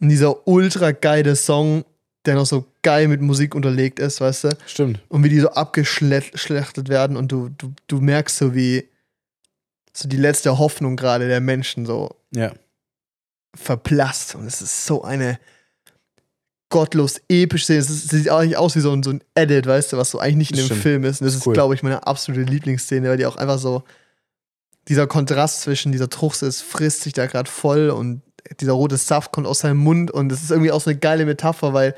Und 0.00 0.08
dieser 0.08 0.48
ultra 0.48 0.90
geile 0.90 1.36
Song, 1.36 1.84
der 2.26 2.34
noch 2.34 2.46
so 2.46 2.66
geil 2.82 3.06
mit 3.06 3.20
Musik 3.20 3.54
unterlegt 3.54 4.00
ist, 4.00 4.20
weißt 4.20 4.44
du? 4.44 4.48
Stimmt. 4.66 5.00
und 5.08 5.22
wie 5.22 5.28
die 5.28 5.38
so 5.38 5.50
abgeschlachtet 5.50 6.88
werden 6.88 7.16
und 7.16 7.30
du, 7.30 7.50
du, 7.56 7.72
du 7.86 8.00
merkst 8.00 8.36
so, 8.38 8.52
wie 8.52 8.88
so 9.92 10.08
die 10.08 10.16
letzte 10.16 10.58
Hoffnung 10.58 10.96
gerade 10.96 11.28
der 11.28 11.40
Menschen 11.40 11.86
so 11.86 12.16
Ja. 12.34 12.52
verblasst. 13.54 14.34
Und 14.34 14.46
es 14.46 14.60
ist 14.60 14.86
so 14.86 15.04
eine 15.04 15.38
gottlos 16.72 17.20
episch 17.28 17.64
Szene. 17.64 17.78
Es 17.78 17.88
ist- 17.90 18.04
es 18.06 18.10
sieht 18.10 18.28
eigentlich 18.30 18.56
aus 18.56 18.74
wie 18.74 18.80
so 18.80 18.90
ein, 18.92 19.04
so 19.04 19.10
ein 19.10 19.22
Edit, 19.36 19.66
weißt 19.66 19.92
du, 19.92 19.96
was 19.96 20.10
so 20.10 20.18
eigentlich 20.18 20.36
nicht 20.38 20.50
in 20.52 20.56
dem 20.56 20.64
stimmt. 20.66 20.82
Film 20.82 21.04
ist. 21.04 21.20
Und 21.20 21.26
das 21.26 21.34
ist 21.34 21.40
ist, 21.42 21.46
cool. 21.46 21.54
glaube 21.54 21.74
ich, 21.76 21.84
meine 21.84 22.04
absolute 22.06 22.50
Lieblingsszene, 22.50 23.08
weil 23.08 23.16
die 23.16 23.26
auch 23.26 23.36
einfach 23.36 23.58
so 23.58 23.84
dieser 24.88 25.06
Kontrast 25.06 25.60
zwischen 25.62 25.92
dieser 25.92 26.10
Truchsess 26.10 26.60
frisst 26.60 27.02
sich 27.02 27.12
da 27.12 27.26
gerade 27.26 27.48
voll 27.48 27.90
und 27.90 28.22
dieser 28.60 28.72
rote 28.72 28.96
Saft 28.96 29.30
kommt 29.30 29.46
aus 29.46 29.60
seinem 29.60 29.76
Mund 29.76 30.10
und 30.10 30.28
das 30.30 30.42
ist 30.42 30.50
irgendwie 30.50 30.72
auch 30.72 30.80
so 30.80 30.90
eine 30.90 30.98
geile 30.98 31.24
Metapher, 31.24 31.72
weil 31.72 31.94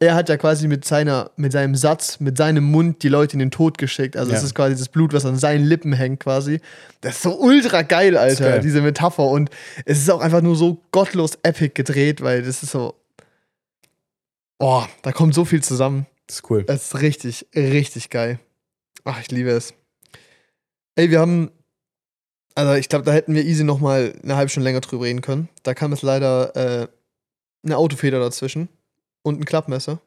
er 0.00 0.14
hat 0.14 0.28
ja 0.28 0.36
quasi 0.36 0.68
mit 0.68 0.84
seiner, 0.84 1.32
mit 1.34 1.50
seinem 1.50 1.74
Satz, 1.74 2.20
mit 2.20 2.36
seinem 2.38 2.62
Mund 2.62 3.02
die 3.02 3.08
Leute 3.08 3.32
in 3.32 3.40
den 3.40 3.50
Tod 3.50 3.78
geschickt. 3.78 4.16
Also 4.16 4.30
es 4.32 4.38
Ja. 4.42 4.46
ist 4.46 4.54
quasi 4.54 4.76
das 4.76 4.88
Blut, 4.88 5.12
was 5.12 5.26
an 5.26 5.36
seinen 5.36 5.64
Lippen 5.64 5.92
hängt, 5.92 6.20
quasi. 6.20 6.60
Das 7.00 7.16
ist 7.16 7.22
so 7.22 7.36
ultra 7.40 7.82
geil, 7.82 8.16
Alter, 8.16 8.48
geil. 8.50 8.60
diese 8.60 8.80
Metapher. 8.80 9.24
Und 9.24 9.50
es 9.86 9.98
ist 9.98 10.08
auch 10.08 10.20
einfach 10.20 10.40
nur 10.40 10.54
so 10.54 10.80
gottlos 10.92 11.36
epic 11.42 11.70
gedreht, 11.74 12.20
weil 12.22 12.42
das 12.42 12.62
ist 12.62 12.70
so. 12.70 12.94
Oh, 14.58 14.84
da 15.02 15.12
kommt 15.12 15.34
so 15.34 15.44
viel 15.44 15.62
zusammen. 15.62 16.06
Das 16.26 16.36
ist 16.36 16.50
cool. 16.50 16.64
Es 16.68 16.94
ist 16.94 17.00
richtig, 17.00 17.46
richtig 17.54 18.10
geil. 18.10 18.38
Ach, 19.04 19.20
ich 19.20 19.30
liebe 19.30 19.50
es. 19.50 19.72
Ey, 20.96 21.10
wir 21.10 21.20
haben. 21.20 21.50
Also, 22.54 22.74
ich 22.74 22.88
glaube, 22.88 23.04
da 23.04 23.12
hätten 23.12 23.34
wir 23.34 23.44
easy 23.44 23.62
noch 23.62 23.78
mal 23.78 24.12
eine 24.22 24.36
halbe 24.36 24.48
Stunde 24.50 24.64
länger 24.68 24.80
drüber 24.80 25.04
reden 25.04 25.20
können. 25.20 25.48
Da 25.62 25.74
kam 25.74 25.92
jetzt 25.92 26.02
leider 26.02 26.56
äh, 26.56 26.88
eine 27.64 27.76
Autofeder 27.76 28.18
dazwischen 28.18 28.68
und 29.22 29.40
ein 29.40 29.44
Klappmesser. 29.44 30.00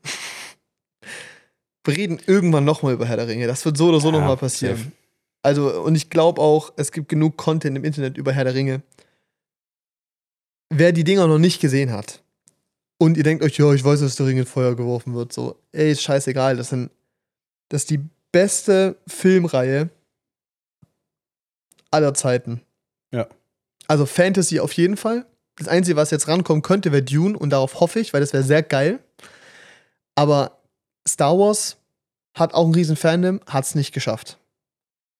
Wir 1.86 1.96
reden 1.98 2.20
irgendwann 2.28 2.66
noch 2.66 2.84
mal 2.84 2.94
über 2.94 3.06
Herr 3.06 3.16
der 3.18 3.28
Ringe. 3.28 3.48
Das 3.48 3.64
wird 3.64 3.78
so 3.78 3.88
oder 3.88 4.02
so 4.02 4.12
Ja, 4.12 4.20
noch 4.20 4.28
mal 4.28 4.38
passieren. 4.38 4.78
safe. 4.78 4.92
Also, 5.44 5.82
und 5.82 5.96
ich 5.96 6.10
glaube 6.10 6.42
auch, 6.42 6.74
es 6.76 6.92
gibt 6.92 7.08
genug 7.10 7.38
Content 7.38 7.76
im 7.78 7.84
Internet 7.86 8.18
über 8.18 8.34
Herr 8.34 8.44
der 8.44 8.54
Ringe. 8.54 8.82
Wer 10.70 10.92
die 10.92 11.04
Dinger 11.04 11.26
noch 11.28 11.40
nicht 11.40 11.60
gesehen 11.62 11.92
hat 11.92 12.22
und 13.02 13.18
ihr 13.18 13.24
denkt 13.24 13.44
euch, 13.44 13.58
ja, 13.58 13.74
ich 13.74 13.84
weiß, 13.84 14.02
dass 14.02 14.16
der 14.16 14.28
Ring 14.28 14.38
in 14.38 14.46
Feuer 14.46 14.76
geworfen 14.76 15.16
wird, 15.16 15.34
so, 15.34 15.60
ey, 15.72 15.92
ist 15.92 16.04
scheißegal. 16.04 16.56
Das, 16.56 16.70
sind, 16.70 16.92
das 17.70 17.82
ist 17.82 17.90
die 17.90 18.00
beste 18.32 18.96
Filmreihe 19.08 19.90
aller 21.90 22.14
Zeiten. 22.14 22.62
Ja. 23.10 23.28
Also 23.88 24.06
Fantasy 24.06 24.60
auf 24.60 24.72
jeden 24.74 24.98
Fall. 24.98 25.26
Das 25.56 25.68
Einzige, 25.68 25.96
was 25.96 26.12
jetzt 26.12 26.28
rankommen 26.28 26.62
könnte, 26.62 26.92
wäre 26.92 27.02
Dune 27.02 27.36
und 27.36 27.50
darauf 27.50 27.80
hoffe 27.80 28.00
ich, 28.00 28.14
weil 28.14 28.22
das 28.22 28.34
wäre 28.34 28.44
sehr 28.44 28.62
geil. 28.62 29.00
Aber 30.14 30.60
Star 31.10 31.40
Wars 31.40 31.78
hat 32.36 32.54
auch 32.54 32.66
einen 32.66 32.76
riesen 32.76 32.98
Fandom, 32.98 33.42
hat 33.48 33.66
es 33.66 33.74
nicht 33.74 33.94
geschafft. 33.94 34.38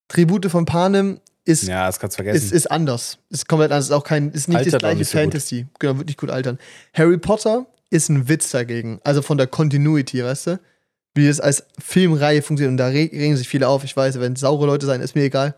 Tribute 0.08 0.52
von 0.52 0.66
Panem 0.66 1.20
ist, 1.44 1.64
Ja, 1.64 1.88
das 1.88 2.00
kannst 2.00 2.18
du 2.18 2.24
vergessen. 2.24 2.46
ist, 2.46 2.52
ist 2.52 2.70
anders. 2.72 3.18
Ist 3.30 3.48
komplett 3.48 3.72
anders. 3.72 3.86
Ist 3.86 3.92
auch 3.92 4.04
kein, 4.04 4.32
ist 4.32 4.48
nicht 4.48 4.58
Altert 4.58 4.74
das 4.74 4.80
gleiche 4.80 4.98
nicht 5.00 5.10
so 5.10 5.18
gut. 5.18 5.22
Fantasy. 5.24 5.66
Genau, 5.80 5.98
wird 5.98 6.08
nicht 6.08 6.20
gut 6.20 6.30
altern. 6.30 6.60
Harry 6.94 7.18
Potter 7.18 7.66
ist 7.90 8.10
ein 8.10 8.28
Witz 8.30 8.52
dagegen. 8.52 9.00
Also 9.04 9.22
von 9.22 9.38
der 9.38 9.48
Continuity, 9.48 10.24
weißt 10.24 10.48
du? 10.48 10.60
Wie 11.14 11.28
es 11.28 11.40
als 11.42 11.64
Filmreihe 11.80 12.42
funktioniert. 12.42 12.72
Und 12.72 12.78
da 12.78 12.88
re- 12.88 13.10
regen 13.12 13.36
sich 13.36 13.48
viele 13.50 13.68
auf. 13.68 13.84
Ich 13.84 13.98
weiß, 13.98 14.20
wenn 14.20 14.36
saure 14.36 14.66
Leute 14.66 14.86
sein, 14.86 15.02
ist 15.02 15.16
mir 15.16 15.24
egal. 15.24 15.56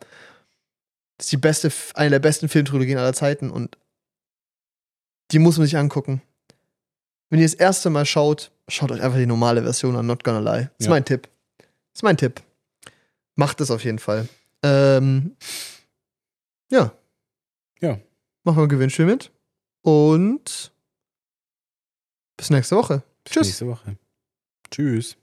Das 1.17 1.27
ist 1.27 1.31
die 1.31 1.37
beste, 1.37 1.71
eine 1.93 2.09
der 2.09 2.19
besten 2.19 2.49
Filmtrilogien 2.49 2.97
aller 2.97 3.13
Zeiten 3.13 3.51
und 3.51 3.77
die 5.31 5.39
muss 5.39 5.57
man 5.57 5.65
sich 5.67 5.77
angucken. 5.77 6.21
Wenn 7.29 7.39
ihr 7.39 7.45
das 7.45 7.53
erste 7.53 7.89
Mal 7.89 8.05
schaut, 8.05 8.51
schaut 8.67 8.91
euch 8.91 9.01
einfach 9.01 9.17
die 9.17 9.25
normale 9.25 9.61
Version 9.63 9.95
an, 9.95 10.05
not 10.07 10.23
gonna 10.23 10.39
lie. 10.39 10.63
Das 10.63 10.71
ist 10.79 10.85
Ja. 10.85 10.89
mein 10.91 11.05
Tipp. 11.05 11.29
Das 11.59 11.67
ist 11.99 12.03
mein 12.03 12.17
Tipp. 12.17 12.41
Macht 13.35 13.61
es 13.61 13.69
auf 13.71 13.83
jeden 13.83 13.99
Fall. 13.99 14.27
Ähm, 14.63 15.35
ja. 16.71 16.93
Ja. 17.79 17.99
Machen 18.43 18.57
wir 18.57 18.63
ein 18.63 18.69
Gewinnspiel 18.69 19.05
mit. 19.05 19.31
Und 19.81 20.73
bis 22.37 22.49
nächste 22.49 22.75
Woche. 22.75 23.03
Bis 23.23 23.33
Tschüss. 23.33 23.47
nächste 23.47 23.67
Woche. 23.67 23.97
Tschüss. 24.71 25.17